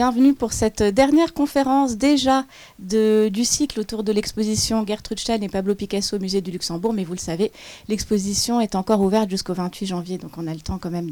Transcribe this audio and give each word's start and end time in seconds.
bienvenue 0.00 0.32
pour 0.32 0.54
cette 0.54 0.82
dernière 0.82 1.34
conférence 1.34 1.98
déjà 1.98 2.46
du 2.78 3.44
cycle 3.44 3.80
autour 3.80 4.02
de 4.02 4.12
l'exposition 4.12 4.82
Gertrude 4.86 5.20
Stein 5.20 5.42
et 5.42 5.48
Pablo 5.50 5.74
Picasso 5.74 6.16
au 6.16 6.18
musée 6.18 6.40
du 6.40 6.50
Luxembourg. 6.50 6.94
Mais 6.94 7.04
vous 7.04 7.12
le 7.12 7.18
savez, 7.18 7.52
l'exposition 7.86 8.62
est 8.62 8.76
encore 8.76 9.02
ouverte 9.02 9.28
jusqu'au 9.28 9.52
28 9.52 9.84
janvier, 9.84 10.16
donc 10.16 10.38
on 10.38 10.46
a 10.46 10.54
le 10.54 10.60
temps 10.60 10.78
quand 10.78 10.88
même 10.88 11.10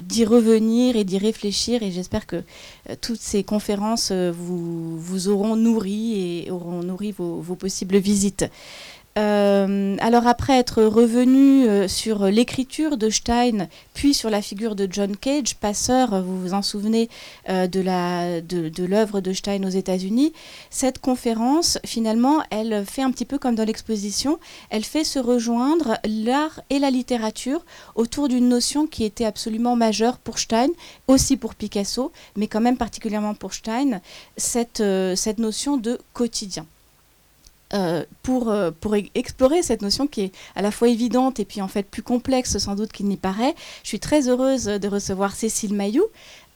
d'y 0.00 0.24
revenir 0.24 0.96
et 0.96 1.04
d'y 1.04 1.18
réfléchir. 1.18 1.82
Et 1.82 1.90
j'espère 1.90 2.26
que 2.26 2.36
euh, 2.88 2.94
toutes 2.98 3.20
ces 3.20 3.44
conférences 3.44 4.08
euh, 4.10 4.32
vous, 4.34 5.28
auront 5.28 5.56
nourri 5.56 6.46
et 6.46 6.50
auront 6.50 6.82
nourri 6.82 7.12
vos 7.12 7.56
possibles 7.56 7.98
visites. 7.98 8.46
Euh, 9.18 9.96
alors 9.98 10.28
après 10.28 10.58
être 10.58 10.84
revenu 10.84 11.66
euh, 11.66 11.88
sur 11.88 12.26
l'écriture 12.26 12.96
de 12.96 13.10
Stein, 13.10 13.66
puis 13.92 14.14
sur 14.14 14.30
la 14.30 14.40
figure 14.40 14.76
de 14.76 14.86
John 14.88 15.16
Cage, 15.16 15.56
passeur, 15.56 16.22
vous 16.22 16.40
vous 16.40 16.54
en 16.54 16.62
souvenez, 16.62 17.08
euh, 17.48 17.66
de 17.66 18.84
l'œuvre 18.84 19.20
de, 19.20 19.32
Stein 19.32 19.64
aux 19.64 19.70
États-Unis, 19.70 20.32
cette 20.70 21.00
conférence, 21.00 21.78
finalement, 21.84 22.42
elle 22.50 22.84
fait 22.86 23.02
un 23.02 23.10
petit 23.10 23.24
peu 23.24 23.38
comme 23.38 23.56
dans 23.56 23.64
l'exposition, 23.64 24.38
elle 24.70 24.84
fait 24.84 25.04
se 25.04 25.18
rejoindre 25.18 25.98
l'art 26.04 26.60
et 26.70 26.78
la 26.78 26.90
littérature 26.90 27.64
autour 27.96 28.28
d'une 28.28 28.48
notion 28.48 28.86
qui 28.86 29.02
était 29.02 29.24
absolument 29.24 29.74
majeure 29.74 30.18
pour 30.18 30.38
Stein, 30.38 30.68
aussi 31.08 31.36
pour 31.36 31.56
Picasso, 31.56 32.12
mais 32.36 32.46
quand 32.46 32.60
même 32.60 32.76
particulièrement 32.76 33.34
pour 33.34 33.52
Stein, 33.52 34.00
cette 34.36 34.80
notion 35.38 35.76
de 35.76 35.98
quotidien. 36.12 36.66
Euh, 37.74 38.04
pour, 38.22 38.48
euh, 38.48 38.70
pour 38.70 38.94
explorer 39.14 39.62
cette 39.62 39.82
notion 39.82 40.06
qui 40.06 40.22
est 40.22 40.32
à 40.56 40.62
la 40.62 40.70
fois 40.70 40.88
évidente 40.88 41.38
et 41.38 41.44
puis 41.44 41.60
en 41.60 41.68
fait 41.68 41.82
plus 41.82 42.02
complexe 42.02 42.56
sans 42.56 42.74
doute 42.74 42.92
qu'il 42.92 43.04
n'y 43.06 43.18
paraît. 43.18 43.54
Je 43.82 43.88
suis 43.88 44.00
très 44.00 44.30
heureuse 44.30 44.64
de 44.64 44.88
recevoir 44.88 45.34
Cécile 45.34 45.74
Mailloux. 45.74 46.06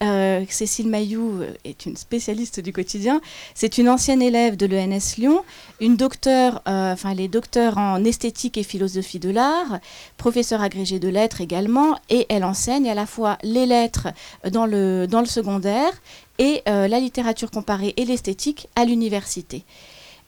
Euh, 0.02 0.42
Cécile 0.48 0.88
Mailloux 0.88 1.42
est 1.64 1.84
une 1.84 1.98
spécialiste 1.98 2.60
du 2.60 2.72
quotidien. 2.72 3.20
C'est 3.54 3.76
une 3.76 3.90
ancienne 3.90 4.22
élève 4.22 4.56
de 4.56 4.64
l'ENS 4.64 5.16
Lyon, 5.18 5.44
une 5.80 5.96
docteure, 5.96 6.62
enfin 6.64 7.10
elle 7.10 7.20
est 7.20 7.28
docteur 7.28 7.76
en 7.76 8.02
esthétique 8.04 8.56
et 8.56 8.62
philosophie 8.62 9.18
de 9.18 9.28
l'art, 9.28 9.80
professeure 10.16 10.62
agrégée 10.62 10.98
de 10.98 11.08
lettres 11.08 11.42
également, 11.42 11.98
et 12.08 12.24
elle 12.30 12.42
enseigne 12.42 12.88
à 12.88 12.94
la 12.94 13.04
fois 13.04 13.36
les 13.42 13.66
lettres 13.66 14.08
dans 14.50 14.64
le, 14.64 15.06
dans 15.06 15.20
le 15.20 15.26
secondaire 15.26 15.92
et 16.38 16.62
la 16.66 16.98
littérature 16.98 17.50
comparée 17.50 17.92
et 17.96 18.04
l'esthétique 18.04 18.68
à 18.74 18.84
l'université. 18.84 19.64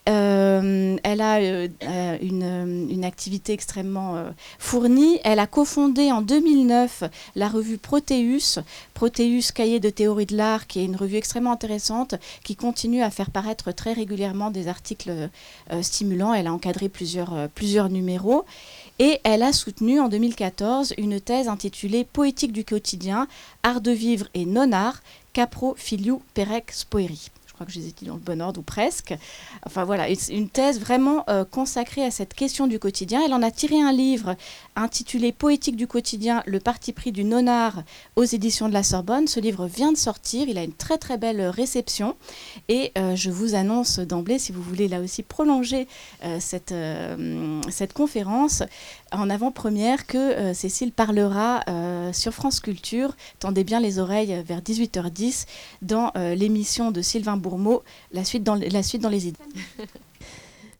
Euh, 0.07 0.97
elle 1.03 1.21
a 1.23 1.39
euh, 1.39 1.69
euh, 1.83 2.19
une, 2.21 3.05
activité 3.05 3.53
extrêmement 3.53 4.17
fournie. 4.59 5.19
Elle 5.25 5.39
a 5.39 5.47
cofondé 5.47 6.11
en 6.11 6.23
2009 6.23 7.05
la 7.35 7.49
revue 7.49 7.79
Proteus, 7.79 8.61
Proteus 8.95 9.53
Cahier 9.55 9.81
de 9.81 9.91
théorie 9.91 10.27
de 10.27 10.37
l'art, 10.37 10.67
qui 10.67 10.81
est 10.81 10.85
une 10.85 10.97
revue 10.97 11.17
extrêmement 11.17 11.53
intéressante, 11.53 12.15
qui 12.45 12.57
continue 12.57 13.03
à 13.03 13.11
faire 13.11 13.31
paraître 13.31 13.73
très 13.73 13.93
régulièrement 13.93 14.51
des 14.51 14.69
articles 14.69 15.29
stimulants. 15.83 16.33
Elle 16.33 16.47
a 16.47 16.53
encadré 16.53 16.89
plusieurs, 16.89 17.49
plusieurs 17.55 17.91
numéros. 17.91 18.45
Et 18.99 19.21
elle 19.25 19.43
a 19.43 19.53
soutenu 19.53 20.01
en 20.01 20.09
2014 20.09 20.95
une 20.97 21.21
thèse 21.21 21.49
intitulée 21.49 22.05
Poétique 22.05 22.53
du 22.53 22.65
quotidien, 22.65 23.29
art 23.63 23.81
de 23.81 23.91
vivre 23.91 24.29
et 24.35 24.47
non-art, 24.47 25.03
Capro 25.35 25.75
Filiu 25.77 26.21
Perec 26.33 26.71
Spoeri 26.73 27.31
crois 27.55 27.67
que 27.67 27.73
je 27.73 27.79
les 27.79 27.89
ai 27.89 27.93
dit 27.93 28.05
dans 28.05 28.15
le 28.15 28.21
bon 28.21 28.43
ordre 28.43 28.61
ou 28.61 28.63
presque. 28.63 29.15
Enfin 29.65 29.85
voilà, 29.85 30.09
une 30.31 30.49
thèse 30.49 30.81
vraiment 30.81 31.25
euh, 31.29 31.45
consacrée 31.45 32.05
à 32.05 32.11
cette 32.11 32.35
question 32.35 32.67
du 32.67 32.79
quotidien. 32.79 33.23
Elle 33.25 33.33
en 33.33 33.43
a 33.43 33.51
tiré 33.51 33.81
un 33.81 33.93
livre 33.93 34.37
intitulé 34.77 35.33
Poétique 35.33 35.77
du 35.77 35.87
quotidien, 35.87 36.43
le 36.47 36.61
parti 36.61 36.93
pris 36.93 37.13
du 37.13 37.25
nonard 37.25 37.83
aux 38.17 38.25
éditions 38.25 38.69
de 38.69 38.75
la 38.75 38.83
Sorbonne. 38.83 39.27
Ce 39.27 39.41
livre 39.41 39.67
vient 39.67 39.93
de 39.93 39.97
sortir, 39.97 40.49
il 40.49 40.59
a 40.59 40.65
une 40.65 40.73
très 40.73 40.99
très 40.99 41.19
belle 41.19 41.41
réception 41.43 42.17
et 42.69 42.93
euh, 42.99 43.15
je 43.15 43.31
vous 43.31 43.55
annonce 43.55 44.01
d'emblée, 44.01 44.39
si 44.39 44.53
vous 44.53 44.63
voulez 44.63 44.89
là 44.89 45.01
aussi 45.01 45.23
prolonger 45.23 45.87
euh, 46.25 46.39
cette, 46.41 46.75
cette 47.71 47.93
conférence, 47.93 48.63
en 49.13 49.31
avant-première 49.31 50.07
que 50.07 50.53
Cécile 50.55 50.93
parlera 50.93 51.63
sur 52.13 52.33
France 52.33 52.59
Culture. 52.61 53.15
Tendez 53.39 53.63
bien 53.63 53.79
les 53.79 53.99
oreilles 53.99 54.43
vers 54.45 54.61
18h10 54.61 55.47
dans 55.83 56.11
l'émission 56.17 56.91
de 56.91 57.01
Sylvain 57.01 57.37
la 58.13 58.25
suite 58.25 58.43
dans, 58.43 58.55
la 58.55 58.83
suite 58.83 59.03
dans 59.03 59.09
les 59.09 59.29
idées. 59.29 59.39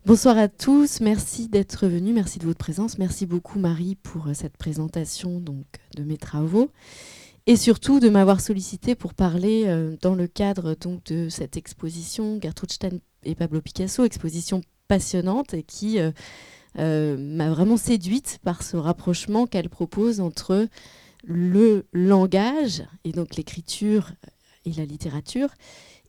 Bonsoir 0.07 0.37
à 0.37 0.49
tous, 0.49 1.01
merci 1.01 1.49
d'être 1.49 1.87
venus, 1.87 2.15
merci 2.15 2.39
de 2.39 2.45
votre 2.45 2.59
présence, 2.59 2.99
merci 2.99 3.25
beaucoup 3.25 3.59
Marie 3.59 3.95
pour 3.95 4.27
euh, 4.27 4.35
cette 4.35 4.59
présentation 4.59 5.41
donc, 5.41 5.65
de 5.97 6.03
mes 6.05 6.19
travaux. 6.19 6.69
Et 7.47 7.57
surtout 7.57 8.01
de 8.01 8.11
m'avoir 8.11 8.43
sollicité 8.43 8.95
pour 8.97 9.15
parler 9.15 9.63
euh, 9.65 9.97
dans 10.03 10.15
le 10.15 10.27
cadre 10.27 10.77
de 11.07 11.31
cette 11.31 11.57
exposition 11.57 12.39
Gertrude 12.43 12.71
Stein 12.71 12.99
et 13.23 13.35
Pablo 13.35 13.63
Picasso, 13.63 14.05
exposition 14.05 14.61
passionnante 14.89 15.55
et 15.55 15.63
qui 15.63 15.99
euh, 15.99 17.17
m'a 17.17 17.49
vraiment 17.49 17.79
séduite 17.79 18.41
par 18.45 18.63
ce 18.63 18.77
rapprochement 18.77 19.47
qu'elle 19.47 19.71
propose 19.71 20.21
entre 20.21 20.69
le 21.25 21.87
langage 21.95 22.85
et 23.05 23.13
donc 23.13 23.37
l'écriture 23.37 24.13
et 24.67 24.73
la 24.75 24.85
littérature 24.85 25.49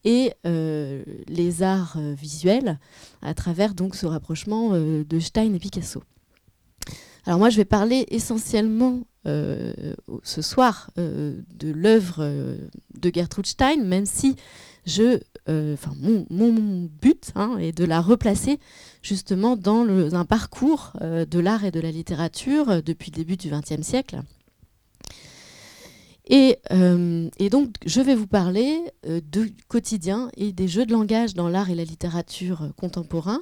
et 0.05 0.31
euh, 0.45 1.03
les 1.27 1.63
arts 1.63 1.97
euh, 1.97 2.13
visuels 2.13 2.79
à 3.21 3.33
travers 3.33 3.73
donc 3.73 3.95
ce 3.95 4.05
rapprochement 4.05 4.69
euh, 4.73 5.03
de 5.03 5.19
Stein 5.19 5.53
et 5.53 5.59
Picasso. 5.59 6.03
Alors 7.25 7.39
moi 7.39 7.49
je 7.49 7.57
vais 7.57 7.65
parler 7.65 8.05
essentiellement 8.09 9.01
ce 9.25 10.41
soir 10.43 10.91
de 10.95 11.71
l'œuvre 11.71 12.23
de 12.23 13.11
Gertrude 13.11 13.47
Stein, 13.47 13.83
même 13.83 14.05
si 14.05 14.35
je, 14.85 15.19
mon, 15.47 16.27
mon, 16.29 16.87
but 17.01 17.31
hein, 17.33 17.57
est 17.59 17.75
de 17.75 17.85
la 17.85 18.01
replacer 18.01 18.59
justement 19.01 19.55
dans 19.55 20.13
un 20.13 20.25
parcours 20.25 20.93
de 21.01 21.39
l'art 21.39 21.65
et 21.65 21.71
de 21.71 21.79
la 21.79 21.89
littérature 21.89 22.83
depuis 22.83 23.09
le 23.09 23.15
début 23.15 23.37
du 23.37 23.49
XXe 23.49 23.81
siècle 23.81 24.21
euh, 26.31 27.29
et, 27.37 27.49
donc, 27.49 27.75
je 27.85 28.01
vais 28.01 28.15
vous 28.15 28.27
parler 28.27 28.79
euh, 29.05 29.21
du 29.21 29.55
quotidien 29.67 30.29
et 30.37 30.51
des 30.51 30.67
jeux 30.67 30.85
de 30.85 30.91
langage 30.91 31.33
dans 31.33 31.49
l'art 31.49 31.69
et 31.69 31.75
la 31.75 31.83
littérature 31.83 32.63
euh, 32.63 32.69
contemporain. 32.77 33.41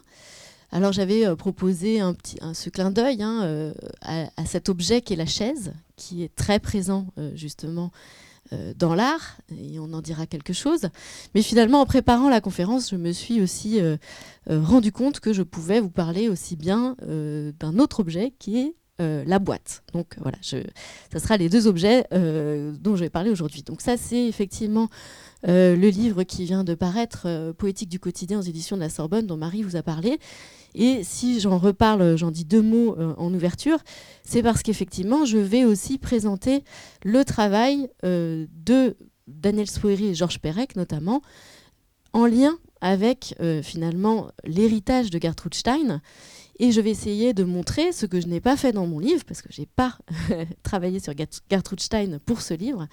Alors, 0.72 0.92
j'avais 0.92 1.36
proposé 1.36 2.00
un 2.00 2.16
petit, 2.16 2.38
ce 2.54 2.70
clin 2.72 2.90
d'œil 2.90 3.22
hein, 3.22 3.72
à, 4.02 4.46
cet 4.48 4.70
objet 4.70 5.02
qui 5.02 5.14
est 5.14 5.18
la 5.18 5.28
chaise, 5.28 5.72
qui 5.98 6.24
est 6.24 6.34
très 6.34 6.58
présent 6.58 7.10
justement 7.36 7.92
dans 8.80 8.96
l'art, 8.96 9.38
et 9.56 9.78
on 9.78 9.94
en 9.94 10.02
dira 10.02 10.26
quelque 10.26 10.52
chose. 10.52 10.90
Mais 11.36 11.44
finalement, 11.44 11.80
en 11.80 11.86
préparant 11.86 12.28
la 12.28 12.42
conférence, 12.42 12.90
je 12.90 12.96
me 12.96 13.12
suis 13.12 13.40
aussi 13.40 13.80
rendu 14.48 14.92
compte 14.92 15.20
que 15.20 15.32
je 15.32 15.44
pouvais 15.44 15.80
vous 15.80 15.92
parler 15.92 16.28
aussi 16.28 16.56
bien 16.56 16.96
d'un 17.06 17.78
autre 17.78 18.00
objet 18.00 18.34
qui 18.40 18.58
est 18.58 18.74
euh, 19.02 19.24
la 19.26 19.40
boîte. 19.40 19.81
Donc 19.92 20.18
voilà, 20.22 20.38
je, 20.44 20.58
ça 21.12 21.18
sera 21.18 21.36
les 21.36 21.50
deux 21.50 21.66
objets 21.66 22.06
euh, 22.14 22.74
dont 22.80 22.96
je 22.96 23.02
vais 23.02 23.09
parler 23.09 23.31
aujourd'hui. 23.31 23.64
Donc 23.64 23.81
ça, 23.81 23.98
c'est 23.98 24.28
effectivement 24.28 24.88
euh, 25.48 25.76
le 25.76 25.90
livre 25.90 26.22
qui 26.22 26.46
vient 26.46 26.64
de 26.64 26.76
paraître, 26.76 27.54
Poétique 27.58 27.90
du 27.90 28.00
quotidien 28.00 28.38
aux 28.38 28.44
éditions 28.44 28.76
de 28.76 28.81
la 28.81 28.90
Sorbonne, 28.90 29.26
dont 29.26 29.36
Marie 29.36 29.64
vous 29.64 29.76
a 29.78 29.81
parlé. 29.81 30.20
Et 30.76 31.04
si 31.04 31.40
j'en 31.40 31.58
reparle, 31.58 32.16
j'en 32.18 32.30
dis 32.30 32.46
deux 32.46 32.62
mots 32.62 32.96
en 33.18 33.34
ouverture, 33.34 33.80
c'est 34.24 34.44
parce 34.44 34.62
qu'effectivement, 34.62 35.25
je 35.25 35.40
vais 35.40 35.66
aussi 35.66 35.98
présenter 35.98 36.64
le 37.04 37.25
travail 37.25 37.90
de 38.04 38.96
Daniel 39.28 39.70
Swéry 39.72 40.10
et 40.10 40.14
Georges 40.14 40.40
Perec, 40.40 40.75
notamment, 40.75 41.24
en 42.14 42.28
lien 42.28 42.60
avec 42.80 43.36
finalement 43.64 44.30
l'héritage 44.44 45.10
de 45.10 45.20
Gertrude 45.20 45.56
Stein 45.56 46.00
et 46.59 46.72
je 46.72 46.81
vais 46.81 46.91
essayer 46.91 47.34
de 47.34 47.44
montrer 47.44 47.91
ce 47.91 48.06
que 48.06 48.22
je 48.22 48.28
n'ai 48.28 48.40
pas 48.40 48.56
fait 48.58 48.72
dans 48.72 48.86
mon 48.86 49.00
livre, 49.00 49.24
parce 49.25 49.41
que 49.41 49.52
je 49.52 49.62
n'ai 49.62 49.68
pas 49.75 49.97
travaillé 50.64 51.00
sur 51.00 51.14
Gertrude 51.50 51.80
Stein 51.80 52.19
pour 52.25 52.41
ce 52.41 52.53
livre, 52.53 52.88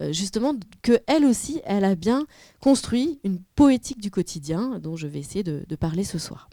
euh, 0.00 0.12
justement 0.12 0.54
qu'elle 0.82 1.24
aussi, 1.24 1.60
elle 1.64 1.84
a 1.84 1.94
bien 1.94 2.26
construit 2.60 3.20
une 3.24 3.38
poétique 3.54 4.00
du 4.00 4.10
quotidien 4.10 4.80
dont 4.80 4.96
je 4.96 5.06
vais 5.06 5.20
essayer 5.20 5.44
de, 5.44 5.64
parler 5.76 6.04
ce 6.04 6.18
soir. 6.18 6.48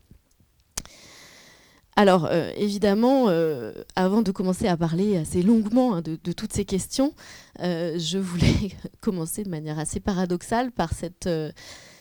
Alors, 1.95 2.25
euh, 2.25 2.51
évidemment, 2.57 3.29
euh, 3.29 3.71
avant 3.95 4.21
de 4.21 4.31
commencer 4.31 4.67
à 4.67 4.75
parler 4.75 5.15
assez 5.15 5.41
longuement 5.41 5.95
hein, 5.95 6.01
de, 6.01 6.19
de, 6.21 6.31
toutes 6.33 6.51
ces 6.51 6.65
questions, 6.65 7.13
je 7.59 8.17
voulais 8.17 8.71
commencer 9.01 9.43
de 9.43 9.49
manière 9.49 9.79
assez 9.79 9.99
paradoxale 9.99 10.71
par 10.71 10.93
cette 10.93 11.29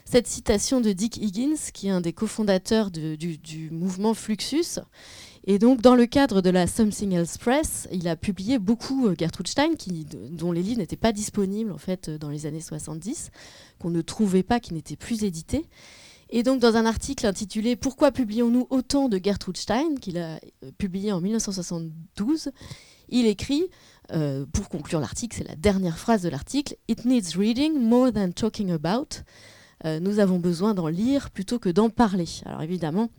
cette 0.05 0.27
citation 0.27 0.81
de 0.81 0.93
Dick 0.93 1.17
Higgins, 1.17 1.71
qui 1.73 1.89
est 1.89 1.91
un 1.91 2.01
des 2.01 2.13
cofondateurs 2.13 2.91
du, 2.91 3.71
mouvement 3.71 4.15
Fluxus. 4.15 4.81
Et 5.45 5.59
donc, 5.59 5.81
dans 5.81 5.95
le 5.95 6.07
cadre 6.07 6.41
de 6.41 6.51
la 6.51 6.67
Something 6.67 7.13
Else 7.13 7.39
Press, 7.39 7.89
il 7.91 8.07
a 8.07 8.15
publié 8.15 8.59
beaucoup 8.59 9.09
euh, 9.09 9.15
Gertrude 9.19 9.49
Stein, 9.49 9.73
dont 10.31 10.53
les 10.53 10.63
livres 10.63 10.79
n'étaient 10.79 10.97
pas 10.97 11.13
disponibles 11.13 11.73
en 11.73 11.79
fait 11.79 12.11
dans 12.11 12.31
les 12.31 12.47
années 12.47 12.61
70, 12.61 13.31
qu'on 13.81 13.91
ne 13.91 14.03
trouvait 14.03 14.45
pas, 14.45 14.61
qui 14.61 14.73
n'étaient 14.73 14.97
plus 14.97 15.25
édités. 15.25 15.69
Et 16.31 16.45
donc, 16.45 16.61
dans 16.61 16.77
un 16.77 16.87
article 16.87 17.27
intitulé 17.27 17.75
Pourquoi 17.75 18.13
publions-nous 18.13 18.69
autant 18.71 19.09
de 19.09 19.21
Gertrude 19.23 19.57
Stein, 19.57 19.97
qu'il 20.01 20.17
a 20.19 20.39
euh, 20.63 20.71
publié 20.79 21.11
en 21.11 21.21
1972, 21.21 22.51
il 23.09 23.27
écrit 23.27 23.65
pour 24.53 24.69
conclure 24.69 25.01
l'article, 25.01 25.39
c'est 25.39 25.49
la 25.49 25.57
dernière 25.57 25.97
phrase 25.97 26.21
de 26.21 26.29
l'article. 26.29 26.77
It 26.87 27.07
needs 27.07 27.35
reading 27.35 27.81
more 27.81 28.13
than 28.13 28.33
talking 28.33 28.71
about. 28.71 29.23
Nous 29.84 30.19
avons 30.20 30.38
besoin 30.38 30.75
d'en 30.75 30.88
lire 30.88 31.31
plutôt 31.31 31.58
que 31.58 31.69
d'en 31.69 31.90
parler. 31.90 32.26
Alors 32.44 32.62
évidemment, 32.62 33.11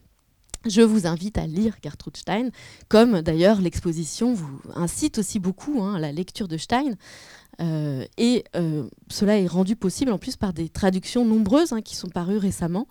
je 0.66 0.82
vous 0.82 1.08
invite 1.08 1.38
à 1.38 1.46
lire 1.46 1.76
Gertrude 1.84 2.16
Stein, 2.16 2.50
comme 2.88 3.22
d'ailleurs 3.22 3.60
l'exposition 3.60 4.34
vous 4.34 4.62
incite 4.76 5.18
aussi 5.18 5.40
beaucoup 5.40 5.82
hein, 5.82 5.96
à 5.96 6.00
la 6.00 6.12
lecture 6.12 6.48
de 6.48 6.58
Stein. 6.58 6.96
Euh, 7.62 8.06
et 8.18 8.46
euh, 8.56 8.88
cela 9.10 9.38
est 9.38 9.48
rendu 9.48 9.76
possible 9.76 10.12
en 10.12 10.18
plus 10.18 10.38
par 10.38 10.54
des 10.54 10.70
traductions 10.70 11.26
nombreuses 11.26 11.74
hein, 11.74 11.82
qui 11.82 11.96
sont 11.96 12.10
parues 12.10 12.38
récemment. 12.38 12.88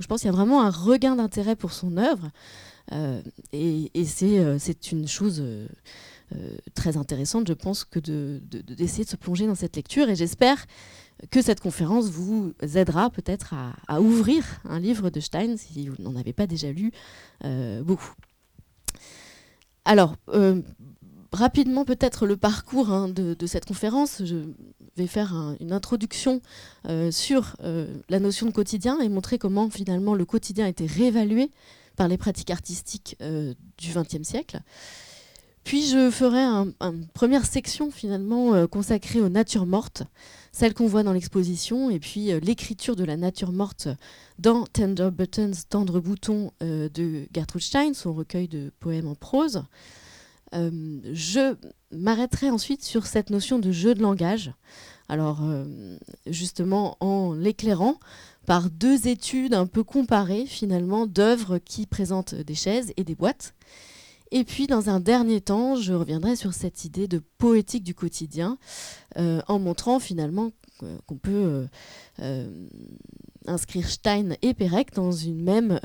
je 0.00 0.06
pense 0.06 0.20
qu'il 0.20 0.30
y 0.30 0.32
a 0.32 0.36
vraiment 0.36 0.62
un 0.62 0.70
regain 0.70 1.16
d'intérêt 1.16 1.56
pour 1.56 1.72
son 1.72 1.96
œuvre. 1.96 2.30
Euh, 2.90 3.22
et, 3.52 3.90
c'est 4.04 4.92
une 4.92 5.06
chose 5.06 5.42
très 6.74 6.96
intéressante, 6.96 7.46
je 7.46 7.52
pense, 7.52 7.84
que 7.84 8.00
d'essayer 8.00 9.04
de, 9.04 9.08
de, 9.08 9.10
se 9.10 9.16
plonger 9.16 9.46
dans 9.46 9.54
cette 9.54 9.76
lecture. 9.76 10.08
Et 10.08 10.16
j'espère 10.16 10.66
que 11.30 11.42
cette 11.42 11.60
conférence 11.60 12.06
vous 12.06 12.52
aidera 12.74 13.10
peut-être 13.10 13.54
à, 13.88 14.00
ouvrir 14.00 14.44
un 14.64 14.80
livre 14.80 15.10
de 15.10 15.20
Stein 15.20 15.56
si 15.56 15.88
vous 15.88 16.02
n'en 16.02 16.16
avez 16.16 16.32
pas 16.32 16.46
déjà 16.46 16.72
lu 16.72 16.92
euh, 17.44 17.82
beaucoup. 17.82 18.12
Alors, 19.84 20.16
euh, 20.28 20.62
rapidement 21.32 21.84
peut-être 21.84 22.26
le 22.26 22.36
parcours 22.36 22.90
hein, 22.90 23.08
de, 23.08 23.46
cette 23.46 23.64
conférence. 23.64 24.22
Je 24.24 24.36
vais 24.96 25.06
faire 25.06 25.56
une 25.60 25.72
introduction 25.72 26.40
euh, 26.88 27.10
sur 27.10 27.56
la 28.08 28.20
notion 28.20 28.46
de 28.46 28.52
quotidien 28.52 29.00
et 29.00 29.08
montrer 29.08 29.38
comment 29.38 29.70
finalement 29.70 30.14
le 30.14 30.24
quotidien 30.24 30.66
a 30.66 30.68
été 30.68 30.86
réévalué 30.86 31.50
par 31.96 32.08
les 32.08 32.18
pratiques 32.18 32.50
artistiques 32.50 33.16
du 33.20 33.92
XXe 33.92 34.22
siècle. 34.22 34.60
Puis 35.64 35.86
je 35.86 36.10
ferai 36.10 36.40
une 36.80 37.06
première 37.14 37.46
section 37.46 37.90
finalement 37.90 38.66
consacrée 38.66 39.20
aux 39.20 39.28
natures 39.28 39.66
mortes, 39.66 40.02
celle 40.52 40.74
qu'on 40.74 40.86
voit 40.86 41.02
dans 41.02 41.14
l'exposition, 41.14 41.90
et 41.90 41.98
puis 41.98 42.30
euh, 42.30 42.38
l'écriture 42.40 42.94
de 42.94 43.04
la 43.04 43.16
nature 43.16 43.52
morte 43.52 43.88
dans 44.38 44.64
Tender 44.66 45.08
Buttons, 45.10 45.52
Tendre 45.68 45.98
Bouton 46.00 46.52
euh, 46.62 46.90
de 46.90 47.26
Gertrude 47.34 47.62
Stein, 47.62 47.94
son 47.94 48.12
recueil 48.12 48.48
de 48.48 48.70
poèmes 48.78 49.08
en 49.08 49.14
prose. 49.14 49.64
Euh, 50.54 51.00
je 51.10 51.56
m'arrêterai 51.90 52.50
ensuite 52.50 52.84
sur 52.84 53.06
cette 53.06 53.30
notion 53.30 53.58
de 53.58 53.72
jeu 53.72 53.94
de 53.94 54.02
langage. 54.02 54.52
Alors, 55.08 55.40
justement, 56.26 56.96
en 57.00 57.34
l'éclairant 57.34 57.98
par 58.46 58.70
deux 58.70 59.08
études 59.08 59.52
un 59.52 59.66
peu 59.66 59.84
comparées, 59.84 60.46
finalement, 60.46 61.06
d'œuvres 61.06 61.58
qui 61.58 61.84
présentent 61.84 62.34
des 62.34 62.54
chaises 62.54 62.94
et 62.96 63.04
des 63.04 63.14
boîtes. 63.14 63.52
Et 64.34 64.44
puis, 64.44 64.66
dans 64.66 64.88
un 64.88 64.98
dernier 64.98 65.42
temps, 65.42 65.76
je 65.76 65.92
reviendrai 65.92 66.36
sur 66.36 66.54
cette 66.54 66.86
idée 66.86 67.06
de 67.06 67.22
poétique 67.36 67.84
du 67.84 67.94
quotidien, 67.94 68.56
euh, 69.18 69.42
en 69.46 69.58
montrant 69.58 70.00
finalement 70.00 70.52
qu'on 71.06 71.18
peut 71.18 71.30
euh, 71.30 71.66
euh, 72.20 72.66
inscrire 73.46 73.86
Stein 73.86 74.30
et 74.40 74.54
Pérec 74.54 74.94
dans 74.94 75.12
une 75.12 75.42
même 75.42 75.78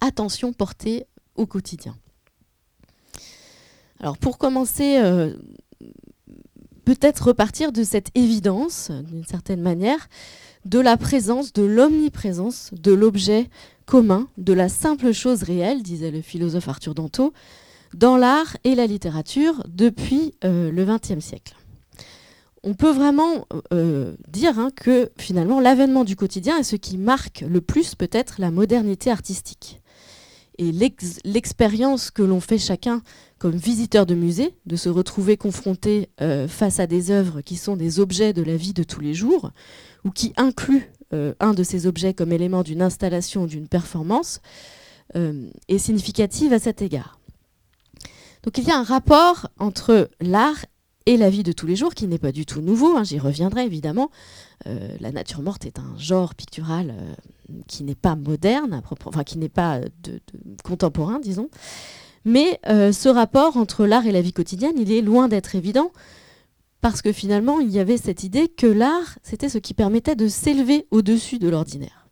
attention 0.00 0.52
portée 0.52 1.06
au 1.36 1.46
quotidien. 1.46 1.94
Alors, 4.00 4.18
pour 4.18 4.36
commencer, 4.36 4.98
peut-être 6.84 7.28
repartir 7.28 7.70
de 7.70 7.84
cette 7.84 8.10
évidence, 8.16 8.90
d'une 8.90 9.24
certaine 9.24 9.60
manière, 9.60 10.08
de 10.64 10.80
la 10.80 10.96
présence, 10.96 11.52
de 11.52 11.62
l'omniprésence 11.62 12.70
de 12.72 12.92
l'objet 12.92 13.48
commun 13.90 14.28
de 14.38 14.52
la 14.52 14.68
simple 14.68 15.10
chose 15.10 15.42
réelle, 15.42 15.82
disait 15.82 16.12
le 16.12 16.20
philosophe 16.20 16.68
Arthur 16.68 16.94
Danto, 16.94 17.32
dans 17.92 18.16
l'art 18.16 18.56
et 18.62 18.76
la 18.76 18.86
littérature 18.86 19.64
depuis 19.66 20.32
euh, 20.44 20.70
le 20.70 20.84
XXe 20.84 21.18
siècle. 21.18 21.56
On 22.62 22.74
peut 22.74 22.92
vraiment 22.92 23.48
euh, 23.72 24.14
dire 24.28 24.60
hein, 24.60 24.70
que 24.76 25.10
finalement 25.18 25.58
l'avènement 25.58 26.04
du 26.04 26.14
quotidien 26.14 26.56
est 26.56 26.62
ce 26.62 26.76
qui 26.76 26.98
marque 26.98 27.40
le 27.40 27.60
plus 27.60 27.96
peut-être 27.96 28.36
la 28.38 28.52
modernité 28.52 29.10
artistique. 29.10 29.80
Et 30.56 30.70
l'expérience 31.24 32.12
que 32.12 32.22
l'on 32.22 32.38
fait 32.38 32.58
chacun 32.58 33.02
comme 33.38 33.56
visiteur 33.56 34.06
de 34.06 34.14
musée, 34.14 34.54
de 34.66 34.76
se 34.76 34.88
retrouver 34.88 35.36
confronté 35.36 36.10
euh, 36.20 36.46
face 36.46 36.78
à 36.78 36.86
des 36.86 37.10
œuvres 37.10 37.40
qui 37.40 37.56
sont 37.56 37.74
des 37.74 37.98
objets 37.98 38.34
de 38.34 38.42
la 38.42 38.56
vie 38.56 38.74
de 38.74 38.84
tous 38.84 39.00
les 39.00 39.14
jours, 39.14 39.50
ou 40.04 40.10
qui 40.10 40.32
incluent 40.36 40.92
un 41.12 41.54
de 41.54 41.62
ces 41.62 41.86
objets 41.86 42.14
comme 42.14 42.32
élément 42.32 42.62
d'une 42.62 42.82
installation 42.82 43.42
ou 43.42 43.46
d'une 43.46 43.68
performance 43.68 44.40
euh, 45.16 45.50
est 45.66 45.78
significative 45.78 46.52
à 46.52 46.60
cet 46.60 46.82
égard. 46.82 47.18
Donc 48.44 48.58
il 48.58 48.64
y 48.64 48.70
a 48.70 48.78
un 48.78 48.84
rapport 48.84 49.48
entre 49.58 50.08
l'art 50.20 50.64
et 51.04 51.16
la 51.16 51.30
vie 51.30 51.42
de 51.42 51.50
tous 51.50 51.66
les 51.66 51.74
jours 51.74 51.94
qui 51.94 52.06
n'est 52.06 52.18
pas 52.18 52.30
du 52.30 52.46
tout 52.46 52.60
nouveau, 52.60 52.96
hein, 52.96 53.02
j'y 53.02 53.18
reviendrai 53.18 53.64
évidemment. 53.64 54.10
Euh, 54.68 54.96
la 55.00 55.10
nature 55.10 55.42
morte 55.42 55.66
est 55.66 55.80
un 55.80 55.98
genre 55.98 56.36
pictural 56.36 56.94
qui 57.66 57.82
n'est 57.82 57.96
pas 57.96 58.14
moderne, 58.14 58.82
enfin 59.04 59.24
qui 59.24 59.36
n'est 59.36 59.48
pas 59.48 59.80
contemporain, 60.62 61.18
disons. 61.18 61.50
Mais 62.24 62.60
ce 62.64 63.08
rapport 63.08 63.56
entre 63.56 63.86
l'art 63.86 64.06
et 64.06 64.12
la 64.12 64.20
vie 64.20 64.32
quotidienne, 64.32 64.74
il 64.76 64.92
est 64.92 65.02
loin 65.02 65.26
d'être 65.26 65.56
évident, 65.56 65.90
parce 66.80 67.02
que 67.02 67.12
finalement, 67.12 67.60
il 67.60 67.70
y 67.70 67.78
avait 67.78 67.96
cette 67.96 68.24
idée 68.24 68.48
que 68.48 68.66
l'art, 68.66 69.18
c'était 69.22 69.48
ce 69.48 69.58
qui 69.58 69.74
permettait 69.74 70.16
de 70.16 70.28
s'élever 70.28 70.86
au-dessus 70.90 71.38
de 71.38 71.48
l'ordinaire. 71.48 72.08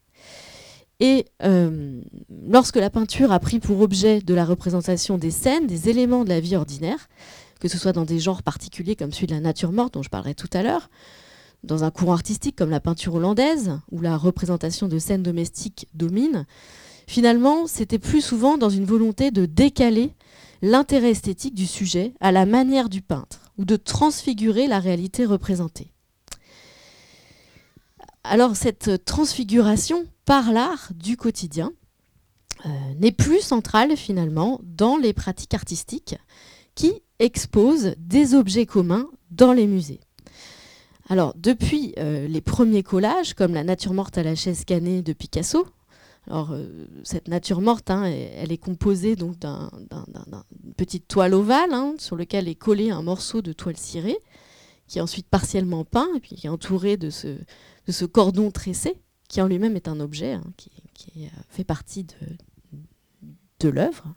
Et 1.01 1.27
euh, 1.45 2.01
lorsque 2.49 2.77
la 2.77 2.91
peinture 2.91 3.33
a 3.33 3.39
pris 3.39 3.61
pour 3.61 3.81
objet 3.81 4.21
de 4.21 4.35
la 4.35 4.45
représentation 4.45 5.17
des 5.17 5.31
scènes, 5.31 5.67
des 5.67 5.89
éléments 5.89 6.25
de 6.25 6.29
la 6.29 6.41
vie 6.41 6.57
ordinaire, 6.57 7.09
que 7.61 7.69
ce 7.69 7.79
soit 7.79 7.93
dans 7.93 8.05
des 8.05 8.19
genres 8.19 8.43
particuliers 8.43 8.97
comme 8.97 9.13
celui 9.13 9.29
de 9.29 9.35
la 9.35 9.41
nature 9.41 9.73
morte 9.73 9.95
dont 9.95 10.03
je 10.03 10.11
parlerai 10.11 10.35
tout 10.35 10.51
à 10.53 10.63
l'heure, 10.63 10.91
dans 11.65 11.85
un 11.85 11.91
courant 11.91 12.13
artistique 12.13 12.57
comme 12.57 12.71
la 12.71 12.81
peinture 12.81 13.15
hollandaise, 13.15 13.79
où 13.91 14.01
la 14.01 14.17
représentation 14.17 14.89
de 14.89 14.99
scènes 14.99 15.23
domestiques 15.23 15.87
domine, 15.95 16.47
finalement, 17.07 17.67
c'était 17.67 17.99
plus 17.99 18.21
souvent 18.21 18.59
dans 18.59 18.71
une 18.71 18.85
volonté 18.85 19.31
de 19.31 19.47
décaler 19.47 20.13
l'intérêt 20.63 21.11
esthétique 21.11 21.55
du 21.55 21.67
sujet 21.67 22.13
à 22.21 22.33
la 22.33 22.45
manière 22.45 22.89
du 22.89 23.03
peintre 23.03 23.48
ou 23.59 23.65
de 23.65 23.77
transfigurer 23.77 24.67
la 24.67 24.79
réalité 24.79 25.27
représentée. 25.27 25.93
Alors 28.25 28.57
cette 28.57 29.05
transfiguration 29.05 30.07
par 30.25 30.53
l'art 30.53 30.91
du 30.95 31.17
quotidien 31.17 31.73
euh, 32.67 32.69
n'est 32.99 33.13
plus 33.13 33.41
centrale 33.41 33.97
finalement 33.97 34.61
dans 34.63 34.97
les 34.97 35.13
pratiques 35.13 35.55
artistiques 35.55 36.17
qui 36.75 36.93
exposent 37.19 37.95
des 37.99 38.35
objets 38.35 38.67
communs 38.67 39.09
dans 39.31 39.53
les 39.53 39.67
musées. 39.67 40.01
Alors 41.09 41.35
depuis 41.37 41.95
euh, 41.99 42.29
les 42.29 42.41
premiers 42.41 42.83
collages 42.83 43.35
comme 43.35 43.55
la 43.55 43.65
nature 43.65 43.95
morte 43.95 44.19
à 44.19 44.23
la 44.23 44.35
chaise 44.35 44.65
cannée 44.65 45.03
de 45.03 45.13
Picasso, 45.13 45.67
alors, 46.31 46.53
euh, 46.53 46.87
cette 47.05 47.29
nature 47.29 47.63
morte, 47.63 47.91
hein, 47.91 48.05
elle 48.05 48.53
est 48.53 48.59
composée 48.59 49.17
donc 49.17 49.39
d'une 49.39 50.75
petite 50.77 51.09
toile 51.09 51.33
ovale 51.33 51.73
hein, 51.73 51.95
sur 51.99 52.17
laquelle 52.17 52.49
est 52.49 52.55
collé 52.55 52.91
un 52.91 53.03
morceau 53.03 53.41
de 53.41 53.53
toile 53.55 53.79
cirée, 53.79 54.19
qui 54.87 54.99
est 54.99 55.01
ensuite 55.01 55.29
partiellement 55.29 55.85
peint 55.85 56.09
et 56.15 56.21
puis 56.21 56.37
qui 56.37 56.47
est 56.47 56.51
entouré 56.51 56.99
de 56.99 57.09
ce, 57.09 58.05
cordon 58.05 58.51
tressé, 58.51 59.01
qui 59.29 59.41
en 59.41 59.47
lui-même 59.47 59.75
est 59.75 59.89
un 59.89 60.01
objet 60.01 60.35
hein, 60.35 60.45
qui, 60.57 60.71
euh, 61.25 61.29
fait 61.49 61.65
partie 61.65 62.05
de, 62.05 63.69
l'œuvre. 63.71 64.15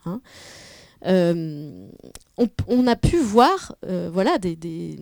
Euh, 1.07 1.87
on, 2.67 2.87
a 2.87 2.95
pu 2.97 3.17
voir, 3.17 3.75
voilà, 4.11 4.37
des, 4.37 4.99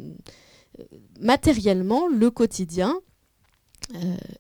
matériellement 1.20 2.08
le 2.08 2.30
quotidien 2.30 3.00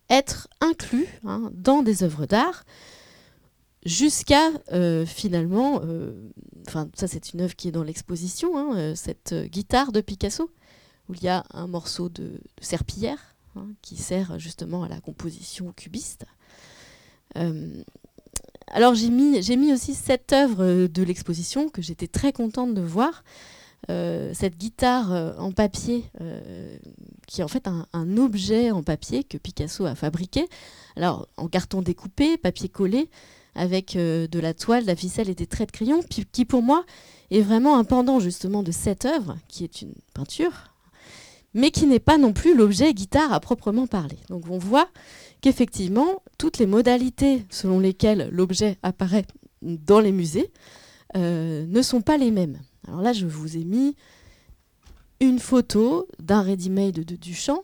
être 0.10 0.48
inclus 0.62 1.08
hein, 1.26 1.50
dans 1.54 1.82
des 1.82 2.04
œuvres 2.04 2.26
d'art 2.26 2.64
jusqu'à 3.86 4.50
euh, 4.72 5.06
finalement, 5.06 5.82
euh, 5.84 6.14
ça 6.94 7.08
c'est 7.08 7.34
une 7.34 7.42
œuvre 7.42 7.56
qui 7.56 7.68
est 7.70 7.72
dans 7.72 7.84
l'exposition, 7.84 8.58
hein, 8.58 8.96
cette 8.96 9.34
guitare 9.34 9.92
de 9.92 10.02
Picasso, 10.02 10.52
où 11.08 11.14
il 11.14 11.24
y 11.24 11.30
a 11.30 11.46
un 11.52 11.68
morceau 11.68 12.10
de, 12.10 12.42
serpillière 12.62 13.36
hein, 13.56 13.68
qui 13.82 13.98
sert 13.98 14.38
justement 14.40 14.84
à 14.84 14.90
la 14.90 15.00
composition 15.00 15.72
cubiste. 15.76 16.26
alors 18.68 18.96
j'ai 18.96 19.10
mis, 19.10 19.42
j'ai 19.42 19.56
mis 19.56 19.74
aussi 19.74 19.94
cette 19.94 20.34
œuvre 20.34 20.88
de 20.88 21.04
l'exposition 21.04 21.70
que 21.70 21.82
j'étais 21.82 22.08
très 22.08 22.34
contente 22.34 22.74
de 22.74 22.82
voir. 22.82 23.24
Euh, 23.90 24.32
cette 24.34 24.58
guitare 24.58 25.12
euh, 25.12 25.34
en 25.38 25.52
papier, 25.52 26.06
euh, 26.22 26.78
qui 27.28 27.42
est 27.42 27.44
en 27.44 27.48
fait 27.48 27.68
un, 27.68 28.18
objet 28.18 28.70
en 28.70 28.84
papier 28.84 29.24
que 29.24 29.38
Picasso 29.38 29.86
a 29.86 29.96
fabriqué, 29.96 30.48
alors 30.96 31.28
en 31.38 31.48
carton 31.48 31.82
découpé, 31.82 32.38
papier 32.38 32.70
collé, 32.70 33.10
avec 33.56 33.98
de 33.98 34.40
la 34.40 34.54
toile, 34.54 34.84
de 34.84 34.88
la 34.88 34.96
ficelle 34.96 35.30
et 35.30 35.36
des 35.36 35.48
traits 35.48 35.70
de 35.70 35.72
crayon, 35.72 36.02
qui 36.32 36.46
pour 36.46 36.62
moi 36.62 36.86
est 37.32 37.42
vraiment 37.42 37.78
un 37.78 37.84
pendant 37.84 38.20
justement 38.20 38.64
de 38.64 38.72
cette 38.72 39.06
œuvre, 39.06 39.38
qui 39.48 39.64
est 39.64 39.82
une 39.82 39.94
peinture, 40.14 40.72
mais 41.54 41.72
qui 41.72 41.88
n'est 41.88 42.00
pas 42.00 42.18
non 42.18 42.32
plus 42.32 42.56
l'objet 42.56 42.94
guitare 42.94 43.34
à 43.34 43.40
proprement 43.40 43.88
parler. 43.88 44.18
Donc 44.30 44.50
on 44.50 44.60
voit 44.60 44.88
qu'effectivement, 45.42 46.22
toutes 46.38 46.58
les 46.58 46.68
modalités 46.68 47.46
selon 47.50 47.80
lesquelles 47.80 48.30
l'objet 48.32 48.78
apparaît 48.84 49.26
dans 49.62 50.00
les 50.00 50.12
musées 50.12 50.52
ne 51.16 51.82
sont 51.82 52.02
pas 52.02 52.18
les 52.18 52.32
mêmes. 52.32 52.60
Alors 52.90 53.04
là, 53.04 53.14
je 53.14 53.28
vous 53.28 53.56
ai 53.56 53.64
mis 53.64 53.96
une 55.20 55.38
photo 55.38 56.08
d'un 56.18 56.42
ready-made 56.42 57.06
de 57.06 57.16
Duchamp, 57.16 57.64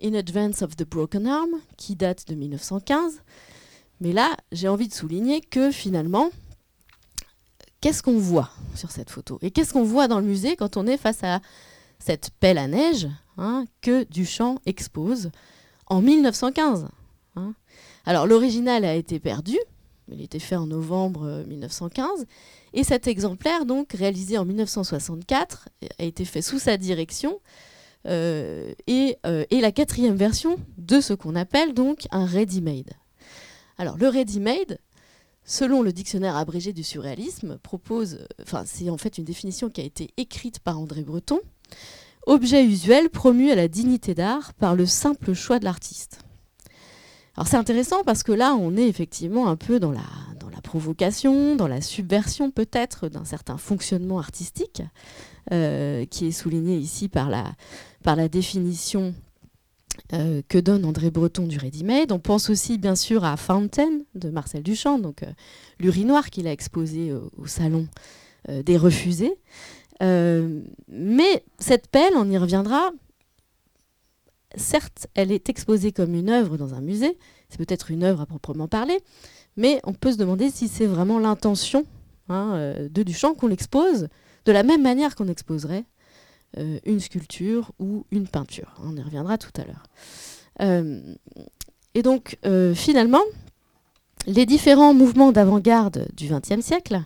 In 0.00 0.14
Advance 0.14 0.62
of 0.62 0.76
the 0.76 0.88
Broken 0.88 1.26
Arm, 1.26 1.50
qui 1.76 1.96
date 1.96 2.28
de 2.28 2.36
1915. 2.36 3.20
Mais 4.00 4.12
là, 4.12 4.36
j'ai 4.52 4.68
envie 4.68 4.86
de 4.86 4.94
souligner 4.94 5.40
que 5.40 5.72
finalement, 5.72 6.30
qu'est-ce 7.80 8.02
qu'on 8.02 8.18
voit 8.18 8.50
sur 8.76 8.92
cette 8.92 9.10
photo? 9.10 9.40
Et 9.42 9.50
qu'est-ce 9.50 9.72
qu'on 9.72 9.82
voit 9.82 10.06
dans 10.06 10.20
le 10.20 10.26
musée 10.26 10.54
quand 10.54 10.76
on 10.76 10.86
est 10.86 10.96
face 10.96 11.24
à 11.24 11.40
cette 11.98 12.30
pelle 12.38 12.58
à 12.58 12.68
neige 12.68 13.08
hein, 13.38 13.64
que 13.80 14.04
Duchamp 14.04 14.60
expose 14.66 15.32
en 15.86 16.00
1915 16.00 16.86
hein? 17.34 17.54
Alors 18.06 18.28
l'original 18.28 18.84
a 18.84 18.94
été 18.94 19.18
perdu, 19.18 19.58
il 20.12 20.22
était 20.22 20.38
fait 20.38 20.56
en 20.56 20.66
novembre 20.66 21.44
1915, 21.46 22.08
euh, 22.20 22.24
et 22.72 22.84
cet 22.84 23.06
exemplaire, 23.06 23.66
donc 23.66 23.92
réalisé 23.92 24.38
en 24.38 24.44
1964, 24.44 25.68
a 25.98 26.04
été 26.04 26.24
fait 26.24 26.42
sous 26.42 26.58
sa 26.58 26.76
direction, 26.76 27.40
euh, 28.06 28.72
et, 28.86 29.16
euh, 29.26 29.44
et, 29.50 29.60
la 29.60 29.72
quatrième 29.72 30.14
version 30.14 30.56
de 30.78 31.00
ce 31.00 31.12
qu'on 31.12 31.36
appelle 31.36 31.74
donc 31.74 32.06
un 32.10 32.24
ready-made. 32.24 32.92
Alors 33.76 33.98
le 33.98 34.08
ready-made, 34.08 34.78
selon 35.44 35.82
le 35.82 35.92
dictionnaire 35.92 36.36
abrégé 36.36 36.72
du 36.72 36.82
surréalisme, 36.82 37.58
propose, 37.58 38.26
enfin 38.42 38.62
c'est 38.64 38.88
en 38.88 38.96
fait 38.96 39.18
une 39.18 39.24
définition 39.24 39.68
qui 39.68 39.82
a 39.82 39.84
été 39.84 40.10
écrite 40.16 40.60
par 40.60 40.78
André 40.78 41.02
Breton, 41.02 41.40
objet 42.26 42.64
usuel 42.64 43.10
promu 43.10 43.50
à 43.50 43.54
la 43.54 43.68
dignité 43.68 44.14
d'art 44.14 44.54
par 44.54 44.74
le 44.74 44.86
simple 44.86 45.34
choix 45.34 45.58
de 45.58 45.64
l'artiste. 45.64 46.20
Alors 47.36 47.46
c'est 47.46 47.56
intéressant 47.56 48.02
parce 48.04 48.22
que 48.22 48.32
là 48.32 48.54
on 48.54 48.76
est 48.76 48.88
effectivement 48.88 49.48
un 49.48 49.56
peu 49.56 49.78
dans 49.78 49.92
la, 49.92 50.00
dans 50.38 50.50
la 50.50 50.60
provocation, 50.60 51.56
dans 51.56 51.68
la 51.68 51.80
subversion 51.80 52.50
peut-être 52.50 53.08
d'un 53.08 53.24
certain 53.24 53.56
fonctionnement 53.56 54.18
artistique 54.18 54.82
euh, 55.52 56.04
qui 56.06 56.26
est 56.26 56.32
souligné 56.32 56.76
ici 56.76 57.08
par 57.08 57.30
la, 57.30 57.52
par 58.02 58.16
la 58.16 58.28
définition 58.28 59.14
euh, 60.12 60.42
que 60.48 60.58
donne 60.58 60.84
André 60.84 61.10
Breton 61.10 61.46
du 61.46 61.58
ready-made. 61.58 62.12
On 62.12 62.18
pense 62.18 62.50
aussi 62.50 62.78
bien 62.78 62.94
sûr 62.94 63.24
à 63.24 63.36
Fountain 63.36 64.00
de 64.14 64.30
Marcel 64.30 64.62
Duchamp, 64.62 64.98
donc 64.98 65.22
euh, 65.22 65.30
l'urinoir 65.78 66.30
qu'il 66.30 66.46
a 66.46 66.52
exposé 66.52 67.12
au 67.12 67.46
salon 67.46 67.86
des 68.48 68.78
refusés. 68.78 69.36
mais 70.00 71.44
cette 71.58 71.88
pelle, 71.88 72.14
on 72.16 72.30
y 72.30 72.38
reviendra, 72.38 72.90
certes, 74.56 75.06
elle 75.14 75.32
est 75.32 75.48
exposée 75.48 75.92
comme 75.92 76.14
une 76.14 76.30
œuvre 76.30 76.56
dans 76.56 76.74
un 76.74 76.80
musée, 76.80 77.16
c'est 77.48 77.58
peut-être 77.58 77.90
une 77.90 78.04
œuvre 78.04 78.22
à 78.22 78.26
proprement 78.26 78.68
parler, 78.68 78.98
mais 79.56 79.80
on 79.84 79.92
peut 79.92 80.12
se 80.12 80.16
demander 80.16 80.50
si 80.50 80.68
c'est 80.68 80.86
vraiment 80.86 81.18
l'intention 81.18 81.84
hein, 82.28 82.52
euh, 82.54 82.88
de 82.88 83.02
Duchamp 83.02 83.34
qu'on 83.34 83.48
l'expose 83.48 84.08
de 84.44 84.52
la 84.52 84.62
même 84.62 84.82
manière 84.82 85.14
qu'on 85.14 85.28
exposerait 85.28 85.84
euh, 86.58 86.78
une 86.84 87.00
sculpture 87.00 87.72
ou 87.78 88.04
une 88.10 88.26
peinture. 88.26 88.74
On 88.82 88.96
y 88.96 89.02
reviendra 89.02 89.38
tout 89.38 89.52
à 89.60 89.64
l'heure. 89.64 89.84
Euh, 90.62 91.00
et 91.94 92.02
donc, 92.02 92.38
finalement, 92.74 93.22
les 94.28 94.46
différents 94.46 94.94
mouvements 94.94 95.32
d'avant-garde 95.32 96.06
du 96.16 96.28
XXe 96.28 96.64
siècle 96.64 97.02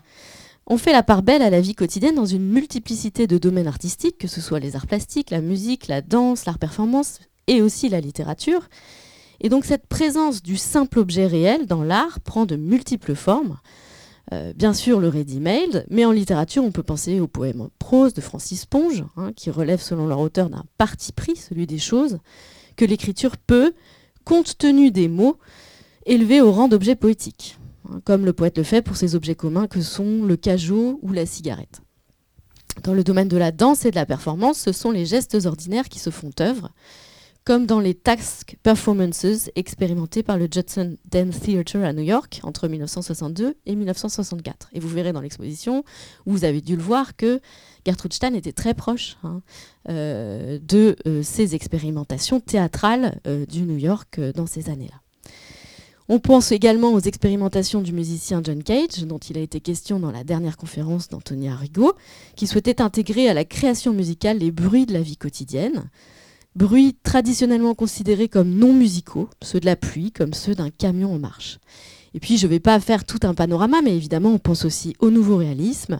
ont 0.67 0.77
fait 0.77 0.91
la 0.91 1.01
part 1.01 1.23
belle 1.23 1.41
à 1.41 1.49
la 1.49 1.59
vie 1.59 1.73
quotidienne 1.73 2.15
dans 2.15 2.25
une 2.25 2.45
multiplicité 2.47 3.25
de 3.25 3.39
domaines 3.39 3.67
artistiques, 3.67 4.19
que 4.19 4.27
ce 4.27 4.41
soit 4.41 4.59
les 4.59 4.75
arts 4.75 4.85
plastiques, 4.85 5.31
la 5.31 5.41
musique, 5.41 5.87
la 5.87 6.01
danse, 6.01 6.45
l'art 6.45 6.59
performance, 6.59 7.19
et 7.47 7.61
aussi 7.61 7.89
la 7.89 8.01
littérature. 8.01 8.69
Et 9.41 9.49
donc 9.49 9.65
cette 9.65 9.87
présence 9.87 10.41
du 10.41 10.57
simple 10.57 10.99
objet 10.99 11.27
réel 11.27 11.65
dans 11.65 11.83
l'art 11.83 12.19
prend 12.21 12.45
de 12.45 12.55
multiples 12.55 13.15
formes. 13.15 13.57
Euh, 14.33 14.53
bien 14.53 14.73
sûr 14.73 14.99
le 14.99 15.07
ready-made, 15.07 15.85
mais 15.89 16.03
en 16.03 16.11
littérature 16.11 16.63
on 16.63 16.71
peut 16.71 16.81
penser 16.81 17.19
au 17.19 17.27
poème 17.27 17.61
en 17.61 17.69
prose 17.77 18.13
de 18.13 18.21
Francis 18.21 18.65
Ponge, 18.65 19.03
hein, 19.17 19.31
qui 19.35 19.51
relève 19.51 19.79
selon 19.79 20.07
leur 20.07 20.19
auteur 20.19 20.49
d'un 20.49 20.63
parti 20.79 21.11
pris, 21.11 21.35
celui 21.35 21.67
des 21.67 21.77
choses, 21.77 22.17
que 22.75 22.85
l'écriture 22.85 23.37
peut, 23.37 23.73
compte 24.23 24.57
tenu 24.57 24.89
des 24.89 25.07
mots, 25.07 25.37
élever 26.07 26.41
au 26.41 26.51
rang 26.51 26.67
d'objet 26.67 26.95
poétique, 26.95 27.59
hein, 27.87 28.01
comme 28.03 28.25
le 28.25 28.33
poète 28.33 28.57
le 28.57 28.63
fait 28.63 28.81
pour 28.81 28.97
ses 28.97 29.13
objets 29.13 29.35
communs 29.35 29.67
que 29.67 29.81
sont 29.81 30.23
le 30.23 30.37
cajot 30.37 30.99
ou 31.03 31.11
la 31.11 31.27
cigarette. 31.27 31.81
Dans 32.83 32.95
le 32.95 33.03
domaine 33.03 33.27
de 33.27 33.37
la 33.37 33.51
danse 33.51 33.85
et 33.85 33.91
de 33.91 33.95
la 33.95 34.07
performance, 34.07 34.57
ce 34.57 34.71
sont 34.71 34.89
les 34.89 35.05
gestes 35.05 35.37
ordinaires 35.45 35.87
qui 35.87 35.99
se 35.99 36.09
font 36.09 36.31
œuvre, 36.39 36.71
comme 37.45 37.67
dans 37.67 37.79
les 37.79 37.93
task 37.93 38.57
performances 38.63 39.49
expérimentés 39.55 40.23
par 40.23 40.37
le 40.37 40.47
Judson 40.51 40.97
Dance 41.05 41.39
Theatre 41.39 41.77
à 41.77 41.93
New 41.93 42.01
York 42.01 42.41
entre 42.41 42.67
1962 42.67 43.55
et 43.67 43.75
1964. 43.75 44.69
Et 44.73 44.79
vous 44.79 44.89
verrez 44.89 45.13
dans 45.13 45.21
l'exposition, 45.21 45.83
vous 46.25 46.43
avez 46.43 46.59
dû 46.59 46.75
le 46.75 46.81
voir, 46.81 47.15
que 47.15 47.39
Gertrude 47.85 48.13
Stein 48.13 48.33
était 48.33 48.51
très 48.51 48.73
proche 48.73 49.17
hein, 49.23 49.41
euh, 49.89 50.57
de 50.59 50.95
euh, 51.05 51.21
ces 51.21 51.53
expérimentations 51.53 52.39
théâtrales 52.39 53.21
euh, 53.27 53.45
du 53.45 53.61
New 53.61 53.77
York 53.77 54.19
dans 54.33 54.47
ces 54.47 54.71
années-là. 54.71 54.99
On 56.09 56.19
pense 56.19 56.51
également 56.51 56.93
aux 56.93 56.99
expérimentations 56.99 57.81
du 57.81 57.91
musicien 57.91 58.41
John 58.43 58.63
Cage, 58.63 59.03
dont 59.03 59.17
il 59.17 59.37
a 59.37 59.41
été 59.41 59.59
question 59.59 59.99
dans 59.99 60.11
la 60.11 60.23
dernière 60.23 60.57
conférence 60.57 61.09
d'Anthony 61.09 61.49
Arrigo, 61.49 61.93
qui 62.35 62.47
souhaitait 62.47 62.81
intégrer 62.81 63.29
à 63.29 63.35
la 63.35 63.45
création 63.45 63.93
musicale 63.93 64.39
les 64.39 64.51
bruits 64.51 64.85
de 64.85 64.93
la 64.93 65.01
vie 65.01 65.17
quotidienne, 65.17 65.89
bruits 66.55 66.97
traditionnellement 67.03 67.75
considérés 67.75 68.29
comme 68.29 68.49
non 68.49 68.73
musicaux, 68.73 69.29
ceux 69.41 69.59
de 69.59 69.65
la 69.65 69.75
pluie 69.75 70.11
comme 70.11 70.33
ceux 70.33 70.55
d'un 70.55 70.69
camion 70.69 71.13
en 71.13 71.19
marche. 71.19 71.59
Et 72.13 72.19
puis 72.19 72.37
je 72.37 72.47
ne 72.47 72.51
vais 72.51 72.59
pas 72.59 72.79
faire 72.79 73.03
tout 73.03 73.19
un 73.23 73.33
panorama, 73.33 73.81
mais 73.83 73.95
évidemment 73.95 74.31
on 74.31 74.39
pense 74.39 74.63
aussi 74.65 74.95
au 74.99 75.09
nouveau 75.09 75.37
réalisme, 75.37 75.99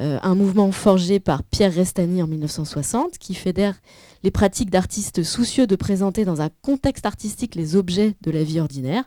euh, 0.00 0.18
un 0.22 0.34
mouvement 0.34 0.72
forgé 0.72 1.20
par 1.20 1.42
Pierre 1.42 1.74
Restany 1.74 2.22
en 2.22 2.26
1960 2.26 3.18
qui 3.18 3.34
fédère 3.34 3.78
les 4.22 4.30
pratiques 4.30 4.70
d'artistes 4.70 5.22
soucieux 5.22 5.66
de 5.66 5.76
présenter 5.76 6.24
dans 6.24 6.40
un 6.40 6.48
contexte 6.62 7.04
artistique 7.04 7.54
les 7.54 7.76
objets 7.76 8.14
de 8.22 8.30
la 8.30 8.42
vie 8.42 8.60
ordinaire, 8.60 9.04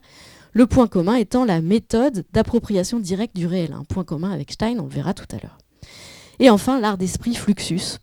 le 0.51 0.67
point 0.67 0.87
commun 0.87 1.15
étant 1.15 1.43
la 1.43 1.61
méthode 1.61 2.25
d'appropriation 2.31 2.99
directe 2.99 3.35
du 3.35 3.47
réel, 3.47 3.73
un 3.73 3.83
point 3.83 4.03
commun 4.03 4.31
avec 4.31 4.51
Stein, 4.51 4.77
on 4.79 4.83
le 4.83 4.89
verra 4.89 5.15
tout 5.15 5.25
à 5.35 5.39
l'heure. 5.41 5.57
Et 6.37 6.51
enfin 6.51 6.79
l'art 6.79 6.99
d'esprit 6.99 7.33
Fluxus, 7.33 7.97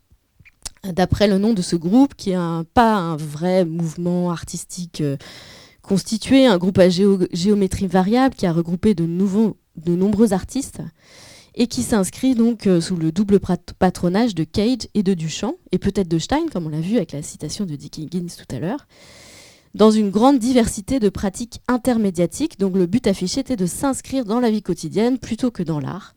d'après 0.85 1.29
le 1.29 1.39
nom 1.39 1.53
de 1.53 1.63
ce 1.63 1.77
groupe, 1.77 2.15
qui 2.15 2.31
n'est 2.31 2.65
pas 2.75 2.95
un 2.95 3.17
vrai 3.17 3.65
mouvement 3.65 4.31
artistique 4.31 5.01
euh, 5.01 5.17
constitué, 5.83 6.47
un 6.47 6.59
groupe 6.59 6.79
à 6.79 6.89
géométrie 6.89 7.87
variable 7.87 8.35
qui 8.35 8.47
a 8.47 8.53
regroupé 8.53 8.95
de 8.95 9.07
nombreux 9.07 10.33
artistes 10.33 10.81
et 11.55 11.67
qui 11.67 11.83
s'inscrit 11.83 12.35
donc 12.35 12.67
euh, 12.67 12.81
sous 12.81 12.97
le 12.97 13.13
double 13.13 13.39
patronage 13.79 14.35
de 14.35 14.45
Cage 14.45 14.89
et 14.95 15.03
de 15.03 15.15
Duchamp, 15.15 15.55
et 15.71 15.79
peut-être 15.79 16.09
de 16.09 16.19
Stein, 16.19 16.47
comme 16.51 16.67
on 16.67 16.71
l'a 16.71 16.81
vu 16.81 16.97
avec 16.97 17.13
la 17.13 17.23
citation 17.23 17.67
de 17.67 17.77
Dick 17.77 17.99
Higgins 17.99 18.27
tout 18.37 18.55
à 18.55 18.59
l'heure, 18.59 18.87
dans 19.75 19.91
une 19.91 20.11
grande 20.11 20.39
diversité 20.39 20.99
de 20.99 21.09
pratiques 21.09 21.61
intermédiatiques. 21.69 22.59
Donc 22.59 22.77
le 22.77 22.87
but 22.87 23.07
affiché 23.07 23.41
était 23.41 23.57
de 23.57 23.67
s'inscrire 23.67 24.25
dans 24.25 24.41
la 24.41 24.51
vie 24.51 24.63
quotidienne 24.63 25.19
plutôt 25.19 25.51
que 25.51 25.63
dans 25.63 25.81
l'art, 25.81 26.15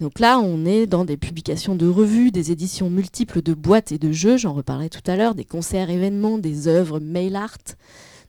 donc 0.00 0.18
là, 0.18 0.40
on 0.40 0.64
est 0.64 0.86
dans 0.86 1.04
des 1.04 1.18
publications 1.18 1.74
de 1.74 1.86
revues, 1.86 2.30
des 2.30 2.52
éditions 2.52 2.88
multiples 2.88 3.42
de 3.42 3.52
boîtes 3.52 3.92
et 3.92 3.98
de 3.98 4.12
jeux, 4.12 4.38
j'en 4.38 4.54
reparlerai 4.54 4.88
tout 4.88 5.02
à 5.06 5.14
l'heure, 5.14 5.34
des 5.34 5.44
concerts, 5.44 5.90
événements, 5.90 6.38
des 6.38 6.68
œuvres 6.68 7.00
mail 7.00 7.36
art, 7.36 7.58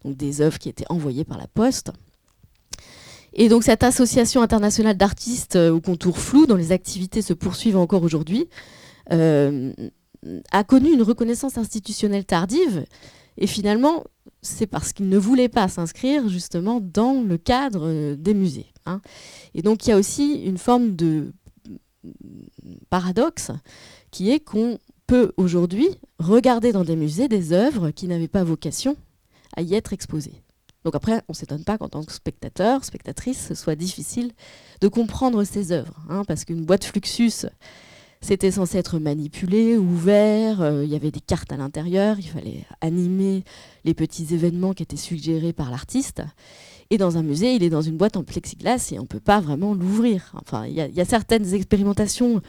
donc 0.04 0.18
des 0.18 0.42
œuvres 0.42 0.60
qui 0.60 0.68
étaient 0.68 0.86
envoyées 0.90 1.24
par 1.24 1.38
la 1.38 1.48
poste. 1.48 1.92
Et 3.34 3.48
donc 3.48 3.63
cette 3.63 3.84
association 3.84 4.42
internationale 4.42 4.98
d'artistes 4.98 5.56
euh, 5.56 5.72
au 5.72 5.80
contour 5.80 6.18
flou, 6.18 6.46
dont 6.46 6.58
les 6.58 6.74
activités 6.74 7.22
se 7.22 7.34
poursuivent 7.34 7.78
encore 7.78 8.04
aujourd'hui, 8.04 8.50
euh, 9.13 9.72
a 10.51 10.63
connu 10.66 10.92
une 10.92 11.01
reconnaissance 11.01 11.58
institutionnelle 11.58 12.25
tardive. 12.25 12.86
Et 13.38 13.48
finalement, 13.48 14.04
c'est 14.42 14.68
parce 14.68 14.92
qu'ils 14.92 15.08
ne 15.08 15.18
voulaient 15.18 15.50
pas 15.50 15.70
s'inscrire 15.70 16.28
justement 16.28 16.82
dans 16.82 17.22
le 17.22 17.38
cadre 17.38 17.88
euh, 17.88 18.16
des 18.18 18.34
musées. 18.34 18.68
Hein. 18.86 19.00
Et 19.56 19.62
donc 19.62 19.86
il 19.86 19.92
y 19.92 19.94
a 19.94 19.98
aussi 19.98 20.44
une 20.44 20.58
forme 20.58 20.98
de 20.98 21.32
paradoxe 22.89 23.51
qui 24.12 24.31
est 24.31 24.39
qu'on 24.39 24.79
peut 25.08 25.34
aujourd'hui 25.38 25.89
regarder 26.20 26.72
dans 26.72 26.84
des 26.84 26.96
musées 26.96 27.27
des 27.27 27.53
œuvres 27.53 27.91
qui 27.91 28.08
n'avaient 28.08 28.27
pas 28.27 28.43
vocation 28.43 28.96
à 29.55 29.62
y 29.62 29.74
être 29.74 29.93
exposées. 29.93 30.41
Donc 30.84 30.96
après, 30.96 31.22
on 31.27 31.34
ne 31.34 31.36
s'étonne 31.36 31.63
pas 31.63 31.77
qu'en 31.77 31.89
tant 31.89 32.03
que 32.03 32.12
spectateur, 32.12 32.84
spectatrice, 32.84 33.48
ce 33.48 33.55
soit 33.55 33.75
difficile 33.75 34.31
de 34.79 34.88
comprendre 34.88 35.43
ces 35.43 35.72
œuvres, 35.72 36.00
hein, 36.10 36.24
parce 36.27 36.46
qu'une 36.46 36.65
boîte 36.65 36.86
Fluxus, 36.86 37.46
c'était 38.22 38.51
censé 38.51 38.77
être 38.77 39.00
manipulé, 39.00 39.77
ouvert, 39.77 40.62
euh, 40.62 40.84
il 40.84 40.89
y 40.89 40.96
avait 40.96 41.12
des 41.12 41.20
cartes 41.20 41.51
à 41.51 41.58
l'intérieur, 41.58 42.17
il 42.20 42.27
fallait 42.27 42.65
animer 42.79 43.43
les 43.84 43.93
petits 43.93 44.34
événements 44.34 44.74
qui 44.74 44.84
étaient 44.84 44.96
suggérés 44.96 45.53
par 45.53 45.72
l'artiste. 45.72 46.22
Et 46.91 46.98
dans 46.98 47.17
un 47.17 47.24
musée, 47.24 47.55
il 47.55 47.63
est 47.63 47.69
dans 47.69 47.81
une 47.81 47.95
boîte 47.95 48.17
en 48.17 48.24
plexiglas 48.24 48.89
et 48.91 49.00
on 49.00 49.03
ne 49.03 49.07
peut 49.07 49.21
pas 49.21 49.39
vraiment 49.39 49.74
l'ouvrir. 49.74 50.33
Enfin, 50.33 50.65
il 50.67 50.74
y, 50.74 51.01
a 51.01 51.05
certaines 51.05 51.53
expérimentations 51.53 52.41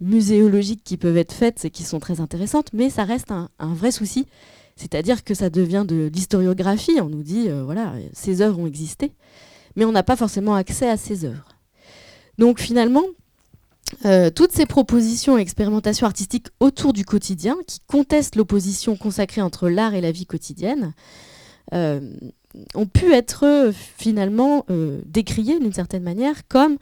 muséologiques 0.00 0.82
qui 0.82 0.96
peuvent 0.96 1.16
être 1.16 1.32
faites 1.32 1.64
et 1.64 1.70
qui 1.70 1.84
sont 1.84 2.00
très 2.00 2.20
intéressantes, 2.20 2.70
mais 2.72 2.90
ça 2.90 3.04
reste 3.04 3.30
un, 3.30 3.48
vrai 3.60 3.92
souci. 3.92 4.26
C'est-à-dire 4.74 5.22
que 5.22 5.32
ça 5.32 5.48
devient 5.48 5.84
de 5.86 6.10
l'historiographie. 6.12 7.00
On 7.00 7.08
nous 7.08 7.22
dit, 7.22 7.48
euh, 7.48 7.62
voilà, 7.62 7.92
ces 8.12 8.42
œuvres 8.42 8.58
ont 8.58 8.66
existé, 8.66 9.12
mais 9.76 9.84
on 9.84 9.92
n'a 9.92 10.02
pas 10.02 10.16
forcément 10.16 10.56
accès 10.56 10.90
à 10.90 10.96
ces 10.96 11.24
œuvres. 11.24 11.46
Donc 12.36 12.58
finalement, 12.58 13.04
euh, 14.06 14.28
toutes 14.28 14.50
ces 14.50 14.66
propositions 14.66 15.38
et 15.38 15.40
expérimentations 15.40 16.08
artistiques 16.08 16.48
autour 16.58 16.92
du 16.94 17.04
quotidien, 17.04 17.56
qui 17.68 17.78
contestent 17.86 18.34
l'opposition 18.34 18.96
consacrée 18.96 19.40
entre 19.40 19.68
l'art 19.68 19.94
et 19.94 20.00
la 20.00 20.10
vie 20.10 20.26
quotidienne, 20.26 20.94
euh, 21.72 22.00
ont 22.74 22.86
pu 22.86 23.12
être 23.12 23.44
euh, 23.44 23.72
finalement 23.72 24.66
décriées 25.06 25.58
d'une 25.58 25.72
certaine 25.72 26.02
manière 26.02 26.46
comme 26.48 26.76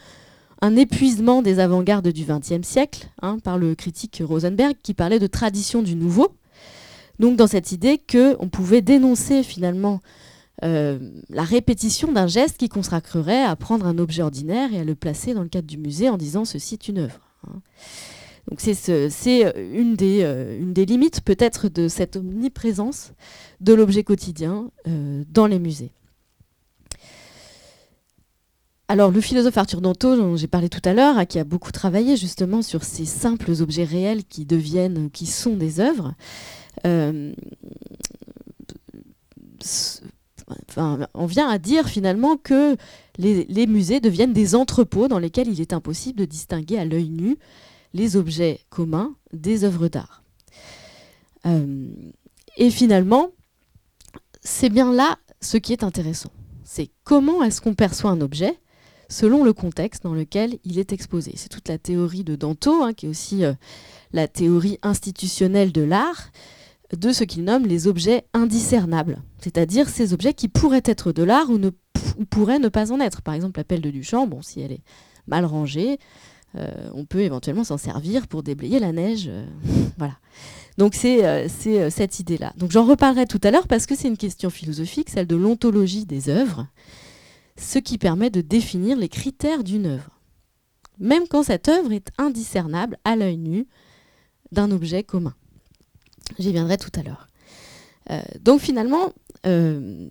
un 0.62 0.76
épuisement 0.76 1.43
des 1.43 1.59
avant-gardes 1.59 2.09
du 2.09 2.25
XXe 2.25 2.67
siècle, 2.67 3.09
hein, 3.21 3.38
par 3.43 3.59
le 3.59 3.75
critique 3.75 4.23
Rosenberg, 4.25 4.76
qui 4.83 4.95
parlait 4.95 5.19
de 5.19 5.26
tradition 5.26 5.83
du 5.83 5.97
nouveau. 5.97 6.29
Donc 7.19 7.37
dans 7.37 7.49
cette 7.49 7.73
idée 7.73 7.99
qu'on 7.99 8.49
pouvait 8.49 8.81
dénoncer 8.81 9.43
finalement 9.43 10.00
euh, 10.64 10.99
la 11.29 11.43
répétition 11.43 12.12
d'un 12.12 12.29
geste 12.29 12.59
qui 12.59 12.69
consacrerait 12.69 13.43
à 13.43 13.57
prendre 13.57 13.87
un 13.87 13.99
objet 13.99 14.23
ordinaire 14.23 14.73
et 14.73 14.79
à 14.79 14.85
le 14.85 14.95
placer 14.95 15.35
dans 15.35 15.43
le 15.43 15.49
cadre 15.49 15.67
du 15.67 15.79
musée 15.79 16.09
en 16.09 16.17
disant 16.17 16.45
ceci 16.45 16.75
est 16.75 16.88
une 16.88 16.99
œuvre. 16.99 17.21
Hein. 17.49 17.61
Donc 18.49 18.61
c'est 18.61 18.91
euh, 18.91 19.09
une, 19.73 19.95
des, 19.95 20.23
euh, 20.23 20.59
une 20.59 20.73
des 20.73 20.85
limites 20.85 21.21
peut-être 21.21 21.69
de 21.69 21.89
cette 21.89 22.17
omniprésence 22.17 23.13
de 23.61 23.73
l'objet 23.73 24.03
quotidien 24.03 24.71
dans 24.85 25.47
les 25.47 25.59
musées. 25.59 25.93
Alors 28.89 29.11
le 29.11 29.21
philosophe 29.21 29.57
Arthur 29.57 29.81
Danto, 29.81 30.17
dont 30.17 30.37
j'ai 30.37 30.49
parlé 30.49 30.69
tout 30.69 30.83
à 30.85 30.93
l'heure, 30.93 31.27
qui 31.27 31.39
a 31.39 31.45
beaucoup 31.45 31.73
travaillé 31.73 32.17
justement 32.17 32.61
sur 32.61 32.85
ces 32.85 33.07
simples 33.07 33.53
objets 33.61 33.85
réels 33.85 34.25
qui 34.25 34.45
deviennent, 34.45 35.11
qui 35.11 35.27
sont 35.27 35.57
des 35.57 35.81
œuvres, 35.81 36.15
on 41.15 41.27
vient 41.27 41.49
à 41.49 41.59
dire 41.59 41.89
finalement 41.89 42.37
que 42.37 42.77
les, 43.19 43.67
musées 43.67 44.01
deviennent 44.01 44.33
des 44.33 44.55
entrepôts 44.55 45.09
dans 45.09 45.19
lesquels 45.19 45.49
il 45.49 45.61
est 45.61 45.73
impossible 45.73 46.19
de 46.19 46.25
distinguer 46.25 46.79
à 46.79 46.85
l'œil 46.85 47.09
nu 47.09 47.39
les 47.95 48.17
objets 48.17 48.61
communs 48.71 49.15
des 49.33 49.65
œuvres 49.65 49.89
d'art. 49.89 50.23
Euh, 51.47 51.89
et 52.57 52.71
finalement, 52.71 53.31
c'est 54.43 54.71
bien 54.71 54.93
là 54.93 55.19
ce 55.41 55.57
qui 55.57 55.73
est 55.73 55.85
intéressant. 55.85 56.31
C'est 56.65 56.91
comment 57.05 57.43
est-ce 57.43 57.61
qu'on 57.61 57.75
perçoit 57.75 58.11
un 58.11 58.21
objet 58.21 58.59
selon 59.09 59.45
le 59.45 59.53
contexte 59.53 60.03
dans 60.05 60.15
lequel 60.15 60.59
il 60.65 60.79
est 60.79 60.93
exposé. 60.93 61.33
C'est 61.37 61.51
toute 61.51 61.69
la 61.69 61.79
théorie 61.79 62.25
de 62.25 62.35
Danto, 62.35 62.83
hein, 62.83 62.95
qui 62.95 63.07
est 63.07 63.09
aussi 63.09 63.45
euh, 63.45 63.53
la 64.13 64.27
théorie 64.27 64.79
institutionnelle 64.83 65.71
de 65.71 65.83
l'art, 65.83 66.31
de 66.97 67.13
ce 67.13 67.25
qu'il 67.25 67.45
nomme 67.45 67.67
les 67.67 67.87
objets 67.87 68.25
indiscernables, 68.35 69.23
c'est-à-dire 69.39 69.89
ces 69.89 70.13
objets 70.13 70.35
qui 70.35 70.49
pourraient 70.49 70.83
être 70.85 71.13
de 71.13 71.23
l'art 71.23 71.51
ou, 71.51 71.59
pourraient 72.29 72.59
ne 72.59 72.69
pas 72.69 72.93
en 72.93 73.01
être. 73.01 73.23
Par 73.23 73.35
exemple, 73.35 73.61
la 73.61 73.65
pelle 73.65 73.81
de 73.81 73.91
Duchamp, 73.91 74.27
bon, 74.27 74.43
si 74.43 74.61
elle 74.61 74.73
est 74.73 74.83
mal 75.27 75.45
rangée, 75.45 75.99
euh, 76.57 76.91
on 76.93 77.05
peut 77.05 77.21
éventuellement 77.21 77.65
s'en 77.65 77.79
servir 77.79 78.27
pour 78.27 78.43
déblayer 78.43 78.79
la 78.79 78.93
neige. 78.93 79.27
Euh, 79.29 79.47
voilà. 79.99 80.19
Donc 80.79 80.95
c'est 80.95 81.25
euh, 81.25 81.91
cette 81.91 82.21
idée-là. 82.21 82.53
Donc 82.57 82.71
j'en 82.71 82.85
reparlerai 82.85 83.27
tout 83.27 83.41
à 83.43 83.51
l'heure 83.51 83.67
parce 83.67 83.87
que 83.87 83.95
c'est 83.95 84.09
une 84.09 84.17
question 84.17 84.51
philosophique, 84.51 85.11
celle 85.11 85.27
de 85.27 85.37
l'ontologie 85.37 86.05
des 86.05 86.29
œuvres, 86.29 86.67
ce 87.57 87.79
qui 87.79 87.99
permet 87.99 88.31
de 88.31 88.41
définir 88.41 88.97
les 88.97 89.09
critères 89.09 89.65
d'une 89.65 89.87
œuvre. 89.87 90.21
Même 90.99 91.25
quand 91.29 91.43
cette 91.43 91.69
œuvre 91.69 91.93
est 91.93 92.09
indiscernable 92.19 92.99
à 93.05 93.17
l'œil 93.17 93.39
nu 93.39 93.67
d'un 94.53 94.71
objet 94.71 95.03
commun. 95.03 95.35
J'y 96.39 96.53
viendrai 96.53 96.77
tout 96.77 96.91
à 96.95 97.03
l'heure. 97.03 97.27
Donc 98.41 98.61
finalement, 98.61 99.13
il 99.45 100.11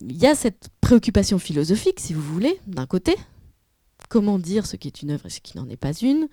y 0.00 0.26
a 0.26 0.34
cette 0.34 0.68
préoccupation 0.80 1.38
philosophique, 1.38 2.00
si 2.00 2.14
vous 2.14 2.22
voulez, 2.22 2.60
d'un 2.66 2.86
côté. 2.86 3.16
Comment 4.08 4.38
dire 4.38 4.66
ce 4.66 4.76
qui 4.76 4.88
est 4.88 5.02
une 5.02 5.10
œuvre 5.10 5.26
et 5.26 5.30
ce 5.30 5.40
qui 5.40 5.56
n'en 5.56 5.68
est 5.68 5.76
pas 5.76 5.92
une 5.92 6.28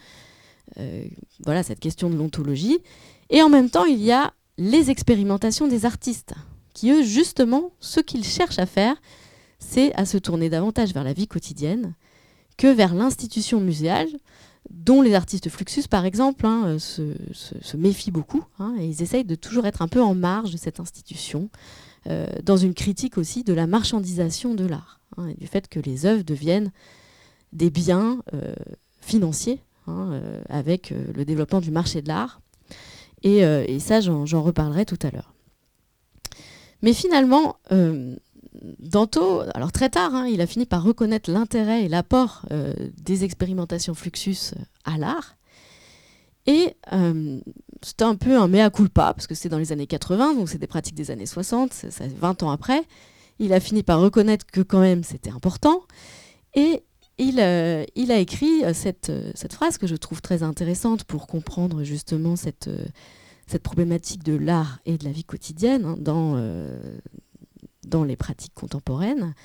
euh, 0.80 1.06
Voilà, 1.46 1.64
cette 1.64 1.80
question 1.80 2.10
de 2.10 2.16
l'ontologie. 2.16 2.80
Et 3.30 3.42
en 3.42 3.50
même 3.50 3.70
temps, 3.70 3.86
il 3.86 4.02
y 4.02 4.12
a 4.12 4.34
les 4.58 4.92
expérimentations 4.92 5.68
des 5.68 5.86
artistes, 5.86 6.34
qui 6.74 6.92
eux, 6.92 7.04
justement, 7.04 7.72
ce 7.80 8.00
qu'ils 8.00 8.26
cherchent 8.26 8.60
à 8.60 8.66
faire, 8.66 8.96
c'est 9.60 9.94
à 9.96 10.06
se 10.06 10.18
tourner 10.18 10.50
davantage 10.50 10.94
vers 10.94 11.04
la 11.04 11.14
vie 11.14 11.28
quotidienne 11.28 11.94
que 12.58 12.68
vers 12.68 12.94
l'institution 12.94 13.60
muséale, 13.60 14.10
dont 14.70 15.02
les 15.02 15.14
artistes 15.14 15.50
Fluxus, 15.50 15.88
par 15.90 16.06
exemple, 16.06 16.46
hein, 16.46 16.78
se, 16.80 17.78
méfient 17.78 18.12
beaucoup, 18.12 18.44
hein, 18.60 18.76
et 18.80 18.86
ils 18.86 19.02
essayent 19.02 19.26
de 19.26 19.36
toujours 19.36 19.66
être 19.66 19.82
un 19.82 19.88
peu 19.88 20.02
en 20.02 20.16
marge 20.16 20.52
de 20.52 20.58
cette 20.58 20.80
institution, 20.80 21.50
euh, 22.08 22.28
dans 22.44 22.58
une 22.58 22.74
critique 22.74 23.18
aussi 23.18 23.44
de 23.44 23.54
la 23.54 23.68
marchandisation 23.68 24.54
de 24.54 24.66
l'art, 24.66 25.00
hein, 25.18 25.28
et 25.28 25.34
du 25.34 25.48
fait 25.48 25.68
que 25.68 25.80
les 25.80 26.06
œuvres 26.06 26.24
deviennent 26.24 26.72
des 27.54 27.70
biens 27.70 28.20
euh, 28.34 28.54
financiers, 29.02 29.62
avec 30.48 30.92
le 30.92 31.26
développement 31.26 31.60
du 31.60 31.70
marché 31.70 32.02
de 32.02 32.08
l'art. 32.08 32.40
Et, 33.22 33.80
ça, 33.80 34.00
j'en 34.00 34.42
reparlerai 34.42 34.86
tout 34.86 35.00
à 35.02 35.12
l'heure. 35.12 35.34
Mais 36.82 36.94
finalement, 36.94 37.58
Danto, 38.80 39.42
alors 39.54 39.72
très 39.72 39.90
tard, 39.90 40.14
hein, 40.14 40.28
il 40.28 40.40
a 40.42 40.48
fini 40.48 40.66
par 40.66 40.84
reconnaître 40.84 41.32
l'intérêt 41.32 41.84
et 41.84 41.90
l'apport 41.90 42.46
euh, 42.52 42.74
des 43.02 43.24
expérimentations 43.24 43.94
Fluxus 43.94 44.54
euh, 44.56 44.62
à 44.86 44.98
l'art. 44.98 45.36
Et 46.46 46.76
euh, 46.92 47.40
c'était 47.82 48.04
un 48.04 48.16
peu 48.16 48.38
un 48.38 48.48
mea 48.48 48.70
culpa, 48.70 49.14
parce 49.14 49.28
que 49.28 49.36
c'est 49.36 49.50
dans 49.50 49.58
les 49.58 49.72
années 49.72 49.88
80, 49.88 50.36
donc 50.36 50.50
c'est 50.50 50.58
des 50.58 50.68
pratiques 50.68 50.96
des 50.96 51.10
années 51.10 51.26
60, 51.26 51.74
ça, 51.74 52.06
20 52.08 52.44
ans 52.44 52.52
après. 52.52 52.84
Il 53.40 53.54
a 53.54 53.60
fini 53.60 53.82
par 53.82 54.00
reconnaître 54.00 54.46
que 54.46 54.62
quand 54.62 54.82
même 54.82 55.04
c'était 55.04 55.32
important. 55.32 55.82
Et 56.54 56.84
il, 57.18 57.40
il 57.96 58.12
a 58.12 58.18
écrit 58.18 58.64
cette, 58.74 59.12
cette, 59.36 59.54
phrase 59.54 59.78
que 59.78 59.88
je 59.88 59.96
trouve 59.96 60.22
très 60.22 60.44
intéressante 60.44 61.04
pour 61.04 61.28
comprendre 61.28 61.84
justement 61.84 62.36
cette, 62.36 62.70
problématique 63.62 64.24
de 64.24 64.36
l'art 64.36 64.80
et 64.86 64.98
de 64.98 65.04
la 65.04 65.12
vie 65.12 65.24
quotidienne 65.24 65.86
hein, 65.86 65.96
dans, 66.00 66.36
les 68.04 68.16
pratiques 68.16 68.56
contemporaines. 68.56 69.36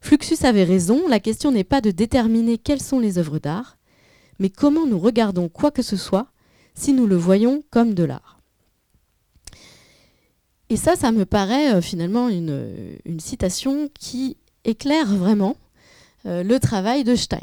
Fluxus 0.00 0.44
avait 0.44 0.64
raison, 0.64 1.08
la 1.08 1.20
question 1.20 1.50
n'est 1.50 1.64
pas 1.64 1.80
de 1.80 1.90
déterminer 1.90 2.58
quelles 2.58 2.82
sont 2.82 2.98
les 2.98 3.16
œuvres 3.16 3.38
d'art, 3.38 3.78
mais 4.38 4.50
comment 4.50 4.86
nous 4.86 4.98
regardons 4.98 5.48
quoi 5.48 5.70
que 5.70 5.82
ce 5.82 5.96
soit 5.96 6.28
si 6.74 6.92
nous 6.92 7.06
le 7.06 7.16
voyons 7.16 7.62
comme 7.70 7.94
de 7.94 8.04
l'art. 8.04 8.34
Et 10.70 10.76
ça, 10.76 10.96
ça 10.96 11.12
me 11.12 11.24
paraît 11.24 11.74
euh, 11.74 11.80
finalement 11.80 12.28
une, 12.28 12.98
citation 13.18 13.88
qui 13.98 14.36
éclaire 14.64 15.14
vraiment 15.14 15.50
euh, 15.50 15.63
le 16.24 16.58
travail 16.58 17.04
de 17.04 17.14
Stein. 17.16 17.40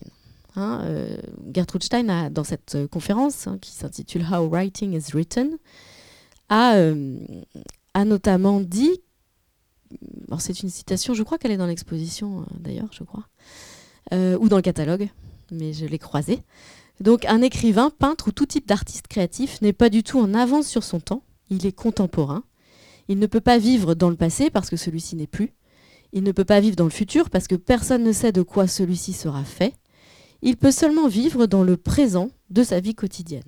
Hein, 0.55 0.81
euh, 0.83 1.17
Gertrude 1.53 1.83
Stein, 1.83 2.29
dans 2.29 2.43
cette 2.43 2.77
conférence 2.91 3.47
hein, 3.47 3.57
qui 3.61 3.71
s'intitule 3.71 4.25
How 4.29 4.49
Writing 4.49 4.93
is 4.93 5.11
Written, 5.13 5.57
a, 6.49 6.75
a 7.93 8.05
notamment 8.05 8.59
dit 8.59 8.99
c'est 10.39 10.63
une 10.63 10.69
citation, 10.69 11.13
je 11.13 11.23
crois 11.23 11.37
qu'elle 11.37 11.51
est 11.51 11.57
dans 11.57 11.65
l'exposition 11.65 12.41
euh, 12.41 12.43
d'ailleurs, 12.59 12.89
je 12.91 13.03
crois, 13.03 13.27
euh, 14.13 14.37
ou 14.39 14.49
dans 14.49 14.55
le 14.55 14.61
catalogue, 14.61 15.09
mais 15.51 15.73
je 15.73 15.85
l'ai 15.85 15.99
croisée. 15.99 16.41
Donc 16.99 17.25
un 17.25 17.41
écrivain, 17.41 17.89
peintre 17.89 18.27
ou 18.29 18.31
tout 18.31 18.45
type 18.45 18.67
d'artiste 18.67 19.07
créatif 19.07 19.61
n'est 19.61 19.73
pas 19.73 19.89
du 19.89 20.03
tout 20.03 20.19
en 20.19 20.33
avance 20.33 20.67
sur 20.67 20.83
son 20.83 20.99
temps, 20.99 21.23
il 21.49 21.65
est 21.65 21.71
contemporain. 21.71 22.43
Il 23.07 23.19
ne 23.19 23.25
peut 23.25 23.41
pas 23.41 23.57
vivre 23.57 23.93
dans 23.95 24.09
le 24.09 24.15
passé 24.15 24.49
parce 24.49 24.69
que 24.69 24.77
celui-ci 24.77 25.15
n'est 25.15 25.27
plus. 25.27 25.51
Il 26.13 26.23
ne 26.23 26.31
peut 26.31 26.45
pas 26.45 26.59
vivre 26.59 26.75
dans 26.75 26.85
le 26.85 26.89
futur 26.89 27.29
parce 27.29 27.47
que 27.47 27.55
personne 27.55 28.03
ne 28.03 28.11
sait 28.11 28.31
de 28.31 28.41
quoi 28.41 28.67
celui-ci 28.67 29.13
sera 29.13 29.43
fait. 29.43 29.73
Il 30.41 30.57
peut 30.57 30.71
seulement 30.71 31.07
vivre 31.07 31.45
dans 31.45 31.63
le 31.63 31.77
présent 31.77 32.29
de 32.49 32.63
sa 32.63 32.79
vie 32.79 32.95
quotidienne. 32.95 33.43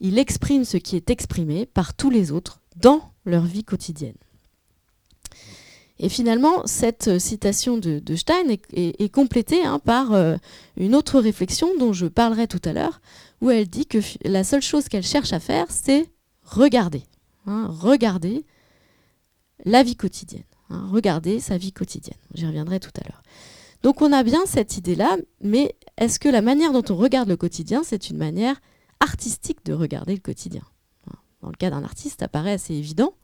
Il 0.00 0.18
exprime 0.18 0.64
ce 0.64 0.76
qui 0.76 0.96
est 0.96 1.10
exprimé 1.10 1.66
par 1.66 1.94
tous 1.94 2.10
les 2.10 2.32
autres 2.32 2.60
dans 2.76 3.12
leur 3.24 3.44
vie 3.44 3.64
quotidienne. 3.64 4.16
Et 5.98 6.08
finalement, 6.08 6.66
cette 6.66 7.20
citation 7.20 7.78
de, 7.78 8.02
Stein 8.16 8.56
est, 8.72 9.08
complétée 9.12 9.62
hein, 9.64 9.78
par 9.78 10.12
euh, 10.12 10.36
une 10.76 10.96
autre 10.96 11.20
réflexion 11.20 11.68
dont 11.78 11.92
je 11.92 12.06
parlerai 12.06 12.48
tout 12.48 12.60
à 12.64 12.72
l'heure, 12.72 13.00
où 13.40 13.50
elle 13.50 13.68
dit 13.68 13.86
que 13.86 13.98
la 14.24 14.42
seule 14.42 14.62
chose 14.62 14.88
qu'elle 14.88 15.04
cherche 15.04 15.32
à 15.32 15.38
faire, 15.38 15.66
c'est 15.68 16.10
regarder. 16.42 17.04
Hein, 17.46 17.68
regarder 17.68 18.44
la 19.64 19.84
vie 19.84 19.94
quotidienne. 19.94 20.42
Hein, 20.72 20.88
regarder 20.90 21.38
sa 21.38 21.58
vie 21.58 21.72
quotidienne. 21.72 22.18
J'y 22.34 22.46
reviendrai 22.46 22.80
tout 22.80 22.90
à 22.98 23.06
l'heure. 23.06 23.22
Donc 23.82 24.00
on 24.00 24.12
a 24.12 24.22
bien 24.22 24.46
cette 24.46 24.78
idée-là, 24.78 25.16
mais 25.42 25.76
est-ce 25.98 26.18
que 26.18 26.28
la 26.28 26.40
manière 26.40 26.72
dont 26.72 26.84
on 26.88 26.96
regarde 26.96 27.28
le 27.28 27.36
quotidien, 27.36 27.82
c'est 27.84 28.08
une 28.08 28.16
manière 28.16 28.60
artistique 29.00 29.64
de 29.66 29.74
regarder 29.74 30.14
le 30.14 30.20
quotidien? 30.20 30.62
Dans 31.42 31.48
le 31.48 31.56
cas 31.56 31.70
d'un 31.70 31.82
artiste, 31.82 32.20
ça 32.20 32.28
paraît 32.28 32.52
assez 32.52 32.72
évident. 32.72 33.14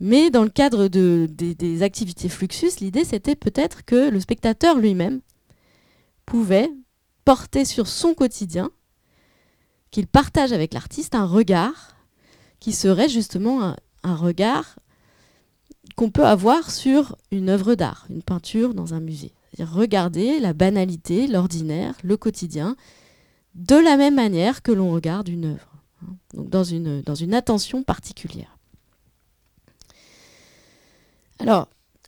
Mais 0.00 0.30
dans 0.30 0.44
le 0.44 0.48
cadre 0.48 0.86
des, 0.88 1.82
activités 1.82 2.28
Fluxus, 2.28 2.80
l'idée 2.80 3.04
c'était 3.04 3.34
peut-être 3.34 3.84
que 3.84 4.08
le 4.08 4.20
spectateur 4.20 4.78
lui-même 4.78 5.20
pouvait 6.24 6.70
porter 7.24 7.64
sur 7.64 7.88
son 7.88 8.14
quotidien, 8.14 8.70
qu'il 9.90 10.06
partage 10.06 10.52
avec 10.52 10.72
l'artiste, 10.72 11.14
un 11.14 11.26
regard 11.26 11.96
qui 12.60 12.72
serait 12.72 13.08
justement 13.08 13.74
un, 14.04 14.14
regard 14.14 14.78
qu'on 15.98 16.10
peut 16.10 16.26
avoir 16.26 16.70
sur 16.70 17.16
une 17.32 17.48
œuvre 17.48 17.74
d'art, 17.74 18.06
une 18.08 18.22
peinture 18.22 18.72
dans 18.72 18.94
un 18.94 19.00
musée. 19.00 19.32
C'est-à-dire 19.50 19.74
regarder 19.74 20.38
la 20.38 20.52
banalité, 20.52 21.26
l'ordinaire, 21.26 21.96
le 22.04 22.16
quotidien 22.16 22.76
de 23.56 23.74
la 23.74 23.96
même 23.96 24.14
manière 24.14 24.62
que 24.62 24.70
l'on 24.70 24.92
regarde 24.92 25.26
une 25.28 25.46
œuvre, 25.46 25.72
hein, 26.04 26.14
donc 26.34 26.50
dans 26.50 26.62
une, 26.62 27.02
dans 27.02 27.16
une 27.16 27.34
attention 27.34 27.82
particulière. 27.82 28.56
Alors, 31.40 31.66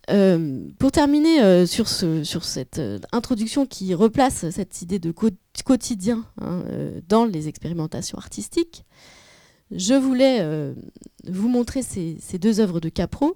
euh, 0.09 0.69
pour 0.79 0.93
terminer 0.93 1.41
euh, 1.41 1.65
sur, 1.65 1.89
ce, 1.89 2.23
sur, 2.23 2.45
cette 2.45 2.79
euh, 2.79 2.97
introduction 3.11 3.65
qui 3.65 3.93
replace 3.93 4.49
cette 4.51 4.81
idée 4.81 4.99
de 4.99 5.13
quotidien 5.65 6.25
hein, 6.39 6.63
dans 7.09 7.25
les 7.25 7.49
expérimentations 7.49 8.17
artistiques, 8.17 8.85
je 9.69 9.95
voulais 9.95 10.73
vous 11.27 11.49
montrer 11.49 11.81
ces, 11.81 12.17
ces, 12.21 12.39
deux 12.39 12.61
œuvres 12.61 12.79
de 12.79 12.87
Capro. 12.87 13.35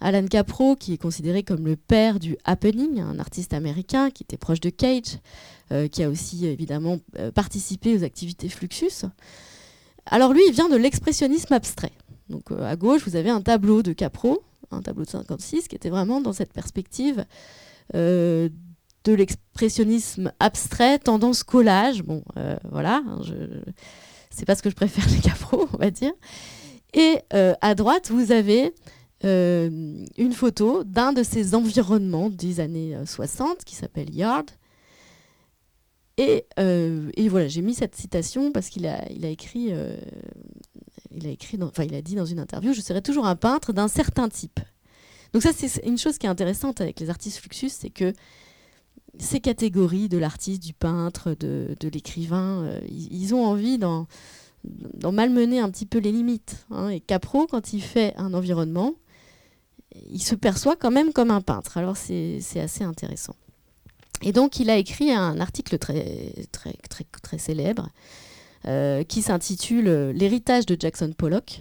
Alan 0.00 0.26
Capro, 0.26 0.76
qui 0.76 0.92
est 0.92 0.98
considéré 0.98 1.42
comme 1.42 1.66
le 1.66 1.76
père 1.76 2.18
du 2.18 2.36
happening, 2.44 3.00
un 3.00 3.18
artiste 3.18 3.52
américain 3.52 4.10
qui 4.10 4.22
était 4.22 4.36
proche 4.36 4.60
de 4.60 4.70
Cage, 4.70 5.18
qui 5.90 6.02
a 6.02 6.08
aussi 6.08 6.46
évidemment 6.46 6.98
participé 7.34 7.96
aux 7.96 8.04
activités 8.04 8.48
Fluxus. 8.48 9.06
Alors 10.06 10.32
lui, 10.32 10.40
il 10.46 10.52
vient 10.52 10.68
de 10.68 10.76
l'expressionnisme 10.76 11.52
abstrait. 11.52 11.92
Donc 12.28 12.50
à 12.52 12.76
gauche, 12.76 13.02
vous 13.06 13.16
avez 13.16 13.30
un 13.30 13.40
tableau 13.40 13.82
de 13.82 13.92
Capro 13.92 14.42
un 14.70 14.82
tableau 14.82 15.04
de 15.04 15.10
56, 15.10 15.68
qui 15.68 15.76
était 15.76 15.90
vraiment 15.90 16.20
dans 16.20 16.32
cette 16.32 16.52
perspective 16.52 17.24
euh, 17.94 18.48
de 19.04 19.12
l'expressionnisme 19.12 20.32
abstrait, 20.40 20.98
tendance 20.98 21.42
collage. 21.42 22.02
Bon, 22.02 22.22
euh, 22.36 22.56
voilà, 22.70 23.02
hein, 23.06 23.20
c'est 24.30 24.44
pas 24.44 24.54
ce 24.54 24.62
que 24.62 24.70
je 24.70 24.74
préfère 24.74 25.06
les 25.10 25.20
capros, 25.20 25.68
on 25.72 25.78
va 25.78 25.90
dire. 25.90 26.12
Et 26.94 27.18
euh, 27.34 27.54
à 27.60 27.74
droite, 27.74 28.10
vous 28.10 28.32
avez 28.32 28.72
une 29.22 30.32
photo 30.32 30.84
d'un 30.84 31.12
de 31.12 31.22
ces 31.22 31.54
environnements 31.54 32.30
des 32.30 32.60
années 32.60 32.96
60 33.04 33.64
qui 33.64 33.74
s'appelle 33.74 34.14
Yard. 34.14 34.50
Et, 36.16 36.46
et 36.56 37.28
voilà, 37.28 37.48
j'ai 37.48 37.62
mis 37.62 37.74
cette 37.74 37.94
citation 37.94 38.52
parce 38.52 38.68
qu'il 38.68 38.86
a, 38.86 39.10
il 39.10 39.24
a 39.24 39.28
écrit 39.28 39.72
il 41.18 41.26
a 41.26 41.30
écrit, 41.30 41.58
enfin 41.62 41.84
il 41.84 41.94
a 41.94 42.02
dit 42.02 42.14
dans 42.14 42.24
une 42.24 42.38
interview, 42.38 42.72
je 42.72 42.80
serai 42.80 43.02
toujours 43.02 43.26
un 43.26 43.36
peintre 43.36 43.72
d'un 43.72 43.88
certain 43.88 44.28
type. 44.28 44.60
Donc 45.32 45.42
ça 45.42 45.50
c'est 45.52 45.84
une 45.86 45.98
chose 45.98 46.18
qui 46.18 46.26
est 46.26 46.30
intéressante 46.30 46.80
avec 46.80 47.00
les 47.00 47.10
artistes 47.10 47.38
Fluxus, 47.38 47.70
c'est 47.70 47.90
que 47.90 48.12
ces 49.18 49.40
catégories 49.40 50.08
de 50.08 50.18
l'artiste, 50.18 50.62
du 50.62 50.72
peintre, 50.72 51.34
de, 51.38 51.74
l'écrivain, 51.92 52.62
euh, 52.62 52.80
ils, 52.88 53.34
ont 53.34 53.44
envie 53.44 53.78
d'en, 53.78 54.06
malmener 55.10 55.60
un 55.60 55.70
petit 55.70 55.86
peu 55.86 55.98
les 55.98 56.12
limites. 56.12 56.66
Hein. 56.70 56.88
Et 56.90 57.00
Capro, 57.00 57.46
quand 57.46 57.72
il 57.72 57.82
fait 57.82 58.14
un 58.16 58.32
environnement, 58.32 58.94
il 60.10 60.22
se 60.22 60.34
perçoit 60.34 60.76
quand 60.76 60.90
même 60.90 61.12
comme 61.12 61.30
un 61.30 61.40
peintre. 61.40 61.76
Alors 61.76 61.96
c'est, 61.96 62.40
assez 62.56 62.84
intéressant. 62.84 63.34
Et 64.22 64.32
donc 64.32 64.58
il 64.58 64.70
a 64.70 64.76
écrit 64.76 65.12
un 65.12 65.40
article 65.40 65.78
très, 65.78 66.32
très, 66.52 66.74
très, 66.88 67.04
très 67.22 67.38
célèbre 67.38 67.88
euh, 68.66 69.04
qui 69.04 69.22
s'intitule 69.22 70.10
L'héritage 70.10 70.66
de 70.66 70.76
Jackson 70.78 71.12
Pollock, 71.16 71.60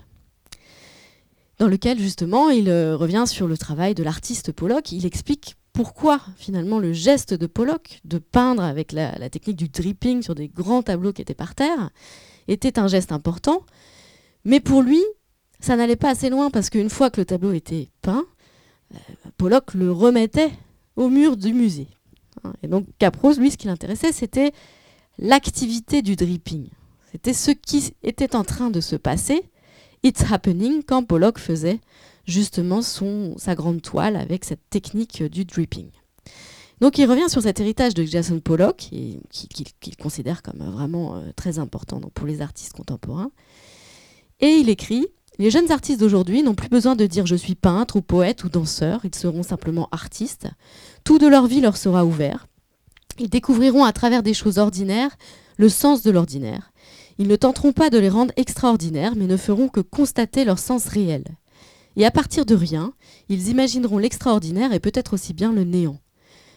dans 1.60 1.67
lequel 1.67 2.00
justement 2.00 2.50
il 2.50 2.69
euh, 2.69 2.95
revient 2.95 3.26
sur 3.28 3.47
le 3.47 3.58
travail 3.58 3.95
de 3.95 4.04
l'artiste 4.04 4.52
Pollock. 4.52 4.91
Il 4.91 5.06
explique 5.06 5.56
pourquoi 5.73 6.19
finalement 6.38 6.80
le 6.80 6.91
geste 6.91 7.36
de 7.36 7.45
Pollock 7.45 8.00
de 8.04 8.17
peindre 8.17 8.63
avec 8.63 8.91
la, 8.91 9.30
technique 9.30 9.58
du 9.58 9.69
dripping 9.69 10.23
sur 10.23 10.34
des 10.34 10.47
grands 10.47 10.82
tableaux 10.82 11.13
qui 11.13 11.21
étaient 11.21 11.36
par 11.36 11.54
terre 11.54 11.91
était 12.47 12.80
un 12.80 12.88
geste 12.88 13.12
important. 13.12 13.63
Mais 14.43 14.60
pour 14.60 14.82
lui, 14.82 15.04
ça 15.60 15.76
n'allait 15.76 15.96
pas 15.96 16.12
assez 16.12 16.30
loin 16.30 16.50
parce 16.50 16.70
qu'une 16.70 16.89
fois 16.89 17.10
que 17.10 17.22
le 17.22 17.26
tableau 17.26 17.52
était 17.52 17.89
peint, 18.02 18.26
Pollock 19.38 19.74
le 19.74 19.91
remettait 19.91 20.52
au 20.96 21.10
mur 21.10 21.38
du 21.38 21.54
musée. 21.54 21.88
Et 22.63 22.67
donc 22.67 22.86
Capros, 23.00 23.34
lui, 23.34 23.52
ce 23.52 23.58
qui 23.58 23.67
l'intéressait, 23.67 24.12
c'était 24.12 24.52
l'activité 25.17 26.02
du 26.02 26.15
dripping. 26.15 26.67
C'était 27.12 27.34
ce 27.34 27.52
qui 27.52 27.93
était 28.04 28.36
en 28.36 28.43
train 28.43 28.70
de 28.70 28.82
se 28.82 28.96
passer, 28.96 29.43
It's 30.04 30.24
Happening, 30.32 30.84
quand 30.84 31.04
Pollock 31.04 31.39
faisait 31.39 31.80
justement 32.26 32.82
son, 32.82 33.36
sa 33.38 33.56
grande 33.56 33.82
toile 33.82 34.15
avec 34.15 34.46
cette 34.46 34.70
technique 34.70 35.24
du 35.24 35.46
dripping. 35.46 35.89
Donc 36.80 37.00
il 37.00 37.10
revient 37.10 37.30
sur 37.30 37.41
cet 37.41 37.60
héritage 37.60 37.96
de 37.96 38.04
Jason 38.04 38.39
Pollock, 38.39 38.78
qu'il 38.78 39.98
considère 40.00 40.43
comme 40.43 40.60
vraiment 40.60 41.15
euh, 41.15 41.32
très 41.36 41.58
important 41.58 42.00
pour 42.13 42.28
les 42.28 42.41
artistes 42.41 42.74
contemporains. 42.74 43.32
Et 44.39 44.58
il 44.58 44.70
écrit 44.70 45.08
Les 45.39 45.52
jeunes 45.52 45.71
artistes 45.71 46.00
d'aujourd'hui 46.00 46.41
n'ont 46.41 46.56
plus 46.56 46.69
besoin 46.69 46.95
de 46.95 47.06
dire 47.06 47.28
je 47.28 47.36
suis 47.36 47.54
peintre 47.54 47.97
ou 47.97 48.02
poète 48.02 48.43
ou 48.43 48.50
danseur, 48.50 49.02
ils 49.04 49.13
seront 49.13 49.43
simplement 49.43 49.88
artistes. 49.91 50.47
Tout 51.04 51.19
de 51.19 51.28
leur 51.28 51.45
vie 51.45 51.62
leur 51.62 51.78
sera 51.78 52.06
ouvert. 52.06 52.47
Ils 53.19 53.30
découvriront 53.30 53.84
à 53.84 53.93
travers 53.93 54.23
des 54.23 54.34
choses 54.34 54.58
ordinaires 54.58 55.15
le 55.58 55.69
sens 55.69 56.02
de 56.02 56.10
l'ordinaire. 56.10 56.71
Ils 57.19 57.28
ne 57.28 57.36
tenteront 57.36 57.71
pas 57.71 57.91
de 57.91 58.00
les 58.00 58.10
rendre 58.10 58.34
extraordinaires, 58.36 59.13
mais 59.15 59.28
ne 59.28 59.38
feront 59.38 59.69
que 59.69 59.80
constater 59.80 60.43
leur 60.43 60.58
sens 60.58 60.88
réel. 60.88 61.23
Et 61.97 62.06
à 62.06 62.12
partir 62.12 62.45
de 62.45 62.56
rien, 62.56 62.93
ils 63.30 63.50
imagineront 63.50 63.97
l'extraordinaire 64.00 64.73
et 64.73 64.80
peut-être 64.80 65.13
aussi 65.13 65.34
bien 65.34 65.52
le 65.52 65.63
néant. 65.63 66.00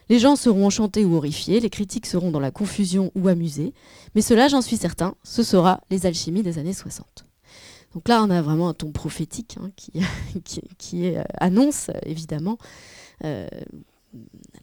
Les 0.09 0.19
gens 0.19 0.37
seront 0.37 0.67
enchantés 0.67 1.05
ou 1.05 1.17
horrifiés, 1.17 1.61
les 1.61 1.71
critiques 1.71 2.07
seront 2.07 2.31
dans 2.31 2.41
la 2.41 2.51
confusion 2.51 3.13
ou 3.15 3.29
amusés, 3.29 3.75
mais 4.15 4.23
cela, 4.23 4.49
j'en 4.49 4.61
suis 4.61 4.77
certain, 4.77 5.15
ce 5.23 5.43
sera 5.43 5.83
les 5.91 6.05
alchimies 6.05 6.43
des 6.43 6.59
années 6.59 6.73
60. 6.73 7.30
Donc 7.95 8.09
là, 8.09 8.23
on 8.23 8.31
a 8.31 8.41
vraiment 8.41 8.69
un 8.69 8.75
ton 8.75 8.93
prophétique 8.93 9.59
hein, 9.61 9.71
qui, 9.75 11.07
euh, 11.17 11.23
annonce 11.39 11.91
évidemment 12.05 12.59
euh, 13.25 13.49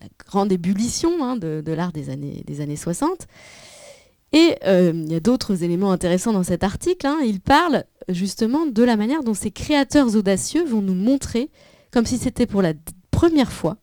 la 0.02 0.08
grande 0.26 0.52
ébullition 0.52 1.24
hein, 1.24 1.36
de, 1.36 1.72
l'art 1.72 1.92
des 1.92 2.10
années, 2.10 2.44
des 2.46 2.62
années 2.62 2.76
60. 2.76 3.28
Et 4.34 4.56
euh, 4.66 4.92
il 4.94 5.12
y 5.12 5.16
a 5.16 5.20
d'autres 5.20 5.64
éléments 5.64 5.92
intéressants 5.92 6.34
dans 6.34 6.44
cet 6.44 6.64
article. 6.64 7.08
Hein. 7.08 7.20
Il 7.26 7.40
parle 7.40 7.86
justement 8.10 8.66
de 8.66 8.84
la 8.84 8.98
manière 8.98 9.24
dont 9.24 9.34
ces 9.34 9.52
créateurs 9.52 10.16
audacieux 10.16 10.66
vont 10.66 10.82
nous 10.82 10.96
montrer, 10.96 11.50
comme 11.92 12.06
si 12.06 12.18
c'était 12.18 12.46
pour 12.46 12.62
la 12.62 12.74
première 13.12 13.52
fois, 13.52 13.78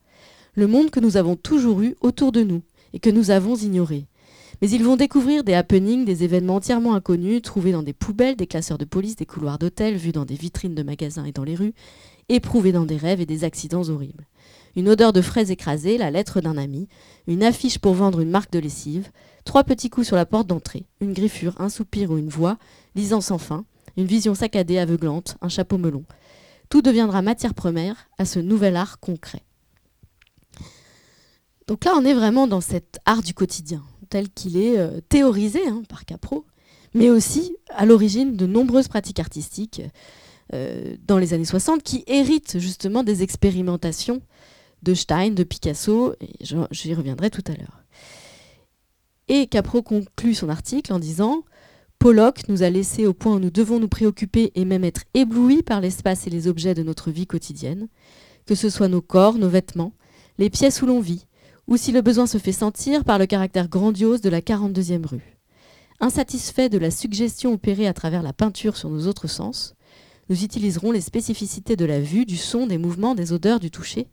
le 0.55 0.67
monde 0.67 0.91
que 0.91 1.01
nous 1.01 1.17
avons 1.17 1.37
toujours 1.37 1.83
eu 1.83 1.97
autour 2.01 2.31
de 2.33 2.43
nous 2.43 2.63
et 2.93 3.01
que 3.01 3.11
nous 3.11 3.31
avons 3.31 3.57
ignoré. 3.57 4.07
Mais 4.61 4.71
ils 4.71 4.85
vont 4.85 4.97
découvrir 4.97 5.45
des 5.45 5.55
happenings, 5.55 6.05
des 6.05 6.25
événements 6.25 6.57
entièrement 6.57 6.95
inconnus, 6.95 7.43
trouvés 7.43 7.73
dans 7.73 7.83
des 7.83 7.93
poubelles, 7.93 8.37
des 8.37 8.47
classeurs 8.47 8.79
de 8.79 8.85
police, 8.85 9.17
des 9.17 9.27
couloirs 9.27 9.59
d'hôtels, 9.59 9.97
vus 9.97 10.13
dans 10.13 10.25
des 10.25 10.35
vitrines 10.35 10.75
de 10.75 10.83
magasins 10.83 11.25
et 11.25 11.33
dans 11.33 11.45
les 11.45 11.55
rues, 11.55 11.75
éprouvés 12.29 12.73
dans 12.73 12.87
des 12.87 12.97
rêves 12.97 13.21
et 13.21 13.27
des 13.27 13.45
accidents 13.45 13.89
horribles. 13.89 14.27
Une 14.77 14.89
odeur 14.89 15.13
de 15.13 15.21
fraises 15.21 15.51
écrasées, 15.51 15.99
la 15.99 16.11
lettre 16.11 16.41
d'un 16.41 16.57
ami, 16.57 16.89
une 17.27 17.45
affiche 17.45 17.79
pour 17.79 17.95
vendre 17.95 18.21
une 18.21 18.31
marque 18.31 18.53
de 18.53 18.59
lessive, 18.59 19.11
Trois 19.45 19.65
petits 19.65 19.91
coups 19.91 20.07
sur 20.07 20.17
la 20.17 20.27
porte 20.27 20.47
d'entrée, 20.47 20.87
une 21.01 21.13
griffure, 21.13 21.61
un 21.61 21.69
soupir 21.69 22.11
ou 22.11 22.19
une 22.19 22.29
voix, 22.29 22.57
lisant 22.95 23.21
sans 23.21 23.39
fin, 23.39 23.65
une 23.97 24.07
vision 24.07 24.35
saccadée, 24.35 24.79
aveuglante, 24.79 25.37
un 25.43 25.49
chapeau 25.49 25.77
melon. 25.77 26.05
Tout 26.71 26.83
deviendra 26.83 27.21
matière 27.21 27.55
première 27.55 28.09
à 28.19 28.25
ce 28.25 28.39
nouvel 28.39 28.75
art 28.75 28.99
concret. 29.01 29.45
Donc 31.67 31.85
là, 31.85 31.93
on 31.97 32.05
est 32.05 32.15
vraiment 32.15 32.47
dans 32.47 32.61
cet 32.61 32.99
art 33.05 33.23
du 33.23 33.35
quotidien, 33.35 33.83
tel 34.15 34.31
qu'il 34.31 34.57
est 34.57 34.79
euh, 34.79 35.01
théorisé 35.09 35.67
hein, 35.67 35.83
par 35.89 36.05
Capro, 36.05 36.45
mais 36.95 37.11
aussi 37.11 37.57
à 37.71 37.85
l'origine 37.85 38.37
de 38.37 38.47
nombreuses 38.47 38.87
pratiques 38.87 39.19
artistiques 39.19 39.83
euh, 40.53 40.95
dans 41.05 41.19
les 41.19 41.35
années 41.35 41.45
60 41.45 41.83
qui 41.83 42.05
héritent 42.07 42.61
justement 42.61 43.03
des 43.03 43.25
expérimentations 43.25 44.23
de 44.85 44.95
Stein, 44.95 45.31
de 45.31 45.43
Picasso, 45.43 46.15
et 46.21 46.31
j'y 46.71 46.95
reviendrai 46.95 47.29
tout 47.29 47.43
à 47.49 47.57
l'heure. 47.57 47.83
Et 49.27 49.49
Capro 49.49 49.83
conclut 49.83 50.37
son 50.37 50.49
article 50.49 50.93
en 50.93 51.01
disant 51.01 51.43
Pollock 51.99 52.49
nous 52.49 52.63
a 52.63 52.71
laissé 52.71 53.07
au 53.07 53.15
point 53.15 53.35
où 53.35 53.41
nous 53.41 53.51
devons 53.51 53.81
nous 53.81 53.89
préoccuper 53.89 54.53
et 54.55 54.65
même 54.65 54.85
être 54.85 55.03
éblouis 55.15 55.65
par 55.65 55.81
l'espace 55.81 56.29
et 56.29 56.31
les 56.31 56.47
objets 56.47 56.75
de 56.75 56.85
notre 56.85 57.11
vie 57.11 57.27
quotidienne, 57.27 57.89
que 58.47 58.55
ce 58.55 58.71
soit 58.71 58.87
nos 58.87 59.03
corps, 59.03 59.39
nos 59.39 59.49
vêtements, 59.49 59.93
les 60.39 60.51
pièces 60.51 60.83
où 60.83 60.87
l'on 60.87 61.01
vit, 61.01 61.27
ou 61.67 61.77
si 61.77 61.93
le 61.93 62.03
besoin 62.03 62.27
se 62.27 62.39
fait 62.39 62.53
sentir 62.53 63.05
par 63.05 63.19
le 63.19 63.27
caractère 63.27 63.69
grandiose 63.69 64.21
de 64.21 64.29
la 64.29 64.41
42e 64.41 65.07
rue. 65.07 65.39
Insatisfaits 66.01 66.69
de 66.69 66.79
la 66.79 66.91
suggestion 66.91 67.53
opérée 67.53 67.87
à 67.87 67.95
travers 67.95 68.23
la 68.23 68.33
peinture 68.33 68.77
sur 68.77 68.91
nos 68.91 69.07
autres 69.07 69.29
sens, 69.29 69.75
nous 70.29 70.43
utiliserons 70.43 70.91
les 70.91 71.01
spécificités 71.01 71.77
de 71.77 71.85
la 71.85 72.01
vue, 72.01 72.27
du 72.27 72.37
son, 72.37 72.67
des 72.67 72.79
mouvements, 72.79 73.15
des 73.15 73.33
odeurs, 73.33 73.61
du 73.61 73.71
toucher. 73.71 74.09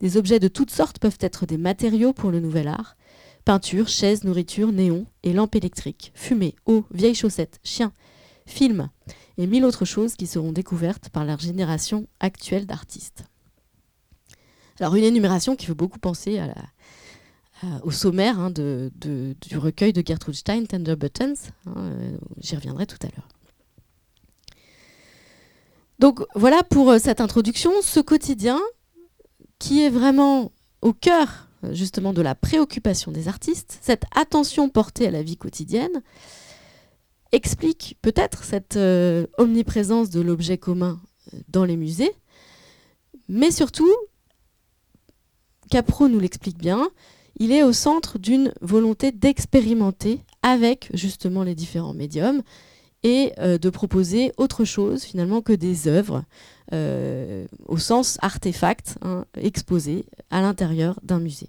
Des 0.00 0.16
objets 0.16 0.38
de 0.38 0.48
toutes 0.48 0.70
sortes 0.70 0.98
peuvent 0.98 1.18
être 1.20 1.46
des 1.46 1.56
matériaux 1.56 2.12
pour 2.12 2.30
le 2.30 2.40
nouvel 2.40 2.68
art, 2.68 2.96
Peinture, 3.48 3.88
chaises, 3.88 4.24
nourriture, 4.24 4.72
néons 4.72 5.06
et 5.22 5.32
lampes 5.32 5.54
électriques, 5.54 6.12
fumée, 6.14 6.54
eau, 6.66 6.84
vieilles 6.90 7.14
chaussettes, 7.14 7.60
chiens, 7.64 7.94
films 8.44 8.90
et 9.38 9.46
mille 9.46 9.64
autres 9.64 9.86
choses 9.86 10.16
qui 10.16 10.26
seront 10.26 10.52
découvertes 10.52 11.08
par 11.08 11.24
la 11.24 11.34
génération 11.38 12.06
actuelle 12.20 12.66
d'artistes. 12.66 13.24
Alors 14.80 14.96
une 14.96 15.04
énumération 15.04 15.56
qui 15.56 15.64
fait 15.64 15.72
beaucoup 15.72 15.98
penser 15.98 16.38
à 16.38 16.48
la, 16.48 16.56
au 17.82 17.90
sommaire 17.90 18.38
hein, 18.38 18.50
de, 18.50 18.90
du 19.00 19.58
recueil 19.58 19.92
de 19.92 20.02
Gertrude 20.06 20.34
Stein, 20.34 20.64
Tender 20.64 20.96
Buttons. 20.96 21.34
Hein, 21.66 21.74
euh, 21.76 22.16
j'y 22.40 22.54
reviendrai 22.56 22.86
tout 22.86 22.98
à 23.02 23.06
l'heure. 23.06 23.28
Donc 25.98 26.24
voilà 26.34 26.62
pour 26.62 26.90
euh, 26.90 26.98
cette 26.98 27.20
introduction, 27.20 27.72
ce 27.82 28.00
quotidien 28.00 28.60
qui 29.58 29.82
est 29.82 29.90
vraiment 29.90 30.52
au 30.82 30.92
cœur 30.92 31.48
justement 31.72 32.12
de 32.12 32.22
la 32.22 32.34
préoccupation 32.34 33.10
des 33.10 33.28
artistes, 33.28 33.78
cette 33.82 34.04
attention 34.14 34.68
portée 34.68 35.08
à 35.08 35.10
la 35.10 35.22
vie 35.22 35.36
quotidienne, 35.36 36.02
explique 37.32 37.98
peut-être 38.00 38.44
cette 38.44 38.76
euh, 38.76 39.26
omniprésence 39.38 40.10
de 40.10 40.20
l'objet 40.20 40.58
commun 40.58 41.00
euh, 41.34 41.38
dans 41.48 41.64
les 41.64 41.76
musées, 41.76 42.12
mais 43.28 43.50
surtout, 43.50 43.92
Capro 45.70 46.08
nous 46.08 46.20
l'explique 46.20 46.58
bien, 46.58 46.88
il 47.38 47.52
est 47.52 47.62
au 47.62 47.72
centre 47.72 48.18
d'une 48.18 48.52
volonté 48.60 49.12
d'expérimenter 49.12 50.20
avec 50.42 50.90
justement 50.94 51.42
les 51.42 51.54
différents 51.54 51.94
médiums 51.94 52.42
et 53.02 53.32
euh, 53.38 53.58
de 53.58 53.70
proposer 53.70 54.32
autre 54.36 54.64
chose 54.64 55.04
finalement 55.04 55.40
que 55.40 55.52
des 55.52 55.88
œuvres 55.88 56.24
au 57.66 57.78
sens 57.78 58.18
artefact 58.20 58.98
hein, 59.00 59.24
exposées 59.40 60.04
à 60.28 60.42
l'intérieur 60.42 61.00
d'un 61.02 61.18
musée. 61.18 61.48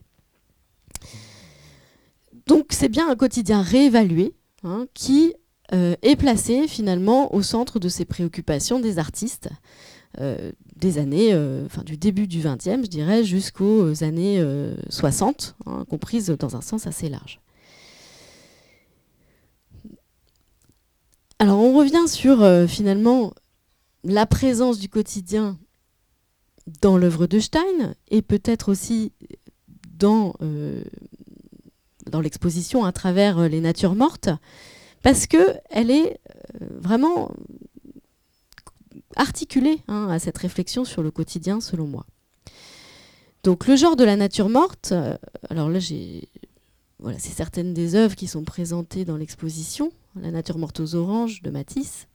Donc 2.49 2.67
c'est 2.71 2.89
bien 2.89 3.09
un 3.09 3.15
quotidien 3.15 3.61
réévalué 3.61 4.33
hein, 4.63 4.87
qui 4.93 5.35
euh, 5.71 5.95
est 6.01 6.15
placé 6.15 6.67
finalement 6.67 7.33
au 7.35 7.43
centre 7.43 7.77
de 7.77 7.89
ces 7.89 8.03
préoccupations 8.03 8.79
des 8.79 8.97
artistes 8.97 9.49
euh, 9.51 9.55
des 10.17 10.97
années, 10.97 11.33
euh, 11.33 11.65
enfin 11.65 11.83
du 11.83 11.97
début 11.97 12.27
du 12.27 12.39
XXe, 12.39 12.83
je 12.83 12.87
dirais, 12.87 13.23
jusqu'aux 13.23 14.03
années 14.03 14.43
60, 14.89 15.55
hein, 15.65 15.85
comprises 15.89 16.27
dans 16.27 16.55
un 16.55 16.61
sens 16.61 16.87
assez 16.87 17.09
large. 17.09 17.39
Alors 21.39 21.59
on 21.59 21.77
revient 21.77 22.07
sur 22.07 22.45
finalement 22.67 23.33
la 24.03 24.25
présence 24.25 24.77
du 24.77 24.89
quotidien 24.89 25.57
dans 26.81 26.97
l'œuvre 26.97 27.27
de 27.27 27.39
Stein 27.39 27.95
et 28.09 28.21
peut-être 28.21 28.69
aussi 28.69 29.13
dans, 29.97 30.33
l'exposition 32.21 32.83
à 32.83 32.91
travers 32.91 33.47
les 33.47 33.61
natures 33.61 33.95
mortes 33.95 34.29
parce 35.01 35.27
qu'elle 35.27 35.91
est 35.91 36.19
euh, 36.61 36.67
vraiment 36.79 37.31
articulée 39.15 39.81
hein, 39.87 40.07
à 40.09 40.19
cette 40.19 40.37
réflexion 40.37 40.85
sur 40.85 41.03
le 41.03 41.11
quotidien, 41.11 41.61
selon 41.61 41.87
moi. 41.87 42.05
Donc 43.43 43.67
le 43.67 43.75
genre 43.75 43.95
de 43.95 44.03
la 44.03 44.15
nature 44.15 44.49
morte, 44.49 44.91
euh, 44.91 45.17
alors 45.49 45.69
là 45.69 45.79
j'ai 45.79 46.27
voilà, 46.99 47.17
c'est 47.17 47.31
certaines 47.31 47.73
des 47.73 47.95
œuvres 47.95 48.15
qui 48.15 48.27
sont 48.27 48.43
présentées 48.43 49.05
dans 49.05 49.15
l'exposition, 49.15 49.91
La 50.21 50.31
nature 50.31 50.57
morte 50.57 50.81
aux 50.81 50.95
oranges 50.95 51.41
de 51.41 51.49
Matisse, 51.49 52.07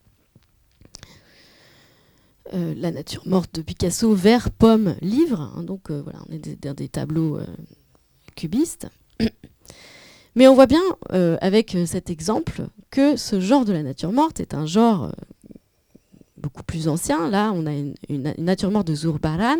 euh, 2.52 2.74
La 2.76 2.90
nature 2.90 3.26
morte 3.26 3.54
de 3.54 3.62
Picasso, 3.62 4.14
vert, 4.14 4.50
pomme, 4.50 4.96
livre, 5.00 5.40
hein, 5.40 5.62
donc 5.62 5.90
voilà, 5.90 6.18
on 6.28 6.33
est 6.33 6.62
dans 6.62 6.74
des, 6.74 6.88
tableaux 6.88 7.40
cubistes. 8.37 8.88
Mais 10.37 10.48
on 10.48 10.54
voit 10.54 10.66
bien 10.66 10.83
euh, 11.12 11.37
avec 11.40 11.74
euh, 11.74 11.87
cet 11.87 12.11
exemple 12.11 12.66
que 12.90 13.16
ce 13.16 13.40
genre 13.40 13.64
de 13.64 13.72
la 13.72 13.83
nature 13.83 14.12
morte 14.12 14.40
est 14.40 14.54
un 14.54 14.66
genre 14.66 15.04
euh, 15.04 15.12
beaucoup 16.44 16.62
plus 16.62 16.88
ancien. 16.88 17.28
Là, 17.28 17.52
on 17.54 17.66
a 17.66 17.72
une, 17.72 17.94
nature 18.38 18.70
morte 18.70 18.87
de 18.87 18.94
Zurbaran, 18.94 19.57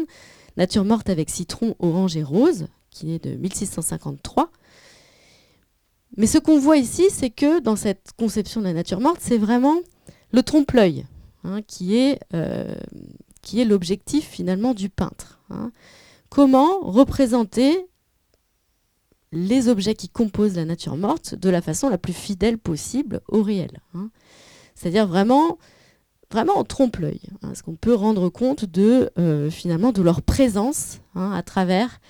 nature 0.57 0.85
morte 0.85 1.11
avec 1.11 1.31
citron, 1.31 1.75
orange 1.79 2.17
et 2.17 2.23
rose, 2.23 2.69
qui 2.91 3.13
est 3.13 3.25
de 3.25 3.37
1653. 3.37 4.51
Mais 6.17 6.27
ce 6.27 6.39
qu'on 6.39 6.59
voit 6.59 6.77
ici, 6.77 7.07
c'est 7.11 7.31
que 7.31 7.61
dans 7.61 7.77
cette 7.77 8.11
conception 8.17 8.61
de 8.61 8.67
la 8.67 8.73
nature 8.73 9.01
morte, 9.01 9.19
c'est 9.21 9.39
vraiment 9.39 9.81
le 10.31 10.43
trompe-l'œil 10.43 11.07
hein, 11.43 11.61
qui 11.67 11.97
est, 11.97 12.21
qui 13.43 13.61
est 13.61 13.65
l'objectif 13.65 14.29
finalement 14.29 14.75
du 14.75 14.89
peintre. 14.89 15.41
Hein. 15.51 15.73
Comment 16.29 16.81
représenter 16.83 17.89
les 19.35 19.69
objets 19.69 19.95
qui 19.95 20.09
composent 20.09 20.57
la 20.57 20.65
nature 20.65 20.97
morte 20.97 21.35
de 21.35 21.51
la 21.51 21.61
façon 21.61 21.89
la 21.89 21.99
plus 21.99 22.13
fidèle 22.13 22.57
possible 22.57 23.21
au 23.29 23.43
réel. 23.43 23.81
Hein. 23.95 24.11
C'est-à-dire 24.75 25.07
vraiment, 25.07 25.59
vraiment 26.31 26.59
en 26.59 26.65
trompe-l'œil. 26.65 27.21
Hein, 27.43 27.53
ce 27.55 27.63
qu'on 27.63 27.77
peut 27.77 27.95
rendre 27.95 28.29
compte 28.29 28.65
de 28.65 29.11
euh, 29.19 29.51
finalement 29.51 29.93
de 29.93 30.03
leur 30.03 30.23
présence 30.23 31.01
hein, 31.15 31.33
à 31.33 31.43
travers 31.43 32.01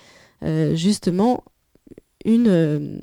euh, 0.42 0.74
justement 0.74 1.44
une, 2.24 2.48
euh, 2.48 2.98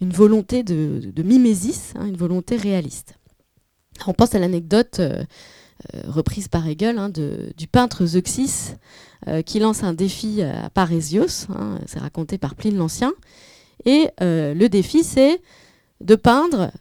une 0.00 0.12
volonté 0.12 0.62
de, 0.62 1.22
mimésis, 1.22 1.94
une 2.00 2.16
volonté 2.16 2.56
réaliste. 2.56 3.14
On 4.06 4.14
pense 4.14 4.34
à 4.34 4.38
l'anecdote 4.38 5.00
reprise 6.06 6.48
par 6.48 6.66
Hegel 6.66 6.98
du 7.56 7.66
peintre 7.66 8.06
Zeuxis 8.06 8.74
qui 9.46 9.58
lance 9.60 9.84
un 9.84 9.92
défi 9.92 10.42
à 10.42 10.70
Parésios, 10.70 11.46
hein, 11.50 11.78
c'est 11.86 11.98
raconté 11.98 12.38
par 12.38 12.54
Pline 12.54 12.76
l'Ancien. 12.76 13.12
Et 13.84 14.08
le 14.20 14.66
défi, 14.68 15.04
c'est 15.04 15.40
de 16.00 16.16
peindre. 16.16 16.72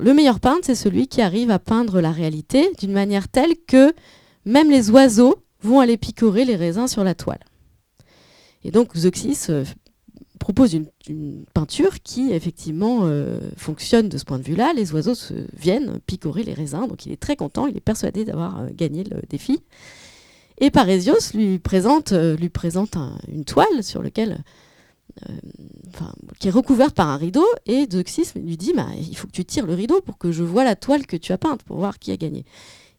Le 0.00 0.14
meilleur 0.14 0.40
peintre, 0.40 0.62
c'est 0.64 0.74
celui 0.74 1.08
qui 1.08 1.22
arrive 1.22 1.50
à 1.50 1.58
peindre 1.58 2.00
la 2.00 2.12
réalité 2.12 2.70
d'une 2.78 2.92
manière 2.92 3.28
telle 3.28 3.54
que 3.66 3.94
même 4.44 4.70
les 4.70 4.90
oiseaux 4.90 5.36
vont 5.62 5.80
aller 5.80 5.96
picorer 5.96 6.44
les 6.44 6.56
raisins 6.56 6.86
sur 6.86 7.04
la 7.04 7.14
toile. 7.14 7.40
Et 8.64 8.70
donc 8.70 8.96
Zeuxis 8.96 9.46
euh, 9.50 9.64
propose 10.38 10.74
une, 10.74 10.86
peinture 11.54 12.00
qui 12.02 12.32
effectivement 12.32 13.08
fonctionne 13.56 14.08
de 14.08 14.18
ce 14.18 14.24
point 14.24 14.38
de 14.38 14.42
vue-là. 14.42 14.72
Les 14.74 14.92
oiseaux 14.92 15.14
viennent 15.56 16.00
picorer 16.06 16.42
les 16.42 16.52
raisins, 16.52 16.86
donc 16.88 17.06
il 17.06 17.12
est 17.12 17.20
très 17.20 17.36
content, 17.36 17.68
il 17.68 17.76
est 17.76 17.80
persuadé 17.80 18.24
d'avoir 18.24 18.66
gagné 18.72 19.04
le 19.04 19.22
défi. 19.28 19.60
Et 20.58 20.70
Parésios 20.70 21.34
euh, 21.34 22.36
lui 22.36 22.48
présente 22.48 22.96
une 23.28 23.44
toile 23.44 23.82
sur 23.82 24.02
laquelle, 24.02 24.42
euh, 25.28 25.34
qui 26.38 26.48
est 26.48 26.50
recouverte 26.50 26.94
par 26.94 27.08
un 27.08 27.16
rideau, 27.16 27.46
et 27.66 27.86
Zeuxis 27.90 28.32
lui 28.34 28.56
dit 28.56 28.72
bah, 28.74 28.88
il 28.96 29.16
faut 29.16 29.26
que 29.26 29.32
tu 29.32 29.44
tires 29.44 29.66
le 29.66 29.74
rideau 29.74 30.00
pour 30.00 30.18
que 30.18 30.32
je 30.32 30.42
vois 30.42 30.64
la 30.64 30.76
toile 30.76 31.06
que 31.06 31.16
tu 31.16 31.32
as 31.32 31.38
peinte, 31.38 31.62
pour 31.62 31.76
voir 31.76 31.98
qui 31.98 32.12
a 32.12 32.16
gagné. 32.16 32.44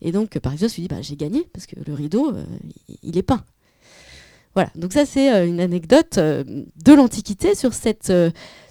Et 0.01 0.11
donc 0.11 0.37
Parésios 0.39 0.69
lui 0.75 0.83
dit 0.83 0.87
bah, 0.87 1.01
j'ai 1.01 1.15
gagné, 1.15 1.47
parce 1.53 1.65
que 1.65 1.75
le 1.85 1.93
rideau, 1.93 2.33
euh, 2.33 2.45
il 3.03 3.17
est 3.17 3.23
peint. 3.23 3.43
Voilà, 4.53 4.71
donc 4.75 4.93
ça 4.93 5.05
c'est 5.05 5.47
une 5.47 5.59
anecdote 5.59 6.17
de 6.17 6.93
l'Antiquité 6.93 7.53
sur 7.53 7.75
cette, 7.75 8.11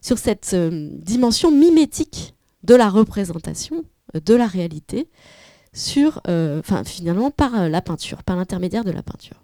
sur 0.02 0.18
cette 0.18 0.52
dimension 0.54 1.52
mimétique 1.52 2.34
de 2.64 2.74
la 2.74 2.90
représentation 2.90 3.84
de 4.14 4.34
la 4.34 4.46
réalité 4.46 5.08
sur, 5.76 6.20
euh, 6.26 6.62
finalement 6.84 7.30
par 7.30 7.54
euh, 7.54 7.68
la 7.68 7.82
peinture, 7.82 8.22
par 8.22 8.36
l'intermédiaire 8.36 8.84
de 8.84 8.90
la 8.90 9.02
peinture. 9.02 9.36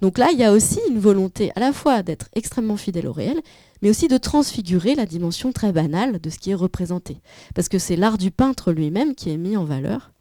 Donc 0.00 0.18
là, 0.18 0.28
il 0.32 0.38
y 0.38 0.44
a 0.44 0.52
aussi 0.52 0.78
une 0.88 0.98
volonté 0.98 1.50
à 1.56 1.60
la 1.60 1.72
fois 1.72 2.02
d'être 2.02 2.28
extrêmement 2.34 2.76
fidèle 2.76 3.06
au 3.06 3.12
réel, 3.12 3.40
mais 3.82 3.90
aussi 3.90 4.08
de 4.08 4.16
transfigurer 4.16 4.94
la 4.94 5.06
dimension 5.06 5.52
très 5.52 5.72
banale 5.72 6.20
de 6.20 6.30
ce 6.30 6.38
qui 6.38 6.50
est 6.50 6.54
représenté. 6.54 7.20
Parce 7.54 7.68
que 7.68 7.78
c'est 7.78 7.96
l'art 7.96 8.18
du 8.18 8.30
peintre 8.30 8.72
lui-même 8.72 9.14
qui 9.14 9.30
est 9.30 9.36
mis 9.36 9.56
en 9.56 9.64
valeur 9.64 10.12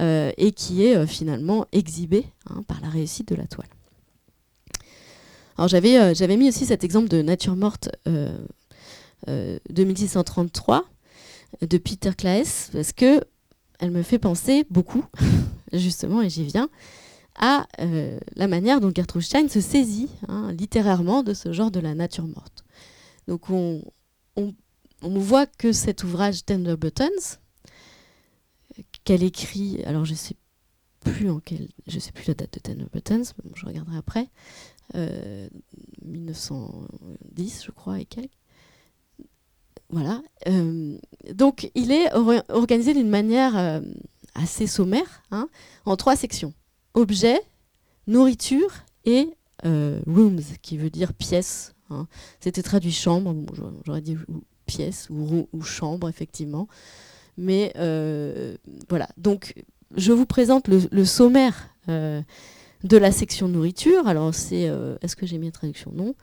euh, 0.00 0.32
et 0.36 0.52
qui 0.52 0.84
est 0.84 1.06
finalement 1.06 1.66
exhibé 1.72 2.26
hein, 2.50 2.62
par 2.66 2.80
la 2.80 2.88
réussite 2.88 3.28
de 3.28 3.36
la 3.36 3.46
toile. 3.46 3.68
Alors 5.56 5.68
j'avais, 5.68 6.14
j'avais 6.16 6.36
mis 6.36 6.48
aussi 6.48 6.66
cet 6.66 6.82
exemple 6.82 7.08
de 7.08 7.22
Nature 7.22 7.54
morte 7.54 7.88
de 8.06 8.40
1633 9.84 10.84
de 11.62 11.78
Peter 11.78 12.10
Claes, 12.16 12.70
parce 12.72 12.92
que 12.92 13.20
elle 13.78 13.90
me 13.90 14.02
fait 14.02 14.18
penser 14.18 14.66
beaucoup, 14.70 15.04
justement, 15.72 16.22
et 16.22 16.30
j'y 16.30 16.44
viens, 16.44 16.68
à 17.36 17.66
euh, 17.80 18.18
la 18.36 18.48
manière 18.48 18.80
dont 18.80 18.92
Gertrude 18.94 19.22
Stein 19.22 19.48
se 19.48 19.60
saisit 19.60 20.10
hein, 20.28 20.52
littérairement 20.52 21.22
de 21.22 21.34
ce 21.34 21.52
genre 21.52 21.70
de 21.70 21.80
la 21.80 21.94
nature 21.94 22.26
morte. 22.26 22.64
Donc 23.26 23.50
on, 23.50 23.82
voit 25.02 25.46
que 25.46 25.72
cet 25.72 26.04
ouvrage 26.04 26.44
Tender 26.44 26.76
Buttons, 26.76 27.38
qu'elle 29.04 29.22
écrit, 29.22 29.82
alors 29.84 30.04
je 30.04 30.14
sais 30.14 30.36
plus 31.00 31.30
en 31.30 31.40
je 31.86 31.98
sais 31.98 32.12
plus 32.12 32.26
la 32.28 32.34
date 32.34 32.54
de 32.54 32.60
Tender 32.60 32.86
Buttons, 32.92 33.22
je 33.54 33.66
regarderai 33.66 33.96
après, 33.96 34.28
1910 36.02 37.58
euh, 37.58 37.64
je 37.66 37.70
crois 37.70 38.00
et 38.00 38.06
quelques. 38.06 38.30
Voilà. 39.90 40.22
Euh, 40.48 40.96
donc, 41.32 41.70
il 41.74 41.92
est 41.92 42.12
organisé 42.48 42.94
d'une 42.94 43.10
manière 43.10 43.82
assez 44.34 44.66
sommaire, 44.66 45.22
hein, 45.30 45.48
en 45.84 45.96
trois 45.96 46.16
sections. 46.16 46.54
Objet, 46.94 47.40
nourriture 48.06 48.70
et 49.04 49.28
euh, 49.64 50.00
rooms, 50.06 50.40
qui 50.62 50.78
veut 50.78 50.90
dire 50.90 51.12
pièce. 51.12 51.74
Hein. 51.90 52.06
C'était 52.40 52.62
traduit 52.62 52.92
chambre, 52.92 53.34
j'aurais 53.84 54.00
dit 54.00 54.16
pièce 54.66 55.08
ou, 55.10 55.46
chambre, 55.62 56.08
effectivement. 56.08 56.68
Mais 57.36 57.72
voilà. 58.88 59.08
Donc, 59.16 59.54
je 59.96 60.12
vous 60.12 60.26
présente 60.26 60.68
le, 60.68 61.04
sommaire 61.04 61.74
de 61.88 62.96
la 62.96 63.12
section 63.12 63.48
nourriture. 63.48 64.06
Alors, 64.06 64.34
c'est. 64.34 64.70
Est-ce 65.02 65.16
que 65.16 65.26
j'ai 65.26 65.38
mis 65.38 65.46
la 65.46 65.52
traduction? 65.52 65.92
Non. 65.92 66.14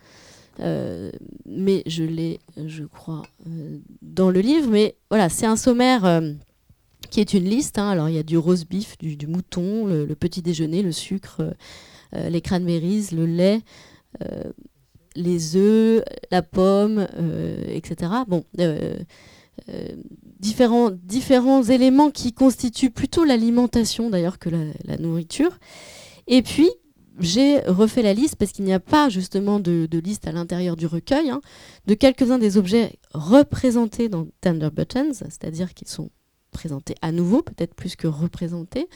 Euh, 0.60 1.12
mais 1.46 1.84
je 1.86 2.04
l'ai, 2.04 2.40
je 2.66 2.84
crois, 2.84 3.24
euh, 3.48 3.78
dans 4.02 4.30
le 4.30 4.42
livre. 4.42 4.70
Mais 4.70 4.96
voilà, 5.10 5.30
c'est 5.30 5.46
un 5.46 5.56
sommaire 5.56 6.06
euh, 6.06 6.34
qui 7.12 7.20
est 7.20 7.34
une 7.34 7.44
liste. 7.44 7.78
Hein. 7.78 7.90
Alors, 7.90 8.10
il 8.10 8.16
y 8.16 8.20
a 8.20 8.24
du 8.24 8.38
rose 8.38 8.66
beef, 8.66 8.98
du, 8.98 9.28
mouton, 9.28 9.86
le, 9.86 10.08
petit 10.16 10.42
déjeuner, 10.42 10.82
le 10.82 10.92
sucre, 10.92 11.54
les 12.14 12.42
cranberries, 12.42 13.10
le 13.12 13.26
lait. 13.26 13.62
les 15.16 15.56
œufs, 15.56 16.04
la 16.32 16.42
pomme, 16.42 17.08
etc. 17.68 18.12
Bon, 18.28 18.44
différents, 20.40 20.92
différents 20.92 21.64
éléments 21.64 22.12
qui 22.12 22.34
constituent 22.34 22.92
plutôt 22.92 23.24
l'alimentation 23.24 24.10
d'ailleurs 24.10 24.40
que 24.40 24.50
la, 24.50 24.98
nourriture. 24.98 25.58
Et 26.28 26.42
puis, 26.42 26.70
j'ai 27.20 27.60
refait 27.60 28.02
la 28.02 28.14
liste 28.14 28.36
parce 28.36 28.52
qu'il 28.52 28.66
n'y 28.66 28.74
a 28.74 28.80
pas 28.80 29.10
justement 29.10 29.60
de, 29.60 29.88
liste 30.04 30.28
à 30.28 30.32
l'intérieur 30.32 30.76
du 30.76 30.88
recueil 30.88 31.30
hein, 31.30 31.42
de 31.86 31.94
quelques-uns 31.94 32.40
des 32.40 32.58
objets 32.58 33.00
représentés 33.14 34.10
dans 34.10 34.28
Tender 34.42 34.70
Buttons, 34.76 35.14
c'est-à-dire 35.14 35.74
qu'ils 35.74 35.88
sont 35.88 36.10
présentés 36.52 36.96
à 37.02 37.12
nouveau, 37.12 37.42
peut-être 37.42 37.74
plus 37.74 37.96
que 37.96 38.08
représentés, 38.08 38.88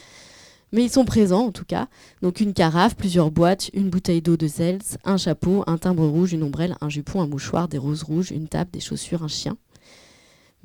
mais 0.72 0.84
ils 0.84 0.90
sont 0.90 1.04
présents 1.04 1.46
en 1.46 1.52
tout 1.52 1.64
cas. 1.64 1.88
Donc 2.22 2.40
une 2.40 2.52
carafe, 2.52 2.96
plusieurs 2.96 3.30
boîtes, 3.30 3.70
une 3.72 3.90
bouteille 3.90 4.22
d'eau 4.22 4.36
de 4.36 4.46
Zeltz, 4.46 4.98
un 5.04 5.16
chapeau, 5.16 5.64
un 5.66 5.78
timbre 5.78 6.06
rouge, 6.06 6.32
une 6.32 6.42
ombrelle, 6.42 6.76
un 6.80 6.88
jupon, 6.88 7.20
un 7.22 7.26
mouchoir, 7.26 7.68
des 7.68 7.78
roses 7.78 8.02
rouges, 8.02 8.30
une 8.30 8.48
table, 8.48 8.70
des 8.70 8.80
chaussures, 8.80 9.22
un 9.22 9.28
chien 9.28 9.56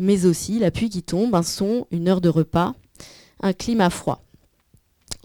mais 0.02 0.26
aussi 0.26 0.60
la 0.60 0.72
pluie 0.72 0.90
qui 0.90 1.04
tombe, 1.04 1.34
un 1.36 1.44
son, 1.44 1.86
une 1.92 2.10
heure 2.10 2.22
de 2.22 2.28
repas, 2.28 2.74
un 3.42 3.54
climat 3.54 3.92
froid. 3.92 4.24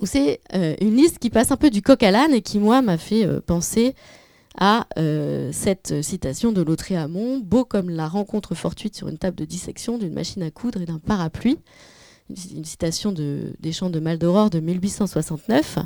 C'est 0.02 0.40
euh, 0.55 0.74
une 0.83 0.94
liste 0.94 1.18
qui 1.18 1.31
passe 1.31 1.50
un 1.50 1.57
peu 1.57 1.70
du 1.70 1.81
coq 1.81 2.02
à 2.02 2.11
l'âne 2.11 2.35
et 2.35 2.42
qui, 2.42 2.59
moi, 2.59 2.83
m'a 2.83 2.98
fait 2.98 3.24
euh, 3.24 3.40
penser 3.40 3.94
à 4.59 4.87
euh, 4.99 5.51
cette 5.53 6.03
citation 6.03 6.53
de 6.53 6.62
Lautréamont, 6.62 7.38
beau 7.38 7.64
comme 7.64 7.90
la 7.90 8.09
rencontre 8.09 8.55
fortuite 8.55 8.97
sur 8.97 9.09
une 9.09 9.19
table 9.19 9.37
de 9.37 9.45
dissection 9.45 9.99
d'une 9.99 10.14
machine 10.14 10.42
à 10.42 10.51
coudre 10.51 10.81
et 10.81 10.87
d'un 10.87 10.99
parapluie. 10.99 11.59
Une, 12.29 12.64
citation 12.64 13.12
de, 13.12 13.53
des 13.61 13.73
chants 13.73 13.90
de 13.90 14.01
Maldoror 14.01 14.51
de 14.51 14.59
1869, 14.59 15.79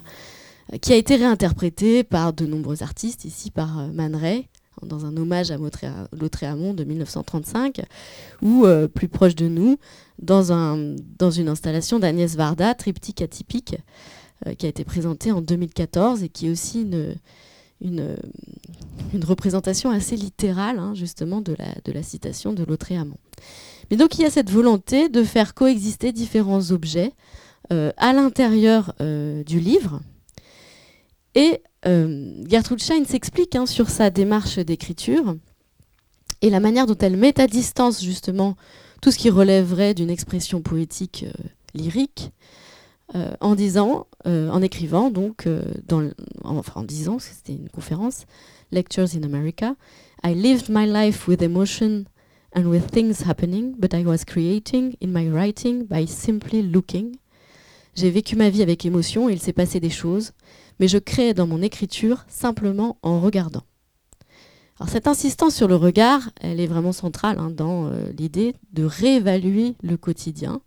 qui 0.81 0.93
a 0.93 0.97
été 0.97 1.17
réinterprétée 1.17 2.03
par 2.03 2.33
de 2.33 2.47
nombreux 2.47 2.83
artistes, 2.83 3.27
ici 3.27 3.51
par 3.51 3.89
Man 3.89 4.17
Ray, 4.17 4.49
dans 4.87 5.07
un 5.07 5.17
hommage 5.17 5.51
à 5.51 5.57
Lautréamont 6.13 6.75
de 6.75 6.85
1935, 6.85 7.83
ou 8.43 8.65
euh, 8.65 8.89
plus 8.89 9.09
proche 9.09 9.35
de 9.35 9.49
nous, 9.49 9.79
dans, 10.19 10.53
un, 10.53 10.97
dans 11.19 11.31
une 11.31 11.49
installation 11.49 11.99
d'Agnès 11.99 12.35
Varda, 12.37 12.75
triptyque 12.75 13.23
atypique, 13.23 13.77
euh, 14.47 14.55
qui 14.55 14.67
a 14.67 14.69
été 14.69 14.85
présentée 14.85 15.33
en 15.33 15.41
2014 15.41 16.23
et 16.23 16.29
qui 16.29 16.47
est 16.47 16.51
aussi 16.51 16.83
une, 16.83 17.17
une, 17.81 18.17
représentation 19.23 19.91
assez 19.91 20.17
littérale, 20.17 20.79
hein, 20.79 20.95
justement, 20.95 21.41
de 21.41 21.57
la, 21.93 22.03
citation 22.03 22.53
de 22.53 22.65
Lautréamont. 22.65 23.19
Mais 23.91 23.97
donc 23.97 24.19
il 24.19 24.23
y 24.23 24.25
a 24.25 24.31
cette 24.31 24.51
volonté 24.51 25.09
de 25.09 25.25
faire 25.25 25.55
coexister 25.55 26.13
différents 26.13 26.71
objets 26.71 27.13
euh, 27.73 27.91
à 27.97 28.13
l'intérieur 28.13 28.95
du 28.99 29.59
livre. 29.61 30.01
Et 31.35 31.63
euh, 31.87 32.45
Gertrude 32.49 32.83
Stein 32.83 33.05
s'explique 33.05 33.57
hein, 33.57 33.67
sur 33.67 33.89
sa 33.89 34.11
démarche 34.11 34.59
d'écriture 34.59 35.37
et 36.43 36.51
la 36.51 36.61
manière 36.61 36.87
dont 36.87 36.97
elle 37.01 37.17
met 37.17 37.41
à 37.41 37.47
distance 37.47 38.03
justement 38.03 38.57
tout 39.01 39.11
ce 39.11 39.19
qui 39.19 39.31
relèverait 39.31 39.95
d'une 39.95 40.11
expression 40.11 40.61
poétique 40.61 41.25
euh, 41.27 41.43
lyrique 41.75 42.33
euh, 43.15 43.35
en 43.41 43.55
disant, 43.55 44.07
en 44.25 44.63
écrivant 44.63 45.11
donc, 45.11 45.49
dans 45.87 46.11
enfin 46.45 46.81
en 46.81 46.85
disant, 46.85 47.19
c'était 47.19 47.55
une 47.55 47.69
conférence, 47.69 48.27
Lectures 48.71 49.17
in 49.17 49.25
America, 49.25 49.75
I 50.23 50.35
lived 50.35 50.69
my 50.69 50.87
life 50.87 51.27
with 51.27 51.43
emotion 51.43 52.05
and 52.55 52.67
with 52.67 52.91
things 52.91 53.23
happening, 53.27 53.75
but 53.79 53.95
I 53.95 54.05
was 54.05 54.25
creating 54.25 54.97
in 55.01 55.09
my 55.09 55.29
writing 55.29 55.87
by 55.87 56.07
simply 56.07 56.63
looking. 56.63 57.17
J'ai 57.95 58.11
vécu 58.11 58.37
ma 58.37 58.51
vie 58.51 58.63
avec 58.63 58.85
émotion 58.85 59.29
et 59.29 59.33
il 59.33 59.41
s'est 59.41 59.53
passé 59.53 59.81
des 59.81 59.91
choses, 59.91 60.33
mais 60.79 60.89
je 60.89 60.99
crée 60.99 61.35
dans 61.35 61.47
mon 61.47 61.63
écriture 61.63 62.25
simplement 62.29 62.99
en 63.03 63.21
regardant. 63.21 63.65
Alors 64.79 64.89
cette 64.89 65.07
insistance 65.07 65.55
sur 65.55 65.69
le 65.69 65.77
regard, 65.77 66.31
elle 66.41 66.61
est 66.61 66.67
vraiment 66.67 66.93
centrale 66.93 67.39
hein, 67.39 67.51
dans 67.51 67.87
euh, 67.87 68.11
l'idée 68.17 68.55
de 68.73 68.85
réévaluer 68.85 69.75
le 69.83 69.97
quotidien, 69.97 70.63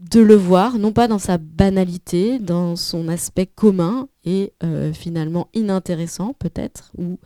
de 0.00 0.20
le 0.20 0.34
voir, 0.34 0.78
non 0.78 0.92
pas 0.92 1.08
dans 1.08 1.18
sa 1.18 1.38
banalité, 1.38 2.38
dans 2.38 2.74
son 2.74 3.08
aspect 3.08 3.46
commun 3.46 4.08
et 4.24 4.52
euh, 4.62 4.92
finalement 4.92 5.48
inintéressant 5.54 6.34
peut-être, 6.38 6.90
ou 6.96 7.18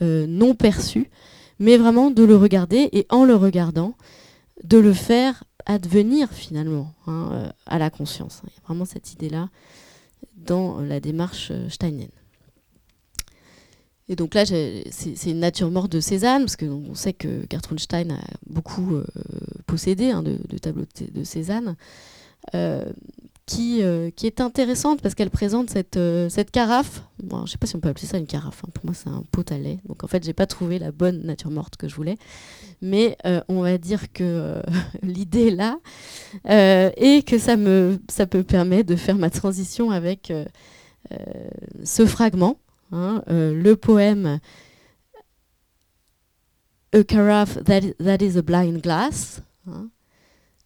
euh, 0.00 0.26
non 0.26 0.54
perçu, 0.54 1.10
mais 1.58 1.76
vraiment 1.76 2.10
de 2.10 2.24
le 2.24 2.36
regarder 2.36 2.88
et 2.92 3.06
en 3.10 3.24
le 3.24 3.36
regardant, 3.36 3.94
de 4.64 4.78
le 4.78 4.92
faire 4.92 5.44
advenir 5.66 6.30
finalement 6.30 6.94
hein, 7.06 7.52
à 7.66 7.78
la 7.78 7.90
conscience. 7.90 8.40
Il 8.44 8.50
y 8.50 8.58
a 8.58 8.66
vraiment 8.66 8.84
cette 8.84 9.12
idée-là 9.12 9.48
dans 10.36 10.80
la 10.80 11.00
démarche 11.00 11.48
euh, 11.50 11.68
steinienne. 11.68 12.10
Et 14.08 14.16
donc 14.16 14.34
là, 14.34 14.44
c'est 14.44 15.30
une 15.30 15.40
nature 15.40 15.70
morte 15.70 15.90
de 15.90 16.00
Cézanne, 16.00 16.42
parce 16.42 16.56
qu'on 16.56 16.94
sait 16.94 17.12
que 17.12 17.46
Gertrude 17.50 17.80
Stein 17.80 18.10
a 18.10 18.20
beaucoup 18.46 18.96
euh, 18.96 19.04
possédé 19.66 20.10
hein, 20.10 20.22
de, 20.22 20.36
tableaux 20.58 20.84
de, 21.14 21.24
Cézanne. 21.24 21.76
Euh, 22.54 22.84
qui, 23.44 23.82
euh, 23.82 24.10
qui 24.10 24.26
est 24.26 24.40
intéressante 24.40 25.02
parce 25.02 25.16
qu'elle 25.16 25.28
présente 25.28 25.68
cette, 25.68 25.96
euh, 25.96 26.28
cette 26.28 26.52
carafe. 26.52 27.02
je 27.18 27.36
ne 27.36 27.46
sais 27.46 27.58
pas 27.58 27.66
si 27.66 27.74
on 27.74 27.80
peut 27.80 27.88
appeler 27.88 28.06
ça 28.06 28.16
une 28.16 28.26
carafe. 28.26 28.62
Hein. 28.64 28.70
Pour 28.72 28.84
moi, 28.86 28.94
c'est 28.94 29.08
un 29.08 29.24
pot 29.30 29.50
à 29.50 29.58
lait. 29.58 29.80
Donc, 29.86 30.04
en 30.04 30.06
fait, 30.06 30.24
j'ai 30.24 30.32
pas 30.32 30.46
trouvé 30.46 30.78
la 30.78 30.92
bonne 30.92 31.22
nature 31.22 31.50
morte 31.50 31.76
que 31.76 31.88
je 31.88 31.94
voulais. 31.94 32.16
Mais 32.80 33.16
on 33.48 33.62
va 33.62 33.78
dire 33.78 34.12
que 34.12 34.62
l'idée 35.02 35.48
est 35.48 35.50
là 35.50 35.78
et 36.96 37.24
que 37.24 37.36
ça 37.36 37.56
me, 37.56 37.98
ça 38.08 38.26
me 38.32 38.42
permet 38.42 38.84
de 38.84 38.96
faire 38.96 39.16
ma 39.16 39.28
transition 39.28 39.90
avec 39.90 40.32
ce 41.82 42.06
fragment, 42.06 42.58
hein, 42.92 43.22
le 43.26 43.74
poème 43.74 44.38
A 46.94 47.02
carafe 47.04 47.62
that, 47.64 47.80
that 47.98 48.22
is 48.22 48.38
a 48.38 48.42
blind 48.42 48.82
glass. 48.82 49.42
Hein 49.66 49.90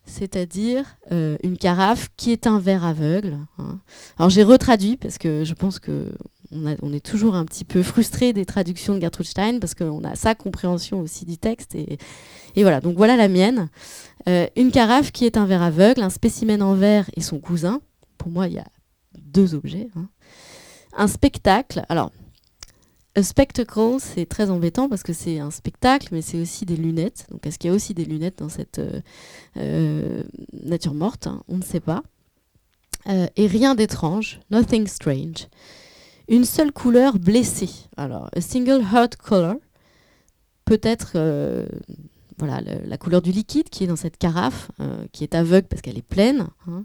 c'est-à-dire 0.07 0.97
euh, 1.13 1.37
une 1.43 1.59
carafe 1.59 2.09
qui 2.17 2.33
est 2.33 2.47
un 2.47 2.59
verre 2.59 2.85
aveugle. 2.85 3.39
Hein. 3.59 3.79
Alors 4.19 4.31
j'ai 4.31 4.43
retraduit 4.43 4.97
parce 4.97 5.19
que 5.19 5.45
je 5.45 5.55
pense 5.55 5.79
que 5.79 6.13
on, 6.53 6.93
est 6.93 7.05
toujours 7.05 7.35
un 7.35 7.45
petit 7.45 7.65
peu 7.65 7.83
frustré 7.83 8.33
des 8.33 8.45
traductions 8.45 8.95
de 8.95 9.01
Gertrude 9.01 9.27
Stein 9.27 9.59
parce 9.59 9.75
qu'on 9.75 10.05
a 10.05 10.15
sa 10.15 10.35
compréhension 10.35 11.01
aussi 11.01 11.25
du 11.25 11.39
texte 11.39 11.75
et, 11.75 11.99
voilà. 12.57 12.81
Donc 12.81 12.97
voilà 12.97 13.17
la 13.17 13.29
mienne. 13.29 13.69
Euh, 14.29 14.47
une 14.57 14.71
carafe 14.71 15.13
qui 15.13 15.27
est 15.27 15.37
un 15.37 15.45
verre 15.45 15.63
aveugle, 15.63 16.03
un 16.03 16.11
spécimen 16.11 16.63
en 16.63 16.75
verre 16.75 17.11
et 17.17 17.21
son 17.21 17.39
cousin. 17.39 17.81
Pour 18.17 18.31
moi, 18.31 18.47
il 18.49 18.55
y 18.55 18.59
a 18.59 18.67
deux 19.19 19.55
objets. 19.55 19.89
Hein. 19.97 20.09
Un 20.97 21.09
spectacle. 21.09 21.85
Alors 21.89 22.13
a 23.17 23.23
spectacle, 23.23 23.97
c'est 23.99 24.27
très 24.27 24.51
embêtant 24.51 24.89
parce 24.89 25.03
que 25.03 25.15
c'est 25.15 25.39
un 25.39 25.51
spectacle, 25.51 26.09
mais 26.13 26.21
c'est 26.21 26.39
aussi 26.39 26.67
des 26.67 26.77
lunettes. 26.77 27.27
Donc, 27.31 27.47
est-ce 27.47 27.59
qu'il 27.59 27.69
y 27.69 27.73
a 27.73 27.75
aussi 27.75 27.95
des 27.95 28.05
lunettes 28.05 28.39
dans 28.39 28.51
cette 28.51 28.79
euh, 28.79 29.01
euh, 29.57 30.23
nature 30.53 30.93
morte? 30.93 31.27
Hein 31.27 31.43
On 31.49 31.57
ne 31.57 31.63
sait 31.63 31.81
pas. 31.81 32.03
Euh, 33.09 33.27
et 33.37 33.47
rien 33.47 33.75
d'étrange, 33.75 34.41
nothing 34.51 34.87
strange. 34.87 35.49
Une 36.29 36.45
seule 36.45 36.73
couleur 36.73 37.19
blessée. 37.19 37.71
Alors, 37.97 38.29
a 38.37 38.41
single 38.43 38.83
hurt 38.83 39.17
color, 39.17 39.57
peut-être 40.67 41.17
voilà, 42.39 42.61
la 42.61 42.99
couleur 42.99 43.23
du 43.23 43.31
liquide 43.31 43.71
qui 43.71 43.85
est 43.85 43.87
dans 43.87 43.97
cette 43.97 44.19
carafe, 44.19 44.71
qui 45.13 45.23
est 45.23 45.37
aveugle 45.37 45.69
parce 45.69 45.83
qu'elle 45.83 45.97
est 45.97 46.03
pleine, 46.03 46.49
hein. 46.67 46.85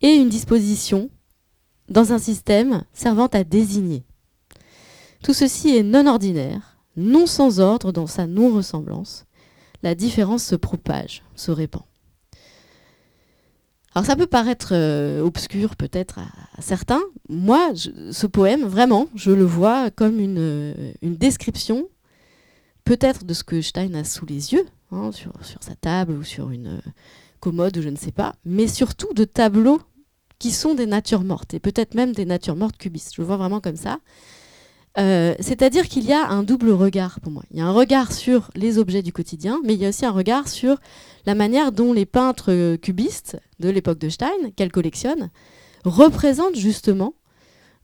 et 0.00 0.14
une 0.14 0.30
disposition 0.30 1.10
dans 1.90 2.14
un 2.14 2.18
système 2.18 2.82
servant 2.94 3.26
à 3.26 3.44
désigner. 3.44 4.04
Tout 5.22 5.32
ceci 5.32 5.76
est 5.76 5.82
non 5.82 6.06
ordinaire, 6.06 6.78
non 6.96 7.26
sans 7.26 7.60
ordre 7.60 7.92
dans 7.92 8.06
sa 8.06 8.26
non-ressemblance. 8.26 9.24
La 9.82 9.94
différence 9.94 10.44
se 10.44 10.56
propage, 10.56 11.22
se 11.36 11.50
répand. 11.50 11.82
Alors 13.94 14.06
ça 14.06 14.16
peut 14.16 14.26
paraître 14.26 14.70
euh, 14.72 15.22
obscur 15.22 15.76
peut-être 15.76 16.18
à, 16.18 16.62
certains. 16.62 17.02
Moi, 17.28 17.72
ce 17.74 18.26
poème, 18.26 18.64
vraiment, 18.64 19.08
je 19.14 19.30
le 19.30 19.44
vois 19.44 19.90
comme 19.90 20.18
une, 20.18 20.38
euh, 20.38 20.92
description 21.02 21.88
peut-être 22.84 23.24
de 23.24 23.34
ce 23.34 23.44
que 23.44 23.60
Stein 23.60 23.94
a 23.94 24.04
sous 24.04 24.26
les 24.26 24.54
yeux, 24.54 24.66
hein, 24.90 25.12
sur, 25.12 25.32
sa 25.60 25.74
table 25.76 26.14
ou 26.14 26.24
sur 26.24 26.50
une 26.50 26.78
euh, 26.78 26.90
commode 27.38 27.76
ou 27.76 27.82
je 27.82 27.90
ne 27.90 27.96
sais 27.96 28.12
pas, 28.12 28.34
mais 28.44 28.66
surtout 28.66 29.12
de 29.14 29.24
tableaux 29.24 29.80
qui 30.38 30.50
sont 30.50 30.74
des 30.74 30.86
natures 30.86 31.22
mortes, 31.22 31.54
et 31.54 31.60
peut-être 31.60 31.94
même 31.94 32.12
des 32.12 32.24
natures 32.24 32.56
mortes 32.56 32.76
cubistes. 32.76 33.14
Je 33.14 33.20
le 33.20 33.26
vois 33.26 33.36
vraiment 33.36 33.60
comme 33.60 33.76
ça. 33.76 34.00
Euh, 34.98 35.34
c'est-à-dire 35.40 35.88
qu'il 35.88 36.04
y 36.04 36.12
a 36.12 36.28
un 36.28 36.42
double 36.42 36.70
regard 36.70 37.20
pour 37.20 37.32
moi. 37.32 37.42
Il 37.50 37.58
y 37.58 37.60
a 37.60 37.66
un 37.66 37.72
regard 37.72 38.12
sur 38.12 38.50
les 38.54 38.78
objets 38.78 39.02
du 39.02 39.12
quotidien, 39.12 39.60
mais 39.64 39.74
il 39.74 39.80
y 39.80 39.86
a 39.86 39.88
aussi 39.88 40.04
un 40.04 40.10
regard 40.10 40.48
sur 40.48 40.76
la 41.24 41.34
manière 41.34 41.72
dont 41.72 41.92
les 41.92 42.04
peintres 42.04 42.76
cubistes 42.76 43.38
de 43.58 43.70
l'époque 43.70 43.98
de 43.98 44.08
Stein, 44.08 44.50
qu'elle 44.54 44.72
collectionne, 44.72 45.30
représentent 45.84 46.56
justement 46.56 47.14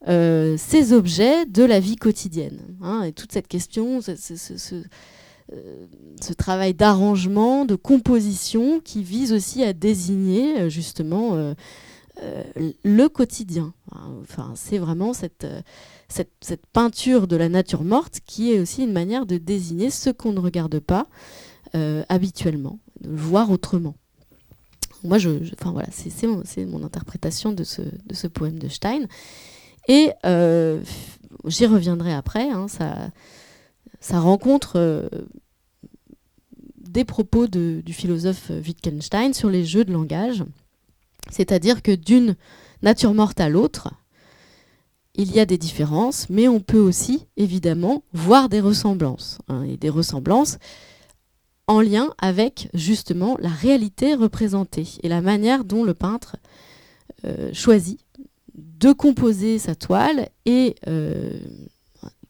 euh, 0.07 0.57
ces 0.59 0.93
objets 0.93 1.47
de 1.47 1.65
la 1.65 1.81
vie 1.81 1.97
quotidienne. 1.97 2.61
Hein, 2.83 3.05
et 3.05 3.13
toute 3.13 3.33
cette 3.33 3.49
question, 3.49 4.03
ce, 4.03 4.13
euh, 5.53 5.87
ce 6.21 6.33
travail 6.35 6.75
d'arrangement, 6.75 7.65
de 7.65 7.75
composition 7.75 8.81
qui 8.81 9.03
vise 9.03 9.33
aussi 9.33 9.65
à 9.65 9.73
désigner 9.73 10.69
justement 10.69 11.55
le 12.85 13.07
quotidien. 13.07 13.73
Enfin, 14.21 14.53
c'est 14.57 14.79
vraiment 14.79 15.15
cette, 15.15 15.47
cette, 16.09 16.67
peinture 16.73 17.27
de 17.27 17.37
la 17.37 17.49
nature 17.49 17.85
morte 17.85 18.21
qui 18.27 18.53
est 18.53 18.61
aussi 18.61 18.83
une 18.83 18.93
manière 18.93 19.27
de 19.27 19.37
désigner 19.37 19.91
ce 19.91 20.11
qu'on 20.11 20.33
ne 20.33 20.41
regarde 20.41 20.79
pas 20.81 21.07
habituellement, 22.09 22.79
de 23.03 23.11
voir 23.11 23.51
autrement. 23.51 23.95
Moi, 25.05 25.19
enfin 25.19 25.75
c'est 25.91 26.67
mon, 26.67 26.83
interprétation 26.83 27.53
de 27.53 27.63
ce, 27.63 28.27
poème 28.27 28.59
de 28.59 28.69
Stein. 28.69 29.03
Et 29.87 30.13
j'y 31.45 31.67
reviendrai 31.67 32.15
après. 32.15 32.51
Hein, 32.51 32.69
ça, 32.69 33.11
ça 34.01 34.19
rencontre 34.21 35.11
des 36.89 37.05
propos 37.05 37.47
du 37.47 37.93
philosophe 37.93 38.51
Wittgenstein 38.51 39.35
sur 39.35 39.51
les 39.51 39.65
jeux 39.65 39.85
de 39.85 39.93
langage. 39.93 40.45
C'est-à-dire 41.31 41.83
que 41.83 41.95
d'une 41.95 42.37
nature 42.83 43.15
morte 43.15 43.41
à 43.41 43.49
l'autre, 43.49 43.91
il 45.19 45.33
y 45.33 45.41
a 45.41 45.47
des 45.47 45.59
différences, 45.59 46.31
mais 46.31 46.47
on 46.47 46.61
peut 46.61 46.79
aussi, 46.79 47.27
évidemment, 47.37 48.05
voir 48.13 48.49
des 48.49 48.61
ressemblances. 48.61 49.39
Hein, 49.49 49.65
et 49.65 49.77
des 49.77 49.91
ressemblances 49.91 50.59
en 51.67 51.81
lien 51.81 52.15
avec, 52.19 52.71
justement, 52.73 53.37
la 53.41 53.51
réalité 53.51 54.15
représentée 54.15 54.87
et 55.03 55.09
la 55.09 55.21
manière 55.21 55.65
dont 55.65 55.85
le 55.85 55.93
peintre 55.93 56.37
euh, 57.25 57.51
choisit 57.53 57.99
de 58.55 58.93
composer 58.93 59.59
sa 59.59 59.75
toile 59.75 60.29
et 60.47 60.77
euh, 60.87 61.39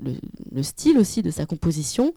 le, 0.02 0.62
style 0.62 0.98
aussi 0.98 1.22
de 1.22 1.30
sa 1.30 1.44
composition 1.44 2.14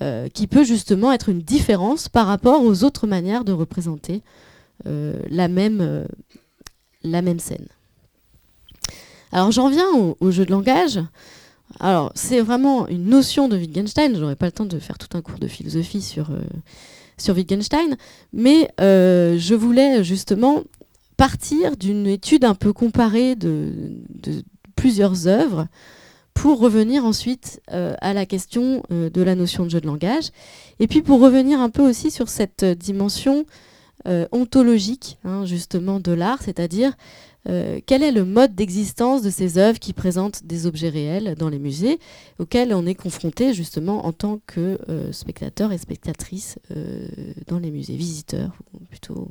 euh, 0.00 0.28
qui 0.28 0.46
peut 0.46 0.64
justement 0.64 1.12
être 1.12 1.28
une 1.28 1.40
différence 1.40 2.08
par 2.08 2.28
rapport 2.28 2.62
aux 2.62 2.84
autres 2.84 3.08
manières 3.08 3.44
de 3.44 3.52
représenter 3.52 4.22
la 4.84 5.48
même 5.48 6.06
scène. 7.38 7.68
Alors 9.34 9.50
j'en 9.50 9.68
viens 9.68 9.90
au, 10.20 10.30
jeu 10.30 10.46
de 10.46 10.52
langage. 10.52 11.00
Alors 11.80 12.12
c'est 12.14 12.40
vraiment 12.40 12.86
une 12.88 13.06
notion 13.06 13.48
de 13.48 13.56
Wittgenstein, 13.56 14.16
j'aurais 14.16 14.36
pas 14.36 14.46
le 14.46 14.52
temps 14.52 14.64
de 14.64 14.78
faire 14.78 14.96
tout 14.96 15.14
un 15.16 15.22
cours 15.22 15.40
de 15.40 15.48
philosophie 15.48 16.02
sur, 16.02 16.30
sur 17.18 17.34
Wittgenstein, 17.34 17.96
mais 18.32 18.70
je 18.78 19.54
voulais 19.54 20.04
justement 20.04 20.62
partir 21.16 21.76
d'une 21.76 22.06
étude 22.06 22.44
un 22.44 22.54
peu 22.54 22.72
comparée 22.72 23.34
de, 23.34 23.72
plusieurs 24.76 25.26
œuvres 25.26 25.66
pour 26.32 26.58
revenir 26.58 27.04
ensuite 27.04 27.60
euh, 27.72 27.94
à 28.00 28.12
la 28.12 28.26
question 28.26 28.82
euh, 28.90 29.08
de 29.08 29.22
la 29.22 29.34
notion 29.34 29.64
de 29.64 29.70
jeu 29.70 29.80
de 29.80 29.86
langage, 29.86 30.30
et 30.80 30.86
puis 30.88 31.00
pour 31.00 31.20
revenir 31.20 31.60
un 31.60 31.70
peu 31.70 31.82
aussi 31.82 32.10
sur 32.10 32.28
cette 32.28 32.64
dimension 32.64 33.46
euh, 34.06 34.26
ontologique, 34.32 35.16
hein, 35.24 35.46
justement, 35.46 36.00
de 36.00 36.12
l'art, 36.12 36.42
c'est-à-dire 36.42 36.92
quel 37.46 38.02
est 38.02 38.12
le 38.12 38.24
mode 38.24 38.54
d'existence 38.54 39.22
de 39.22 39.30
ces 39.30 39.58
œuvres 39.58 39.78
qui 39.78 39.92
présentent 39.92 40.44
des 40.44 40.66
objets 40.66 40.88
réels 40.88 41.34
dans 41.38 41.48
les 41.50 41.58
musées, 41.58 41.98
auxquels 42.38 42.72
on 42.72 42.86
est 42.86 42.94
confronté 42.94 43.52
justement 43.52 44.06
en 44.06 44.12
tant 44.12 44.40
que 44.46 44.78
spectateur 45.12 45.70
et 45.72 45.78
spectatrice 45.78 46.58
dans 47.46 47.58
les 47.58 47.70
musées, 47.70 47.96
visiteurs 47.96 48.56
plutôt. 48.88 49.28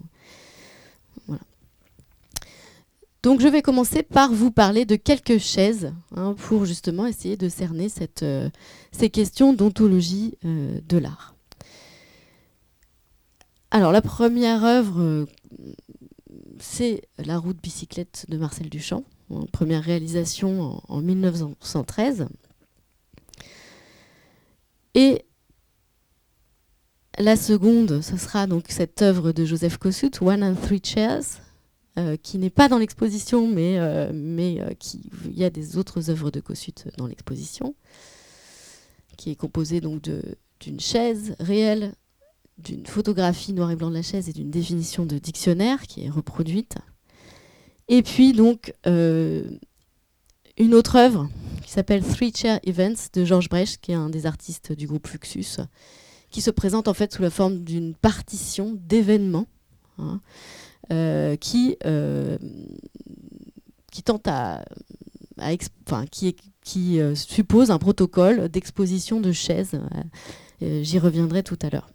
Donc 3.23 3.39
je 3.39 3.47
vais 3.47 3.61
commencer 3.61 4.03
par 4.03 4.33
vous 4.33 4.51
parler 4.51 4.83
de 4.83 4.97
quelques 4.97 5.37
chaises 5.37 5.93
hein, 6.13 6.35
pour 6.37 6.65
justement 6.65 7.07
essayer 7.07 7.37
de 7.37 7.47
cerner 7.47 7.87
euh, 8.21 8.49
ces 8.91 9.09
questions 9.09 9.53
d'ontologie 9.53 10.37
euh, 10.43 10.81
de 10.89 10.97
l'art. 10.97 11.33
Alors 13.71 13.93
la 13.93 14.01
première 14.01 14.65
œuvre, 14.65 14.99
euh, 14.99 15.25
c'est 16.63 17.01
La 17.17 17.37
route 17.37 17.61
bicyclette 17.61 18.25
de 18.29 18.37
Marcel 18.37 18.69
Duchamp, 18.69 19.03
première 19.51 19.83
réalisation 19.83 20.61
en, 20.61 20.83
en 20.87 21.01
1913. 21.01 22.27
Et 24.95 25.25
la 27.19 27.35
seconde, 27.35 28.01
ce 28.01 28.17
sera 28.17 28.47
donc 28.47 28.65
cette 28.69 29.01
œuvre 29.01 29.33
de 29.33 29.45
Joseph 29.45 29.77
Kossuth, 29.77 30.21
One 30.21 30.43
and 30.43 30.55
Three 30.55 30.81
Chairs, 30.83 31.41
euh, 31.99 32.17
qui 32.17 32.37
n'est 32.37 32.49
pas 32.49 32.69
dans 32.69 32.79
l'exposition, 32.79 33.47
mais, 33.47 33.77
euh, 33.77 34.11
euh, 34.11 34.73
il 35.25 35.37
y 35.37 35.43
a 35.43 35.49
des 35.49 35.77
autres 35.77 36.09
œuvres 36.09 36.31
de 36.31 36.39
Kossuth 36.39 36.87
dans 36.97 37.07
l'exposition, 37.07 37.75
qui 39.17 39.31
est 39.31 39.35
composée 39.35 39.81
donc 39.81 40.09
d'une 40.59 40.79
chaise 40.79 41.35
réelle, 41.39 41.93
d'une 42.57 42.85
photographie 42.85 43.53
noir 43.53 43.71
et 43.71 43.75
blanc 43.75 43.89
de 43.89 43.95
la 43.95 44.01
chaise 44.01 44.29
et 44.29 44.33
d'une 44.33 44.51
définition 44.51 45.05
de 45.05 45.17
dictionnaire 45.17 45.83
qui 45.83 46.05
est 46.05 46.09
reproduite. 46.09 46.75
Et 47.87 48.01
puis 48.03 48.33
donc 48.33 48.73
une 48.85 50.73
autre 50.73 50.95
œuvre 50.95 51.29
qui 51.63 51.71
s'appelle 51.71 52.03
Three 52.03 52.31
Chair 52.33 52.59
Events 52.65 53.09
de 53.13 53.25
Georges 53.25 53.49
Brecht, 53.49 53.81
qui 53.81 53.91
est 53.91 53.95
un 53.95 54.09
des 54.09 54.25
artistes 54.25 54.71
du 54.71 54.87
groupe 54.87 55.07
Fluxus, 55.07 55.57
qui 56.29 56.41
se 56.41 56.51
présente 56.51 56.87
en 56.87 56.93
fait 56.93 57.11
sous 57.11 57.21
la 57.21 57.29
forme 57.29 57.63
d'une 57.63 57.95
partition 57.95 58.77
d'événements. 58.79 59.47
Hein, 59.99 60.21
euh, 60.91 61.37
qui, 61.37 61.77
euh, 61.85 62.37
qui 63.91 64.03
tente 64.03 64.27
à, 64.27 64.65
qui, 66.11 66.35
qui 66.61 66.99
euh, 66.99 67.15
suppose 67.15 67.71
un 67.71 67.77
protocole 67.77 68.49
d'exposition 68.49 69.21
de 69.21 69.31
chaises. 69.31 69.79
J'y 70.61 70.99
reviendrai 70.99 71.43
tout 71.43 71.59
à 71.61 71.69
l'heure. 71.69 71.89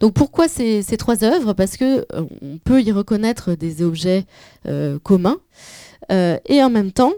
Donc 0.00 0.14
pourquoi 0.14 0.48
ces, 0.48 0.82
trois 0.98 1.24
œuvres? 1.24 1.52
Parce 1.52 1.76
que 1.76 2.06
on 2.42 2.58
peut 2.58 2.82
y 2.82 2.92
reconnaître 2.92 3.54
des 3.54 3.82
objets 3.82 4.26
communs 5.02 5.38
et 6.10 6.62
en 6.62 6.70
même 6.70 6.92
temps, 6.92 7.14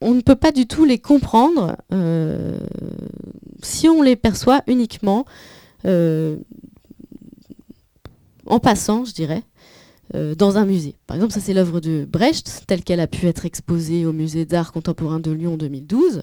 on 0.00 0.14
ne 0.14 0.20
peut 0.20 0.36
pas 0.36 0.52
du 0.52 0.66
tout 0.66 0.84
les 0.84 0.98
comprendre 0.98 1.76
si 3.62 3.88
on 3.88 4.02
les 4.02 4.16
perçoit 4.16 4.62
uniquement 4.66 5.26
en 8.46 8.60
passant, 8.60 9.04
je 9.04 9.12
dirais, 9.12 9.42
euh, 10.14 10.34
dans 10.34 10.56
un 10.56 10.64
musée. 10.64 10.96
Par 11.06 11.16
exemple, 11.16 11.32
ça 11.32 11.40
c'est 11.40 11.54
l'œuvre 11.54 11.80
de 11.80 12.04
Brecht, 12.04 12.64
telle 12.66 12.82
qu'elle 12.82 13.00
a 13.00 13.06
pu 13.06 13.26
être 13.26 13.44
exposée 13.44 14.06
au 14.06 14.12
musée 14.12 14.44
d'art 14.44 14.72
contemporain 14.72 15.20
de 15.20 15.30
Lyon 15.30 15.54
en 15.54 15.56
2012. 15.56 16.22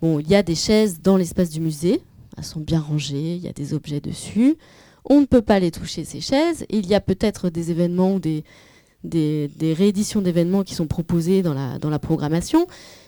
Bon, 0.00 0.20
il 0.20 0.28
y 0.28 0.34
a 0.34 0.42
des 0.42 0.54
chaises 0.54 1.00
dans 1.00 1.16
l'espace 1.16 1.50
du 1.50 1.60
musée, 1.60 2.02
elles 2.36 2.44
sont 2.44 2.60
bien 2.60 2.80
rangées, 2.80 3.36
il 3.36 3.42
y 3.42 3.48
a 3.48 3.52
des 3.52 3.74
objets 3.74 4.00
dessus. 4.00 4.56
On 5.04 5.20
ne 5.20 5.26
peut 5.26 5.42
pas 5.42 5.58
les 5.58 5.70
toucher, 5.70 6.04
ces 6.04 6.20
chaises. 6.20 6.64
Il 6.70 6.86
y 6.86 6.94
a 6.94 7.00
peut-être 7.00 7.50
des 7.50 7.70
événements 7.70 8.14
ou 8.14 8.20
des, 8.20 8.44
rééditions 9.60 10.22
d'événements 10.22 10.62
qui 10.62 10.74
sont 10.74 10.86
proposées 10.86 11.42
dans 11.42 11.54
la, 11.54 11.98
programmation, 11.98 12.66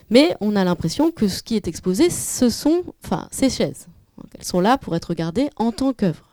mais 0.09 0.35
on 0.41 0.55
a 0.55 0.63
l'impression 0.63 1.11
que 1.11 1.27
ce 1.27 1.41
qui 1.41 1.55
est 1.55 1.67
exposé, 1.67 2.09
ce 2.09 2.49
sont 2.49 2.83
ces 3.31 3.49
chaises. 3.49 3.87
elles 4.37 4.45
sont 4.45 4.59
là 4.59 4.77
pour 4.77 4.95
être 4.95 5.05
regardées 5.05 5.49
en 5.57 5.71
tant 5.71 5.93
qu'œuvre 5.93 6.27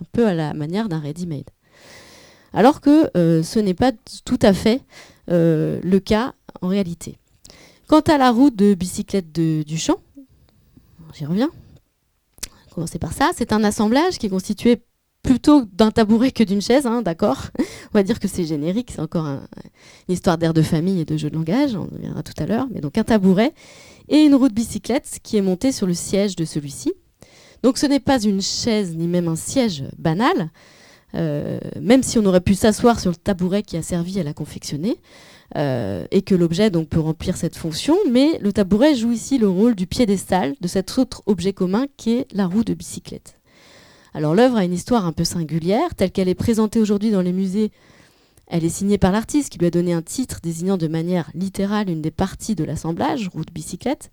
un 0.00 0.06
peu 0.12 0.26
à 0.26 0.34
la 0.34 0.54
manière 0.54 0.88
d'un 0.88 1.00
ready-made. 1.00 1.50
Alors 2.52 2.80
que 2.80 3.10
euh, 3.16 3.42
ce 3.42 3.58
n'est 3.58 3.74
pas 3.74 3.92
tout 4.24 4.38
à 4.42 4.52
fait 4.52 4.82
euh, 5.30 5.80
le 5.82 6.00
cas 6.00 6.34
en 6.62 6.68
réalité. 6.68 7.18
Quant 7.86 8.00
à 8.00 8.18
la 8.18 8.30
route 8.30 8.56
de 8.56 8.74
bicyclette 8.74 9.32
de 9.32 9.62
Duchamp, 9.62 10.00
j'y 11.14 11.26
reviens. 11.26 11.50
Commencer 12.74 12.98
par 12.98 13.12
ça, 13.12 13.30
c'est 13.36 13.52
un 13.52 13.64
assemblage 13.64 14.18
qui 14.18 14.26
est 14.26 14.30
constitué 14.30 14.82
plutôt 15.22 15.64
d'un 15.72 15.90
tabouret 15.90 16.30
que 16.30 16.44
d'une 16.44 16.62
chaise, 16.62 16.86
hein, 16.86 17.02
d'accord. 17.02 17.48
On 17.58 17.94
va 17.94 18.02
dire 18.02 18.20
que 18.20 18.28
c'est 18.28 18.44
générique, 18.44 18.92
c'est 18.92 19.00
encore 19.00 19.26
une 19.26 19.40
histoire 20.08 20.38
d'air 20.38 20.54
de 20.54 20.62
famille 20.62 21.00
et 21.00 21.04
de 21.04 21.16
jeu 21.16 21.30
de 21.30 21.34
langage, 21.34 21.74
on 21.74 21.86
y 21.86 21.96
reviendra 21.96 22.22
tout 22.22 22.32
à 22.38 22.46
l'heure, 22.46 22.68
mais 22.72 22.80
donc 22.80 22.96
un 22.96 23.04
tabouret 23.04 23.52
et 24.08 24.18
une 24.18 24.34
route 24.34 24.52
bicyclette 24.52 25.18
qui 25.22 25.36
est 25.36 25.42
montée 25.42 25.72
sur 25.72 25.86
le 25.86 25.94
siège 25.94 26.36
de 26.36 26.44
celui-ci. 26.44 26.94
Donc 27.62 27.76
ce 27.76 27.86
n'est 27.86 28.00
pas 28.00 28.22
une 28.22 28.40
chaise 28.40 28.96
ni 28.96 29.06
même 29.06 29.28
un 29.28 29.36
siège 29.36 29.84
banal, 29.98 30.50
euh, 31.14 31.58
même 31.80 32.02
si 32.02 32.18
on 32.18 32.24
aurait 32.24 32.40
pu 32.40 32.54
s'asseoir 32.54 32.98
sur 32.98 33.10
le 33.10 33.16
tabouret 33.16 33.62
qui 33.62 33.76
a 33.76 33.82
servi 33.82 34.18
à 34.20 34.22
la 34.22 34.32
confectionner, 34.32 34.96
et 35.56 36.22
que 36.22 36.34
l'objet 36.34 36.70
donc 36.70 36.88
peut 36.88 37.00
remplir 37.00 37.36
cette 37.36 37.56
fonction, 37.56 37.96
mais 38.10 38.38
le 38.40 38.52
tabouret 38.52 38.94
joue 38.94 39.12
ici 39.12 39.36
le 39.38 39.48
rôle 39.48 39.74
du 39.74 39.86
piédestal 39.86 40.54
de 40.60 40.68
cet 40.68 40.96
autre 40.98 41.22
objet 41.26 41.52
commun 41.52 41.86
qui 41.96 42.12
est 42.12 42.26
la 42.32 42.46
roue 42.46 42.62
de 42.62 42.74
bicyclette. 42.74 43.40
Alors 44.14 44.34
l'œuvre 44.34 44.56
a 44.56 44.64
une 44.64 44.72
histoire 44.72 45.06
un 45.06 45.12
peu 45.12 45.24
singulière, 45.24 45.94
telle 45.94 46.10
qu'elle 46.10 46.28
est 46.28 46.34
présentée 46.34 46.80
aujourd'hui 46.80 47.10
dans 47.10 47.22
les 47.22 47.32
musées. 47.32 47.70
Elle 48.46 48.64
est 48.64 48.68
signée 48.68 48.98
par 48.98 49.12
l'artiste 49.12 49.50
qui 49.50 49.58
lui 49.58 49.66
a 49.66 49.70
donné 49.70 49.92
un 49.92 50.02
titre 50.02 50.40
désignant 50.42 50.76
de 50.76 50.88
manière 50.88 51.30
littérale 51.34 51.88
une 51.88 52.02
des 52.02 52.10
parties 52.10 52.56
de 52.56 52.64
l'assemblage, 52.64 53.28
roue 53.28 53.44
de 53.44 53.52
bicyclette. 53.52 54.10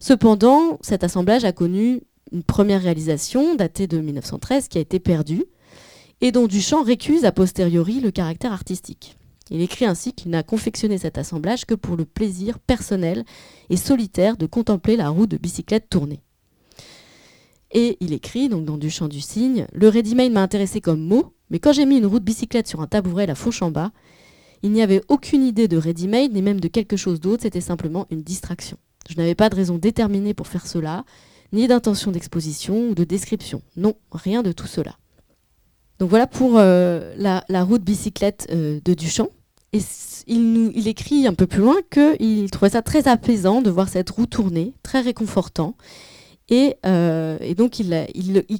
Cependant, 0.00 0.78
cet 0.80 1.04
assemblage 1.04 1.44
a 1.44 1.52
connu 1.52 2.02
une 2.32 2.42
première 2.42 2.82
réalisation 2.82 3.54
datée 3.54 3.86
de 3.86 3.98
1913 3.98 4.68
qui 4.68 4.78
a 4.78 4.80
été 4.80 4.98
perdue 4.98 5.44
et 6.20 6.32
dont 6.32 6.46
Duchamp 6.46 6.82
récuse 6.82 7.24
a 7.24 7.32
posteriori 7.32 8.00
le 8.00 8.10
caractère 8.10 8.52
artistique. 8.52 9.18
Il 9.50 9.60
écrit 9.60 9.84
ainsi 9.84 10.12
qu'il 10.12 10.30
n'a 10.30 10.42
confectionné 10.42 10.98
cet 10.98 11.18
assemblage 11.18 11.66
que 11.66 11.74
pour 11.74 11.96
le 11.96 12.04
plaisir 12.04 12.58
personnel 12.58 13.24
et 13.70 13.76
solitaire 13.76 14.36
de 14.36 14.46
contempler 14.46 14.96
la 14.96 15.10
roue 15.10 15.26
de 15.26 15.36
bicyclette 15.36 15.88
tournée. 15.90 16.22
Et 17.72 17.96
il 18.00 18.12
écrit, 18.12 18.48
dans 18.48 18.78
Du 18.78 18.88
Chant 18.88 19.08
du 19.08 19.20
Cygne, 19.20 19.66
Le 19.72 19.88
ready-made 19.88 20.32
m'a 20.32 20.42
intéressé 20.42 20.80
comme 20.80 21.00
mot, 21.00 21.34
mais 21.50 21.58
quand 21.58 21.72
j'ai 21.72 21.86
mis 21.86 21.98
une 21.98 22.06
roue 22.06 22.20
de 22.20 22.24
bicyclette 22.24 22.68
sur 22.68 22.80
un 22.80 22.86
tabouret 22.86 23.26
la 23.26 23.34
fourche 23.34 23.62
il 24.62 24.72
n'y 24.72 24.80
avait 24.80 25.02
aucune 25.08 25.42
idée 25.42 25.68
de 25.68 25.76
ready-made, 25.76 26.32
ni 26.32 26.40
même 26.40 26.58
de 26.58 26.68
quelque 26.68 26.96
chose 26.96 27.20
d'autre, 27.20 27.42
c'était 27.42 27.60
simplement 27.60 28.06
une 28.10 28.22
distraction. 28.22 28.78
Je 29.10 29.16
n'avais 29.16 29.34
pas 29.34 29.50
de 29.50 29.56
raison 29.56 29.76
déterminée 29.76 30.32
pour 30.32 30.46
faire 30.46 30.66
cela, 30.66 31.04
ni 31.52 31.66
d'intention 31.66 32.10
d'exposition 32.12 32.88
ou 32.88 32.94
de 32.94 33.04
description. 33.04 33.60
Non, 33.76 33.94
rien 34.10 34.42
de 34.42 34.52
tout 34.52 34.66
cela. 34.66 34.96
Donc 35.98 36.08
voilà 36.08 36.26
pour 36.26 36.54
euh, 36.56 37.14
la, 37.18 37.64
roue 37.64 37.76
de 37.76 37.84
bicyclette 37.84 38.46
euh, 38.50 38.80
de 38.82 38.94
Duchamp. 38.94 39.28
Et 39.74 39.80
il, 40.26 40.88
écrit 40.88 41.26
un 41.26 41.34
peu 41.34 41.46
plus 41.46 41.60
loin 41.60 41.76
qu'il 41.90 42.50
trouvait 42.50 42.70
ça 42.70 42.80
très 42.80 43.08
apaisant 43.08 43.60
de 43.60 43.68
voir 43.68 43.88
cette 43.88 44.08
roue 44.08 44.26
tourner, 44.26 44.72
très 44.82 45.00
réconfortant. 45.00 45.76
Et, 46.48 46.76
euh, 46.86 47.36
donc 47.54 47.78
il, 47.78 48.06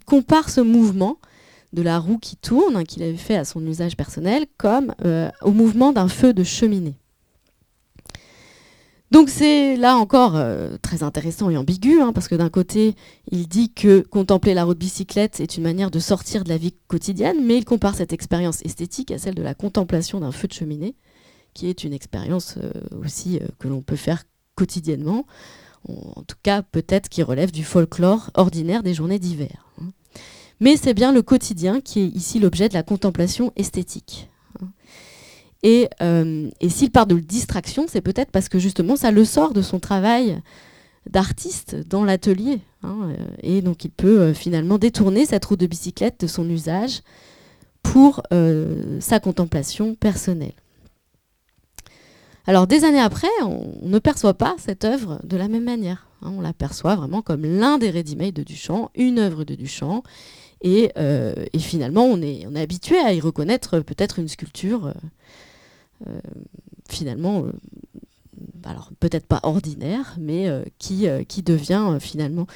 compare 0.05 0.51
ce 0.51 0.61
mouvement 0.61 1.19
de 1.73 1.81
la 1.81 1.99
roue 1.99 2.19
qui 2.19 2.37
tourne, 2.37 2.77
hein, 2.77 2.85
qu'il 2.85 3.03
avait 3.03 3.17
fait 3.17 3.37
à 3.37 3.45
son 3.45 3.65
usage 3.67 3.97
personnel, 3.97 4.45
comme 4.59 4.95
au 5.43 5.51
mouvement 5.53 5.93
d'un 5.93 6.09
feu 6.09 6.35
de 6.35 6.45
cheminée. 6.45 6.97
Donc 9.15 9.29
c'est 9.29 9.77
là 9.77 9.97
encore 9.97 10.35
euh, 10.35 10.77
très 10.83 11.05
intéressant 11.05 11.49
et 11.49 11.57
ambigu, 11.57 12.01
hein, 12.01 12.13
parce 12.13 12.27
que 12.27 12.35
d'un 12.35 12.49
côté, 12.49 12.97
il 13.31 13.47
dit 13.47 13.73
que 13.73 14.01
contempler 14.01 14.55
la 14.55 14.65
route 14.65 14.77
bicyclette 14.77 15.39
est 15.39 15.57
une 15.57 15.63
manière 15.63 15.93
de 15.93 16.01
sortir 16.01 16.43
de 16.43 16.49
la 16.49 16.57
vie 16.57 16.75
quotidienne, 16.89 17.37
mais 17.41 17.57
il 17.57 17.65
compare 17.65 17.95
cette 17.95 18.13
expérience 18.13 18.61
esthétique 18.65 19.13
à 19.13 19.19
celle 19.19 19.37
de 19.37 19.43
la 19.45 19.55
contemplation 19.55 20.19
d'un 20.19 20.33
feu 20.33 20.49
de 20.49 20.53
cheminée, 20.53 20.97
qui 21.53 21.69
est 21.69 21.85
une 21.85 21.93
expérience 21.93 22.57
euh, 22.61 22.73
aussi 23.05 23.39
euh, 23.39 23.47
que 23.61 23.69
l'on 23.69 23.83
peut 23.83 23.95
faire 23.95 24.25
quotidiennement, 24.57 25.27
en 25.89 26.23
tout 26.25 26.39
cas 26.43 26.63
peut-être 26.63 27.09
qui 27.09 27.23
relève 27.23 27.53
du 27.53 27.63
folklore 27.63 28.31
ordinaire 28.35 28.83
des 28.83 28.95
journées 28.95 29.21
d'hiver. 29.21 29.69
Hein. 29.81 29.91
Mais 30.59 30.77
c'est 30.77 30.93
bien 30.93 31.13
le 31.13 31.23
quotidien 31.23 31.81
qui 31.81 32.01
est 32.01 32.09
ici 32.09 32.41
l'objet 32.41 32.69
de 32.69 32.75
la 32.75 32.83
contemplation 32.83 33.53
esthétique. 33.55 34.29
Euh, 35.65 36.51
et, 36.61 36.69
s'il 36.69 36.91
parle 36.91 37.09
de 37.09 37.19
distraction, 37.19 37.87
c'est 37.89 38.01
peut-être 38.01 38.31
parce 38.31 38.49
que 38.49 38.59
justement 38.59 38.97
ça 38.97 39.11
le 39.11 39.25
sort 39.25 39.53
de 39.53 39.63
son 39.63 39.81
travail 39.81 40.41
d'artiste 41.09 41.77
dans 41.89 42.05
l'atelier. 42.05 42.61
Hein, 42.83 42.97
euh, 43.05 43.17
et 43.43 43.63
donc 43.63 43.85
il 43.85 43.91
peut 43.91 44.21
euh, 44.21 44.35
finalement 44.35 44.79
détourner 44.79 45.27
cette 45.27 45.45
roue 45.45 45.57
de 45.57 45.67
bicyclette 45.67 46.21
de 46.21 46.27
son 46.27 46.49
usage 46.49 47.01
pour 47.83 48.23
sa 49.01 49.21
contemplation 49.21 49.95
personnelle. 49.95 50.55
Alors 52.47 52.67
des 52.67 52.85
années 52.85 53.01
après, 53.01 53.29
on, 53.43 53.77
ne 53.83 53.99
perçoit 53.99 54.35
pas 54.35 54.57
cette 54.59 54.87
œuvre 54.87 55.21
de 55.23 55.37
la 55.37 55.49
même 55.49 55.65
manière. 55.65 56.09
Hein. 56.23 56.33
on 56.35 56.41
la 56.41 56.55
perçoit 56.55 56.97
vraiment 56.97 57.21
comme 57.21 57.45
l'un 57.45 57.77
des 57.77 57.91
ready-made 57.91 58.33
de 58.33 58.43
Duchamp, 58.43 58.91
une 58.95 59.19
œuvre 59.19 59.45
de 59.45 59.55
Duchamp. 59.55 60.03
Et, 60.63 60.91
finalement, 61.59 62.07
on 62.07 62.23
est, 62.23 62.47
habitué 62.57 62.97
à 62.97 63.13
y 63.13 63.21
reconnaître 63.21 63.81
peut-être 63.81 64.19
une 64.19 64.29
sculpture 64.29 64.95
finalement, 66.89 67.45
euh, 67.45 67.53
alors 68.65 68.91
peut-être 69.01 69.27
pas 69.27 69.41
ordinaire, 69.43 70.17
mais 70.19 70.49
euh, 70.49 70.63
qui, 70.79 71.07
qui 71.29 71.43
devient 71.43 71.97
finalement, 72.01 72.47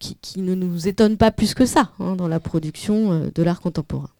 qui, 0.00 0.16
qui, 0.16 0.40
ne 0.40 0.54
nous 0.54 0.88
étonne 0.88 1.16
pas 1.16 1.30
plus 1.30 1.54
que 1.54 1.64
ça 1.64 1.92
hein, 2.00 2.16
dans 2.16 2.26
la 2.26 2.40
production 2.40 3.30
de 3.32 3.42
l'art 3.42 3.60
contemporain. 3.60 4.10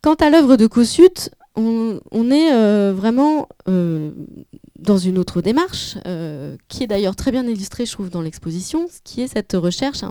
Quant 0.00 0.14
à 0.14 0.30
l'œuvre 0.30 0.56
de 0.56 0.66
Kossuth, 0.66 1.30
on, 1.54 2.00
on, 2.10 2.30
est 2.30 2.92
vraiment 2.92 3.48
dans 3.66 4.96
une 4.96 5.18
autre 5.18 5.42
démarche, 5.42 5.98
qui 6.68 6.82
est 6.82 6.86
d'ailleurs 6.86 7.14
très 7.14 7.30
bien 7.30 7.46
illustrée, 7.46 7.84
je 7.84 7.92
trouve, 7.92 8.08
dans 8.08 8.22
l'exposition, 8.22 8.88
qui 9.04 9.20
est 9.20 9.28
cette 9.28 9.52
recherche 9.52 10.02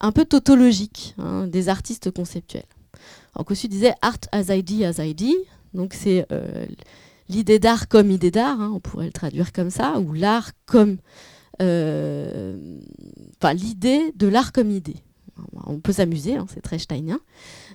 un, 0.00 0.12
peu 0.12 0.24
tautologique 0.24 1.14
hein, 1.18 1.46
des 1.46 1.68
artistes 1.68 2.10
conceptuels. 2.10 2.66
Alors 3.34 3.44
Kossuth 3.46 3.70
disait 3.70 3.94
Art 4.02 4.18
as 4.32 4.54
ID 4.54 4.82
as 4.82 5.04
ID, 5.04 5.34
donc 5.74 5.92
c'est 5.92 6.24
euh, 6.32 6.66
l'idée 7.28 7.58
d'art 7.58 7.88
comme 7.88 8.10
idée 8.10 8.30
d'art, 8.30 8.60
hein, 8.60 8.72
on 8.74 8.80
pourrait 8.80 9.06
le 9.06 9.12
traduire 9.12 9.52
comme 9.52 9.70
ça, 9.70 9.98
ou 9.98 10.12
l'art 10.12 10.52
comme... 10.66 10.98
Euh, 11.62 12.56
l'idée 13.52 14.12
de 14.16 14.26
l'art 14.26 14.52
comme 14.52 14.70
idée. 14.70 14.96
On 15.66 15.78
peut 15.78 15.92
s'amuser, 15.92 16.36
hein, 16.36 16.46
c'est 16.52 16.62
très 16.62 16.78
steinien, 16.78 17.20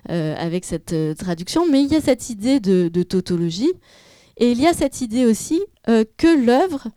euh, 0.09 0.35
avec 0.35 0.65
cette 0.65 0.95
traduction, 1.17 1.69
mais 1.69 1.83
il 1.83 1.91
y 1.91 1.95
a 1.95 2.01
cette 2.01 2.29
idée 2.31 2.59
de, 2.59 3.03
tautologie, 3.03 3.71
et 4.37 4.51
il 4.51 4.59
y 4.59 4.65
a 4.65 4.73
cette 4.73 5.01
idée 5.01 5.25
aussi 5.25 5.61
que 5.85 6.45
l'œuvre 6.45 6.87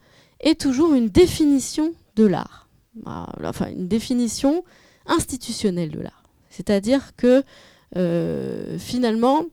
est 0.40 0.58
toujours 0.58 0.94
une 0.94 1.08
définition 1.08 1.92
de 2.16 2.24
l'art, 2.24 2.68
enfin 3.04 3.68
une 3.68 3.88
définition 3.88 4.64
institutionnelle 5.06 5.90
de 5.90 6.00
l'art. 6.00 6.22
C'est-à-dire 6.48 7.14
que 7.16 7.42
finalement, 8.78 9.44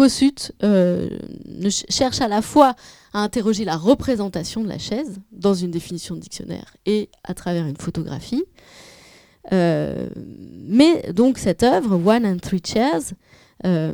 Kossuth 0.00 0.52
euh, 0.62 1.10
cherche 1.90 2.22
à 2.22 2.28
la 2.28 2.40
fois 2.40 2.74
à 3.12 3.18
interroger 3.22 3.66
la 3.66 3.76
représentation 3.76 4.62
de 4.62 4.68
la 4.68 4.78
chaise 4.78 5.20
dans 5.30 5.52
une 5.52 5.70
définition 5.70 6.14
de 6.14 6.20
dictionnaire 6.20 6.74
et 6.86 7.10
à 7.22 7.34
travers 7.34 7.66
une 7.66 7.76
photographie. 7.76 8.42
Euh, 9.52 10.08
mais 10.16 11.12
donc 11.12 11.36
cette 11.36 11.62
œuvre, 11.62 11.96
One 11.96 12.24
and 12.24 12.38
Three 12.38 12.62
Chairs, 12.64 13.12
euh, 13.66 13.92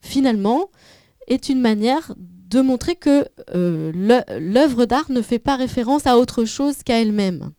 finalement, 0.00 0.70
est 1.28 1.50
une 1.50 1.60
manière 1.60 2.14
de 2.16 2.62
montrer 2.62 2.96
que 2.96 3.26
l'œuvre 3.52 4.86
d'art 4.86 5.10
ne 5.10 5.20
fait 5.20 5.38
pas 5.38 5.56
référence 5.56 6.06
à 6.06 6.16
autre 6.16 6.46
chose 6.46 6.76
qu'à 6.82 7.02
elle-même, 7.02 7.50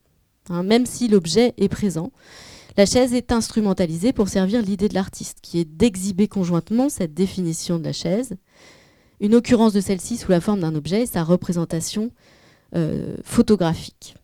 hein, 0.49 0.63
même 0.63 0.87
si 0.87 1.07
l'objet 1.07 1.53
est 1.59 1.69
présent. 1.69 2.11
La 2.77 2.85
chaise 2.85 3.13
est 3.13 3.31
instrumentalisée 3.31 4.13
pour 4.13 4.29
servir 4.29 4.61
l'idée 4.61 4.87
de 4.87 4.93
l'artiste, 4.93 5.39
qui 5.41 5.59
est 5.59 5.65
d'exhiber 5.65 6.27
conjointement 6.27 6.87
cette 6.87 7.13
définition 7.13 7.79
de 7.79 7.83
la 7.83 7.93
chaise, 7.93 8.37
une 9.19 9.35
occurrence 9.35 9.73
de 9.73 9.81
celle-ci 9.81 10.17
sous 10.17 10.31
la 10.31 10.39
forme 10.39 10.61
d'un 10.61 10.75
objet 10.75 11.01
et 11.01 11.05
sa 11.05 11.23
représentation 11.23 12.11
euh, 12.75 13.17
photographique. 13.23 14.15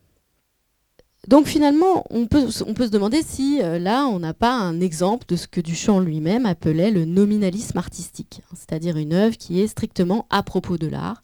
Donc 1.28 1.46
finalement, 1.48 2.06
on 2.10 2.26
peut, 2.26 2.50
se 2.50 2.90
demander 2.90 3.22
si 3.22 3.60
euh, 3.62 3.80
là, 3.80 4.06
on 4.08 4.20
n'a 4.20 4.34
pas 4.34 4.54
un 4.54 4.80
exemple 4.80 5.26
de 5.28 5.36
ce 5.36 5.48
que 5.48 5.60
Duchamp 5.60 6.00
lui-même 6.00 6.46
appelait 6.46 6.90
le 6.90 7.04
nominalisme 7.04 7.78
artistique, 7.78 8.42
hein, 8.44 8.56
c'est-à-dire 8.56 8.96
une 8.96 9.14
œuvre 9.14 9.38
qui 9.38 9.60
est 9.60 9.68
strictement 9.68 10.26
à 10.30 10.42
propos 10.42 10.78
de 10.78 10.88
l'art, 10.88 11.22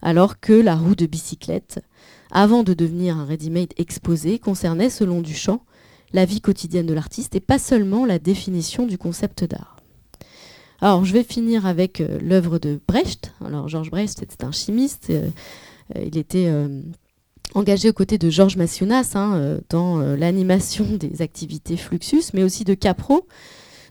alors 0.00 0.38
que 0.38 0.52
la 0.52 0.76
roue 0.76 0.94
de 0.94 1.06
bicyclette, 1.06 1.80
avant 2.30 2.62
de 2.62 2.72
devenir 2.72 3.16
un 3.16 3.24
ready-made 3.24 3.72
exposé, 3.78 4.38
concernait, 4.38 4.90
selon 4.90 5.20
Duchamp, 5.20 5.64
la 6.12 6.24
vie 6.24 6.40
quotidienne 6.40 6.86
de 6.86 6.94
l'artiste 6.94 7.34
et 7.34 7.40
pas 7.40 7.58
seulement 7.58 8.04
la 8.06 8.18
définition 8.18 8.86
du 8.86 8.98
concept 8.98 9.44
d'art. 9.44 9.76
Alors, 10.82 11.04
je 11.04 11.12
vais 11.12 11.22
finir 11.22 11.64
avec 11.64 12.00
euh, 12.00 12.18
l'œuvre 12.20 12.58
de 12.58 12.80
Brecht. 12.88 13.32
Alors, 13.44 13.68
Georges 13.68 13.90
Brecht 13.90 14.20
était 14.20 14.44
un 14.44 14.50
chimiste. 14.50 15.10
Euh, 15.10 15.30
euh, 15.94 16.04
il 16.04 16.18
était 16.18 16.52
engagé 17.54 17.88
aux 17.88 17.92
côtés 17.92 18.18
de 18.18 18.30
Georges 18.30 18.56
Massiunas 18.56 19.12
hein, 19.14 19.58
dans 19.68 19.98
l'animation 20.16 20.84
des 20.98 21.22
activités 21.22 21.76
Fluxus, 21.76 22.32
mais 22.34 22.42
aussi 22.42 22.64
de 22.64 22.74
Capro, 22.74 23.28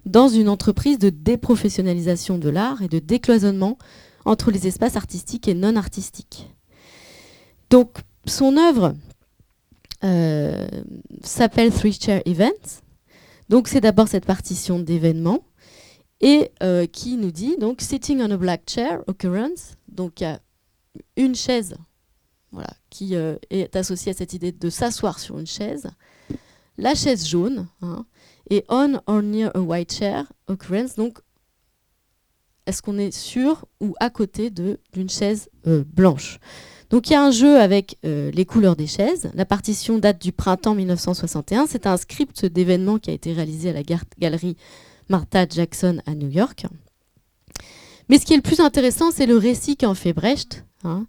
dans 0.05 0.27
une 0.27 0.49
entreprise 0.49 0.99
de 0.99 1.09
déprofessionnalisation 1.09 2.37
de 2.37 2.49
l'art 2.49 2.81
et 2.81 2.87
de 2.89 2.99
décloisonnement 2.99 3.77
entre 4.25 4.51
les 4.51 4.67
espaces 4.67 4.97
artistiques 4.97 5.47
et 5.47 5.53
non 5.53 5.75
artistiques. 5.77 6.49
Donc, 7.69 7.99
son 8.25 8.57
œuvre 8.57 8.95
euh, 10.03 10.67
s'appelle 11.23 11.71
Three 11.71 11.93
Chair 11.93 12.21
Events. 12.25 12.81
Donc 13.49 13.67
c'est 13.67 13.81
d'abord 13.81 14.07
cette 14.07 14.25
partition 14.25 14.79
d'événements 14.79 15.43
et 16.21 16.51
euh, 16.63 16.85
qui 16.85 17.17
nous 17.17 17.31
dit 17.31 17.57
donc 17.57 17.81
sitting 17.81 18.21
on 18.21 18.31
a 18.31 18.37
black 18.37 18.63
chair 18.67 19.03
occurrence. 19.07 19.75
Donc 19.87 20.21
il 20.21 20.23
y 20.23 20.27
a 20.27 20.39
une 21.17 21.35
chaise 21.35 21.75
voilà, 22.51 22.71
qui 22.89 23.15
euh, 23.15 23.35
est 23.49 23.75
associée 23.75 24.11
à 24.11 24.15
cette 24.15 24.33
idée 24.33 24.51
de 24.51 24.69
s'asseoir 24.69 25.19
sur 25.19 25.37
une 25.37 25.47
chaise. 25.47 25.87
La 26.77 26.95
chaise 26.95 27.27
jaune 27.27 27.67
hein, 27.81 28.05
et 28.49 28.65
on 28.69 28.99
or 29.05 29.21
near 29.21 29.51
a 29.53 29.59
white 29.59 29.93
chair 29.93 30.31
occurrence. 30.47 30.95
Donc 30.95 31.19
est-ce 32.65 32.81
qu'on 32.81 32.97
est 32.97 33.11
sur 33.11 33.65
ou 33.81 33.93
à 33.99 34.09
côté 34.09 34.49
d'une 34.49 35.09
chaise 35.09 35.49
blanche? 35.63 36.39
Donc 36.91 37.09
il 37.09 37.13
y 37.13 37.15
a 37.15 37.23
un 37.23 37.31
jeu 37.31 37.57
avec 37.57 37.97
euh, 38.05 38.31
les 38.31 38.45
couleurs 38.45 38.75
des 38.75 38.85
chaises. 38.85 39.31
La 39.33 39.45
partition 39.45 39.97
date 39.97 40.21
du 40.21 40.33
printemps 40.33 40.75
1961. 40.75 41.65
C'est 41.67 41.87
un 41.87 41.95
script 41.95 42.45
d'événement 42.45 42.99
qui 42.99 43.09
a 43.09 43.13
été 43.13 43.31
réalisé 43.31 43.69
à 43.69 43.73
la 43.73 43.81
galerie 44.19 44.57
Martha 45.09 45.45
Jackson 45.49 46.01
à 46.05 46.13
New 46.13 46.29
York. 46.29 46.65
Mais 48.09 48.19
ce 48.19 48.25
qui 48.25 48.33
est 48.33 48.37
le 48.37 48.41
plus 48.41 48.59
intéressant, 48.59 49.09
c'est 49.09 49.25
le 49.25 49.37
récit 49.37 49.77
qu'en 49.77 49.93
fait 49.93 50.11
Brecht. 50.11 50.65
Hein. 50.83 51.07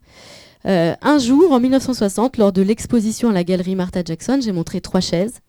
Euh, 0.66 0.94
un 1.02 1.18
jour, 1.18 1.50
en 1.50 1.58
1960, 1.58 2.36
lors 2.36 2.52
de 2.52 2.62
l'exposition 2.62 3.30
à 3.30 3.32
la 3.32 3.42
galerie 3.42 3.74
Martha 3.74 4.02
Jackson, 4.04 4.38
j'ai 4.40 4.52
montré 4.52 4.80
trois 4.80 5.00
chaises. 5.00 5.40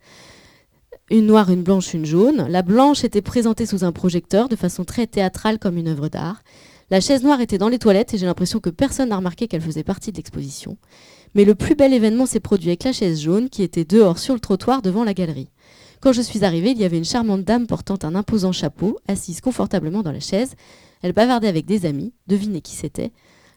Une 1.11 1.27
noire, 1.27 1.51
une 1.51 1.61
blanche, 1.61 1.93
une 1.93 2.05
jaune. 2.05 2.47
La 2.49 2.63
blanche 2.63 3.03
était 3.03 3.21
présentée 3.21 3.67
sous 3.67 3.83
un 3.83 3.91
projecteur 3.91 4.49
de 4.49 4.55
façon 4.55 4.83
très 4.83 5.05
théâtrale 5.05 5.59
comme 5.59 5.77
une 5.77 5.89
œuvre 5.89 6.07
d'art. 6.07 6.41
La 6.89 7.01
chaise 7.01 7.23
noire 7.23 7.41
était 7.41 7.57
dans 7.57 7.69
les 7.69 7.79
toilettes 7.79 8.13
et 8.13 8.17
j'ai 8.17 8.25
l'impression 8.25 8.59
que 8.59 8.69
personne 8.69 9.09
n'a 9.09 9.17
remarqué 9.17 9.47
qu'elle 9.47 9.61
faisait 9.61 9.83
partie 9.83 10.11
de 10.11 10.17
l'exposition. 10.17 10.77
Mais 11.35 11.45
le 11.45 11.55
plus 11.55 11.75
bel 11.75 11.93
événement 11.93 12.25
s'est 12.25 12.39
produit 12.39 12.69
avec 12.69 12.83
la 12.83 12.93
chaise 12.93 13.21
jaune 13.21 13.49
qui 13.49 13.63
était 13.63 13.85
dehors 13.85 14.19
sur 14.19 14.33
le 14.33 14.39
trottoir 14.39 14.81
devant 14.81 15.03
la 15.03 15.13
galerie. 15.13 15.49
Quand 16.03 16.11
je 16.11 16.21
suis 16.21 16.43
arrivée, 16.43 16.71
il 16.71 16.77
y 16.77 16.83
avait 16.83 16.97
une 16.97 17.05
charmante 17.05 17.43
dame 17.43 17.65
portant 17.65 17.97
un 18.03 18.13
imposant 18.13 18.51
chapeau, 18.51 18.99
assise 19.07 19.39
confortablement 19.39 20.03
dans 20.03 20.11
la 20.11 20.19
chaise. 20.19 20.53
Elle 21.01 21.13
bavardait 21.13 21.47
avec 21.47 21.65
des 21.65 21.85
amis. 21.85 22.13
Devinez 22.27 22.59
qui 22.59 22.75
c'était 22.75 23.11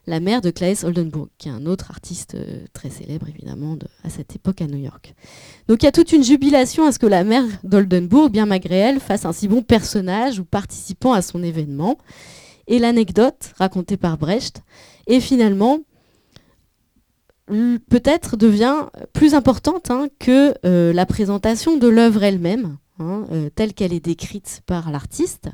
La 0.07 0.21
mère 0.21 0.39
de 0.39 0.49
Claes 0.49 0.85
Oldenburg, 0.85 1.27
qui 1.37 1.49
est 1.49 1.51
un 1.51 1.65
autre 1.65 1.91
artiste 1.91 2.35
euh, 2.35 2.65
très 2.71 2.89
célèbre 2.89 3.27
évidemment 3.27 3.77
à 4.05 4.09
cette 4.09 4.33
époque 4.33 4.61
à 4.61 4.67
New 4.67 4.77
York. 4.77 5.13
Donc 5.67 5.83
il 5.83 5.85
y 5.87 5.89
a 5.89 5.91
toute 5.91 6.13
une 6.13 6.23
jubilation 6.23 6.85
à 6.85 6.93
ce 6.93 6.99
que 6.99 7.05
la 7.05 7.25
mère 7.25 7.43
d'Oldenburg, 7.63 8.31
bien 8.31 8.45
malgré 8.45 8.77
elle, 8.77 9.01
fasse 9.01 9.25
un 9.25 9.33
si 9.33 9.49
bon 9.49 9.61
personnage 9.61 10.39
ou 10.39 10.45
participant 10.45 11.11
à 11.11 11.21
son 11.21 11.43
événement. 11.43 11.97
Et 12.67 12.79
l'anecdote 12.79 13.53
racontée 13.57 13.97
par 13.97 14.17
Brecht 14.17 14.61
est 15.07 15.21
finalement 15.21 15.79
peut-être 17.89 18.35
devient 18.35 18.87
plus 19.13 19.33
importante 19.33 19.89
hein, 19.89 20.07
que 20.19 20.53
euh, 20.65 20.91
la 20.91 21.05
présentation 21.05 21.77
de 21.77 21.87
l'œuvre 21.87 22.23
elle-même, 22.23 22.77
hein, 22.99 23.25
euh, 23.31 23.49
telle 23.49 23.73
qu'elle 23.73 23.93
est 23.93 24.03
décrite 24.03 24.61
par 24.65 24.91
l'artiste. 24.91 25.49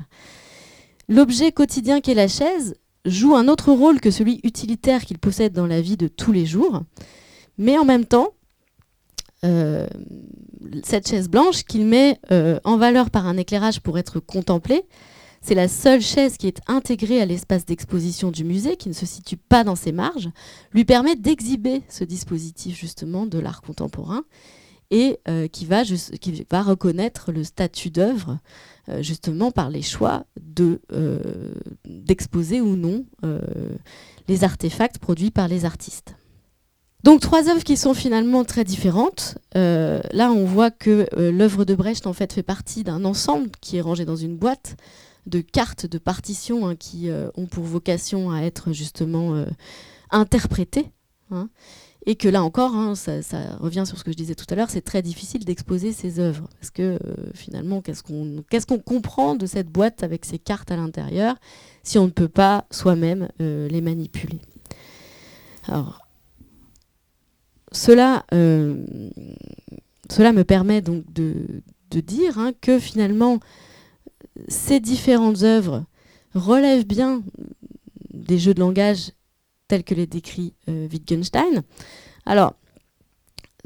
L'objet 1.08 1.52
quotidien 1.52 2.00
qu'est 2.00 2.14
la 2.14 2.28
chaise 2.28 2.74
joue 3.04 3.36
un 3.36 3.48
autre 3.48 3.70
rôle 3.70 4.00
que 4.00 4.10
celui 4.10 4.40
utilitaire 4.42 5.04
qu'il 5.04 5.18
possède 5.18 5.52
dans 5.52 5.66
la 5.66 5.80
vie 5.80 5.96
de 5.96 6.08
tous 6.08 6.32
les 6.32 6.46
jours, 6.46 6.82
mais 7.58 7.78
en 7.78 7.84
même 7.84 8.06
temps, 8.06 8.30
euh, 9.44 9.86
cette 10.82 11.06
chaise 11.06 11.28
blanche 11.28 11.64
qu'il 11.64 11.84
met 11.84 12.18
en 12.64 12.78
valeur 12.78 13.10
par 13.10 13.26
un 13.26 13.36
éclairage 13.36 13.80
pour 13.80 13.98
être 13.98 14.18
contemplée, 14.18 14.84
c'est 15.44 15.54
la 15.54 15.68
seule 15.68 16.00
chaise 16.00 16.38
qui 16.38 16.46
est 16.46 16.62
intégrée 16.68 17.20
à 17.20 17.26
l'espace 17.26 17.66
d'exposition 17.66 18.30
du 18.30 18.44
musée, 18.44 18.76
qui 18.76 18.88
ne 18.88 18.94
se 18.94 19.04
situe 19.04 19.36
pas 19.36 19.62
dans 19.62 19.76
ses 19.76 19.92
marges, 19.92 20.30
lui 20.72 20.86
permet 20.86 21.16
d'exhiber 21.16 21.82
ce 21.90 22.02
dispositif 22.02 22.74
justement 22.80 23.26
de 23.26 23.38
l'art 23.38 23.60
contemporain 23.60 24.24
et 24.90 25.18
euh, 25.28 25.46
qui, 25.46 25.66
va 25.66 26.62
reconnaître 26.62 27.30
le 27.30 27.44
statut 27.44 27.90
d'œuvre 27.90 28.38
euh, 28.88 29.02
justement 29.02 29.50
par 29.50 29.68
les 29.68 29.82
choix 29.82 30.24
euh, 30.60 31.52
d'exposer 31.84 32.62
ou 32.62 32.76
non 32.76 33.04
les 34.26 34.44
artefacts 34.44 34.98
produits 34.98 35.30
par 35.30 35.48
les 35.48 35.66
artistes. 35.66 36.16
Donc 37.02 37.20
trois 37.20 37.50
œuvres 37.50 37.64
qui 37.64 37.76
sont 37.76 37.92
finalement 37.92 38.44
très 38.44 38.64
différentes. 38.64 39.36
là, 39.54 40.32
on 40.32 40.46
voit 40.46 40.70
que 40.70 41.06
l'œuvre 41.18 41.66
de 41.66 41.74
Brecht 41.74 42.06
en 42.06 42.14
fait 42.14 42.42
partie 42.42 42.82
d'un 42.82 43.04
ensemble 43.04 43.50
qui 43.60 43.76
est 43.76 43.82
rangé 43.82 44.06
dans 44.06 44.16
une 44.16 44.38
boîte 44.38 44.76
de 45.26 45.40
cartes 45.40 45.86
de 45.86 45.98
partitions 45.98 46.68
hein, 46.68 46.76
qui 46.76 47.08
euh, 47.08 47.28
ont 47.36 47.46
pour 47.46 47.64
vocation 47.64 48.30
à 48.30 48.42
être 48.42 48.72
justement 48.72 49.34
euh, 49.34 49.46
interprétées. 50.10 50.90
Hein. 51.30 51.48
et 52.04 52.16
que 52.16 52.28
là 52.28 52.44
encore, 52.44 52.74
hein, 52.74 52.94
ça, 52.94 53.22
revient 53.58 53.84
sur 53.86 53.98
ce 53.98 54.04
que 54.04 54.12
je 54.12 54.16
disais 54.16 54.34
tout 54.34 54.44
à 54.50 54.54
l'heure, 54.54 54.68
c'est 54.68 54.82
très 54.82 55.00
difficile 55.00 55.46
d'exposer 55.46 55.92
ces 55.92 56.20
œuvres. 56.20 56.50
Parce 56.60 56.70
que 56.70 56.82
euh, 56.82 56.98
finalement, 57.32 57.80
qu'est-ce 57.80 58.02
qu'on 58.02 58.78
comprend 58.78 59.34
de 59.34 59.46
cette 59.46 59.68
boîte 59.68 60.02
avec 60.02 60.26
ces 60.26 60.38
cartes 60.38 60.70
à 60.70 60.76
l'intérieur 60.76 61.36
si 61.82 61.98
on 61.98 62.04
ne 62.04 62.10
peut 62.10 62.28
pas 62.28 62.66
soi-même 62.70 63.28
les 63.38 63.80
manipuler? 63.80 64.40
Alors, 65.66 66.06
cela, 67.72 68.26
cela 68.30 70.32
me 70.32 70.44
permet 70.44 70.82
donc 70.82 71.10
de 71.10 71.62
dire 71.90 72.52
que 72.60 72.78
finalement, 72.78 73.40
ces 74.48 74.80
différentes 74.80 75.42
œuvres 75.42 75.84
relèvent 76.34 76.86
bien 76.86 77.22
des 78.12 78.38
jeux 78.38 78.54
de 78.54 78.60
langage 78.60 79.12
tels 79.68 79.84
que 79.84 79.94
les 79.94 80.06
décrit 80.06 80.54
euh, 80.68 80.88
Wittgenstein. 80.90 81.62
Alors, 82.26 82.54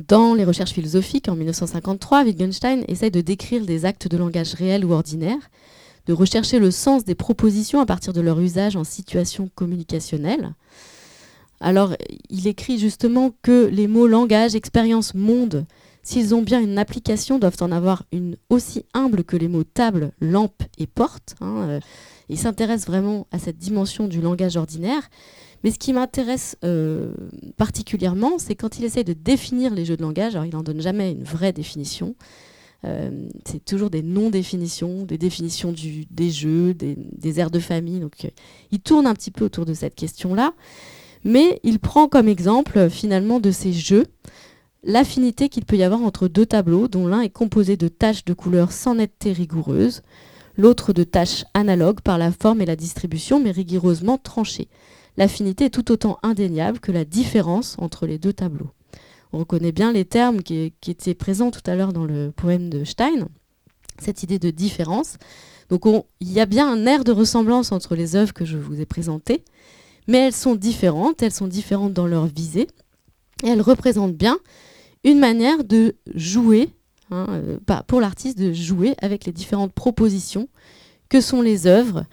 dans 0.07 0.35
les 0.35 0.45
recherches 0.45 0.73
philosophiques, 0.73 1.29
en 1.29 1.35
1953, 1.35 2.25
Wittgenstein 2.25 2.85
essaye 2.87 3.11
de 3.11 3.21
décrire 3.21 3.64
des 3.64 3.85
actes 3.85 4.07
de 4.07 4.16
langage 4.16 4.55
réels 4.55 4.85
ou 4.85 4.93
ordinaires, 4.93 5.51
de 6.07 6.12
rechercher 6.12 6.59
le 6.59 6.71
sens 6.71 7.05
des 7.05 7.14
propositions 7.14 7.81
à 7.81 7.87
partir 7.87 8.12
de 8.12 8.21
leur 8.21 8.39
usage 8.39 8.77
en 8.77 8.85
situation 8.85 9.51
communicationnelle. 9.55 10.55
Alors, 11.61 11.95
il 12.31 12.47
écrit 12.47 12.79
justement 12.79 13.33
que 13.43 13.66
les 13.66 13.89
mots 13.89 14.07
langage, 14.07 14.55
expérience, 14.55 15.14
monde 15.14 15.66
S'ils 16.09 16.34
ont 16.34 16.40
bien 16.40 16.59
une 16.59 16.78
application, 16.78 17.38
doivent 17.38 17.59
en 17.61 17.70
avoir 17.70 18.02
une 18.12 18.38
aussi 18.48 18.86
humble 18.94 19.24
que 19.24 19.36
les 19.36 19.46
mots 19.46 19.62
table, 19.62 20.12
lampe 20.22 20.62
et 20.78 20.86
porte. 20.86 21.34
Hein, 21.42 21.68
euh, 21.68 21.80
il 22.30 22.38
s'intéresse 22.38 22.86
vraiment 22.86 23.26
à 23.30 23.38
cette 23.38 23.59
dimension 23.59 24.09
du 24.09 24.22
langage 24.22 24.56
ordinaire. 24.56 25.11
Mais 25.62 25.70
ce 25.70 25.78
qui 25.78 25.92
m'intéresse 25.92 26.56
euh, 26.64 27.12
particulièrement, 27.59 28.38
c'est 28.38 28.54
quand 28.54 28.78
il 28.78 28.86
essaie 28.86 29.04
de 29.04 29.12
définir 29.12 29.74
les 29.74 29.84
jeux 29.84 29.98
de 29.98 30.02
langage. 30.02 30.34
Alors, 30.34 30.46
il 30.46 30.54
n'en 30.54 30.62
donne 30.62 30.80
jamais 30.80 31.12
une 31.12 31.24
vraie 31.24 31.52
définition. 31.52 32.14
Euh, 32.86 33.28
c'est 33.44 33.62
toujours 33.62 33.90
des 33.90 34.02
non-définitions, 34.02 35.04
des 35.04 35.18
définitions 35.18 35.74
des 36.11 36.30
jeux, 36.30 36.72
des, 36.72 37.38
airs 37.38 37.50
de 37.50 37.61
famille. 37.61 38.00
Donc, 38.00 38.32
il 38.70 38.80
tourne 38.80 39.06
un 39.06 39.12
petit 39.12 39.30
peu 39.30 39.44
autour 39.44 39.66
de 39.66 39.74
cette 39.74 39.94
question-là. 39.94 40.54
Mais 41.24 41.61
il 41.64 41.80
prend 41.80 42.09
comme 42.09 42.28
exemple, 42.28 42.88
finalement, 42.88 43.40
de 43.40 43.50
ces 43.50 43.74
jeux 43.74 44.06
l'affinité 44.83 45.49
qu'il 45.49 45.64
peut 45.64 45.76
y 45.76 45.83
avoir 45.83 46.03
entre 46.03 46.29
deux 46.29 46.47
tableaux 46.47 46.89
dont 46.89 47.07
l'un 47.07 47.20
est 47.20 47.31
composé 47.31 47.76
de 47.76 47.89
taches 47.89 48.24
de 48.24 48.35
couleurs 48.35 48.72
sans 48.72 48.95
netteté 48.95 49.33
rigoureuse, 49.33 50.03
l'autre 50.57 50.93
de 50.93 51.05
taches 51.05 51.45
analogues 51.55 52.01
par 52.01 52.18
la 52.18 52.33
forme 52.33 52.61
et 52.61 52.66
la 52.66 52.76
distribution 52.76 53.41
mais 53.41 53.51
rigoureusement 53.51 54.18
tranchées. 54.18 54.68
L'affinité 55.16 55.66
est 55.66 55.70
tout 55.70 55.91
autant 55.91 56.18
indéniable 56.22 56.79
que 56.79 56.93
la 56.93 57.05
différence 57.05 57.76
entre 57.79 58.07
les 58.07 58.18
deux 58.18 58.33
tableaux. 58.33 58.70
On 59.33 59.39
reconnaît 59.39 59.72
bien 59.72 59.93
les 59.93 60.05
termes 60.05 60.43
qui, 60.43 60.72
étaient 60.87 61.14
présents 61.14 61.51
tout 61.51 61.61
à 61.66 61.74
l'heure 61.74 61.93
dans 61.93 62.05
le 62.05 62.33
poème 62.35 62.70
de 62.70 62.85
Stein, 62.85 63.29
cette 63.99 64.22
idée 64.22 64.39
de 64.39 64.51
différence. 64.51 65.16
Donc 65.70 65.83
il 66.20 66.33
y 66.33 66.41
a 66.41 66.47
bien 66.47 66.70
un 66.70 66.87
air 66.87 67.05
de 67.05 67.12
ressemblance 67.12 67.72
entre 67.72 67.95
les 67.95 68.16
œuvres 68.16 68.33
que 68.33 68.45
je 68.45 68.57
vous 68.57 68.81
ai 68.81 68.87
présentées, 68.87 69.45
mais 70.07 70.18
elles 70.18 70.33
sont 70.33 70.55
différentes, 70.55 71.22
elles 71.22 71.33
sont 71.33 71.49
différentes 71.49 71.93
dans 71.93 72.07
leur 72.07 72.26
visée, 72.26 72.68
et 73.45 73.49
elles 73.49 73.61
représentent 73.61 74.16
bien 74.16 74.39
une 75.05 75.18
manière 75.18 75.64
de 75.64 75.96
jouer, 76.14 76.70
hein, 77.11 77.26
euh, 77.30 77.82
pour 77.86 78.01
l'artiste, 78.01 78.38
de 78.38 78.53
jouer 78.53 78.94
avec 79.01 79.24
les 79.24 79.32
différentes 79.32 79.72
propositions 79.72 80.49
que 81.09 81.20
sont 81.20 81.40
les 81.40 81.66
œuvres 81.66 82.05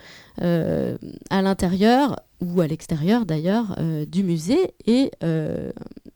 euh, 0.42 0.98
à 1.30 1.42
l'intérieur 1.42 2.20
ou 2.42 2.62
à 2.62 2.68
l'extérieur 2.68 3.26
d'ailleurs 3.26 3.76
euh, 3.80 4.06
du 4.06 4.24
musée 4.24 4.74
et, 4.86 5.12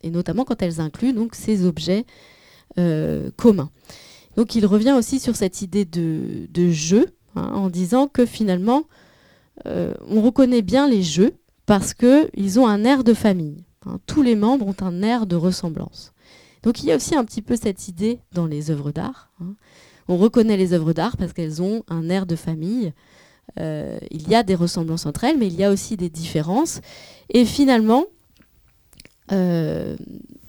notamment 0.04 0.46
quand 0.46 0.62
elles 0.62 0.80
incluent 0.80 1.14
donc 1.14 1.36
ces 1.36 1.66
objets 1.66 2.06
communs. 3.36 3.70
Donc 4.38 4.56
il 4.56 4.66
revient 4.66 4.94
aussi 4.94 5.20
sur 5.20 5.36
cette 5.36 5.62
idée 5.62 5.84
de, 5.84 6.48
de 6.50 6.70
jeu 6.70 7.08
hein, 7.36 7.52
en 7.54 7.70
disant 7.70 8.08
que 8.08 8.26
finalement 8.26 8.84
on 9.66 10.22
reconnaît 10.22 10.62
bien 10.62 10.88
les 10.88 11.04
jeux 11.04 11.34
parce 11.66 11.94
qu'ils 11.94 12.60
ont 12.60 12.68
un 12.68 12.86
air 12.86 13.04
de 13.04 13.14
famille. 13.14 13.66
Hein. 13.86 14.00
Tous 14.06 14.22
les 14.22 14.36
membres 14.36 14.66
ont 14.66 14.76
un 14.82 15.04
air 15.04 15.28
de 15.28 15.36
ressemblance. 15.36 16.14
Donc 16.64 16.84
il 16.84 16.88
y 16.88 16.92
a 16.92 16.96
aussi 16.96 17.16
un 17.16 17.24
petit 17.24 17.42
peu 17.42 17.56
cette 17.56 17.88
idée 17.88 18.20
dans 18.34 18.46
les 18.46 18.72
œuvres 18.72 18.92
d'art. 18.92 19.30
Hein. 19.42 19.56
On 20.08 20.18
reconnaît 20.18 20.58
les 20.58 20.74
œuvres 20.74 20.94
d'art 20.94 21.18
parce 21.18 21.34
qu'elles 21.34 21.62
ont 21.62 21.84
un 21.88 22.10
air 22.10 22.26
de 22.26 22.36
famille. 22.36 22.94
Euh, 23.60 23.98
il 24.12 24.28
y 24.28 24.36
a 24.36 24.44
des 24.44 24.56
ressemblances 24.56 25.06
entre 25.06 25.24
elles, 25.24 25.38
mais 25.38 25.48
il 25.48 25.56
y 25.56 25.64
a 25.64 25.72
aussi 25.72 25.98
des 25.98 26.10
différences. 26.10 26.82
Et 27.30 27.46
finalement, 27.46 28.06
euh, 29.32 29.96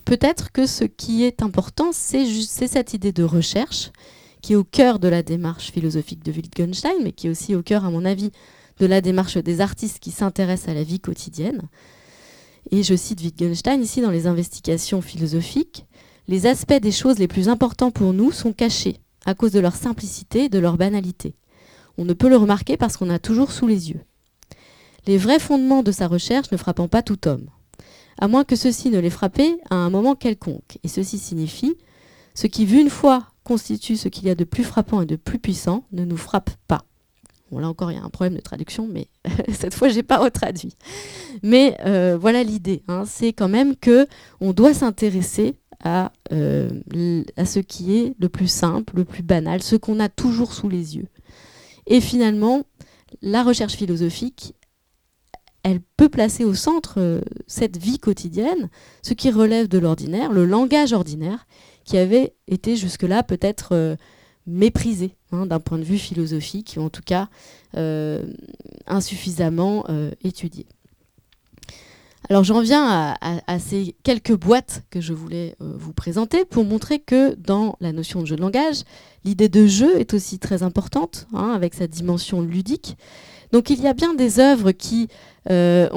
peut-être 0.05 0.53
que 0.53 0.67
ce 0.67 0.85
qui 0.85 1.25
est 1.25 1.43
important, 1.43 1.91
c'est 1.93 2.25
cette 2.49 2.95
idée 2.95 3.13
de 3.13 3.23
recherche 3.23 3.91
qui 4.41 4.55
est 4.55 4.57
au 4.57 4.65
cœur 4.65 4.99
de 4.99 5.09
la 5.09 5.23
démarche 5.23 5.71
philosophique 5.71 6.25
de 6.25 6.33
Wittgenstein, 6.33 6.97
mais 7.03 7.13
qui 7.13 7.27
est 7.27 7.31
aussi 7.31 7.55
au 7.55 7.63
cœur, 7.63 7.85
à 7.85 7.91
mon 7.91 8.05
avis, 8.05 8.31
de 8.79 8.87
la 8.87 9.03
démarche 9.03 9.37
des 9.37 9.61
artistes 9.61 9.99
qui 9.99 10.11
s'intéressent 10.11 10.71
à 10.71 10.75
la 10.75 10.83
vie 10.83 11.01
quotidienne. 11.01 11.69
Et 12.71 12.83
je 12.83 12.95
cite 12.95 13.21
Wittgenstein 13.21 13.83
ici 13.83 14.01
dans 14.01 14.11
les 14.11 14.27
investigations 14.27 15.03
philosophiques. 15.03 15.85
Les 16.31 16.47
aspects 16.47 16.81
des 16.81 16.93
choses 16.93 17.19
les 17.19 17.27
plus 17.27 17.49
importants 17.49 17.91
pour 17.91 18.13
nous 18.13 18.31
sont 18.31 18.53
cachés 18.53 18.99
à 19.27 19.35
cause 19.35 19.51
de 19.51 19.59
leur 19.59 19.75
simplicité 19.75 20.49
de 20.49 20.61
leur 20.61 20.77
banalité. 20.77 21.35
On 21.99 22.05
ne 22.05 22.13
peut 22.13 22.29
le 22.29 22.37
remarquer 22.37 22.77
parce 22.77 22.97
qu'on 22.97 23.11
a 23.11 23.19
toujours 23.19 23.51
sous 23.51 23.67
les 23.67 23.91
yeux. 23.91 24.03
Les 25.09 25.19
vrais 25.19 25.41
fondements 25.41 25.83
de 25.83 25.91
sa 25.91 26.07
recherche 26.07 26.53
ne 26.53 26.57
frappant 26.57 26.87
pas 26.87 27.03
tout 27.03 27.27
homme, 27.27 27.49
à 28.17 28.29
moins 28.29 28.45
que 28.45 28.55
ceci 28.55 28.91
ne 28.91 29.01
les 29.01 29.11
frappait 29.11 29.57
à 29.71 29.75
un 29.75 29.91
moment 29.91 30.15
quelconque. 30.15 30.79
Et 30.85 30.89
ceci 30.89 31.19
signifie 31.19 31.77
ce 32.35 32.47
qui, 32.47 32.65
vu 32.65 32.81
une 32.81 32.91
fois, 32.91 33.27
constitue 33.43 33.97
ce 33.97 34.07
qu'il 34.07 34.29
y 34.29 34.31
a 34.31 34.37
de 34.37 34.45
plus 34.45 34.63
frappant 34.63 35.03
et 35.03 35.07
de 35.07 35.17
plus 35.17 35.41
puissant, 35.41 35.85
ne 35.91 36.05
nous 36.05 36.17
frappe 36.17 36.51
pas. 36.69 36.85
Bon, 37.51 37.59
là 37.59 37.69
encore, 37.69 37.91
il 37.91 37.97
y 37.97 38.01
a 38.01 38.05
un 38.05 38.09
problème 38.09 38.37
de 38.37 38.41
traduction, 38.41 38.87
mais 38.89 39.09
cette 39.53 39.75
fois, 39.75 39.89
je 39.89 39.97
n'ai 39.97 40.05
pas 40.05 40.19
retraduit. 40.19 40.77
Mais 41.43 41.77
euh, 41.85 42.17
voilà 42.17 42.45
l'idée. 42.45 42.85
Hein. 42.87 43.03
c'est 43.05 43.33
quand 43.33 43.49
même 43.49 43.75
que 43.75 44.07
on 44.41 44.53
doit 44.53 44.75
s'intéresser 44.75 45.57
à, 45.83 46.13
euh, 46.33 46.71
à 47.37 47.45
ce 47.45 47.59
qui 47.59 47.97
est 47.97 48.15
le 48.19 48.29
plus 48.29 48.51
simple, 48.51 48.97
le 48.97 49.05
plus 49.05 49.23
banal, 49.23 49.63
ce 49.63 49.77
qu'on 49.77 50.01
a 50.01 50.09
toujours 50.09 50.53
sous 50.53 50.69
les 50.69 50.97
yeux. 50.97 51.09
Et 51.87 52.01
finalement, 52.01 52.63
la 53.23 53.43
recherche 53.43 53.75
philosophique, 53.75 54.55
elle 55.63 55.81
peut 55.97 56.09
placer 56.09 56.45
au 56.45 56.55
centre 56.55 57.23
cette 57.47 57.77
vie 57.77 57.99
quotidienne, 57.99 58.71
ce 59.03 59.15
qui 59.15 59.31
relève 59.31 59.69
de 59.69 59.79
l'ordinaire, 59.79 60.33
le 60.33 60.47
langage 60.47 60.93
ordinaire, 60.93 61.47
qui 61.85 61.99
avait 61.99 62.35
été 62.47 62.77
jusque-là 62.77 63.23
peut-être 63.23 63.97
méprisé 64.47 65.17
hein, 65.33 65.47
d'un 65.47 65.61
point 65.61 65.79
de 65.79 65.85
vue 65.85 65.99
philosophique, 65.99 66.77
ou 66.79 66.83
en 66.83 66.89
tout 66.89 67.03
cas 67.03 67.29
insuffisamment 68.87 69.85
étudié. 70.23 70.67
Alors 72.31 72.45
j'en 72.45 72.61
viens 72.61 73.17
à, 73.21 73.59
ces 73.59 73.97
quelques 74.05 74.37
boîtes 74.37 74.85
que 74.91 75.01
je 75.01 75.13
voulais 75.13 75.57
euh, 75.61 75.73
vous 75.77 75.93
présenter 75.93 76.45
pour 76.45 76.65
montrer 76.65 77.01
que 77.01 77.35
dans 77.35 77.75
la 77.81 77.91
notion 77.91 78.21
de 78.21 78.27
jeu 78.27 78.37
de 78.37 78.41
langage, 78.41 78.85
l'idée 79.25 79.49
de 79.49 79.67
jeu 79.67 79.99
est 79.99 80.15
aussi 80.15 80.39
très 80.39 80.63
importante, 80.63 81.27
hein, 81.35 81.51
avec 81.51 81.75
sa 81.75 81.89
dimension 81.89 82.41
ludique. 82.41 82.97
Donc 83.51 83.69
il 83.69 83.81
y 83.81 83.89
a 83.89 83.95
bien 83.95 84.15
des 84.15 84.39
œuvres 84.39 84.71
qui, 84.71 85.09
euh, 85.51 85.89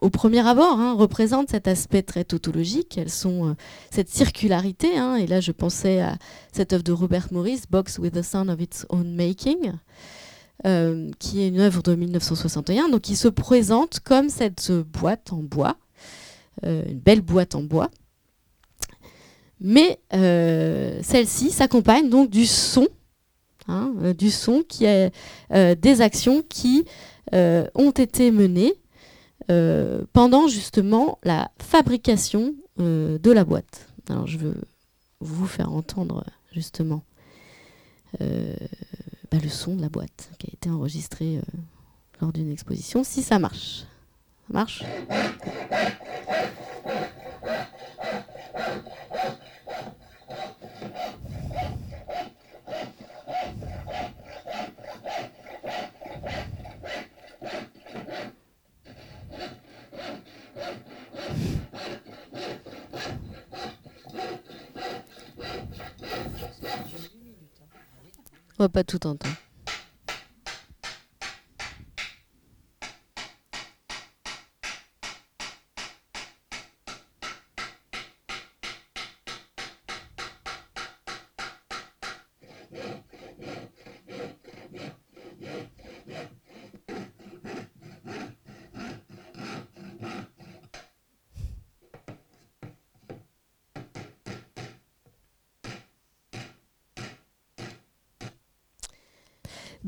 au 0.00 0.10
premier 0.10 0.44
abord, 0.44 0.80
hein, 0.80 0.94
représentent 0.94 1.50
cet 1.50 1.68
aspect 1.68 2.02
très 2.02 2.24
tautologique. 2.24 2.98
Elles 2.98 3.08
sont 3.08 3.50
euh, 3.50 3.54
cette 3.92 4.08
circularité. 4.08 4.96
Hein, 4.98 5.14
et 5.14 5.28
là, 5.28 5.38
je 5.38 5.52
pensais 5.52 6.00
à 6.00 6.16
cette 6.50 6.72
œuvre 6.72 6.82
de 6.82 6.90
Robert 6.90 7.28
Morris, 7.30 7.62
Box 7.70 8.00
with 8.00 8.14
the 8.14 8.22
Sound 8.22 8.50
of 8.50 8.60
Its 8.60 8.84
Own 8.88 9.14
Making. 9.14 9.74
Euh, 10.64 11.10
qui 11.18 11.42
est 11.42 11.48
une 11.48 11.60
œuvre 11.60 11.82
de 11.82 11.94
1961, 11.94 12.88
donc 12.88 13.02
qui 13.02 13.14
se 13.14 13.28
présente 13.28 14.00
comme 14.00 14.30
cette 14.30 14.72
boîte 14.72 15.30
en 15.34 15.42
bois, 15.42 15.76
euh, 16.64 16.82
une 16.88 16.98
belle 16.98 17.20
boîte 17.20 17.54
en 17.54 17.62
bois. 17.62 17.90
Mais 19.60 20.00
euh, 20.14 20.98
celle-ci 21.02 21.50
s'accompagne 21.50 22.08
donc 22.08 22.30
du 22.30 22.46
son, 22.46 22.88
hein, 23.68 23.92
du 24.16 24.30
son 24.30 24.62
qui 24.66 24.86
est 24.86 25.12
des 25.52 26.00
actions 26.00 26.42
qui 26.48 26.86
ont 27.32 27.90
été 27.90 28.30
menées 28.30 28.74
pendant 30.14 30.48
justement 30.48 31.18
la 31.22 31.50
fabrication 31.60 32.54
de 32.78 33.30
la 33.30 33.44
boîte. 33.44 33.88
Alors 34.08 34.26
je 34.26 34.38
veux 34.38 34.54
vous 35.20 35.46
faire 35.46 35.70
entendre 35.70 36.24
justement 36.50 37.02
le 39.32 39.48
son 39.48 39.76
de 39.76 39.82
la 39.82 39.88
boîte 39.88 40.30
qui 40.38 40.48
a 40.48 40.52
été 40.52 40.70
enregistré 40.70 41.38
euh, 41.38 41.42
lors 42.20 42.32
d'une 42.32 42.50
exposition, 42.50 43.04
si 43.04 43.22
ça 43.22 43.38
marche. 43.38 43.84
Ça 44.46 44.52
marche? 44.52 44.84
On 68.58 68.64
va 68.64 68.68
pas 68.70 68.84
tout 68.84 69.06
entendre. 69.06 69.45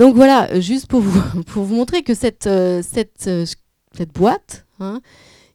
Donc 0.08 0.16
voilà, 0.16 0.50
euh, 0.52 0.60
juste 0.62 0.86
pour 0.86 1.02
vous, 1.02 1.66
montrer 1.74 2.02
que 2.02 2.14
cette, 2.14 2.46
euh, 2.46 2.82
euh, 3.26 3.44
boîte, 4.14 4.64
hein, 4.80 5.02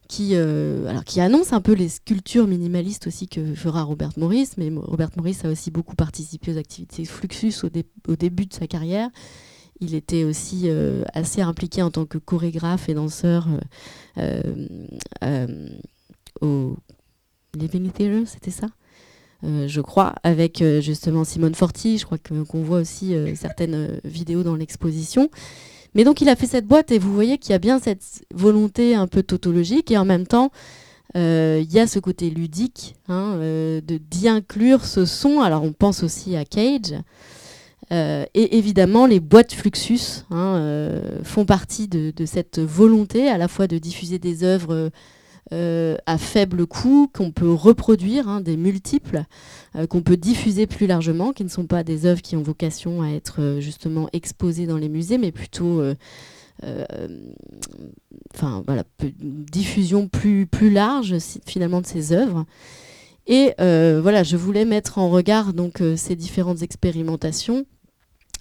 qui, 0.06 0.36
annonce 0.36 1.52
un 1.52 1.60
peu 1.60 1.72
les 1.72 1.88
sculptures 1.88 2.46
minimalistes 2.46 3.08
aussi 3.08 3.26
que 3.26 3.56
fera 3.56 3.82
Robert 3.82 4.12
Morris, 4.16 4.50
mais 4.56 4.70
Robert 4.76 5.10
Morris 5.16 5.38
a 5.42 5.48
aussi 5.48 5.72
beaucoup 5.72 5.96
participé 5.96 6.52
aux 6.52 6.56
activités 6.56 7.04
Fluxus 7.04 7.64
au, 7.64 7.68
au 8.06 8.14
début 8.14 8.46
de 8.46 8.54
sa 8.54 8.68
carrière. 8.68 9.08
Il 9.80 9.96
était 9.96 10.22
aussi 10.22 10.68
assez 11.12 11.40
impliqué 11.40 11.82
en 11.82 11.90
tant 11.90 12.06
que 12.06 12.18
chorégraphe 12.18 12.88
et 12.88 12.94
danseur 12.94 13.48
au 16.40 16.76
Living 17.56 17.90
Theatre, 17.90 18.28
c'était 18.28 18.52
ça? 18.52 18.68
Euh, 19.44 19.68
je 19.68 19.80
crois, 19.80 20.14
avec 20.22 20.62
euh, 20.62 20.80
justement 20.80 21.24
Simone 21.24 21.54
Forti. 21.54 21.98
Je 21.98 22.06
crois 22.06 22.18
qu'on 22.18 22.62
voit 22.62 22.78
aussi 22.78 23.14
euh, 23.14 23.34
certaines 23.34 24.00
vidéos 24.04 24.42
dans 24.42 24.56
l'exposition. 24.56 25.28
Mais 25.94 26.04
donc 26.04 26.20
il 26.20 26.28
a 26.28 26.36
fait 26.36 26.46
cette 26.46 26.66
boîte 26.66 26.90
et 26.90 26.98
vous 26.98 27.12
voyez 27.12 27.38
qu'il 27.38 27.52
y 27.52 27.54
a 27.54 27.58
bien 27.58 27.78
cette 27.78 28.24
volonté 28.34 28.94
un 28.94 29.06
peu 29.06 29.22
tautologique 29.22 29.92
et 29.92 29.98
en 29.98 30.04
même 30.04 30.26
temps 30.26 30.50
il 31.16 31.72
y 31.72 31.78
a 31.78 31.86
ce 31.86 32.00
côté 32.00 32.28
ludique 32.28 32.96
hein, 33.08 33.38
d'y 33.80 34.28
inclure 34.28 34.84
ce 34.84 35.04
son. 35.04 35.40
Alors 35.40 35.62
on 35.62 35.72
pense 35.72 36.02
aussi 36.02 36.34
à 36.34 36.44
Cage. 36.44 36.94
et 37.92 38.56
évidemment, 38.58 39.06
les 39.06 39.20
boîtes 39.20 39.52
Fluxus 39.52 40.24
hein, 40.32 41.00
font 41.22 41.44
partie 41.44 41.86
de, 41.86 42.12
cette 42.26 42.58
volonté 42.58 43.28
à 43.28 43.38
la 43.38 43.46
fois 43.46 43.68
de 43.68 43.78
diffuser 43.78 44.18
des 44.18 44.42
œuvres 44.42 44.90
euh, 45.52 45.98
à 46.06 46.16
faible 46.16 46.66
coût, 46.66 47.10
qu'on 47.12 47.30
peut 47.30 47.52
reproduire, 47.52 48.28
hein, 48.28 48.40
des 48.40 48.56
multiples, 48.56 49.24
euh, 49.76 49.86
qu'on 49.86 50.00
peut 50.00 50.16
diffuser 50.16 50.66
plus 50.66 50.86
largement, 50.86 51.34
qui 51.34 51.44
ne 51.44 51.50
sont 51.50 51.66
pas 51.66 51.84
des 51.84 52.06
œuvres 52.06 52.22
qui 52.22 52.34
ont 52.34 52.42
vocation 52.42 53.02
à 53.02 53.08
être 53.08 53.42
euh, 53.42 53.60
justement 53.60 54.08
exposées 54.14 54.66
dans 54.66 54.78
les 54.78 54.88
musées, 54.88 55.18
mais 55.18 55.32
plutôt 55.32 55.82
voilà, 58.66 58.84
diffusion 59.20 60.08
plus, 60.08 60.46
plus 60.46 60.70
large 60.70 61.16
finalement 61.44 61.82
de 61.82 61.86
ces 61.86 62.12
œuvres. 62.12 62.46
Et 63.26 63.52
voilà, 63.58 64.22
je 64.22 64.38
voulais 64.38 64.64
mettre 64.64 64.96
en 64.96 65.10
regard 65.10 65.52
donc 65.52 65.82
ces 65.96 66.16
différentes 66.16 66.62
expérimentations 66.62 67.66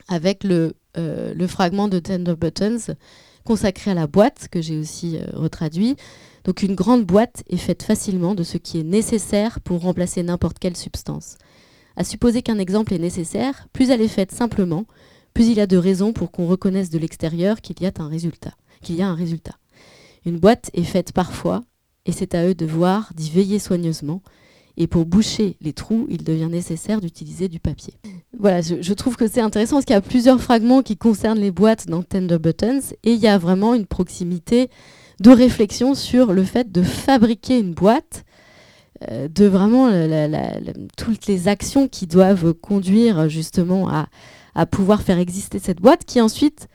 avec 0.07 0.45
le 0.45 0.73
fragment 1.47 1.89
de 1.89 1.99
Tender 1.99 2.35
Buttons 2.39 2.95
consacré 3.43 3.91
à 3.91 3.93
la 3.93 4.07
boîte 4.07 4.47
que 4.49 4.61
j'ai 4.61 4.77
aussi 4.77 5.19
retraduit, 5.33 5.97
donc 6.43 6.63
une 6.63 6.75
grande 6.75 7.05
boîte 7.05 7.43
est 7.49 7.57
faite 7.57 7.83
facilement 7.83 8.35
de 8.35 8.43
ce 8.43 8.57
qui 8.57 8.79
est 8.79 8.83
nécessaire 8.83 9.59
pour 9.61 9.81
remplacer 9.81 10.23
n'importe 10.23 10.59
quelle 10.59 10.77
substance. 10.77 11.37
À 11.95 12.03
supposer 12.03 12.41
qu'un 12.41 12.59
exemple 12.59 12.93
est 12.93 12.99
nécessaire, 12.99 13.67
plus 13.71 13.89
elle 13.89 14.01
est 14.01 14.07
faite 14.07 14.31
simplement, 14.31 14.85
plus 15.33 15.47
il 15.47 15.57
y 15.57 15.61
a 15.61 15.67
de 15.67 15.77
raisons 15.77 16.13
pour 16.13 16.31
qu'on 16.31 16.47
reconnaisse 16.47 16.89
de 16.89 16.99
l'extérieur 16.99 17.61
qu'il 17.61 17.81
y 17.81 17.85
a 17.85 17.91
un 17.97 18.07
résultat. 18.07 18.53
Qu'il 18.81 18.95
y 18.95 19.01
a 19.01 19.07
un 19.07 19.15
résultat. 19.15 19.57
Une 20.25 20.39
boîte 20.39 20.69
est 20.73 20.83
faite 20.83 21.11
parfois, 21.11 21.63
et 22.05 22.11
c'est 22.11 22.35
à 22.35 22.45
eux 22.47 22.55
de 22.55 22.65
voir, 22.65 23.11
d'y 23.15 23.29
veiller 23.29 23.59
soigneusement, 23.59 24.21
et 24.75 24.87
pour 24.87 25.05
boucher 25.05 25.55
les 25.61 25.73
trous, 25.73 26.07
il 26.09 26.23
devient 26.23 26.49
nécessaire 26.49 26.99
d'utiliser 26.99 27.47
du 27.47 27.59
papier. 27.59 27.93
Voilà, 28.37 28.61
je, 28.61 28.81
je 28.81 28.93
trouve 28.93 29.15
que 29.15 29.27
c'est 29.27 29.41
intéressant 29.41 29.75
parce 29.75 29.85
qu'il 29.85 29.93
y 29.93 29.97
a 29.97 30.01
plusieurs 30.01 30.41
fragments 30.41 30.81
qui 30.81 30.97
concernent 30.97 31.39
les 31.39 31.51
boîtes 31.51 31.87
dans 31.87 32.01
Tender 32.01 32.39
Buttons, 32.39 32.81
et 33.03 33.13
il 33.13 33.19
y 33.19 33.27
a 33.27 33.37
vraiment 33.37 33.75
une 33.75 33.85
proximité 33.85 34.69
de 35.23 35.31
réflexion 35.31 35.95
sur 35.95 36.33
le 36.33 36.43
fait 36.43 36.71
de 36.71 36.83
fabriquer 36.83 37.57
une 37.57 37.73
boîte, 37.73 38.25
euh, 39.09 39.29
de 39.29 39.45
vraiment 39.45 39.89
toutes 40.97 41.27
les 41.27 41.47
actions 41.47 41.87
qui 41.87 42.07
doivent 42.07 42.53
conduire 42.53 43.29
justement 43.29 43.89
à, 43.89 44.65
pouvoir 44.65 45.01
faire 45.01 45.17
exister 45.17 45.59
cette 45.59 45.81
boîte 45.81 46.03
qui 46.05 46.19
ensuite 46.19 46.67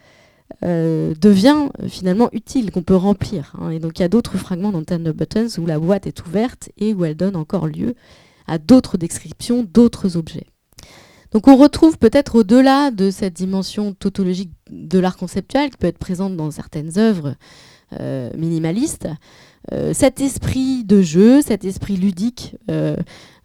euh, 0.65 1.15
devient 1.21 1.69
finalement 1.89 2.31
utile, 2.33 2.71
qu'on 2.73 2.83
peut 2.83 2.97
remplir. 2.97 3.53
Hein. 3.61 3.71
Et 3.71 3.81
donc 3.81 3.99
il 3.99 4.03
y 4.03 4.05
a 4.05 4.09
d'autres 4.09 4.39
fragments 4.39 4.73
dans 4.73 4.83
Tender 4.83 5.13
Buttons 5.13 5.49
où 5.59 5.67
la 5.67 5.79
boîte 5.79 6.07
est 6.07 6.27
ouverte 6.27 6.71
et 6.79 6.95
où 6.95 7.05
elle 7.05 7.17
donne 7.17 7.37
encore 7.37 7.67
lieu 7.67 7.95
à 8.47 8.57
d'autres 8.57 8.97
descriptions, 8.97 9.63
d'autres 9.63 10.17
objets. 10.17 10.47
Donc 11.33 11.49
on 11.49 11.57
retrouve 11.57 11.99
peut-être 11.99 12.37
au-delà 12.37 12.91
de 12.91 13.11
cette 13.11 13.35
dimension 13.35 13.93
tautologique 13.93 14.53
de 14.71 14.99
l'art 14.99 15.19
conceptuel 15.19 15.69
qui 15.69 15.77
peut 15.77 15.87
être 15.87 15.99
présente 15.99 16.35
dans 16.35 16.51
certaines 16.51 16.99
œuvres 16.99 17.35
euh, 17.99 18.29
minimaliste, 18.37 19.09
euh, 19.73 19.95
cet 19.95 20.21
esprit 20.21 20.85
de 20.85 21.01
jeu, 21.01 21.41
cet 21.41 21.65
esprit 21.65 21.97
ludique 21.97 22.55
euh, 22.71 22.97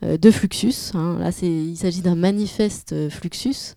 de 0.02 0.32
Fluxus. 0.32 0.92
Hein. 0.96 1.18
là, 1.18 1.30
il 1.42 1.78
s'agit 1.78 2.02
d'un 2.02 2.16
manifeste 2.16 3.10
Fluxus. 3.10 3.76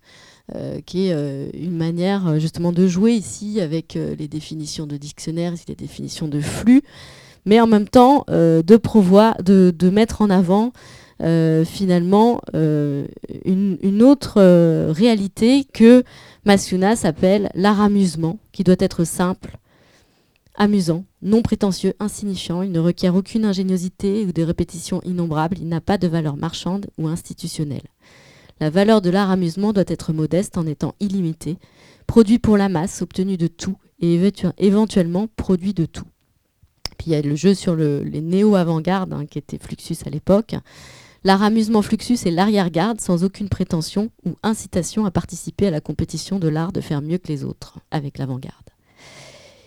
qui 0.85 1.09
est 1.09 1.51
une 1.55 1.77
manière 1.77 2.39
justement 2.41 2.73
de 2.73 2.87
jouer 2.89 3.12
ici 3.12 3.61
avec 3.61 3.95
les 3.95 4.29
définitions 4.29 4.87
de 4.87 4.97
dictionnaire, 4.97 5.55
les 5.69 5.75
définitions 5.75 6.29
de 6.29 6.41
flux, 6.41 6.83
mais 7.45 7.61
en 7.61 7.67
même 7.67 7.89
temps 7.89 8.25
de, 8.29 8.62
de, 8.62 9.71
de, 9.71 9.91
mettre 9.91 10.23
en 10.23 10.31
avant 10.31 10.73
finalement 11.64 12.41
une, 12.55 14.03
autre 14.03 14.41
réalité 14.91 15.64
que 15.64 16.05
Masuna 16.45 16.95
s'appelle 16.97 17.51
l'art 17.55 17.81
amusement, 17.81 18.39
qui 18.53 18.62
doit 18.62 18.77
être 18.81 19.05
simple, 19.05 19.59
amusant, 20.57 21.04
non 21.22 21.42
prétentieux, 21.42 21.94
insignifiant. 22.00 22.62
Il 22.62 22.72
ne 22.72 22.80
requiert 22.80 23.14
aucune 23.14 23.44
ingéniosité 23.44 24.24
ou 24.24 24.32
des 24.32 24.44
répétitions 24.44 25.00
innombrables. 25.02 25.59
Il 25.59 25.68
n'a 25.68 25.80
pas 25.80 25.98
de 25.98 26.09
valeur 26.09 26.36
marchande 26.36 26.86
ou 26.98 27.09
institutionnelle. 27.09 27.88
La 28.61 28.70
valeur 28.70 29.02
de 29.02 29.11
l'art 29.11 29.30
amusement 29.30 29.72
doit 29.72 29.84
être 29.86 30.12
modeste 30.12 30.57
en 30.57 30.66
étant 30.66 30.94
illimitée, 30.98 31.59
produit 32.07 32.38
pour 32.38 32.57
la 32.57 32.68
masse, 32.68 33.02
obtenu 33.02 33.36
de 33.36 33.48
tout 33.48 33.76
et 34.00 34.18
éventuellement 34.59 35.28
produit 35.36 35.74
de 35.74 35.84
tout. 35.84 36.07
Puis 36.98 37.09
il 37.09 37.12
y 37.12 37.16
a 37.16 37.22
le 37.22 37.36
jeu 37.36 37.54
sur 37.54 37.76
les 37.76 38.20
néo-avant-gardes, 38.20 39.12
hein, 39.12 39.26
qui 39.26 39.38
était 39.38 39.59
Fluxus 39.59 39.98
à 40.07 40.11
l'époque. 40.11 40.54
L'art 41.24 41.42
amusement 41.42 41.82
Fluxus 41.82 42.18
est 42.24 42.30
l'arrière-garde 42.30 43.00
sans 43.00 43.24
aucune 43.24 43.48
prétention 43.48 44.11
ou 44.24 44.36
incitation 44.42 45.07
à 45.07 45.11
participer 45.11 45.66
à 45.66 45.70
la 45.70 45.80
compétition 45.80 46.38
de 46.38 46.48
l'art 46.48 46.72
de 46.72 46.80
faire 46.80 47.02
mieux 47.02 47.18
que 47.18 47.28
les 47.28 47.44
autres 47.44 47.78
avec 47.90 48.18
l'avant-garde. 48.18 48.66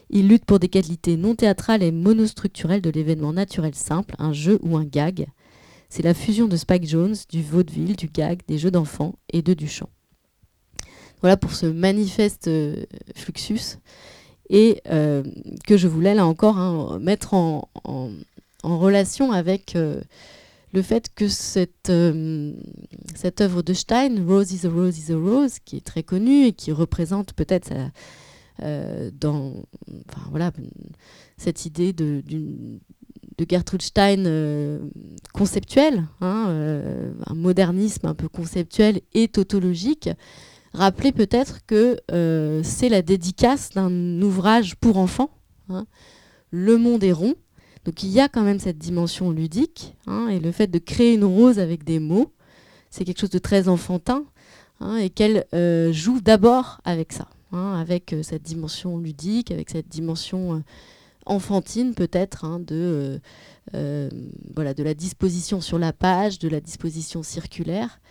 Il 0.10 0.28
lutte 0.28 0.46
pour 0.46 0.60
des 0.60 0.70
qualités 0.70 1.18
non 1.18 1.36
théâtrales 1.36 1.84
et 1.84 1.92
monostructurelles 1.92 2.82
de 2.82 2.90
l'événement 2.90 3.34
naturel 3.34 3.76
simple, 3.76 4.16
un 4.18 4.34
jeu 4.34 4.60
ou 4.64 4.76
un 4.76 4.84
gag. 4.84 5.28
C'est 5.90 6.04
la 6.04 6.14
fusion 6.14 6.48
de 6.48 6.58
Spike 6.58 6.88
Jones, 6.88 7.16
du 7.30 7.44
vaudeville, 7.44 7.96
du 7.96 8.08
gag, 8.08 8.42
des 8.48 8.58
jeux 8.58 8.72
d'enfants 8.72 9.16
et 9.32 9.42
de 9.42 9.54
Duchamp. 9.54 9.90
Voilà 11.22 11.38
pour 11.38 11.54
ce 11.54 11.66
manifeste 11.66 12.48
euh, 12.48 12.84
Fluxus 13.16 13.78
et 14.50 14.82
euh, 14.90 15.24
que 15.68 15.78
je 15.78 15.88
voulais 15.88 16.16
là 16.16 16.26
encore 16.26 16.58
hein, 16.58 16.98
mettre 17.00 17.34
en, 17.34 17.68
relation 18.64 19.32
avec 19.32 19.76
euh, 19.76 20.02
le 20.74 20.82
fait 20.82 21.10
que 21.14 21.28
cette, 21.28 21.92
cette 23.16 23.42
œuvre 23.42 23.62
de 23.62 23.74
Stein, 23.74 24.26
Rose 24.28 24.52
is 24.52 24.66
a 24.66 24.70
Rose 24.70 24.98
is 24.98 25.12
a 25.12 25.18
Rose, 25.18 25.60
qui 25.64 25.78
est 25.78 25.86
très 25.86 26.04
connue 26.04 26.46
et 26.46 26.54
qui 26.54 26.72
représente 26.72 27.34
peut-être 27.34 27.68
sa, 27.68 27.92
euh, 28.64 29.10
dans 29.14 29.64
voilà, 30.32 30.52
cette 31.38 31.66
idée 31.66 31.94
de, 31.94 32.22
de 32.28 33.46
Gertrude 33.50 33.82
Stein 33.82 34.26
euh, 34.26 34.80
conceptuelle, 35.34 36.06
hein, 36.22 36.48
euh, 36.50 37.14
un 37.26 37.36
modernisme 37.36 38.08
un 38.08 38.16
peu 38.16 38.28
conceptuel 38.28 39.02
et 39.14 39.28
tautologique, 39.28 40.10
rappeler 40.74 41.12
peut-être 41.12 41.66
que 41.66 41.98
c'est 42.64 42.90
la 42.90 43.02
dédicace 43.02 43.72
d'un 43.72 44.22
ouvrage 44.22 44.76
pour 44.76 44.98
enfants, 44.98 45.32
hein, 45.70 45.86
Le 46.52 46.78
monde 46.78 47.04
est 47.04 47.12
rond. 47.12 47.36
Donc 47.86 48.04
il 48.04 48.10
y 48.10 48.20
a 48.20 48.28
quand 48.28 48.44
même 48.44 48.60
cette 48.60 48.78
dimension 48.78 49.32
ludique, 49.32 49.96
hein, 50.06 50.28
et 50.28 50.40
le 50.40 50.52
fait 50.52 50.68
de 50.68 50.80
créer 50.80 51.14
une 51.14 51.24
rose 51.24 51.60
avec 51.60 51.86
des 51.86 52.00
mots, 52.00 52.34
c'est 52.90 53.06
quelque 53.06 53.22
chose 53.22 53.30
de 53.30 53.40
très 53.40 53.70
enfantin, 53.70 54.26
et 55.00 55.10
qu'elle 55.10 55.46
joue 55.92 56.22
d'abord 56.22 56.82
avec 56.86 57.14
ça. 57.14 57.28
Hein, 57.52 57.80
avec 57.80 58.14
euh, 58.14 58.22
cette 58.22 58.44
dimension 58.44 59.00
ludique, 59.00 59.50
avec 59.50 59.72
cette 59.72 59.90
dimension 59.90 60.58
euh, 60.58 60.60
enfantine 61.26 61.96
peut-être 61.96 62.46
hein, 62.46 62.60
de, 62.60 63.20
euh, 63.74 64.10
voilà, 64.56 64.76
de 64.76 64.84
la 64.84 64.94
disposition 64.94 65.60
sur 65.60 65.80
la 65.80 65.92
page, 65.92 66.38
de 66.38 66.48
la 66.48 66.62
disposition 66.62 67.24
circulaire. 67.24 68.02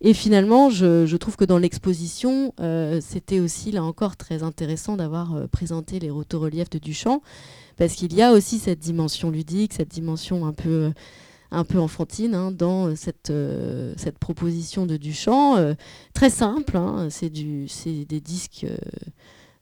Et 0.00 0.12
finalement, 0.12 0.70
je, 0.70 1.16
trouve 1.16 1.36
que 1.36 1.44
dans 1.44 1.58
l'exposition, 1.58 2.52
c'était 3.00 3.40
aussi 3.40 3.72
là 3.72 3.82
encore 3.82 4.16
très 4.16 4.42
intéressant 4.42 4.96
d'avoir 4.96 5.48
présenté 5.48 5.98
les 5.98 6.10
rotoreliefs 6.10 6.70
de 6.70 6.78
Duchamp, 6.78 7.22
parce 7.76 7.94
qu'il 7.94 8.14
y 8.14 8.22
a 8.22 8.32
aussi 8.32 8.58
cette 8.58 8.78
dimension 8.78 9.30
ludique, 9.30 9.72
cette 9.72 9.90
dimension 9.90 10.46
un 10.46 10.52
peu 10.52 10.92
un 11.50 11.64
peu 11.64 11.78
enfantine 11.78 12.34
hein, 12.34 12.50
dans 12.52 12.94
cette, 12.96 13.30
euh, 13.30 13.92
cette 13.96 14.18
proposition 14.18 14.86
de 14.86 14.96
Duchamp. 14.96 15.56
Euh, 15.56 15.74
très 16.14 16.30
simple, 16.30 16.76
hein, 16.76 17.08
c'est 17.10 17.30
des 17.30 18.20
disques 18.20 18.66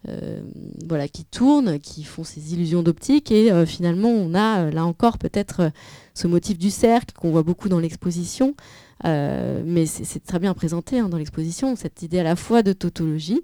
euh, 0.09 0.41
voilà, 0.86 1.09
qui 1.09 1.24
tournent, 1.24 1.78
qui 1.78 2.05
font 2.05 2.24
ces 2.24 2.53
illusions 2.55 2.82
d'optique. 2.82 3.30
Et 3.30 3.66
finalement, 3.66 4.11
on 4.11 4.34
a 4.34 4.70
là 4.70 4.84
encore 4.84 5.18
peut-être 5.18 5.70
ce 6.14 6.26
motif 6.26 6.59
du 6.59 6.70
cercle 6.70 7.14
qu'on 7.14 7.30
voit 7.30 7.43
beaucoup 7.43 7.68
dans 7.68 7.80
l'exposition. 7.80 8.55
mais 9.05 9.86
c'est 9.86 10.24
très 10.24 10.39
bien 10.39 10.55
présenté 10.55 10.99
hein, 10.99 11.09
dans 11.09 11.18
l'exposition, 11.18 11.74
cette 11.76 12.03
idée 12.03 12.20
à 12.20 12.24
la 12.24 12.36
fois 12.36 12.62
de 12.62 12.72
tautologie, 12.72 13.43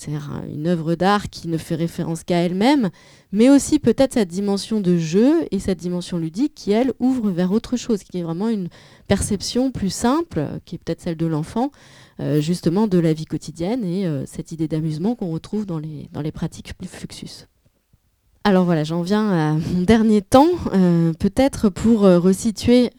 c'est 0.00 0.12
une 0.50 0.66
œuvre 0.66 0.94
d'art 0.94 1.28
qui 1.28 1.46
ne 1.48 1.58
fait 1.58 1.74
référence 1.74 2.24
qu'à 2.24 2.38
elle-même, 2.38 2.88
mais 3.32 3.50
aussi 3.50 3.78
peut-être 3.78 4.14
cette 4.14 4.28
dimension 4.28 4.80
de 4.80 4.96
jeu 4.96 5.46
et 5.50 5.58
cette 5.58 5.78
dimension 5.78 6.16
ludique 6.16 6.54
qui, 6.54 6.72
elle, 6.72 6.92
ouvre 7.00 7.30
vers 7.30 7.52
autre 7.52 7.76
chose, 7.76 8.02
qui 8.02 8.18
est 8.18 8.22
vraiment 8.22 8.48
une 8.48 8.68
perception 9.08 9.70
plus 9.70 9.90
simple, 9.90 10.46
qui 10.64 10.76
est 10.76 10.78
peut-être 10.78 11.02
celle 11.02 11.16
de 11.16 11.26
l'enfant, 11.26 11.70
euh, 12.18 12.40
justement 12.40 12.86
de 12.86 12.98
la 12.98 13.12
vie 13.12 13.26
quotidienne 13.26 13.84
et 13.84 14.06
euh, 14.06 14.24
cette 14.24 14.52
idée 14.52 14.68
d'amusement 14.68 15.14
qu'on 15.14 15.30
retrouve 15.30 15.66
dans 15.66 15.78
les, 15.78 16.32
pratiques 16.32 16.74
plus 16.74 16.88
fluxus. 16.88 17.46
Alors 18.44 18.64
voilà, 18.64 18.84
j'en 18.84 19.02
viens 19.02 19.28
à 19.30 19.52
mon 19.52 19.82
dernier 19.82 20.22
temps, 20.22 20.48
euh, 20.72 21.12
peut-être 21.12 21.68
pour 21.68 22.00
resituer 22.00 22.90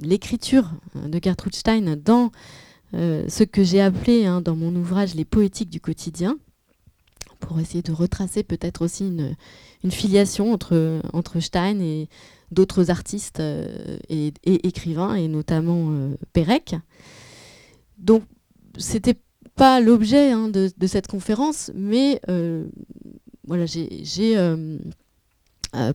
l'écriture 0.00 0.70
de 0.94 1.18
Gertrude 1.20 1.56
Stein 1.56 1.96
dans 1.96 2.30
ce 2.92 3.44
que 3.44 3.62
j'ai 3.62 3.80
appelé 3.80 4.24
hein, 4.24 4.40
dans 4.40 4.56
mon 4.56 4.74
ouvrage 4.74 5.14
les 5.14 5.24
poétiques 5.24 5.70
du 5.70 5.80
quotidien, 5.80 6.38
pour 7.40 7.60
essayer 7.60 7.82
de 7.82 7.92
retracer 7.92 8.42
peut-être 8.42 8.82
aussi 8.82 9.06
une, 9.06 9.90
filiation 9.90 10.52
entre, 10.52 11.00
entre 11.12 11.40
Stein 11.40 11.78
et 11.80 12.08
d'autres 12.50 12.90
artistes 12.90 13.40
euh, 13.40 13.98
et, 14.08 14.32
écrivains, 14.44 15.14
et 15.14 15.28
notamment 15.28 15.90
euh, 15.90 16.16
Pérec. 16.32 16.74
Donc, 17.98 18.24
c'était 18.76 19.18
pas 19.54 19.80
l'objet 19.80 20.32
hein, 20.32 20.48
de, 20.48 20.70
cette 20.86 21.06
conférence, 21.06 21.70
mais 21.74 22.20
voilà, 23.46 23.66
j'ai 23.66 24.54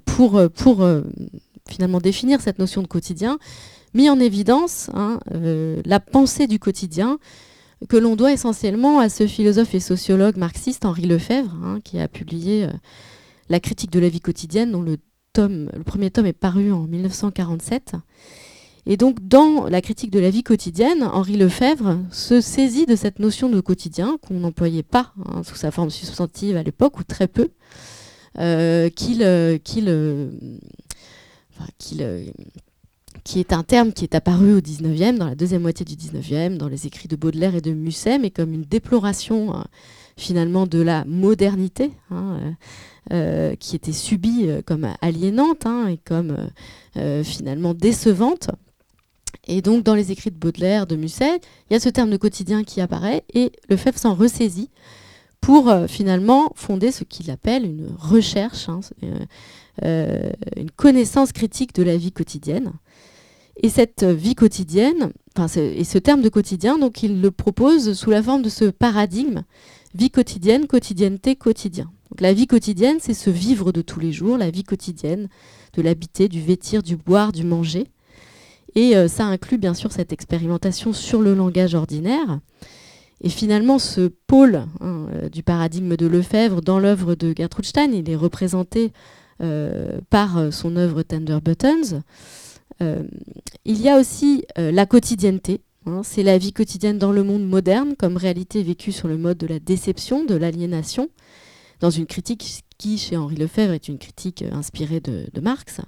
pour, 0.06 0.42
pour 0.54 0.88
finalement 1.70 2.00
définir 2.00 2.42
cette 2.42 2.60
notion 2.60 2.82
de 2.82 2.88
quotidien, 2.88 3.38
mis 3.94 4.10
en 4.10 4.20
évidence 4.20 4.90
hein, 4.94 5.20
euh, 5.34 5.82
la 5.86 6.00
pensée 6.00 6.48
du 6.48 6.60
quotidien 6.60 7.20
que 7.90 7.98
l'on 7.98 8.16
doit 8.16 8.32
essentiellement 8.32 9.00
à 9.00 9.10
ce 9.10 9.28
philosophe 9.28 9.76
et 9.76 9.80
sociologue 9.80 10.38
marxiste 10.38 10.86
Henri 10.86 11.06
Lefebvre, 11.06 11.56
hein, 11.64 11.80
qui 11.84 12.00
a 12.00 12.08
publié 12.08 12.66
euh, 12.66 12.72
La 13.50 13.60
critique 13.60 13.92
de 13.92 14.00
la 14.00 14.10
vie 14.10 14.22
quotidienne, 14.22 14.72
dont 14.72 14.82
le, 14.82 14.98
tome, 15.34 15.70
le 15.74 15.84
premier 15.84 16.10
tome 16.10 16.26
est 16.26 16.34
paru 16.34 16.72
en 16.72 16.88
1947. 16.88 17.96
Et 18.86 18.98
donc, 18.98 19.26
dans 19.26 19.68
la 19.70 19.82
critique 19.82 20.12
de 20.12 20.20
la 20.20 20.30
vie 20.30 20.44
quotidienne, 20.44 21.04
Henri 21.04 21.38
Lefebvre 21.38 22.00
se 22.12 22.42
saisit 22.42 22.86
de 22.86 22.96
cette 22.96 23.20
notion 23.20 23.50
de 23.50 23.62
quotidien 23.62 24.18
qu'on 24.22 24.42
n'employait 24.42 24.84
pas 24.84 25.14
hein, 25.26 25.42
sous 25.44 25.56
sa 25.56 25.72
forme 25.72 25.90
substantive 25.90 26.58
à 26.58 26.64
l'époque, 26.64 27.00
ou 27.00 27.04
très 27.04 27.28
peu, 27.28 27.50
euh, 28.40 28.90
qu'il 28.90 29.24
qui 33.24 33.40
est 33.40 33.54
un 33.54 33.64
terme 33.64 33.94
qui 33.94 34.04
est 34.04 34.16
apparu 34.16 34.54
au 34.54 34.60
19e, 34.60 35.18
dans 35.18 35.28
la 35.28 35.36
deuxième 35.36 35.62
moitié 35.62 35.86
du 35.86 35.96
19e, 35.96 36.58
dans 36.58 36.68
les 36.68 36.88
écrits 36.88 37.08
de 37.08 37.16
Baudelaire 37.16 37.56
et 37.56 37.62
de 37.62 37.72
Musset, 37.72 38.20
mais 38.20 38.32
comme 38.32 38.54
une 38.54 38.64
déploration 38.64 39.56
hein, 39.56 39.66
finalement 40.18 40.68
de 40.68 40.82
la 40.82 41.06
modernité, 41.06 41.92
hein, 42.12 42.38
euh, 42.40 42.52
euh, 43.14 43.56
qui 43.56 43.76
était 43.76 43.94
subie 43.94 44.48
euh, 44.48 44.62
comme 44.66 44.88
aliénante 45.02 45.66
hein, 45.66 45.88
et 45.88 45.98
comme 45.98 46.38
finalement 47.24 47.74
décevante. 47.74 48.50
Et 49.48 49.62
donc 49.62 49.84
dans 49.84 49.96
les 49.96 50.12
écrits 50.12 50.30
de 50.30 50.38
Baudelaire, 50.38 50.86
de 50.86 50.96
Musset, 50.96 51.40
il 51.70 51.74
y 51.74 51.76
a 51.76 51.80
ce 51.80 51.90
terme 51.90 52.12
de 52.12 52.18
quotidien 52.18 52.64
qui 52.64 52.82
apparaît 52.82 53.24
et 53.34 53.52
le 53.68 53.76
Lefebvre 53.76 53.98
s'en 53.98 54.14
ressaisit 54.14 54.70
pour 55.42 55.74
finalement 55.90 56.54
fonder 56.56 56.92
ce 56.92 57.04
qu'il 57.04 57.32
appelle 57.32 57.66
une 57.66 57.90
recherche, 57.98 58.70
une 59.82 60.72
connaissance 60.78 61.32
critique 61.34 61.74
de 61.74 61.84
la 61.84 61.98
vie 61.98 62.12
quotidienne. 62.12 62.72
Et 63.62 63.70
cette 63.70 64.04
vie 64.04 64.36
quotidienne, 64.36 65.12
et 65.56 65.84
ce 65.84 65.98
terme 65.98 66.22
de 66.22 66.30
quotidien, 66.30 66.78
donc 66.78 67.04
il 67.04 67.22
le 67.22 67.32
propose 67.32 67.94
sous 67.94 68.10
la 68.10 68.24
forme 68.24 68.42
de 68.42 68.50
ce 68.50 68.66
paradigme 68.66 69.44
vie 69.96 70.10
quotidienne, 70.10 70.68
quotidienneté, 70.68 71.36
quotidien. 71.36 71.92
La 72.20 72.34
vie 72.34 72.48
quotidienne, 72.48 72.98
c'est 73.00 73.14
ce 73.14 73.30
vivre 73.30 73.72
de 73.72 73.82
tous 73.82 74.00
les 74.00 74.12
jours, 74.12 74.38
la 74.38 74.52
vie 74.52 74.64
quotidienne, 74.64 75.30
de 75.74 75.82
l'habiter, 75.82 76.28
du 76.28 76.42
vêtir, 76.42 76.84
du 76.84 76.96
boire, 76.96 77.32
du 77.32 77.44
manger. 77.44 77.88
Et 78.76 78.96
euh, 78.96 79.08
ça 79.08 79.26
inclut 79.26 79.58
bien 79.58 79.74
sûr 79.74 79.92
cette 79.92 80.14
expérimentation 80.14 80.94
sur 80.94 81.22
le 81.22 81.36
langage 81.36 81.76
ordinaire. 81.76 82.40
Et 83.22 83.30
finalement, 83.30 83.80
ce 83.80 84.12
pôle 84.28 84.66
hein, 84.82 85.08
euh, 85.14 85.30
du 85.30 85.44
paradigme 85.44 85.96
de 85.96 86.08
Lefebvre 86.08 86.62
dans 86.62 86.80
l'œuvre 86.80 87.16
de 87.16 87.34
Gertrude 87.36 87.66
Stein, 87.66 87.92
il 87.94 88.10
est 88.10 88.16
représenté 88.16 88.92
euh, 89.42 90.00
par 90.10 90.52
son 90.52 90.76
œuvre 90.76 91.02
Tender 91.04 91.40
Buttons. 91.44 92.02
Euh, 92.82 93.04
il 93.66 93.82
y 93.82 93.90
a 93.90 94.00
aussi 94.00 94.46
euh, 94.58 94.72
la 94.72 94.86
quotidienneté. 94.86 95.62
Hein. 95.86 96.02
c'est 96.04 96.24
la 96.24 96.38
vie 96.38 96.54
quotidienne 96.54 96.98
dans 96.98 97.12
le 97.12 97.24
monde 97.24 97.46
moderne 97.46 97.96
comme 97.98 98.16
réalité 98.16 98.64
vécue 98.64 98.94
sur 98.94 99.10
le 99.10 99.18
mode 99.18 99.38
de 99.38 99.48
la 99.48 99.60
déception, 99.60 100.24
de 100.24 100.36
l'aliénation, 100.36 101.10
dans 101.82 101.90
une 101.90 102.06
critique 102.06 102.64
qui, 102.78 102.98
chez 102.98 103.18
Henri 103.18 103.36
Lefebvre, 103.36 103.74
est 103.74 103.90
une 103.90 103.98
critique 103.98 104.44
euh, 104.44 104.54
inspirée 104.54 105.02
de, 105.02 105.28
Marx. 105.42 105.82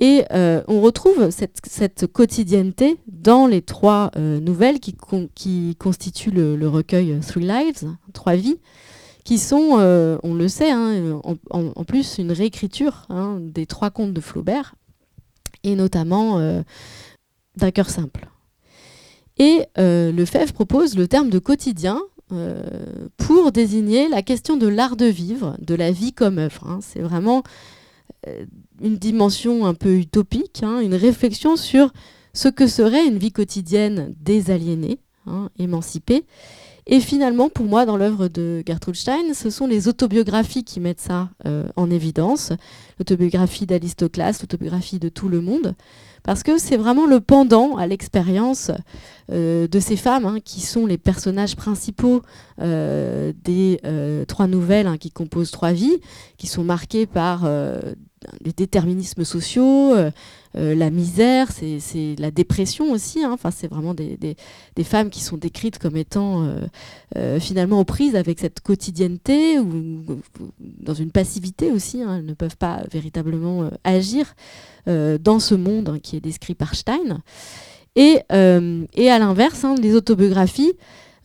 Et 0.00 0.24
on 0.32 0.80
retrouve 0.80 1.30
cette, 1.30 2.06
quotidienneté 2.12 2.96
dans 3.06 3.46
les 3.46 3.62
trois 3.62 4.10
nouvelles 4.16 4.80
qui, 4.80 4.96
constituent 5.76 6.30
le, 6.32 6.68
recueil 6.68 7.20
Three 7.20 7.46
Lives, 7.46 7.88
Trois 8.12 8.34
vies, 8.34 8.56
qui 9.22 9.38
sont, 9.38 9.78
on 10.22 10.34
le 10.34 10.48
sait, 10.48 10.72
hein, 10.72 11.20
en, 11.50 11.84
plus 11.84 12.18
une 12.18 12.32
réécriture 12.32 13.06
hein, 13.10 13.38
des 13.40 13.66
trois 13.66 13.90
contes 13.90 14.14
de 14.14 14.20
Flaubert, 14.20 14.74
et 15.64 15.74
notamment 15.74 16.40
d'un 17.56 17.70
cœur 17.70 17.90
simple. 17.90 18.28
Et 19.38 19.66
Lefebvre 19.76 20.52
propose 20.52 20.96
le 20.96 21.08
terme 21.08 21.30
de 21.30 21.38
quotidien 21.38 22.00
pour 23.16 23.52
désigner 23.52 24.08
la 24.08 24.22
question 24.22 24.56
de 24.56 24.66
l'art 24.66 24.96
de 24.96 25.06
vivre, 25.06 25.56
de 25.60 25.74
la 25.74 25.92
vie 25.92 26.12
comme 26.12 26.38
œuvre. 26.38 26.66
Hein. 26.66 26.78
C'est 26.82 27.00
vraiment 27.00 27.42
euh, 28.28 28.44
une 28.80 28.96
dimension 28.96 29.66
un 29.66 29.74
peu 29.74 29.96
utopique, 29.96 30.62
hein, 30.62 30.80
une 30.80 30.94
réflexion 30.94 31.56
sur 31.56 31.92
ce 32.32 32.48
que 32.48 32.66
serait 32.66 33.06
une 33.06 33.18
vie 33.18 33.32
quotidienne 33.32 34.14
désaliénée, 34.20 34.98
hein, 35.26 35.50
émancipée. 35.58 36.24
Et 36.86 37.00
finalement, 37.00 37.48
pour 37.48 37.66
moi, 37.66 37.86
dans 37.86 37.96
l'œuvre 37.96 38.26
de 38.26 38.62
Gertrude 38.66 38.96
Stein, 38.96 39.34
ce 39.34 39.50
sont 39.50 39.68
les 39.68 39.86
autobiographies 39.86 40.64
qui 40.64 40.80
mettent 40.80 41.00
ça 41.00 41.30
euh, 41.46 41.64
en 41.76 41.90
évidence. 41.90 42.52
L'autobiographie 42.98 43.66
d'Aristoclas, 43.66 44.38
l'autobiographie 44.40 44.98
de 44.98 45.08
tout 45.08 45.28
le 45.28 45.40
monde 45.40 45.74
parce 46.24 46.44
que 46.44 46.56
c'est 46.56 46.76
vraiment 46.76 47.06
le 47.06 47.20
pendant 47.20 47.76
à 47.76 47.88
l'expérience 47.88 48.70
euh, 49.32 49.66
de 49.66 49.80
ces 49.80 49.96
femmes 49.96 50.24
hein, 50.24 50.38
qui 50.44 50.60
sont 50.60 50.86
les 50.86 50.96
personnages 50.96 51.56
principaux 51.56 52.22
euh, 52.60 53.32
des 53.42 53.80
trois 54.28 54.46
nouvelles 54.46 54.86
hein, 54.86 54.98
qui 54.98 55.10
composent 55.10 55.50
Trois 55.50 55.72
vies, 55.72 55.98
qui 56.36 56.46
sont 56.46 56.64
marquées 56.64 57.06
par 57.06 57.48
les 58.40 58.52
déterminismes 58.52 59.24
sociaux, 59.24 59.94
la 60.54 60.90
misère, 60.90 61.48
c'est 61.50 62.14
la 62.18 62.30
dépression 62.30 62.92
aussi. 62.92 63.24
Hein. 63.24 63.30
Enfin, 63.32 63.50
c'est 63.50 63.68
vraiment 63.68 63.94
des, 63.94 64.18
des, 64.18 64.84
femmes 64.84 65.10
qui 65.10 65.20
sont 65.20 65.36
décrites 65.36 65.78
comme 65.78 65.96
étant 65.96 66.46
finalement 67.40 67.80
aux 67.80 67.84
prises 67.84 68.16
avec 68.16 68.38
cette 68.38 68.60
quotidienneté 68.60 69.58
ou, 69.58 70.02
dans 70.60 70.94
une 70.94 71.10
passivité 71.10 71.70
aussi. 71.70 72.00
Elles 72.00 72.26
ne 72.26 72.34
peuvent 72.34 72.56
pas 72.56 72.82
véritablement 72.90 73.70
agir. 73.84 74.34
Euh, 74.88 75.16
dans 75.16 75.38
ce 75.38 75.54
monde 75.54 75.90
hein, 75.90 75.98
qui 76.02 76.16
est 76.16 76.20
décrit 76.20 76.56
par 76.56 76.74
Stein. 76.74 77.22
Et, 77.94 78.18
euh, 78.32 78.84
et 78.94 79.12
à 79.12 79.20
l'inverse, 79.20 79.62
hein, 79.62 79.76
les 79.80 79.94
autobiographies 79.94 80.72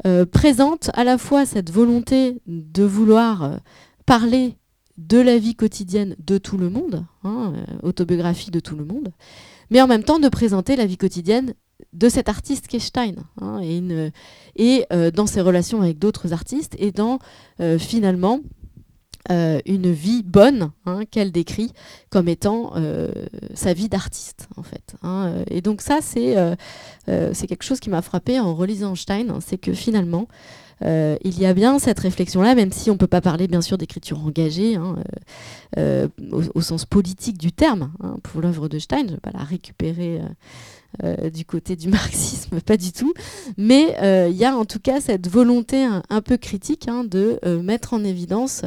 euh, 0.06 0.28
présentent 0.28 0.92
à 0.94 1.04
la 1.04 1.18
fois 1.18 1.48
cette 1.48 1.72
volonté 1.72 2.40
de 2.46 2.84
vouloir 2.84 3.58
parler 4.06 4.58
de 4.98 5.20
la 5.20 5.38
vie 5.38 5.56
quotidienne 5.56 6.16
de 6.20 6.38
tout 6.38 6.58
le 6.58 6.70
monde, 6.70 7.06
hein, 7.24 7.54
autobiographie 7.84 8.52
de 8.52 8.60
tout 8.60 8.76
le 8.76 8.86
monde, 8.86 9.10
mais 9.70 9.82
en 9.82 9.88
même 9.88 10.04
temps 10.04 10.20
de 10.20 10.30
présenter 10.30 10.76
la 10.76 10.86
vie 10.86 10.98
quotidienne 10.98 11.54
de 11.94 12.10
cet 12.10 12.30
artiste 12.30 12.68
qu'est 12.68 12.80
Stein, 12.80 13.16
et, 13.62 14.12
et 14.56 14.86
dans 15.14 15.28
ses 15.28 15.42
relations 15.42 15.82
avec 15.82 16.00
d'autres 16.00 16.34
artistes, 16.34 16.76
et 16.80 16.92
dans 16.92 17.20
finalement 17.78 18.42
euh, 19.30 19.60
une 19.66 19.92
vie 19.92 20.24
bonne 20.24 20.72
hein, 20.86 21.02
qu'elle 21.12 21.34
décrit 21.34 21.74
comme 22.10 22.30
étant 22.30 22.72
euh, 22.78 23.12
sa 23.56 23.74
vie 23.74 23.90
d'artiste 23.90 24.48
en 24.56 24.64
fait. 24.64 24.96
Hein. 25.04 25.44
Et 25.50 25.60
donc 25.60 25.82
ça 25.82 26.00
c'est 26.02 26.38
euh, 26.38 26.56
quelque 27.34 27.64
chose 27.64 27.82
qui 27.82 27.90
m'a 27.90 28.02
frappé 28.02 28.40
en 28.40 28.56
relisant 28.56 28.96
Stein, 28.96 29.28
hein, 29.30 29.40
c'est 29.46 29.58
que 29.58 29.74
finalement 29.74 30.28
il 30.82 31.40
y 31.40 31.46
a 31.46 31.54
bien 31.54 31.80
cette 31.80 32.00
réflexion-là, 32.00 32.56
même 32.56 32.72
si 32.72 32.90
on 32.90 32.94
ne 32.94 33.00
peut 33.00 33.08
pas 33.08 33.22
parler 33.22 33.48
bien 33.48 33.62
sûr 33.62 33.78
d'écriture 33.78 34.24
engagée 34.24 34.78
au, 34.78 36.42
au, 36.54 36.62
sens 36.62 36.86
politique 36.86 37.38
du 37.38 37.52
terme 37.52 37.92
pour 38.24 38.42
l'œuvre 38.42 38.68
de 38.68 38.80
Stein, 38.80 39.00
je 39.00 39.04
ne 39.04 39.10
vais 39.12 39.18
pas 39.18 39.32
la 39.32 39.44
récupérer 39.44 40.22
euh, 41.04 41.30
du 41.30 41.46
côté 41.46 41.76
du 41.76 41.90
marxisme, 41.90 42.60
pas 42.62 42.78
du 42.78 42.92
tout. 42.92 43.14
Mais 43.58 43.96
euh, 44.02 44.30
il 44.32 44.38
y 44.38 44.46
a 44.46 44.56
en 44.56 44.66
tout 44.66 44.80
cas 44.80 45.00
cette 45.00 45.28
volonté 45.28 45.84
un, 45.84 46.22
peu 46.22 46.38
critique 46.38 46.88
hein, 46.88 47.04
de 47.04 47.40
euh, 47.46 47.62
mettre 47.62 47.94
en 47.94 48.04
évidence 48.04 48.64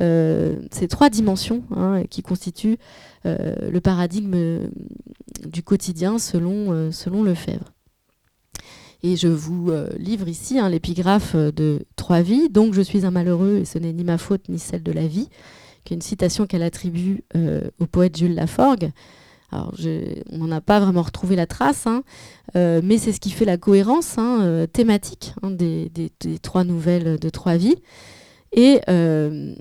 ces 0.00 0.88
trois 0.88 1.10
dimensions 1.10 1.62
hein, 1.70 2.02
qui 2.08 2.22
constituent 2.22 2.78
le 3.24 3.78
paradigme 3.80 4.68
du 5.46 5.62
quotidien 5.62 6.18
selon, 6.18 6.90
selon 6.90 7.22
Lefebvre. 7.22 7.72
Et 9.02 9.16
je 9.16 9.28
vous 9.28 9.70
livre 9.98 10.28
ici 10.28 10.58
hein, 10.58 10.68
l'épigraphe 10.68 11.34
de 11.34 11.84
Trois 11.96 12.22
vies. 12.22 12.48
Donc 12.48 12.74
je 12.74 12.82
suis 12.82 13.04
un 13.04 13.10
malheureux 13.10 13.58
et 13.58 13.64
ce 13.64 13.78
n'est 13.78 13.92
ni 13.92 14.04
ma 14.04 14.18
faute 14.18 14.48
ni 14.48 14.58
celle 14.58 14.82
de 14.82 14.92
la 14.92 15.06
vie, 15.06 15.28
qui 15.84 15.94
est 15.94 15.96
une 15.96 16.02
citation 16.02 16.46
qu'elle 16.46 16.62
attribue 16.62 17.24
au 17.80 17.86
poète 17.86 18.16
Jules 18.16 18.34
Laforgue. 18.34 18.92
Alors, 19.52 19.74
on 20.30 20.38
n'en 20.38 20.50
a 20.50 20.62
pas 20.62 20.80
vraiment 20.80 21.02
retrouvé 21.02 21.36
la 21.36 21.46
trace, 21.46 21.86
hein, 21.86 22.02
euh, 22.56 22.80
mais 22.82 22.96
c'est 22.96 23.12
ce 23.12 23.20
qui 23.20 23.30
fait 23.30 23.44
la 23.44 23.58
cohérence 23.58 24.16
hein, 24.16 24.40
euh, 24.40 24.66
thématique 24.66 25.34
hein, 25.42 25.50
des, 25.50 25.90
trois 26.40 26.64
nouvelles 26.64 27.18
de 27.18 27.28
Trois 27.28 27.56
Vies. 27.56 27.76
Euh, 28.56 29.54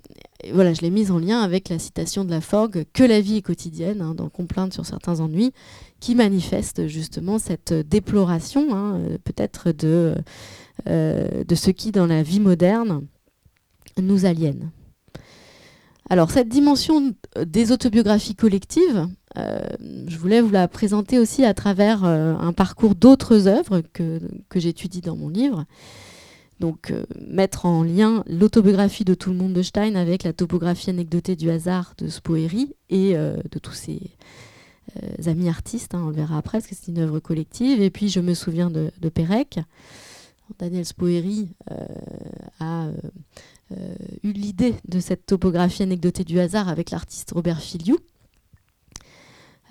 et, 0.43 0.51
voilà, 0.53 0.73
je 0.73 0.81
l'ai 0.81 0.89
mise 0.89 1.11
en 1.11 1.19
lien 1.19 1.41
avec 1.41 1.67
la 1.67 1.77
citation 1.77 2.23
de 2.23 2.31
la 2.31 2.39
Forgue 2.39 2.85
que 2.93 3.03
la 3.03 3.19
vie 3.19 3.37
est 3.37 3.41
quotidienne, 3.41 4.13
dans 4.15 4.29
Complainte 4.29 4.73
sur 4.73 4.85
certains 4.85 5.19
ennuis, 5.19 5.51
qui 6.01 6.15
manifeste 6.15 6.87
justement 6.87 7.39
cette 7.39 7.71
déploration, 7.71 8.99
peut-être 9.23 9.71
de, 9.71 10.15
de 10.85 11.55
ce 11.55 11.71
qui, 11.71 11.91
dans 11.91 12.07
la 12.07 12.23
vie 12.23 12.41
moderne, 12.41 13.05
nous 14.01 14.25
aliène. 14.25 14.71
Alors, 16.11 16.29
cette 16.29 16.49
dimension 16.49 17.13
des 17.41 17.71
autobiographies 17.71 18.35
collectives, 18.35 19.07
euh, 19.37 19.61
je 20.07 20.17
voulais 20.17 20.41
vous 20.41 20.51
la 20.51 20.67
présenter 20.67 21.17
aussi 21.17 21.45
à 21.45 21.53
travers 21.53 22.03
euh, 22.03 22.35
un 22.37 22.51
parcours 22.51 22.95
d'autres 22.95 23.47
œuvres 23.47 23.81
que, 23.93 24.19
que 24.49 24.59
j'étudie 24.59 24.99
dans 24.99 25.15
mon 25.15 25.29
livre. 25.29 25.63
Donc, 26.59 26.91
euh, 26.91 27.05
mettre 27.29 27.65
en 27.65 27.83
lien 27.83 28.25
l'autobiographie 28.27 29.05
de 29.05 29.13
tout 29.13 29.29
le 29.29 29.37
monde 29.37 29.53
de 29.53 29.61
Stein 29.61 29.95
avec 29.95 30.23
la 30.23 30.33
topographie 30.33 30.89
anecdotée 30.89 31.37
du 31.37 31.49
hasard 31.49 31.93
de 31.97 32.09
Spoeri 32.09 32.75
et 32.89 33.13
de 33.13 33.59
tous 33.59 33.71
ses 33.71 34.01
amis 35.25 35.49
artistes. 35.49 35.95
Hein, 35.95 36.03
on 36.05 36.09
le 36.09 36.15
verra 36.15 36.37
après, 36.37 36.59
parce 36.59 36.67
que 36.67 36.75
c'est 36.75 36.91
une 36.91 36.99
œuvre 36.99 37.19
collective. 37.19 37.81
Et 37.81 37.89
puis, 37.89 38.09
je 38.09 38.19
me 38.19 38.33
souviens 38.33 38.69
de, 38.69 38.91
Pérec. 39.09 39.59
Daniel 40.59 40.85
Spoeri 40.85 41.49
a 42.59 42.89
eu 44.23 44.31
l'idée 44.33 44.75
de 44.87 44.99
cette 44.99 45.25
topographie 45.25 45.83
anecdotée 45.83 46.25
du 46.25 46.39
hasard 46.39 46.67
avec 46.67 46.91
l'artiste 46.91 47.31
Robert 47.31 47.61
Filiou. 47.61 47.97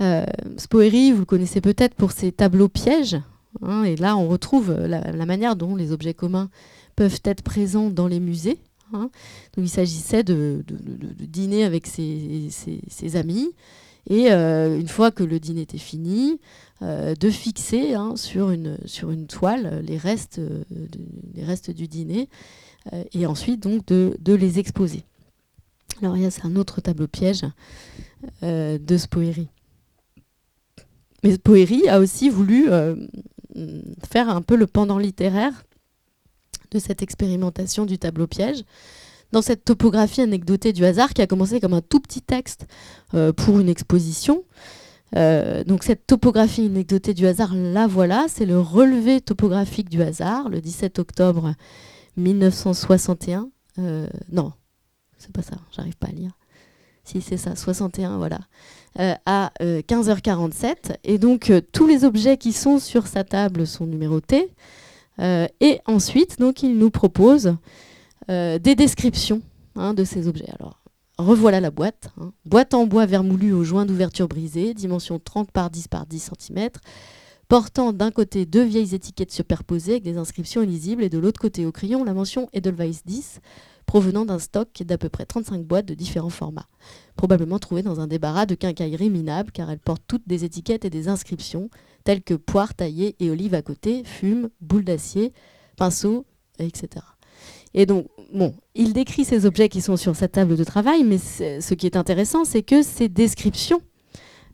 Euh, 0.00 0.24
Spoeri, 0.56 1.12
vous 1.12 1.20
le 1.20 1.24
connaissez 1.26 1.60
peut-être 1.60 1.94
pour 1.94 2.12
ses 2.12 2.32
tableaux 2.32 2.68
pièges. 2.68 3.18
Hein, 3.62 3.84
et 3.84 3.96
là, 3.96 4.16
on 4.16 4.28
retrouve 4.28 4.72
la, 4.72 5.26
manière 5.26 5.56
dont 5.56 5.76
les 5.76 5.92
objets 5.92 6.14
communs 6.14 6.48
peuvent 6.96 7.20
être 7.24 7.42
présents 7.42 7.90
dans 7.90 8.06
les 8.06 8.20
musées. 8.20 8.58
Hein. 8.92 9.10
Il 9.56 9.68
s'agissait 9.68 10.22
de, 10.22 10.64
dîner 11.18 11.64
avec 11.64 11.86
ses, 11.86 13.16
amis. 13.16 13.50
Et 14.08 14.32
euh, 14.32 14.78
une 14.78 14.88
fois 14.88 15.10
que 15.10 15.22
le 15.22 15.38
dîner 15.38 15.62
était 15.62 15.78
fini, 15.78 16.40
euh, 16.82 17.14
de 17.14 17.30
fixer 17.30 17.94
hein, 17.94 18.14
sur, 18.16 18.50
une, 18.50 18.76
toile 19.28 19.82
les 19.86 19.98
restes, 19.98 20.40
les 21.34 21.44
restes 21.44 21.70
du 21.70 21.88
dîner. 21.88 22.28
et 23.12 23.26
ensuite, 23.26 23.60
donc, 23.60 23.86
de, 23.86 24.34
les 24.34 24.58
exposer. 24.58 25.04
Alors, 26.02 26.16
il 26.16 26.22
y 26.22 26.26
a 26.26 26.30
un 26.44 26.56
autre 26.56 26.80
tableau 26.80 27.06
piège 27.06 27.44
de 28.42 28.96
Spoeri. 28.96 29.48
Mais 31.22 31.36
Poéry 31.38 31.88
a 31.88 31.98
aussi 31.98 32.30
voulu 32.30 32.70
euh, 32.70 32.96
faire 34.08 34.28
un 34.28 34.42
peu 34.42 34.56
le 34.56 34.66
pendant 34.66 34.98
littéraire 34.98 35.64
de 36.70 36.78
cette 36.78 37.02
expérimentation 37.02 37.84
du 37.84 37.98
tableau 37.98 38.26
piège 38.26 38.64
dans 39.32 39.42
cette 39.42 39.64
topographie 39.64 40.20
anecdotée 40.20 40.72
du 40.72 40.84
hasard 40.84 41.12
qui 41.14 41.22
a 41.22 41.26
commencé 41.26 41.60
comme 41.60 41.74
un 41.74 41.80
tout 41.80 42.00
petit 42.00 42.22
texte 42.22 42.66
euh, 43.14 43.32
pour 43.32 43.60
une 43.60 43.68
exposition. 43.68 44.44
Euh, 45.16 45.64
donc 45.64 45.82
cette 45.82 46.06
topographie 46.06 46.66
anecdotée 46.66 47.14
du 47.14 47.26
hasard, 47.26 47.54
la 47.54 47.86
voilà, 47.86 48.26
c'est 48.28 48.46
le 48.46 48.60
relevé 48.60 49.20
topographique 49.20 49.88
du 49.88 50.02
hasard, 50.02 50.48
le 50.48 50.60
17 50.60 50.98
octobre 50.98 51.54
1961. 52.16 53.50
non, 54.30 54.52
c'est 55.18 55.32
pas 55.32 55.42
ça, 55.42 55.56
j'arrive 55.72 55.96
pas 55.96 56.08
à 56.08 56.12
lire. 56.12 56.32
Si 57.04 57.20
c'est 57.20 57.36
ça, 57.36 57.56
61, 57.56 58.18
voilà. 58.18 58.38
Euh, 58.98 59.14
à 59.24 59.52
15h47. 59.60 60.64
Euh, 60.64 60.94
et 61.04 61.18
donc, 61.18 61.50
euh, 61.50 61.60
tous 61.72 61.86
les 61.86 62.04
objets 62.04 62.36
qui 62.36 62.52
sont 62.52 62.78
sur 62.78 63.06
sa 63.06 63.24
table 63.24 63.66
sont 63.66 63.86
numérotés. 63.86 64.50
et 65.18 65.80
ensuite, 65.86 66.38
donc, 66.38 66.62
il 66.62 66.78
nous 66.78 66.90
propose 66.90 67.54
des 68.28 68.74
descriptions 68.74 69.42
hein, 69.76 69.94
de 69.94 70.04
ces 70.04 70.28
objets. 70.28 70.50
Alors, 70.58 70.80
revoilà 71.20 71.60
la 71.60 71.70
boîte. 71.70 72.10
Hein. 72.20 72.32
Boîte 72.44 72.74
en 72.74 72.86
bois 72.86 73.06
vermoulu 73.06 73.52
au 73.52 73.64
joint 73.64 73.86
d'ouverture 73.86 74.28
brisé, 74.28 74.74
dimension 74.74 75.18
30 75.18 75.50
par 75.50 75.70
10 75.70 75.88
par 75.88 76.06
10 76.06 76.30
cm, 76.38 76.68
portant 77.48 77.92
d'un 77.92 78.10
côté 78.10 78.46
deux 78.46 78.64
vieilles 78.64 78.94
étiquettes 78.94 79.32
superposées 79.32 79.92
avec 79.92 80.02
des 80.04 80.18
inscriptions 80.18 80.62
illisibles 80.62 81.02
et 81.02 81.08
de 81.08 81.18
l'autre 81.18 81.40
côté 81.40 81.66
au 81.66 81.72
crayon 81.72 82.04
la 82.04 82.14
mention 82.14 82.48
Edelweiss 82.52 83.02
10, 83.04 83.40
provenant 83.86 84.24
d'un 84.24 84.38
stock 84.38 84.68
d'à 84.82 84.98
peu 84.98 85.08
près 85.08 85.26
35 85.26 85.64
boîtes 85.64 85.86
de 85.86 85.94
différents 85.94 86.30
formats, 86.30 86.68
probablement 87.16 87.58
trouvées 87.58 87.82
dans 87.82 88.00
un 88.00 88.06
débarras 88.06 88.46
de 88.46 88.54
quincaillerie 88.54 89.10
minable 89.10 89.50
car 89.50 89.70
elles 89.70 89.80
portent 89.80 90.04
toutes 90.06 90.28
des 90.28 90.44
étiquettes 90.44 90.84
et 90.84 90.90
des 90.90 91.08
inscriptions 91.08 91.70
telles 92.04 92.22
que 92.22 92.34
poire 92.34 92.74
taillée 92.74 93.16
et 93.18 93.30
olive 93.30 93.54
à 93.54 93.62
côté, 93.62 94.04
fume, 94.04 94.50
boule 94.60 94.84
d'acier, 94.84 95.32
pinceau, 95.76 96.24
etc. 96.60 97.04
Et 97.74 97.86
donc, 97.86 98.06
bon, 98.32 98.54
il 98.74 98.92
décrit 98.92 99.24
ces 99.24 99.46
objets 99.46 99.68
qui 99.68 99.80
sont 99.80 99.96
sur 99.96 100.16
sa 100.16 100.28
table 100.28 100.56
de 100.56 100.64
travail, 100.64 101.04
mais 101.04 101.18
ce 101.18 101.74
qui 101.74 101.86
est 101.86 101.96
intéressant, 101.96 102.44
c'est 102.44 102.62
que 102.62 102.82
ces 102.82 103.08
descriptions 103.08 103.80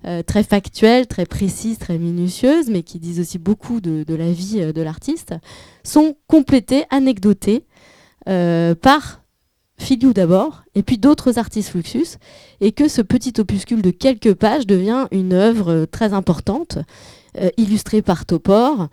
euh, 0.07 0.23
très 0.23 0.45
factuelles, 0.45 1.07
très 1.07 1.27
précises, 1.27 1.79
très 1.79 1.99
minutieuses, 1.99 2.69
mais 2.69 2.83
qui 2.83 3.01
disent 3.01 3.19
aussi 3.19 3.39
beaucoup 3.39 3.81
de, 3.81 4.05
la 4.15 4.31
vie 4.31 4.61
euh, 4.61 4.73
de 4.73 4.83
l'artiste, 4.83 5.35
sont 5.83 6.17
complétées, 6.29 6.85
anecdotées 6.91 7.65
euh, 8.29 8.75
par 8.75 9.23
Filiou 9.79 10.13
d'abord, 10.13 10.63
et 10.77 10.83
puis 10.83 10.99
d'autres 10.99 11.39
artistes 11.39 11.71
Fluxus, 11.71 12.19
et 12.61 12.73
que 12.73 12.89
ce 12.89 13.03
petit 13.03 13.33
opuscule 13.39 13.83
de 13.83 13.91
quelques 13.91 14.35
pages 14.35 14.67
devient 14.67 15.07
une 15.11 15.33
œuvre 15.33 15.87
très 15.87 16.13
importante, 16.13 16.79
illustrée 17.59 18.01
par 18.01 18.25
Topor, 18.25 18.89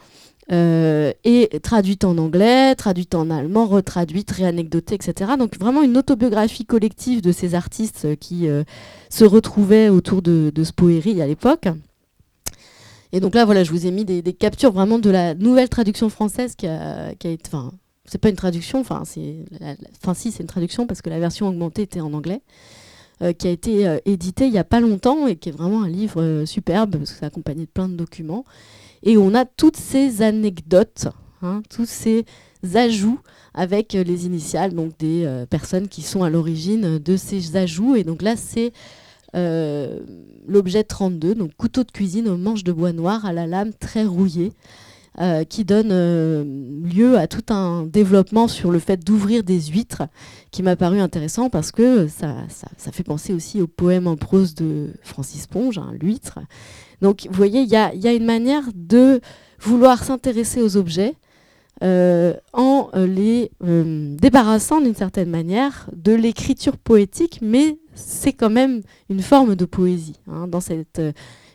euh, 0.53 1.13
et 1.23 1.49
traduite 1.63 2.03
en 2.03 2.17
anglais, 2.19 2.75
traduite 2.75 3.15
en 3.15 3.31
allemand, 3.31 3.65
retraduite, 3.65 4.29
réanecdotée, 4.29 4.93
etc. 4.93 5.31
Donc 5.39 5.57
vraiment 5.57 5.81
une 5.81 5.97
autobiographie 5.97 6.65
collective 6.65 7.21
de 7.21 7.31
ces 7.31 7.55
artistes 7.55 8.15
qui 8.19 8.47
euh, 8.47 8.63
se 9.09 9.25
retrouvaient 9.25 9.89
autour 9.89 10.21
de, 10.21 10.51
de 10.53 11.21
à 11.21 11.25
l'époque. 11.25 11.69
Et 13.13 13.19
donc 13.19 13.33
là, 13.33 13.45
voilà, 13.45 13.63
je 13.63 13.71
vous 13.71 13.87
ai 13.87 13.91
mis 13.91 14.05
des, 14.05 14.21
captures 14.33 14.71
vraiment 14.71 14.99
de 14.99 15.09
la 15.09 15.33
nouvelle 15.33 15.69
traduction 15.69 16.09
française 16.09 16.55
qui 16.55 16.67
a, 16.67 17.11
été... 17.11 17.39
Enfin, 17.47 17.71
c'est 18.05 18.17
pas 18.19 18.29
une 18.29 18.35
traduction, 18.35 18.79
enfin, 18.79 19.03
si, 19.05 19.45
c'est 20.31 20.39
une 20.39 20.47
traduction 20.47 20.85
parce 20.85 21.01
que 21.01 21.09
la 21.09 21.19
version 21.19 21.47
augmentée 21.47 21.83
était 21.83 22.01
en 22.01 22.13
anglais. 22.13 22.41
Euh, 23.21 23.31
qui 23.31 23.47
a 23.47 23.51
été 23.51 23.99
édité 24.05 24.47
il 24.47 24.51
n'y 24.51 24.57
a 24.57 24.63
pas 24.63 24.79
longtemps 24.79 25.27
et 25.27 25.35
qui 25.35 25.49
est 25.49 25.51
vraiment 25.51 25.83
un 25.83 25.87
livre 25.87 26.45
superbe 26.45 26.97
parce 26.97 27.11
que 27.11 27.19
c'est 27.19 27.25
accompagné 27.25 27.65
de 27.65 27.69
plein 27.69 27.87
de 27.87 27.93
documents 27.93 28.43
et 29.03 29.17
on 29.17 29.35
a 29.35 29.45
toutes 29.45 29.77
ces 29.77 30.21
anecdotes, 30.21 31.07
hein, 31.41 31.61
tous 31.69 31.85
ces 31.85 32.25
ajouts 32.73 33.19
avec 33.53 33.93
les 33.93 34.25
initiales 34.25 34.73
donc 34.73 34.97
des 34.97 35.25
euh, 35.25 35.45
personnes 35.45 35.87
qui 35.87 36.01
sont 36.01 36.23
à 36.23 36.29
l'origine 36.29 36.97
de 36.97 37.17
ces 37.17 37.55
ajouts. 37.55 37.95
Et 37.95 38.03
donc 38.03 38.21
là, 38.21 38.35
c'est 38.35 38.71
euh, 39.35 39.99
l'objet 40.47 40.83
32, 40.83 41.35
donc 41.35 41.51
couteau 41.55 41.83
de 41.83 41.91
cuisine 41.91 42.27
aux 42.27 42.37
manches 42.37 42.63
de 42.63 42.71
bois 42.71 42.93
noir 42.93 43.25
à 43.25 43.33
la 43.33 43.45
lame 43.47 43.73
très 43.73 44.05
rouillée. 44.05 44.53
Euh, 45.19 45.43
qui 45.43 45.63
donne 45.63 45.89
lieu 46.83 47.19
à 47.19 47.27
tout 47.27 47.53
un 47.53 47.83
développement 47.83 48.47
sur 48.47 48.71
le 48.71 48.79
fait 48.79 49.05
d'ouvrir 49.05 49.43
des 49.43 49.61
huîtres, 49.61 50.01
qui 50.49 50.63
m'a 50.63 50.75
paru 50.75 50.99
intéressant 50.99 51.51
parce 51.51 51.71
que 51.71 52.07
ça, 52.07 52.37
ça, 52.49 52.91
fait 52.91 53.03
penser 53.03 53.31
aussi 53.31 53.61
au 53.61 53.67
poème 53.67 54.07
en 54.07 54.15
prose 54.15 54.55
de 54.55 54.89
Francis 55.03 55.45
Ponge, 55.45 55.77
hein, 55.77 55.91
l'huître, 56.01 56.39
donc, 57.03 57.27
vous 57.29 57.35
voyez, 57.35 57.59
il 57.61 57.69
y 57.69 57.75
a, 57.75 58.13
une 58.13 58.25
manière 58.25 58.63
de 58.73 59.19
vouloir 59.59 60.01
s'intéresser 60.01 60.61
aux 60.61 60.77
objets 60.77 61.15
euh, 61.83 62.33
en 62.53 62.89
euh, 62.95 63.05
les 63.05 63.51
euh, 63.61 64.15
débarrassant 64.15 64.79
d'une 64.79 64.95
certaine 64.95 65.29
manière 65.29 65.89
de 65.93 66.13
l'écriture 66.13 66.77
poétique, 66.77 67.39
mais 67.41 67.77
c'est 67.93 68.31
quand 68.31 68.49
même 68.49 68.83
une 69.09 69.21
forme 69.21 69.55
de 69.55 69.65
poésie 69.65 70.17
hein, 70.31 70.47
dans 70.47 70.61
cette 70.61 71.01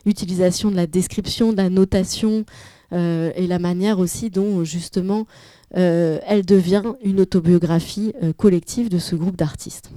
utilisation 0.05 0.69
de 0.69 0.75
la 0.75 0.85
description, 0.85 1.51
de 1.51 1.57
la 1.57 1.71
notation 1.71 2.45
et 2.91 3.47
la 3.47 3.59
manière 3.59 3.99
aussi 3.99 4.29
dont 4.29 4.63
justement 4.63 5.27
elle 5.71 6.45
devient 6.45 6.83
une 7.03 7.21
autobiographie 7.21 8.13
collective 8.37 8.89
de 8.89 8.97
ce 8.97 9.15
groupe 9.15 9.35
d'artistes. 9.35 9.91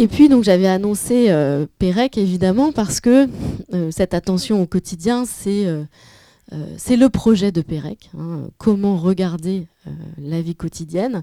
Et 0.00 0.06
puis 0.06 0.28
donc 0.28 0.44
j'avais 0.44 0.68
annoncé 0.68 1.26
euh, 1.28 1.66
Pérec 1.80 2.18
évidemment 2.18 2.70
parce 2.70 3.00
que 3.00 3.28
euh, 3.74 3.90
cette 3.90 4.14
attention 4.14 4.62
au 4.62 4.66
quotidien 4.66 5.24
c'est 5.24 5.66
euh, 5.66 5.84
c'est 6.76 6.96
le 6.96 7.08
projet 7.08 7.50
de 7.50 7.60
Pérec. 7.60 8.08
Hein, 8.16 8.48
comment 8.56 8.96
regarder 8.96 9.66
la 10.16 10.40
vie 10.40 10.54
quotidienne. 10.54 11.22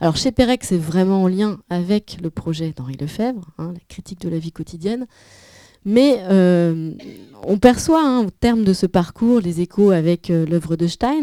Alors 0.00 0.16
chez 0.16 0.32
Pérec 0.32 0.64
c'est 0.64 0.76
vraiment 0.76 1.22
en 1.22 1.28
lien 1.28 1.58
avec 1.70 2.18
le 2.20 2.28
projet 2.28 2.74
d'Henri 2.76 2.96
Lefebvre, 3.00 3.48
hein, 3.58 3.70
la 3.72 3.80
critique 3.88 4.20
de 4.20 4.28
la 4.28 4.38
vie 4.38 4.52
quotidienne. 4.52 5.06
Mais 5.86 6.20
on 7.42 7.58
perçoit 7.58 8.04
hein, 8.04 8.26
au 8.26 8.30
terme 8.30 8.64
de 8.64 8.74
ce 8.74 8.86
parcours 8.86 9.40
les 9.40 9.60
échos 9.60 9.92
avec 9.92 10.28
l'œuvre 10.28 10.76
de 10.76 10.86
Stein. 10.86 11.22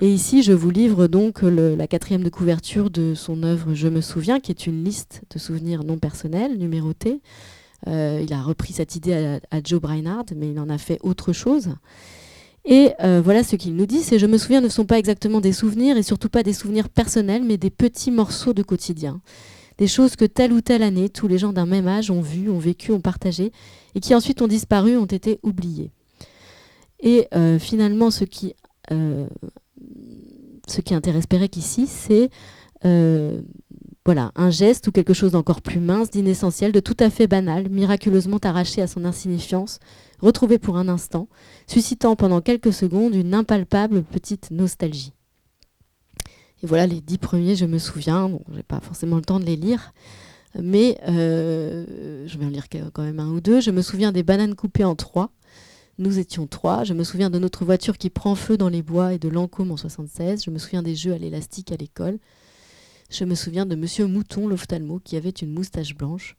Et 0.00 0.12
ici, 0.12 0.42
je 0.42 0.52
vous 0.52 0.70
livre 0.70 1.06
donc 1.06 1.42
la 1.42 1.86
quatrième 1.86 2.22
de 2.22 2.28
couverture 2.28 2.90
de 2.90 3.14
son 3.14 3.42
œuvre 3.42 3.74
Je 3.74 3.88
me 3.88 4.00
souviens, 4.00 4.40
qui 4.40 4.52
est 4.52 4.66
une 4.66 4.84
liste 4.84 5.22
de 5.32 5.38
souvenirs 5.38 5.84
non 5.84 5.98
personnels, 5.98 6.58
numérotés. 6.58 7.20
Euh, 7.86 8.20
il 8.22 8.32
a 8.32 8.42
repris 8.42 8.72
cette 8.72 8.96
idée 8.96 9.38
à, 9.50 9.60
Joe 9.62 9.80
Brainard, 9.80 10.24
mais 10.36 10.50
il 10.50 10.58
en 10.58 10.68
a 10.68 10.78
fait 10.78 10.98
autre 11.02 11.32
chose. 11.32 11.70
Et 12.64 12.92
euh, 13.02 13.20
voilà 13.22 13.44
ce 13.44 13.56
qu'il 13.56 13.76
nous 13.76 13.86
dit, 13.86 14.00
c'est 14.00 14.18
Je 14.18 14.26
me 14.26 14.38
souviens 14.38 14.60
ne 14.60 14.68
sont 14.68 14.86
pas 14.86 14.98
exactement 14.98 15.40
des 15.40 15.52
souvenirs, 15.52 15.96
et 15.96 16.02
surtout 16.02 16.30
pas 16.30 16.42
des 16.42 16.54
souvenirs 16.54 16.88
personnels, 16.88 17.44
mais 17.44 17.56
des 17.56 17.70
petits 17.70 18.10
morceaux 18.10 18.54
de 18.54 18.62
quotidien. 18.62 19.20
Des 19.78 19.86
choses 19.86 20.16
que 20.16 20.24
telle 20.24 20.52
ou 20.52 20.60
telle 20.60 20.82
année, 20.82 21.08
tous 21.08 21.28
les 21.28 21.38
gens 21.38 21.52
d'un 21.52 21.66
même 21.66 21.88
âge 21.88 22.10
ont 22.10 22.20
vues, 22.20 22.50
ont 22.50 22.58
vécu, 22.58 22.92
ont 22.92 23.00
partagé, 23.00 23.52
et 23.94 24.00
qui 24.00 24.14
ensuite 24.14 24.40
ont 24.42 24.46
disparu, 24.46 24.96
ont 24.96 25.04
été 25.06 25.40
oubliés. 25.42 25.90
Et 27.00 27.26
euh, 27.34 27.58
finalement, 27.58 28.10
ce 28.10 28.24
qui 28.24 28.54
ce 30.68 30.80
qui 30.80 30.94
intéresse 30.94 31.26
Pérec 31.26 31.56
ici, 31.56 31.86
c'est 31.86 32.30
euh, 32.84 33.40
voilà, 34.04 34.32
un 34.36 34.50
geste 34.50 34.86
ou 34.88 34.92
quelque 34.92 35.14
chose 35.14 35.32
d'encore 35.32 35.62
plus 35.62 35.80
mince, 35.80 36.10
d'inessentiel, 36.10 36.72
de 36.72 36.80
tout 36.80 36.96
à 37.00 37.08
fait 37.08 37.26
banal, 37.26 37.70
miraculeusement 37.70 38.38
arraché 38.42 38.82
à 38.82 38.86
son 38.86 39.04
insignifiance, 39.06 39.78
retrouvé 40.20 40.58
pour 40.58 40.76
un 40.76 40.88
instant, 40.88 41.28
suscitant 41.66 42.14
pendant 42.14 42.42
quelques 42.42 42.72
secondes 42.72 43.14
une 43.14 43.32
impalpable 43.32 44.02
petite 44.02 44.50
nostalgie. 44.50 45.13
Voilà 46.64 46.86
les 46.86 47.02
dix 47.02 47.18
premiers, 47.18 47.56
je 47.56 47.66
me 47.66 47.78
souviens, 47.78 48.28
bon, 48.28 48.40
j'ai 48.54 48.62
pas 48.62 48.80
forcément 48.80 49.16
le 49.16 49.22
temps 49.22 49.38
de 49.38 49.44
les 49.44 49.56
lire, 49.56 49.92
mais 50.58 50.98
euh, 51.06 52.24
je 52.26 52.38
vais 52.38 52.46
en 52.46 52.48
lire 52.48 52.68
quand 52.70 53.02
même 53.02 53.20
un 53.20 53.28
ou 53.28 53.40
deux. 53.42 53.60
Je 53.60 53.70
me 53.70 53.82
souviens 53.82 54.12
des 54.12 54.22
bananes 54.22 54.54
coupées 54.54 54.84
en 54.84 54.94
trois, 54.94 55.30
nous 55.98 56.18
étions 56.18 56.46
trois. 56.46 56.82
Je 56.84 56.94
me 56.94 57.04
souviens 57.04 57.28
de 57.28 57.38
notre 57.38 57.66
voiture 57.66 57.98
qui 57.98 58.08
prend 58.08 58.34
feu 58.34 58.56
dans 58.56 58.70
les 58.70 58.82
bois 58.82 59.12
et 59.12 59.18
de 59.18 59.28
Lancôme 59.28 59.72
en 59.72 59.76
76. 59.76 60.44
Je 60.44 60.50
me 60.50 60.58
souviens 60.58 60.82
des 60.82 60.96
jeux 60.96 61.12
à 61.12 61.18
l'élastique 61.18 61.70
à 61.70 61.76
l'école. 61.76 62.18
Je 63.10 63.24
me 63.24 63.34
souviens 63.34 63.66
de 63.66 63.76
Monsieur 63.76 64.06
Mouton, 64.06 64.48
l'ophtalmo, 64.48 64.98
qui 64.98 65.16
avait 65.16 65.30
une 65.30 65.52
moustache 65.52 65.94
blanche. 65.94 66.36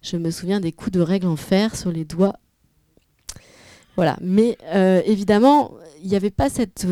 Je 0.00 0.16
me 0.16 0.30
souviens 0.30 0.60
des 0.60 0.72
coups 0.72 0.92
de 0.92 1.00
règle 1.00 1.26
en 1.26 1.36
fer 1.36 1.76
sur 1.76 1.92
les 1.92 2.04
doigts. 2.04 2.38
Voilà. 3.96 4.18
Mais 4.20 4.58
euh, 4.66 5.00
évidemment, 5.06 5.72
il 6.02 6.08
n'y 6.08 6.16
avait 6.16 6.30
pas 6.30 6.50
cette, 6.50 6.86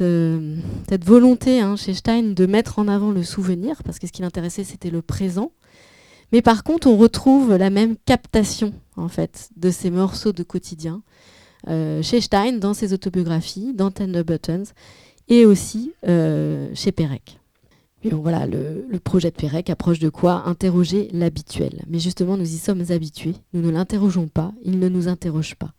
euh, 0.00 0.56
volonté 1.04 1.60
hein, 1.60 1.76
chez 1.76 1.94
Stein 1.94 2.22
de 2.22 2.46
mettre 2.46 2.78
en 2.78 2.88
avant 2.88 3.10
le 3.10 3.22
souvenir, 3.22 3.82
parce 3.84 3.98
que 3.98 4.06
ce 4.06 4.12
qui 4.12 4.22
l'intéressait, 4.22 4.64
c'était 4.64 4.90
le 4.90 5.02
présent. 5.02 5.52
Mais 6.32 6.42
par 6.42 6.64
contre, 6.64 6.88
on 6.88 6.96
retrouve 6.96 7.54
la 7.56 7.70
même 7.70 7.96
captation, 8.04 8.72
en 8.96 9.08
fait, 9.08 9.50
de 9.56 9.70
ces 9.70 9.90
morceaux 9.90 10.32
de 10.32 10.42
quotidien 10.42 11.02
euh, 11.68 12.02
chez 12.02 12.20
Stein, 12.20 12.52
dans 12.52 12.74
ses 12.74 12.92
autobiographies, 12.92 13.74
dans 13.74 13.90
Tender 13.90 14.24
Buttons, 14.24 14.64
et 15.28 15.44
aussi 15.44 15.92
chez 16.06 16.92
Pérec. 16.92 17.38
voilà, 18.10 18.46
le, 18.46 18.98
projet 18.98 19.30
de 19.30 19.36
Pérec 19.36 19.68
approche 19.68 19.98
de 19.98 20.08
quoi 20.08 20.44
Interroger 20.46 21.10
l'habituel. 21.12 21.82
Mais 21.88 21.98
justement, 21.98 22.38
nous 22.38 22.48
y 22.48 22.56
sommes 22.56 22.84
habitués, 22.88 23.34
nous 23.52 23.60
ne 23.60 23.70
l'interrogeons 23.70 24.28
pas, 24.28 24.52
il 24.64 24.78
ne 24.78 24.88
nous 24.88 25.08
interroge 25.08 25.54
pas. 25.54 25.74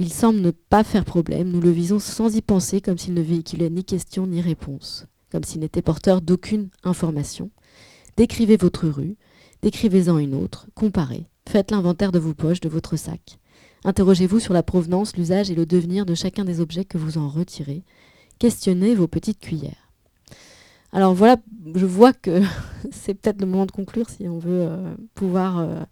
Il 0.00 0.10
semble 0.10 0.40
ne 0.40 0.50
pas 0.50 0.82
faire 0.82 1.04
problème, 1.04 1.50
nous 1.50 1.60
le 1.60 1.70
visons 1.70 1.98
sans 1.98 2.34
y 2.34 2.40
penser, 2.40 2.80
comme 2.80 2.96
s'il 2.96 3.12
ne 3.12 3.20
véhiculait 3.20 3.68
ni 3.68 3.84
question 3.84 4.26
ni 4.26 4.40
réponse, 4.40 5.04
comme 5.30 5.44
s'il 5.44 5.60
n'était 5.60 5.82
porteur 5.82 6.22
d'aucune 6.22 6.70
information. 6.84 7.50
Décrivez 8.16 8.56
votre 8.56 8.88
rue, 8.88 9.18
décrivez-en 9.60 10.16
une 10.16 10.34
autre, 10.34 10.68
comparez, 10.74 11.26
faites 11.46 11.70
l'inventaire 11.70 12.12
de 12.12 12.18
vos 12.18 12.32
poches, 12.32 12.60
de 12.60 12.70
votre 12.70 12.96
sac. 12.96 13.38
Interrogez-vous 13.84 14.40
sur 14.40 14.54
la 14.54 14.62
provenance, 14.62 15.18
l'usage 15.18 15.50
et 15.50 15.54
le 15.54 15.66
devenir 15.66 16.06
de 16.06 16.14
chacun 16.14 16.46
des 16.46 16.60
objets 16.60 16.86
que 16.86 16.96
vous 16.96 17.18
en 17.18 17.28
retirez. 17.28 17.84
Questionnez 18.38 18.94
vos 18.94 19.06
petites 19.06 19.40
cuillères. 19.40 19.90
Alors 20.92 21.12
voilà, 21.12 21.36
je 21.74 21.84
vois 21.84 22.14
que 22.14 22.40
c'est 22.90 23.12
peut-être 23.12 23.42
le 23.42 23.46
moment 23.46 23.66
de 23.66 23.72
conclure 23.72 24.08
si 24.08 24.26
on 24.28 24.38
veut 24.38 24.62
euh, 24.62 24.94
pouvoir 25.12 25.58
euh, 25.58 25.82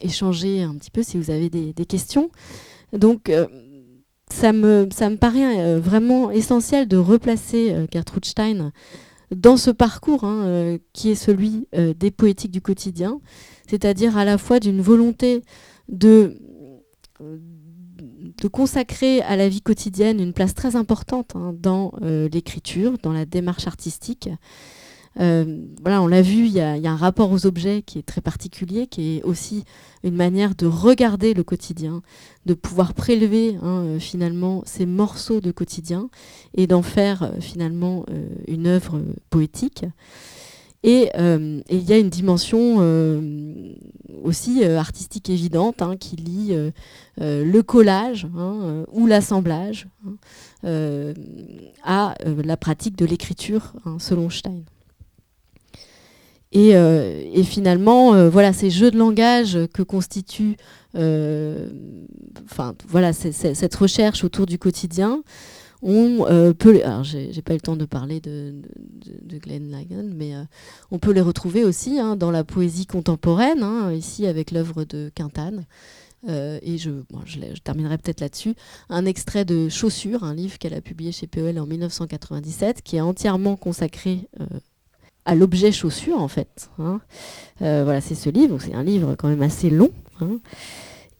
échanger 0.00 0.62
un 0.62 0.74
petit 0.74 0.90
peu, 0.90 1.02
si 1.02 1.18
vous 1.18 1.30
avez 1.30 1.50
des, 1.50 1.86
questions. 1.86 2.30
Donc 2.92 3.30
ça, 4.30 4.52
me, 4.52 4.88
ça 4.92 5.10
me 5.10 5.16
paraît 5.16 5.78
vraiment 5.78 6.30
essentiel 6.30 6.88
de 6.88 6.96
replacer 6.96 7.86
Gertrude 7.92 8.24
Stein 8.24 8.72
dans 9.34 9.56
ce 9.56 9.70
parcours 9.70 10.24
hein, 10.24 10.78
qui 10.92 11.10
est 11.10 11.14
celui 11.16 11.66
des 11.72 12.10
poétiques 12.10 12.52
du 12.52 12.60
quotidien, 12.60 13.20
c'est-à-dire 13.68 14.16
à 14.16 14.24
la 14.24 14.38
fois 14.38 14.60
d'une 14.60 14.80
volonté 14.80 15.42
de, 15.88 16.38
de 18.42 18.48
consacrer 18.48 19.20
à 19.22 19.36
la 19.36 19.48
vie 19.48 19.60
quotidienne 19.60 20.20
une 20.20 20.32
place 20.32 20.54
très 20.54 20.76
importante 20.76 21.32
hein, 21.34 21.54
dans 21.58 21.92
euh, 22.02 22.28
l'écriture, 22.32 22.94
dans 23.02 23.12
la 23.12 23.24
démarche 23.24 23.66
artistique, 23.66 24.28
voilà, 25.16 26.02
on 26.02 26.06
l'a 26.06 26.22
vu, 26.22 26.46
il 26.46 26.52
y, 26.52 26.60
a 26.60 26.74
un 26.74 26.96
rapport 26.96 27.30
aux 27.30 27.46
objets 27.46 27.82
qui 27.82 27.98
est 27.98 28.02
très 28.02 28.20
particulier, 28.20 28.86
qui 28.86 29.16
est 29.16 29.22
aussi 29.22 29.64
une 30.02 30.16
manière 30.16 30.54
de 30.54 30.66
regarder 30.66 31.34
le 31.34 31.44
quotidien, 31.44 32.02
de 32.46 32.54
pouvoir 32.54 32.94
prélever 32.94 33.56
hein, 33.62 33.98
finalement 34.00 34.62
ces 34.66 34.86
morceaux 34.86 35.40
de 35.40 35.52
quotidien 35.52 36.10
et 36.54 36.66
d'en 36.66 36.82
faire 36.82 37.32
finalement 37.40 38.04
une 38.48 38.66
œuvre 38.66 39.00
poétique. 39.30 39.84
Euh, 40.84 41.60
et, 41.68 41.76
il 41.76 41.88
y 41.88 41.92
a 41.92 41.98
une 41.98 42.10
dimension 42.10 42.76
euh, 42.80 43.72
aussi 44.22 44.62
euh, 44.62 44.78
artistique 44.78 45.30
évidente 45.30 45.80
hein, 45.82 45.96
qui 45.96 46.16
lie 46.16 46.54
le 47.18 47.60
collage 47.62 48.26
hein, 48.36 48.84
ou 48.92 49.06
l'assemblage 49.06 49.86
à 50.62 52.14
la 52.24 52.56
pratique 52.56 52.96
de 52.96 53.06
l'écriture 53.06 53.72
selon 53.98 54.30
Stein. 54.30 54.62
Et, 56.54 57.42
finalement, 57.42 58.28
voilà, 58.28 58.52
ces 58.52 58.70
jeux 58.70 58.90
de 58.90 58.96
langage 58.96 59.58
que 59.74 59.82
constitue 59.82 60.56
enfin, 60.94 62.74
voilà, 62.88 63.12
cette 63.12 63.74
recherche 63.74 64.24
autour 64.24 64.46
du 64.46 64.58
quotidien, 64.58 65.22
on 65.82 66.26
euh, 66.26 66.54
peut, 66.54 66.80
alors 66.82 67.04
j'ai 67.04 67.42
pas 67.42 67.52
eu 67.52 67.56
le 67.56 67.60
temps 67.60 67.76
de 67.76 67.84
parler 67.84 68.18
de, 68.20 68.54
Glenn 69.38 69.70
Lagan, 69.70 70.08
mais 70.14 70.34
euh, 70.34 70.42
on 70.90 70.98
peut 70.98 71.12
les 71.12 71.20
retrouver 71.20 71.62
aussi 71.64 71.98
hein, 71.98 72.16
dans 72.16 72.30
la 72.30 72.42
poésie 72.42 72.86
contemporaine, 72.86 73.62
hein, 73.62 73.92
ici 73.92 74.26
avec 74.26 74.50
l'œuvre 74.50 74.84
de 74.84 75.10
Quintane. 75.14 75.66
Euh, 76.26 76.58
et 76.62 76.78
je, 76.78 76.90
je, 77.26 77.38
terminerai 77.62 77.98
peut-être 77.98 78.22
là-dessus. 78.22 78.54
Un 78.88 79.04
extrait 79.04 79.44
de 79.44 79.68
Chaussures, 79.68 80.24
un 80.24 80.32
livre 80.32 80.56
qu'elle 80.56 80.72
a 80.72 80.80
publié 80.80 81.12
chez 81.12 81.26
PEL 81.26 81.60
en 81.60 81.66
1997, 81.66 82.80
qui 82.80 82.96
est 82.96 83.02
entièrement 83.02 83.56
consacré 83.56 84.26
à 85.24 85.34
l'objet 85.34 85.72
chaussure, 85.72 86.20
en 86.20 86.28
fait. 86.28 86.70
Hein. 86.78 87.00
voilà, 87.60 88.00
c'est 88.00 88.14
ce 88.14 88.30
livre. 88.30 88.58
C'est 88.60 88.74
un 88.74 88.84
livre 88.84 89.14
quand 89.16 89.28
même 89.28 89.42
assez 89.42 89.70
long. 89.70 89.90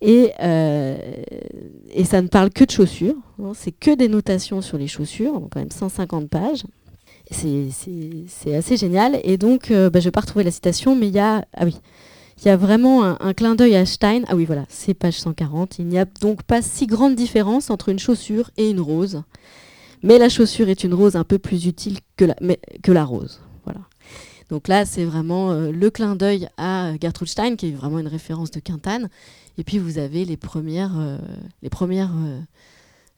Euh, 0.05 0.97
et, 1.93 2.05
ça 2.05 2.21
ne 2.21 2.29
parle 2.29 2.51
que 2.51 2.65
de 2.65 2.71
chaussures. 2.71 3.17
Hein. 3.43 3.53
c'est 3.55 3.73
que 3.73 3.95
des 3.95 4.09
notations 4.09 4.61
sur 4.61 4.79
les 4.79 4.87
chaussures, 4.87 5.49
quand 5.51 5.61
même 5.61 5.71
150 5.71 6.29
pages. 6.29 6.65
C'est 7.31 8.55
assez 8.55 8.77
génial. 8.77 9.19
Et 9.25 9.39
donc, 9.39 9.71
euh, 9.71 9.91
bah, 9.91 10.01
je 10.01 10.05
ne 10.05 10.09
vais 10.09 10.13
pas 10.13 10.21
retrouver 10.21 10.45
la 10.45 10.51
citation, 10.51 10.95
mais 10.95 11.09
il 11.09 11.15
y 11.15 11.19
a, 11.19 11.45
ah 11.55 11.65
oui, 11.65 11.77
il 12.39 12.49
y 12.49 12.51
a 12.51 12.57
vraiment 12.57 13.03
un, 13.05 13.33
clin 13.33 13.55
d'œil 13.55 13.77
à 13.77 13.87
Stein. 13.87 14.23
Ah 14.29 14.37
oui, 14.37 14.45
voilà, 14.45 14.65
c'est 14.69 14.95
page 14.95 15.19
140. 15.21 15.79
Il 15.79 15.87
n'y 15.87 15.99
a 15.99 16.05
donc 16.05 16.43
pas 16.43 16.63
si 16.63 16.87
grande 16.87 17.15
différence 17.15 17.71
entre 17.71 17.89
une 17.89 17.99
chaussure 17.99 18.51
et 18.57 18.69
une 18.69 18.81
rose. 18.81 19.23
Mais 20.03 20.19
la 20.19 20.29
chaussure 20.29 20.69
est 20.69 20.85
une 20.85 20.93
rose 20.93 21.17
un 21.17 21.25
peu 21.25 21.39
plus 21.39 21.67
utile 21.67 21.99
que 22.17 22.27
la, 22.27 22.37
que 22.83 22.93
la 22.93 23.05
rose. 23.05 23.41
Donc 24.49 24.69
là, 24.69 24.85
c'est 24.85 25.05
vraiment 25.05 25.53
euh, 25.53 25.71
le 25.71 25.91
clin 25.91 26.17
d'œil 26.17 26.49
à 26.57 26.93
Gertrude 27.01 27.29
Stein, 27.29 27.57
qui 27.57 27.69
est 27.69 27.73
vraiment 27.73 27.99
une 27.99 28.09
référence 28.09 28.51
de 28.51 28.61
Quintane. 28.61 29.09
Et 29.57 29.65
puis 29.65 29.79
vous 29.79 29.99
avez 29.99 30.25
les 30.25 30.37
premières, 30.37 30.99
euh, 30.99 31.19
euh, 31.63 32.41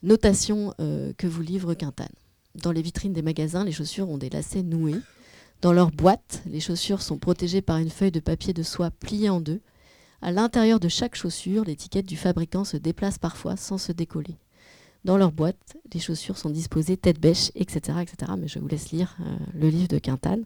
notations 0.02 0.74
que 0.78 1.26
vous 1.26 1.42
livre 1.42 1.74
Quintane. 1.74 2.08
Dans 2.54 2.72
les 2.72 2.82
vitrines 2.82 3.12
des 3.12 3.22
magasins, 3.22 3.64
les 3.64 3.72
chaussures 3.72 4.08
ont 4.08 4.18
des 4.18 4.30
lacets 4.30 4.62
noués. 4.62 5.00
Dans 5.62 5.72
leur 5.72 5.90
boîte, 5.90 6.42
les 6.46 6.60
chaussures 6.60 7.02
sont 7.02 7.18
protégées 7.18 7.62
par 7.62 7.78
une 7.78 7.90
feuille 7.90 8.12
de 8.12 8.20
papier 8.20 8.52
de 8.52 8.62
soie 8.62 8.90
pliée 8.90 9.30
en 9.30 9.40
deux. 9.40 9.60
À 10.22 10.32
l'intérieur 10.32 10.80
de 10.80 10.88
chaque 10.88 11.16
chaussure, 11.16 11.64
l'étiquette 11.64 12.06
du 12.06 12.16
fabricant 12.16 12.64
se 12.64 12.76
déplace 12.76 13.18
parfois 13.18 13.56
sans 13.56 13.78
se 13.78 13.92
décoller. 13.92 14.36
Dans 15.04 15.16
leur 15.16 15.32
boîte, 15.32 15.76
les 15.92 16.00
chaussures 16.00 16.38
sont 16.38 16.50
disposées 16.50 16.96
tête 16.96 17.20
bêche, 17.20 17.50
etc., 17.54 17.98
etc. 18.02 18.32
Mais 18.38 18.48
je 18.48 18.58
vous 18.58 18.68
laisse 18.68 18.90
lire 18.90 19.16
le 19.54 19.68
livre 19.68 19.88
de 19.88 19.98
Quintane. 19.98 20.44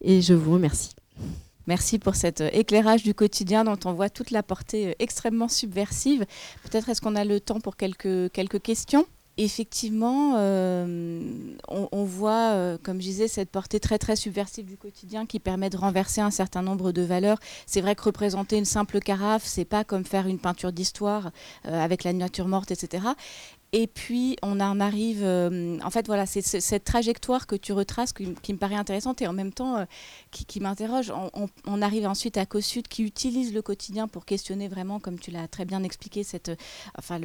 Et 0.00 0.20
je 0.22 0.34
vous 0.34 0.52
remercie. 0.52 0.90
Merci 1.66 1.98
pour 1.98 2.14
cet 2.14 2.40
euh, 2.40 2.48
éclairage 2.52 3.02
du 3.02 3.12
quotidien 3.12 3.64
dont 3.64 3.78
on 3.84 3.92
voit 3.92 4.08
toute 4.08 4.30
la 4.30 4.42
portée 4.42 4.88
euh, 4.88 4.92
extrêmement 4.98 5.48
subversive. 5.48 6.24
Peut-être 6.62 6.88
est-ce 6.88 7.00
qu'on 7.00 7.16
a 7.16 7.24
le 7.24 7.40
temps 7.40 7.60
pour 7.60 7.76
quelques, 7.76 8.30
quelques 8.32 8.62
questions? 8.62 9.06
Effectivement, 9.38 10.36
euh, 10.38 11.20
on, 11.68 12.04
voit, 12.04 12.78
comme 12.82 13.02
je 13.02 13.06
disais, 13.06 13.28
cette 13.28 13.50
portée 13.50 13.78
très 13.80 13.98
très 13.98 14.16
subversive 14.16 14.64
du 14.64 14.78
quotidien 14.78 15.26
qui 15.26 15.40
permet 15.40 15.68
de 15.68 15.76
renverser 15.76 16.22
un 16.22 16.30
certain 16.30 16.62
nombre 16.62 16.90
de 16.90 17.02
valeurs. 17.02 17.36
C'est 17.66 17.82
vrai 17.82 17.94
que 17.94 18.02
représenter 18.02 18.56
une 18.56 18.64
simple 18.64 18.98
carafe, 18.98 19.44
c'est 19.44 19.66
pas 19.66 19.84
comme 19.84 20.06
faire 20.06 20.26
une 20.26 20.38
peinture 20.38 20.72
d'histoire 20.72 21.32
avec 21.64 22.02
la 22.02 22.14
nature 22.14 22.48
morte, 22.48 22.70
etc. 22.70 23.08
Et 23.72 23.88
puis, 23.88 24.36
on 24.42 24.60
en 24.60 24.78
arrive. 24.80 25.22
Euh, 25.22 25.78
en 25.82 25.90
fait, 25.90 26.06
voilà, 26.06 26.24
c'est 26.24 26.40
cette 26.40 26.84
trajectoire 26.84 27.46
que 27.46 27.56
tu 27.56 27.72
retraces 27.72 28.12
qui, 28.12 28.52
me 28.52 28.58
paraît 28.58 28.76
intéressante 28.76 29.20
et 29.22 29.26
en 29.26 29.32
même 29.32 29.52
temps 29.52 29.76
euh, 29.76 29.84
qui, 30.30 30.60
m'interroge. 30.60 31.12
On, 31.66 31.82
arrive 31.82 32.06
ensuite 32.06 32.36
à 32.38 32.46
Cossud 32.46 32.86
qui 32.88 33.02
utilise 33.02 33.52
le 33.52 33.62
quotidien 33.62 34.08
pour 34.08 34.24
questionner 34.24 34.68
vraiment, 34.68 35.00
comme 35.00 35.18
tu 35.18 35.30
l'as 35.30 35.48
très 35.48 35.64
bien 35.64 35.82
expliqué, 35.82 36.22
cette, 36.22 36.50
enfin, 36.96 37.18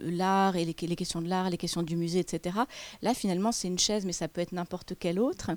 l'art 0.00 0.56
et 0.56 0.64
les, 0.64 0.74
questions 0.74 1.20
de 1.22 1.28
l'art, 1.28 1.50
les 1.50 1.58
questions 1.58 1.82
du 1.82 1.96
musée, 1.96 2.20
etc. 2.20 2.56
Là, 3.02 3.14
finalement, 3.14 3.52
c'est 3.52 3.68
une 3.68 3.78
chaise, 3.78 4.04
mais 4.06 4.12
ça 4.12 4.28
peut 4.28 4.40
être 4.40 4.52
n'importe 4.52 4.94
quelle 4.98 5.20
autre. 5.20 5.50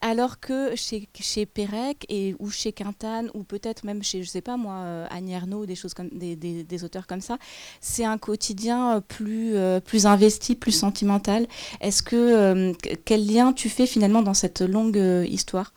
Alors 0.00 0.40
que 0.40 0.74
chez, 0.76 1.08
chez 1.18 1.46
Pérec 1.46 2.04
et, 2.08 2.34
ou 2.38 2.50
chez 2.50 2.72
Quintane, 2.72 3.30
ou 3.34 3.44
peut-être 3.44 3.84
même 3.84 4.02
chez, 4.02 4.22
je 4.22 4.28
sais 4.28 4.42
pas 4.42 4.56
moi, 4.56 4.74
euh, 4.74 5.06
Annie 5.10 5.32
Ernaux, 5.32 5.64
des, 5.64 5.76
choses 5.76 5.94
comme, 5.94 6.10
des, 6.10 6.36
des 6.36 6.84
auteurs 6.84 7.06
comme 7.06 7.20
ça, 7.22 7.38
c'est 7.80 8.04
un 8.04 8.18
quotidien 8.18 8.48
euh, 8.66 9.00
plus, 9.00 9.56
euh, 9.56 9.80
plus 9.80 10.06
investi, 10.06 10.54
plus 10.54 10.72
sentimental. 10.72 11.46
Est-ce 11.80 12.02
que 12.02 12.16
euh, 12.16 12.72
quel 13.04 13.26
lien 13.26 13.52
tu 13.52 13.68
fais 13.68 13.86
finalement 13.86 14.22
dans 14.22 14.34
cette 14.34 14.60
longue 14.60 15.00
histoire? 15.28 15.72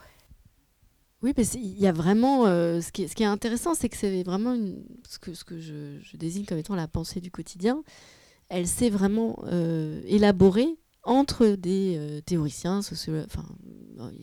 Oui, 1.22 1.34
mais 1.38 1.46
il 1.48 1.80
y 1.80 1.88
a 1.88 1.92
vraiment. 1.92 2.46
ce, 2.46 2.92
qui 2.92 3.04
est, 3.04 3.24
intéressant, 3.26 3.76
c'est 3.76 3.90
que 3.90 3.98
c'est 3.98 4.24
vraiment 4.24 4.58
ce 5.08 5.20
que, 5.20 5.60
je, 5.60 6.18
désigne 6.18 6.46
comme 6.46 6.58
étant 6.58 6.76
la 6.76 6.88
pensée 6.88 7.22
du 7.22 7.30
quotidien. 7.30 7.84
Elle 8.50 8.68
s'est 8.68 8.90
vraiment 8.90 9.38
élaborée 10.08 10.80
entre 11.04 11.46
des 11.50 12.22
théoriciens, 12.26 12.80
enfin, 12.80 13.46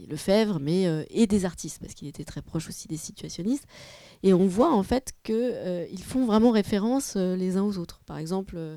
Lefebvre, 0.09 0.59
mais, 0.59 1.06
et 1.10 1.28
des 1.28 1.44
artistes, 1.44 1.78
parce 1.80 1.94
qu'il 1.94 2.09
était 2.09 2.24
très 2.24 2.43
proche 2.43 2.68
aussi 2.68 2.89
des 2.89 2.97
situationnistes. 2.97 3.66
Et 4.23 4.32
on 4.32 4.47
voit 4.47 4.73
en 4.73 4.82
fait 4.82 5.12
qu'ils 5.23 5.35
euh, 5.36 5.86
font 6.03 6.27
vraiment 6.27 6.51
référence 6.51 7.15
euh, 7.16 7.36
les 7.36 7.57
uns 7.57 7.62
aux 7.62 7.78
autres. 7.78 8.01
Par 8.07 8.19
exemple, 8.19 8.55
euh, 8.57 8.77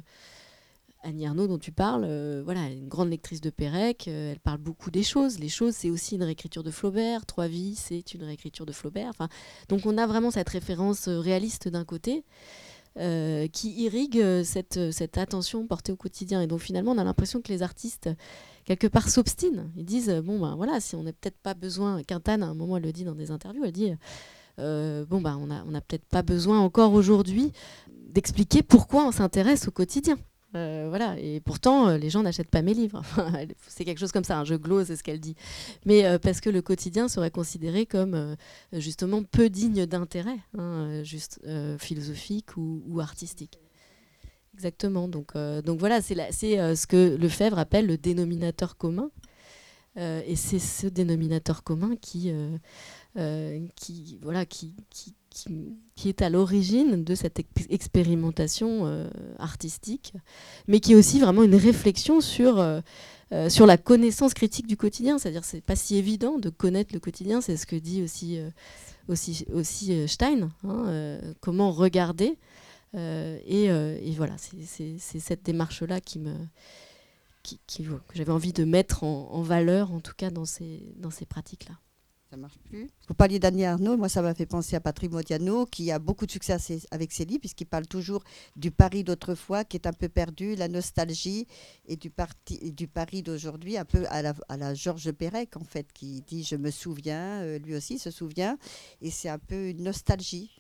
Annie 1.04 1.26
Arnaud 1.26 1.48
dont 1.48 1.58
tu 1.58 1.72
parles, 1.72 2.06
voilà, 2.44 2.70
une 2.70 2.88
grande 2.88 3.10
lectrice 3.10 3.42
de 3.42 3.50
Pérec, 3.50 4.08
elle 4.08 4.40
parle 4.40 4.60
beaucoup 4.60 4.92
des 4.92 5.02
choses. 5.02 5.40
Les 5.40 5.50
choses, 5.50 5.74
c'est 5.74 5.90
aussi 5.90 6.14
une 6.14 6.22
réécriture 6.22 6.62
de 6.62 6.70
Flaubert. 6.70 7.26
Trois 7.26 7.48
vies, 7.48 7.74
c'est 7.74 8.14
une 8.14 8.24
réécriture 8.24 8.68
de 8.68 8.72
Flaubert. 8.72 9.14
Donc 9.68 9.88
on 9.88 9.98
a 9.98 10.06
vraiment 10.06 10.30
cette 10.30 10.50
référence 10.50 11.08
réaliste 11.08 11.68
d'un 11.68 11.86
côté. 11.86 12.24
qui 12.96 13.72
irrigue 13.82 14.44
cette, 14.44 14.92
cette, 14.92 15.18
attention 15.18 15.66
portée 15.66 15.92
au 15.92 15.96
quotidien. 15.96 16.40
Et 16.40 16.46
donc 16.46 16.60
finalement, 16.60 16.92
on 16.92 17.00
a 17.00 17.04
l'impression 17.04 17.42
que 17.42 17.52
les 17.52 17.64
artistes, 17.64 18.08
quelque 18.66 18.86
part, 18.86 19.10
s'obstinent. 19.10 19.72
Ils 19.76 19.86
disent, 19.86 20.22
bon 20.24 20.40
ben 20.40 20.56
voilà, 20.56 20.80
si 20.80 20.96
on 20.96 21.02
n'a 21.02 21.14
peut-être 21.14 21.40
pas 21.40 21.56
besoin, 21.56 22.04
Quintane, 22.04 22.44
à 22.44 22.46
un 22.46 22.54
moment, 22.54 22.78
elle 22.78 22.84
le 22.84 22.94
dit 22.94 23.06
dans 23.06 23.16
des 23.16 23.32
interviews, 23.32 23.66
elle 23.66 23.72
dit, 23.72 23.92
euh, 24.62 25.06
bon, 25.06 25.22
bah, 25.22 25.38
on 25.40 25.48
n'a 25.48 25.62
a 25.62 25.82
peut-être 25.82 26.06
pas 26.06 26.22
besoin 26.22 26.60
encore 26.60 26.94
aujourd'hui 26.94 27.52
d'expliquer 28.10 28.62
pourquoi 28.62 29.08
on 29.08 29.12
s'intéresse 29.12 29.68
au 29.68 29.72
quotidien. 29.72 30.18
Euh, 30.54 30.88
voilà, 30.90 31.18
et 31.18 31.40
pourtant, 31.40 31.88
euh, 31.88 31.98
les 31.98 32.10
gens 32.10 32.24
n'achètent 32.24 32.50
pas 32.50 32.62
mes 32.62 32.74
livres. 32.74 33.02
c'est 33.68 33.86
quelque 33.86 34.00
chose 34.00 34.12
comme 34.12 34.26
ça, 34.26 34.38
un 34.38 34.44
jeu 34.44 34.58
glose, 34.58 34.88
c'est 34.88 34.98
ce 34.98 35.04
qu'elle 35.04 35.20
dit. 35.20 35.36
Mais 35.86 36.20
parce 36.20 36.42
que 36.42 36.50
le 36.50 36.62
quotidien 36.62 37.08
serait 37.08 37.32
considéré 37.32 37.86
comme 37.86 38.36
justement 38.74 39.24
peu 39.24 39.50
digne 39.50 39.86
d'intérêt, 39.86 40.40
hein, 40.58 41.04
juste 41.04 41.40
philosophique 41.80 42.58
ou, 42.58 43.00
artistique. 43.00 43.60
Exactement. 44.54 45.08
Donc, 45.08 45.34
donc 45.64 45.80
voilà, 45.80 46.02
c'est 46.02 46.16
ce 46.76 46.86
que 46.86 47.16
Lefebvre 47.16 47.58
appelle 47.58 47.88
le 47.88 47.98
dénominateur 47.98 48.76
commun. 48.76 49.10
et 49.96 50.36
c'est 50.36 50.60
ce 50.60 50.88
dénominateur 50.88 51.64
commun 51.64 51.96
qui 51.96 52.30
qui, 53.16 54.20
voilà, 54.22 54.46
qui, 54.46 54.76
qui, 54.90 55.16
qui, 55.96 56.10
est 56.10 56.22
à 56.22 56.30
l'origine 56.30 57.04
de 57.04 57.16
cette 57.16 57.42
expérimentation 57.70 58.86
euh, 58.86 59.10
artistique, 59.40 60.14
mais 60.68 60.80
qui 60.80 60.94
est 60.94 60.96
aussi 60.96 61.20
vraiment 61.20 61.44
une 61.44 61.56
réflexion 61.56 62.22
sur, 62.22 62.60
euh, 62.60 62.82
sur 63.50 63.66
la 63.66 63.78
connaissance 63.78 64.34
critique 64.34 64.68
du 64.68 64.78
quotidien. 64.78 65.18
C'est-à-dire 65.18 65.46
c'est 65.46 65.62
pas 65.62 65.76
si 65.76 65.96
évident 65.96 66.38
de 66.38 66.50
connaître 66.50 66.94
le 66.94 67.00
quotidien, 67.00 67.42
c'est 67.42 67.58
ce 67.58 67.66
que 67.66 67.76
dit 67.76 68.04
aussi, 68.04 68.40
aussi, 69.08 69.46
aussi 69.54 70.08
Stein, 70.08 70.50
hein, 70.64 71.20
comment 71.40 71.72
regarder. 71.72 72.38
Et, 72.94 73.66
et, 73.66 74.12
voilà, 74.18 74.36
c'est 74.38 74.98
cette 75.20 75.44
démarche-là 75.44 76.02
qui 76.02 76.20
me... 76.20 76.34
Qui, 77.44 77.60
qui, 77.66 77.84
que 77.84 78.14
j'avais 78.14 78.32
envie 78.32 78.54
de 78.54 78.64
mettre 78.66 79.04
en, 79.04 79.32
en, 79.32 79.42
valeur, 79.42 79.92
en 79.92 80.00
tout 80.00 80.14
cas 80.16 80.30
dans 80.30 80.46
ces, 80.46 80.94
dans 80.98 81.10
ces 81.10 81.26
pratiques-là. 81.26 81.74
Ça 82.32 82.38
marche 82.38 82.60
plus. 82.64 82.88
Vous 83.10 83.14
parliez 83.14 83.40
d'Annie 83.40 83.66
Arnaud, 83.66 83.98
moi 83.98 84.08
ça 84.08 84.22
m'a 84.22 84.34
fait 84.34 84.46
penser 84.46 84.78
à 84.78 84.80
Patrick 84.80 85.12
Modiano, 85.12 85.66
qui 85.66 85.92
a 85.92 86.00
beaucoup 86.00 86.26
de 86.26 86.32
succès 86.32 86.56
avec 86.90 87.12
ses 87.12 87.26
livres, 87.26 87.42
puisqu'il 87.42 87.66
parle 87.66 87.88
toujours 87.88 88.24
du 88.56 88.72
Paris 88.72 89.04
d'autrefois, 89.04 89.66
qui 89.66 89.76
est 89.76 89.86
un 89.86 89.92
peu 89.92 90.08
perdu, 90.08 90.56
la 90.56 90.70
nostalgie, 90.70 91.46
et 91.86 91.98
du, 91.98 92.10
parti, 92.10 92.72
du 92.72 92.88
Paris 92.88 93.22
d'aujourd'hui, 93.22 93.78
un 93.78 93.84
peu 93.84 94.06
à 94.10 94.22
la, 94.22 94.34
à 94.48 94.56
la 94.56 94.74
Georges 94.74 95.12
Perec, 95.12 95.58
en 95.58 95.66
fait, 95.66 95.92
qui 95.94 96.22
dit 96.22 96.46
Je 96.46 96.56
me 96.56 96.72
souviens, 96.72 97.42
euh, 97.42 97.60
lui 97.60 97.76
aussi 97.76 98.00
se 98.00 98.12
souvient, 98.12 98.58
et 99.02 99.12
c'est 99.12 99.28
un 99.28 99.40
peu 99.40 99.68
une 99.68 99.84
nostalgie. 99.84 100.52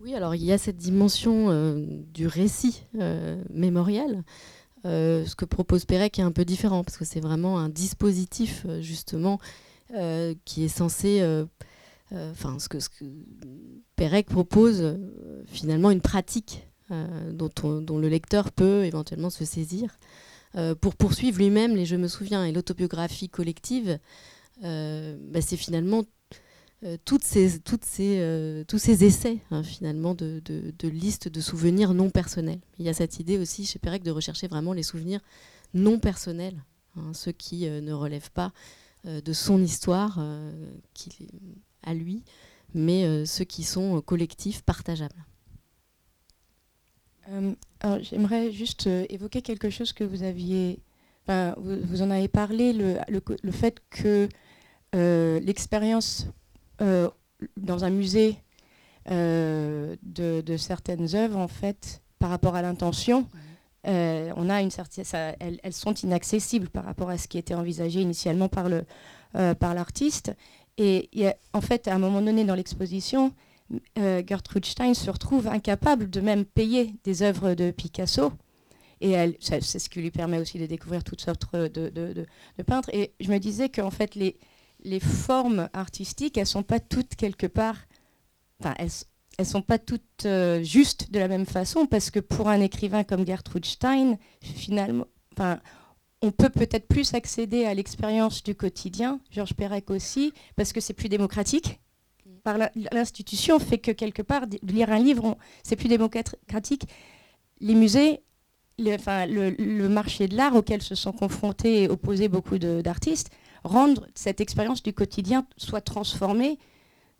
Oui, 0.00 0.16
alors 0.16 0.34
il 0.34 0.42
y 0.42 0.50
a 0.50 0.58
cette 0.58 0.78
dimension 0.78 1.50
euh, 1.50 1.86
du 2.12 2.26
récit 2.26 2.82
euh, 2.98 3.40
mémoriel. 3.50 4.24
ce 4.82 5.34
que 5.36 5.44
propose 5.44 5.84
Perec 5.84 6.18
est 6.18 6.22
un 6.22 6.32
peu 6.32 6.44
différent, 6.44 6.82
parce 6.82 6.98
que 6.98 7.04
c'est 7.04 7.20
vraiment 7.20 7.60
un 7.60 7.68
dispositif, 7.68 8.66
justement, 8.80 9.38
euh, 9.94 10.34
qui 10.44 10.64
est 10.64 10.68
censé. 10.68 11.22
Euh, 11.22 11.46
euh, 12.12 12.30
enfin, 12.32 12.58
ce 12.58 12.68
que, 12.68 12.78
ce 12.78 12.90
Pérec 13.96 14.26
propose, 14.26 14.98
finalement, 15.46 15.90
une 15.90 16.00
pratique 16.00 16.68
dont, 16.90 17.50
le 17.98 18.08
lecteur 18.08 18.52
peut 18.52 18.84
éventuellement 18.84 19.28
se 19.28 19.44
saisir 19.44 19.98
pour 20.80 20.94
poursuivre 20.94 21.38
lui-même 21.38 21.76
les 21.76 21.84
Je 21.84 21.96
me 21.96 22.08
souviens 22.08 22.46
et 22.46 22.52
l'autobiographie 22.52 23.28
collective. 23.28 23.98
Bah, 24.62 25.40
c'est 25.42 25.58
finalement 25.58 26.04
tous 27.04 27.20
ces 27.22 27.60
essais 29.04 29.38
hein, 29.50 29.62
finalement 29.62 30.14
de, 30.14 30.40
listes 30.84 31.28
de 31.28 31.40
souvenirs 31.40 31.92
non 31.92 32.08
personnels. 32.08 32.60
Il 32.78 32.86
y 32.86 32.88
a 32.88 32.94
cette 32.94 33.20
idée 33.20 33.36
aussi 33.36 33.66
chez 33.66 33.78
Pérec 33.78 34.02
de 34.02 34.10
rechercher 34.10 34.48
vraiment 34.48 34.72
les 34.72 34.82
souvenirs 34.82 35.20
non 35.74 35.98
personnels, 35.98 36.64
hein, 36.96 37.12
ceux 37.12 37.32
qui 37.32 37.68
ne 37.68 37.92
relèvent 37.92 38.30
pas 38.30 38.52
de 39.04 39.32
son 39.32 39.62
histoire 39.62 40.16
euh, 40.18 40.52
à 41.82 41.94
lui, 41.94 42.24
mais 42.74 43.04
euh, 43.04 43.24
ceux 43.24 43.44
qui 43.44 43.62
sont 43.62 44.00
collectifs, 44.00 44.62
partageables. 44.62 45.24
j'aimerais 48.00 48.50
juste 48.50 48.86
évoquer 48.86 49.42
quelque 49.42 49.70
chose 49.70 49.92
que 49.92 50.04
vous 50.04 50.22
aviez, 50.22 50.80
vous, 51.28 52.02
en 52.02 52.10
avez 52.10 52.28
parlé, 52.28 52.72
le, 52.72 52.98
le, 53.08 53.52
fait 53.52 53.80
que 53.90 54.28
l'expérience 54.92 56.26
dans 56.78 57.84
un 57.84 57.90
musée 57.90 58.38
de, 59.06 60.56
certaines 60.56 61.14
œuvres, 61.14 61.38
en 61.38 61.48
fait, 61.48 62.02
par 62.18 62.30
rapport 62.30 62.56
à 62.56 62.62
l'intention, 62.62 63.28
euh, 63.86 64.32
on 64.36 64.50
a 64.50 64.60
une 64.60 64.70
certaine, 64.70 65.04
elles, 65.40 65.72
sont 65.72 65.94
inaccessibles 65.94 66.68
par 66.68 66.84
rapport 66.84 67.10
à 67.10 67.18
ce 67.18 67.28
qui 67.28 67.38
était 67.38 67.54
envisagé 67.54 68.00
initialement 68.00 68.48
par 68.48 68.68
le 68.68 68.84
euh, 69.36 69.54
par 69.54 69.74
l'artiste. 69.74 70.32
Et 70.78 71.10
en 71.52 71.60
fait, 71.60 71.88
à 71.88 71.94
un 71.94 71.98
moment 71.98 72.22
donné 72.22 72.44
dans 72.44 72.54
l'exposition, 72.54 73.32
euh, 73.98 74.22
Gertrude 74.26 74.64
Stein 74.64 74.94
se 74.94 75.10
retrouve 75.10 75.48
incapable 75.48 76.08
de 76.08 76.20
même 76.20 76.44
payer 76.44 76.94
des 77.04 77.22
œuvres 77.22 77.54
de 77.54 77.70
Picasso. 77.70 78.32
Et 79.00 79.14
c'est 79.40 79.60
ce 79.60 79.88
qui 79.88 80.00
lui 80.00 80.10
permet 80.10 80.38
aussi 80.38 80.58
de 80.58 80.66
découvrir 80.66 81.04
toutes 81.04 81.20
sortes 81.20 81.54
de, 81.54 82.26
peintres. 82.66 82.90
Et 82.92 83.12
je 83.20 83.30
me 83.30 83.38
disais 83.38 83.68
qu'en 83.68 83.90
fait, 83.90 84.14
les, 84.16 85.00
formes 85.00 85.68
artistiques, 85.72 86.36
elles 86.36 86.46
sont 86.46 86.62
pas 86.64 86.80
toutes 86.80 87.14
quelque 87.16 87.46
part. 87.46 87.76
Enfin, 88.60 88.74
elles, 88.78 88.90
elles 89.38 89.46
sont 89.46 89.62
pas 89.62 89.78
toutes 89.78 90.26
euh, 90.26 90.62
justes 90.62 91.12
de 91.12 91.18
la 91.20 91.28
même 91.28 91.46
façon 91.46 91.86
parce 91.86 92.10
que 92.10 92.18
pour 92.18 92.48
un 92.48 92.60
écrivain 92.60 93.04
comme 93.04 93.24
Gertrude 93.24 93.64
Stein, 93.64 94.18
finalement, 94.42 95.06
on 96.20 96.32
peut 96.32 96.48
peut-être 96.48 96.88
plus 96.88 97.14
accéder 97.14 97.64
à 97.64 97.72
l'expérience 97.72 98.42
du 98.42 98.56
quotidien, 98.56 99.20
Georges 99.30 99.54
Perec 99.54 99.90
aussi, 99.90 100.32
parce 100.56 100.72
que 100.72 100.80
c'est 100.80 100.92
plus 100.92 101.08
démocratique. 101.08 101.80
Par 102.42 102.58
l'institution 102.92 103.60
fait 103.60 103.78
que 103.78 103.92
quelque 103.92 104.22
part, 104.22 104.42
lire 104.62 104.90
un 104.90 104.98
livre, 104.98 105.36
c'est 105.62 105.76
plus 105.76 105.88
démocratique. 105.88 106.88
Les 107.60 107.74
musées, 107.74 108.22
le, 108.78 108.94
enfin, 108.94 109.26
le, 109.26 109.88
marché 109.88 110.26
de 110.26 110.36
l'art 110.36 110.56
auquel 110.56 110.82
se 110.82 110.96
sont 110.96 111.12
confrontés 111.12 111.84
et 111.84 111.88
opposés 111.88 112.28
beaucoup 112.28 112.58
d'artistes, 112.58 113.30
rendent 113.62 114.04
cette 114.14 114.40
expérience 114.40 114.82
du 114.82 114.92
quotidien 114.92 115.46
soit 115.56 115.80
transformée 115.80 116.58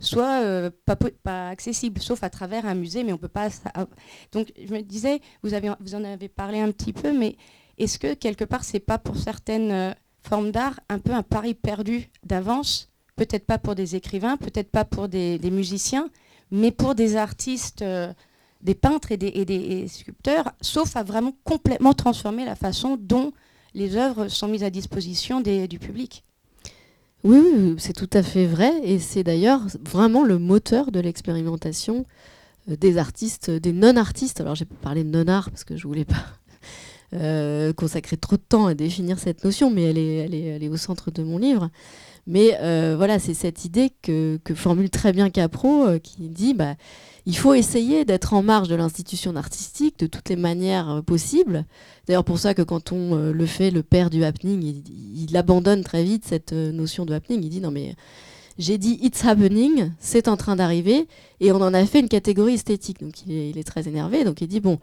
soit 0.00 0.42
euh, 0.42 0.70
pas, 1.22 1.48
accessible, 1.48 2.00
sauf 2.00 2.22
à 2.22 2.30
travers 2.30 2.66
un 2.66 2.74
musée, 2.74 3.04
mais 3.04 3.12
on 3.12 3.18
peut 3.18 3.28
pas. 3.28 3.48
Donc 4.32 4.52
je 4.56 4.72
me 4.72 4.80
disais, 4.80 5.20
vous, 5.42 5.54
avez, 5.54 5.72
vous 5.80 5.94
en 5.94 6.04
avez 6.04 6.28
parlé 6.28 6.60
un 6.60 6.70
petit 6.70 6.92
peu, 6.92 7.16
mais 7.16 7.36
est-ce 7.78 7.98
que 7.98 8.14
quelque 8.14 8.44
part 8.44 8.64
c'est 8.64 8.80
pas 8.80 8.98
pour 8.98 9.16
certaines 9.16 9.70
euh, 9.70 9.92
formes 10.22 10.50
d'art 10.50 10.80
un 10.88 10.98
peu 10.98 11.12
un 11.12 11.22
pari 11.22 11.54
perdu 11.54 12.10
d'avance? 12.24 12.90
Peut-être 13.16 13.46
pas 13.46 13.58
pour 13.58 13.74
des 13.74 13.96
écrivains, 13.96 14.36
peut-être 14.36 14.70
pas 14.70 14.84
pour 14.84 15.08
des, 15.08 15.40
musiciens, 15.50 16.08
mais 16.52 16.70
pour 16.70 16.94
des 16.94 17.16
artistes, 17.16 17.82
euh, 17.82 18.12
des 18.60 18.76
peintres 18.76 19.10
et 19.10 19.16
des, 19.16 19.88
sculpteurs, 19.88 20.52
sauf 20.60 20.94
à 20.96 21.02
vraiment 21.02 21.32
complètement 21.42 21.94
transformer 21.94 22.44
la 22.44 22.54
façon 22.54 22.96
dont 22.96 23.32
les 23.74 23.96
œuvres 23.96 24.28
sont 24.28 24.46
mises 24.46 24.62
à 24.62 24.70
disposition 24.70 25.40
du 25.40 25.78
public. 25.80 26.22
Oui, 27.24 27.74
c'est 27.78 27.94
tout 27.94 28.10
à 28.12 28.22
fait 28.22 28.46
vrai. 28.46 28.72
Et 28.84 28.98
c'est 28.98 29.24
d'ailleurs 29.24 29.62
vraiment 29.84 30.24
le 30.24 30.38
moteur 30.38 30.92
de 30.92 31.00
l'expérimentation 31.00 32.06
euh, 32.70 32.76
des 32.76 32.98
artistes, 32.98 33.50
des 33.50 33.72
non-artistes. 33.72 34.40
Alors 34.40 34.54
j'ai 34.54 34.64
parlé 34.64 35.04
de 35.04 35.10
non-art 35.10 35.50
parce 35.50 35.64
que 35.64 35.76
je 35.76 35.86
voulais 35.86 36.04
pas 36.04 36.24
euh, 37.14 37.72
consacrer 37.72 38.16
trop 38.16 38.36
de 38.36 38.42
temps 38.42 38.66
à 38.66 38.74
définir 38.74 39.18
cette 39.18 39.44
notion, 39.44 39.70
mais 39.70 39.84
elle 39.84 39.98
est, 39.98 40.68
au 40.68 40.76
centre 40.76 41.10
de 41.10 41.22
mon 41.22 41.38
livre. 41.38 41.70
Mais 42.26 42.58
euh, 42.60 42.94
voilà, 42.96 43.18
c'est 43.18 43.34
cette 43.34 43.64
idée 43.64 43.90
que, 44.02 44.38
que, 44.44 44.54
formule 44.54 44.90
très 44.90 45.12
bien 45.12 45.30
Capro, 45.30 45.98
qui 46.02 46.28
dit 46.28 46.52
bah, 46.52 46.74
il 47.28 47.36
faut 47.36 47.52
essayer 47.52 48.06
d'être 48.06 48.32
en 48.32 48.42
marge 48.42 48.68
de 48.68 48.74
l'institution 48.74 49.36
artistique 49.36 49.98
de 49.98 50.06
toutes 50.06 50.30
les 50.30 50.36
manières 50.36 50.88
euh, 50.88 51.02
possibles. 51.02 51.66
D'ailleurs, 52.06 52.24
pour 52.24 52.38
ça 52.38 52.54
que 52.54 52.62
quand 52.62 52.90
on 52.90 53.14
euh, 53.14 53.32
le 53.32 53.44
fait, 53.44 53.70
le 53.70 53.82
père 53.82 54.08
du 54.08 54.24
happening, 54.24 54.82
il, 55.14 55.36
abandonne 55.36 55.84
très 55.84 56.02
vite 56.04 56.24
cette 56.24 56.54
euh, 56.54 56.72
notion 56.72 57.04
de 57.04 57.12
happening. 57.12 57.42
Il 57.42 57.50
dit 57.50 57.60
non 57.60 57.70
mais 57.70 57.94
j'ai 58.56 58.78
dit 58.78 58.98
it's 59.02 59.26
happening, 59.26 59.90
c'est 60.00 60.26
en 60.26 60.38
train 60.38 60.56
d'arriver, 60.56 61.06
et 61.40 61.52
on 61.52 61.56
en 61.56 61.74
a 61.74 61.84
fait 61.84 62.00
une 62.00 62.08
catégorie 62.08 62.54
esthétique. 62.54 63.00
Donc 63.00 63.26
il 63.26 63.58
est, 63.58 63.62
très 63.62 63.86
énervé, 63.88 64.24
donc 64.24 64.40
il 64.40 64.48
dit 64.48 64.60
bon, 64.60 64.78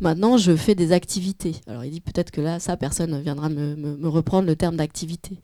maintenant 0.00 0.38
je 0.38 0.56
fais 0.56 0.74
des 0.74 0.92
activités. 0.92 1.56
Alors 1.66 1.84
il 1.84 1.90
dit 1.90 2.00
peut-être 2.00 2.30
que 2.30 2.40
là, 2.40 2.60
ça, 2.60 2.78
personne 2.78 3.20
viendra 3.20 3.50
me, 3.50 4.08
reprendre 4.08 4.48
le 4.48 4.56
terme 4.56 4.76
d'activité. 4.76 5.36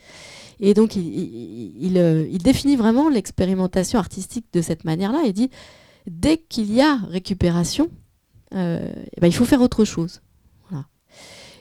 Et 0.59 0.73
donc 0.73 0.97
il, 0.97 1.77
il 1.79 2.43
définit 2.43 2.77
vraiment 2.77 3.11
l'expérimentation 3.11 3.99
artistique 3.99 4.47
de 4.55 4.63
cette 4.63 4.85
manière-là. 4.85 5.21
Il 5.27 5.35
dit 5.35 5.51
dès 6.07 6.39
qu'il 6.39 6.73
y 6.73 6.81
a 6.81 6.97
récupération, 7.09 7.91
euh, 8.55 8.91
eh 9.17 9.21
ben, 9.21 9.27
il 9.27 9.35
faut 9.35 9.45
faire 9.45 9.61
autre 9.61 9.85
chose. 9.85 10.21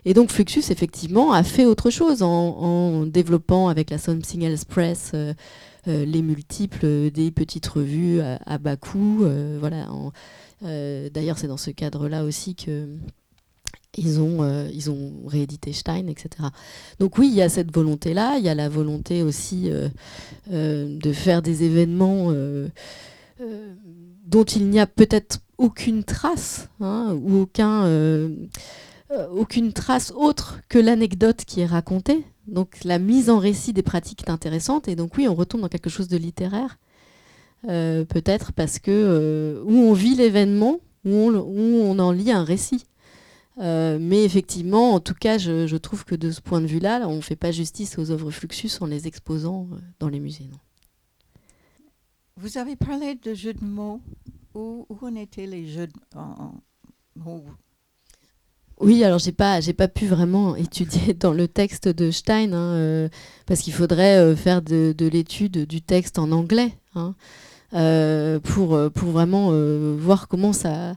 Et 0.07 0.13
donc 0.13 0.29
Fluxus, 0.29 0.69
effectivement, 0.69 1.33
a 1.33 1.41
fait 1.41 1.65
autre 1.65 1.89
chose 1.89 2.21
en, 2.21 3.07
développant 3.07 3.69
avec 3.69 3.89
la 3.89 3.97
Something 3.97 4.43
Else 4.43 4.63
Press 4.63 5.09
euh, 5.15 5.33
euh, 5.87 6.05
les 6.05 6.21
multiples 6.21 7.09
des 7.09 7.31
petites 7.31 7.65
revues 7.65 8.21
à, 8.21 8.57
bas 8.59 8.75
coût. 8.75 9.25
voilà, 9.59 9.87
D'ailleurs, 10.61 11.39
c'est 11.39 11.47
dans 11.47 11.57
ce 11.57 11.71
cadre-là 11.71 12.23
aussi 12.23 12.53
que 12.53 12.87
ils 13.97 14.19
ont, 14.19 15.25
réédité 15.25 15.73
Stein, 15.73 16.05
etc. 16.05 16.49
Donc 16.99 17.17
oui, 17.17 17.27
il 17.27 17.35
y 17.35 17.41
a 17.41 17.49
cette 17.49 17.73
volonté-là, 17.73 18.37
il 18.37 18.45
y 18.45 18.49
a 18.49 18.53
la 18.53 18.69
volonté 18.69 19.23
aussi 19.23 19.71
de 20.51 21.13
faire 21.13 21.41
des 21.41 21.63
événements 21.63 22.31
dont 24.25 24.43
il 24.43 24.69
n'y 24.69 24.79
a 24.79 24.87
peut-être 24.87 25.39
aucune 25.57 26.03
trace 26.03 26.69
hein, 26.81 27.17
ou 27.23 27.47
euh, 27.59 28.29
euh, 29.11 29.27
aucune 29.31 29.71
trace 29.71 30.11
autre 30.15 30.59
que 30.67 30.79
l'anecdote 30.79 31.45
qui 31.45 31.61
est 31.61 31.65
racontée. 31.65 32.25
Donc 32.47 32.83
la 32.83 32.99
mise 32.99 33.29
en 33.29 33.39
récit 33.39 33.73
des 33.73 33.83
pratiques 33.83 34.23
est 34.27 34.31
intéressante 34.31 34.87
et 34.87 34.95
donc 34.95 35.17
oui, 35.17 35.27
on 35.27 35.35
retombe 35.35 35.61
dans 35.61 35.69
quelque 35.69 35.89
chose 35.89 36.07
de 36.07 36.17
littéraire, 36.17 36.77
euh, 37.67 38.03
peut-être 38.05 38.51
parce 38.51 38.79
que 38.79 39.61
où 39.65 39.73
on 39.73 39.93
vit 39.93 40.15
l'événement, 40.15 40.79
où 41.05 41.09
on, 41.09 41.99
en 41.99 42.11
lit 42.11 42.31
un 42.31 42.43
récit. 42.43 42.85
mais 43.57 44.23
effectivement, 44.23 44.93
en 44.93 44.99
tout 44.99 45.13
cas, 45.13 45.37
je, 45.37 45.67
je, 45.67 45.77
trouve 45.77 46.03
que 46.03 46.15
de 46.15 46.31
ce 46.31 46.41
point 46.41 46.61
de 46.61 46.67
vue-là, 46.67 47.07
on 47.07 47.17
ne 47.17 47.21
fait 47.21 47.35
pas 47.35 47.51
justice 47.51 47.97
aux 47.97 48.11
œuvres 48.11 48.31
Fluxus 48.31 48.71
en 48.81 48.87
les 48.87 49.07
exposant 49.07 49.67
dans 49.99 50.09
les 50.09 50.19
musées. 50.19 50.47
Non. 50.51 50.57
Vous 52.37 52.57
avez 52.57 52.75
parlé 52.75 53.15
de 53.15 53.33
jeux 53.33 53.53
de 53.53 53.63
mots. 53.63 54.01
Où, 54.53 54.85
en 55.01 55.15
étaient 55.15 55.45
les 55.47 55.67
jeux 55.67 55.87
de 55.87 55.93
mots? 57.15 57.45
Oui, 58.81 59.05
alors 59.05 59.19
j'ai 59.19 59.31
pas 59.31 59.61
j'ai 59.61 59.71
pas 59.71 59.87
pu 59.87 60.05
vraiment 60.05 60.55
étudier 60.57 61.13
dans 61.13 61.31
le 61.31 61.47
texte 61.47 61.87
de 61.87 62.11
Stein 62.11 62.51
hein, 62.51 62.73
euh, 62.73 63.09
parce 63.45 63.61
qu'il 63.61 63.71
faudrait 63.71 64.17
euh, 64.17 64.35
faire 64.35 64.61
de, 64.61 64.93
de 64.97 65.07
l'étude 65.07 65.65
du 65.65 65.81
texte 65.81 66.19
en 66.19 66.31
anglais. 66.33 66.73
Hein. 66.95 67.15
euh, 67.73 68.39
pour, 68.39 68.75
vraiment 69.11 69.51
voir 69.97 70.27
comment 70.27 70.51
ça, 70.53 70.95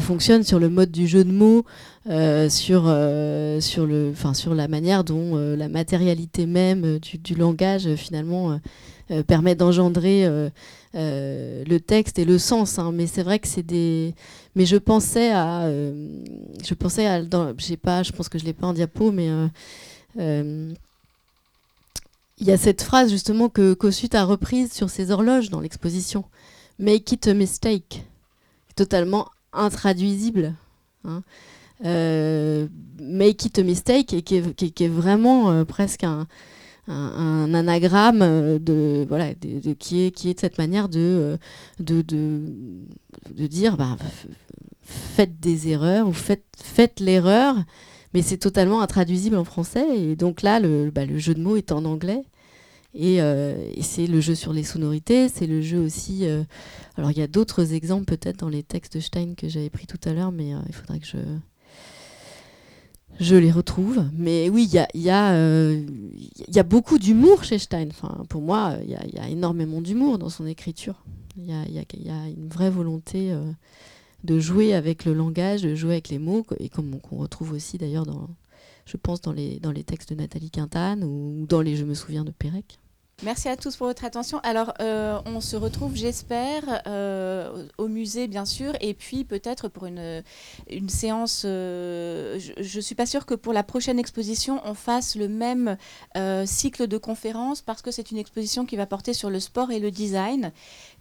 fonctionne 0.00 0.42
sur 0.42 0.58
le 0.58 0.68
mode 0.68 0.90
du 0.90 1.06
jeu 1.06 1.24
de 1.24 1.32
mots, 1.32 1.64
sur, 2.48 2.84
la 4.54 4.68
manière 4.68 5.04
dont 5.04 5.36
la 5.36 5.68
matérialité 5.68 6.46
même 6.46 6.98
du 6.98 7.34
langage 7.34 7.94
finalement 7.94 8.60
permet 9.26 9.56
d'engendrer 9.56 10.50
le 10.94 11.78
texte 11.78 12.18
et 12.18 12.24
le 12.24 12.38
sens. 12.38 12.78
Hein. 12.78 12.92
Mais 12.92 13.06
c'est 13.06 13.22
vrai 13.22 13.38
que 13.38 13.48
c'est 13.48 13.62
des. 13.62 14.14
Mais 14.56 14.66
je 14.66 14.76
pensais 14.76 15.30
à. 15.32 15.68
je 15.70 16.74
pensais 16.74 17.06
à. 17.06 17.22
Dans... 17.22 17.54
pas, 17.82 18.02
je 18.02 18.12
pense 18.12 18.28
que 18.28 18.38
je 18.38 18.44
l'ai 18.44 18.52
pas 18.52 18.66
en 18.66 18.72
diapo, 18.72 19.12
mais 19.12 19.28
il 22.40 22.46
y 22.46 22.50
a 22.50 22.56
cette 22.56 22.82
phrase 22.82 23.10
justement 23.10 23.48
que 23.48 23.74
Kossuth 23.74 24.14
a 24.14 24.24
reprise 24.24 24.72
sur 24.72 24.88
ses 24.88 25.10
horloges 25.10 25.50
dans 25.50 25.60
l'exposition. 25.60 26.24
Make 26.78 27.12
it 27.12 27.28
a 27.28 27.34
mistake. 27.34 28.04
Totalement 28.74 29.28
intraduisible. 29.52 30.54
Hein. 31.04 31.22
Euh, 31.84 32.66
make 32.98 33.44
it 33.44 33.58
a 33.58 33.62
mistake, 33.62 34.14
et 34.14 34.22
qui 34.22 34.36
est, 34.36 34.88
vraiment 34.88 35.50
euh, 35.50 35.64
presque 35.64 36.04
un, 36.04 36.26
anagramme 36.88 38.58
de, 38.58 39.06
voilà, 39.08 39.34
qui, 39.78 40.02
est, 40.02 40.10
qui 40.10 40.30
est 40.30 40.34
de 40.34 40.40
cette 40.40 40.58
manière 40.58 40.88
de, 40.88 41.38
de, 41.78 42.02
de, 42.02 43.46
dire 43.46 43.76
bah, 43.76 43.96
faites 44.82 45.38
des 45.40 45.68
erreurs 45.68 46.08
ou 46.08 46.12
faites, 46.12 46.44
faites 46.56 47.00
l'erreur 47.00 47.56
mais 48.14 48.22
c'est 48.22 48.38
totalement 48.38 48.80
intraduisible 48.80 49.36
en 49.36 49.44
français. 49.44 49.86
Et 49.96 50.16
donc 50.16 50.42
là, 50.42 50.60
le, 50.60 50.90
bah, 50.90 51.06
le 51.06 51.18
jeu 51.18 51.34
de 51.34 51.40
mots 51.40 51.56
est 51.56 51.72
en 51.72 51.84
anglais. 51.84 52.24
Euh, 52.98 53.70
et, 53.74 53.82
c'est 53.82 54.06
le 54.06 54.20
jeu 54.20 54.34
sur 54.34 54.52
les 54.52 54.64
sonorités, 54.64 55.28
c'est 55.28 55.46
le 55.46 55.62
jeu 55.62 55.78
aussi. 55.78 56.26
Euh, 56.26 56.42
alors 56.96 57.12
il 57.12 57.18
y 57.18 57.22
a 57.22 57.28
d'autres 57.28 57.72
exemples 57.72 58.04
peut-être 58.04 58.38
dans 58.38 58.48
les 58.48 58.64
textes 58.64 58.96
de 58.96 59.00
Stein 59.00 59.34
que 59.36 59.48
j'avais 59.48 59.70
pris 59.70 59.86
tout 59.86 60.00
à 60.04 60.12
l'heure, 60.12 60.32
mais 60.32 60.54
euh, 60.54 60.58
il 60.66 60.74
faudrait 60.74 60.98
que 60.98 61.06
je, 61.06 61.18
je 63.18 63.36
les 63.36 63.50
retrouve. 63.50 64.04
Mais 64.14 64.48
oui, 64.48 64.70
il 64.94 65.00
y 65.02 65.10
a, 65.10 66.62
beaucoup 66.62 66.98
d'humour 66.98 67.44
chez 67.44 67.58
Stein. 67.58 67.88
Enfin, 67.90 68.24
pour 68.28 68.42
moi, 68.42 68.76
il 68.82 68.90
y, 68.90 69.18
a 69.18 69.28
énormément 69.28 69.80
d'humour 69.80 70.18
dans 70.18 70.30
son 70.30 70.46
écriture. 70.46 71.02
Il 71.36 71.46
y 71.46 72.10
a, 72.10 72.28
une 72.28 72.48
vraie 72.48 72.70
volonté 72.70 73.34
de 74.24 74.38
jouer 74.38 74.74
avec 74.74 75.04
le 75.04 75.14
langage, 75.14 75.62
de 75.62 75.74
jouer 75.74 75.92
avec 75.92 76.08
les 76.08 76.18
mots, 76.18 76.46
et 76.58 76.68
comme 76.68 76.98
on 77.10 77.16
retrouve 77.16 77.52
aussi 77.52 77.78
d'ailleurs 77.78 78.06
dans, 78.06 78.28
je 78.84 78.96
pense, 78.96 79.20
dans 79.20 79.32
les, 79.32 79.60
dans 79.60 79.72
les 79.72 79.84
textes 79.84 80.10
de 80.10 80.14
Nathalie 80.14 80.50
Quintane 80.50 81.04
ou 81.04 81.46
dans 81.46 81.60
les 81.60 81.76
Je 81.76 81.84
me 81.84 81.94
souviens 81.94 82.24
de 82.24 82.32
Pérec. 82.32 82.78
Merci 83.22 83.50
à 83.50 83.56
tous 83.56 83.76
pour 83.76 83.86
votre 83.86 84.06
attention. 84.06 84.40
Alors, 84.42 84.72
euh, 84.80 85.20
on 85.26 85.42
se 85.42 85.54
retrouve, 85.54 85.94
j'espère, 85.94 86.80
euh, 86.86 87.66
au 87.76 87.86
musée, 87.86 88.28
bien 88.28 88.46
sûr, 88.46 88.72
et 88.80 88.94
puis 88.94 89.24
peut-être 89.24 89.68
pour 89.68 89.84
une, 89.84 90.22
séance. 90.88 91.42
Euh, 91.44 92.38
je 92.38 92.76
ne 92.76 92.80
suis 92.80 92.94
pas 92.94 93.04
sûre 93.04 93.26
que 93.26 93.34
pour 93.34 93.52
la 93.52 93.62
prochaine 93.62 93.98
exposition, 93.98 94.62
on 94.64 94.72
fasse 94.72 95.16
le 95.16 95.28
même 95.28 95.76
cycle 96.46 96.86
de 96.86 96.96
conférences, 96.96 97.60
parce 97.60 97.82
que 97.82 97.90
c'est 97.90 98.10
une 98.10 98.16
exposition 98.16 98.64
qui 98.64 98.76
va 98.76 98.86
porter 98.86 99.12
sur 99.12 99.28
le 99.28 99.38
sport 99.38 99.70
et 99.70 99.80
le 99.80 99.90
design 99.90 100.50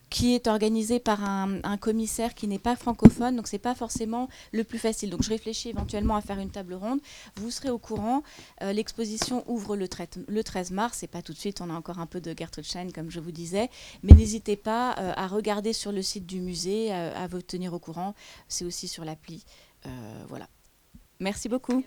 qui 0.09 0.33
est 0.33 0.47
organisé 0.47 0.99
par 0.99 1.23
un, 1.23 1.77
commissaire 1.79 2.33
qui 2.33 2.47
n'est 2.47 2.59
pas 2.59 2.75
francophone, 2.75 3.35
donc 3.35 3.47
c'est 3.47 3.59
pas 3.59 3.75
forcément 3.75 4.27
le 4.51 4.63
plus 4.63 4.79
facile. 4.79 5.09
Donc 5.09 5.23
je 5.23 5.29
réfléchis 5.29 5.69
éventuellement 5.69 6.15
à 6.15 6.21
faire 6.21 6.39
une 6.39 6.49
table 6.51 6.73
ronde. 6.73 6.99
Vous 7.35 7.51
serez 7.51 7.69
au 7.69 7.77
courant. 7.77 8.23
Euh, 8.61 8.73
l'exposition 8.73 9.43
ouvre 9.47 9.75
le, 9.75 9.87
le, 10.27 10.43
13 10.43 10.71
mars, 10.71 11.03
et 11.03 11.07
pas 11.07 11.21
tout 11.21 11.33
de 11.33 11.37
suite. 11.37 11.61
On 11.61 11.69
a 11.69 11.73
encore 11.73 11.99
un 11.99 12.05
peu 12.05 12.21
de 12.21 12.33
Gertrude 12.37 12.65
Schein, 12.65 12.89
comme 12.93 13.09
je 13.09 13.19
vous 13.19 13.31
disais, 13.31 13.69
mais 14.03 14.13
n'hésitez 14.13 14.55
pas 14.55 14.95
euh, 14.97 15.13
à 15.15 15.27
regarder 15.27 15.73
sur 15.73 15.91
le 15.91 16.01
site 16.01 16.25
du 16.25 16.41
musée, 16.41 16.91
à 16.91 17.27
vous 17.27 17.41
tenir 17.41 17.73
au 17.73 17.79
courant. 17.79 18.13
C'est 18.47 18.65
aussi 18.65 18.87
sur 18.87 19.05
l'appli. 19.05 19.43
Euh, 19.85 20.23
voilà. 20.27 20.47
Merci 21.19 21.49
beaucoup. 21.49 21.83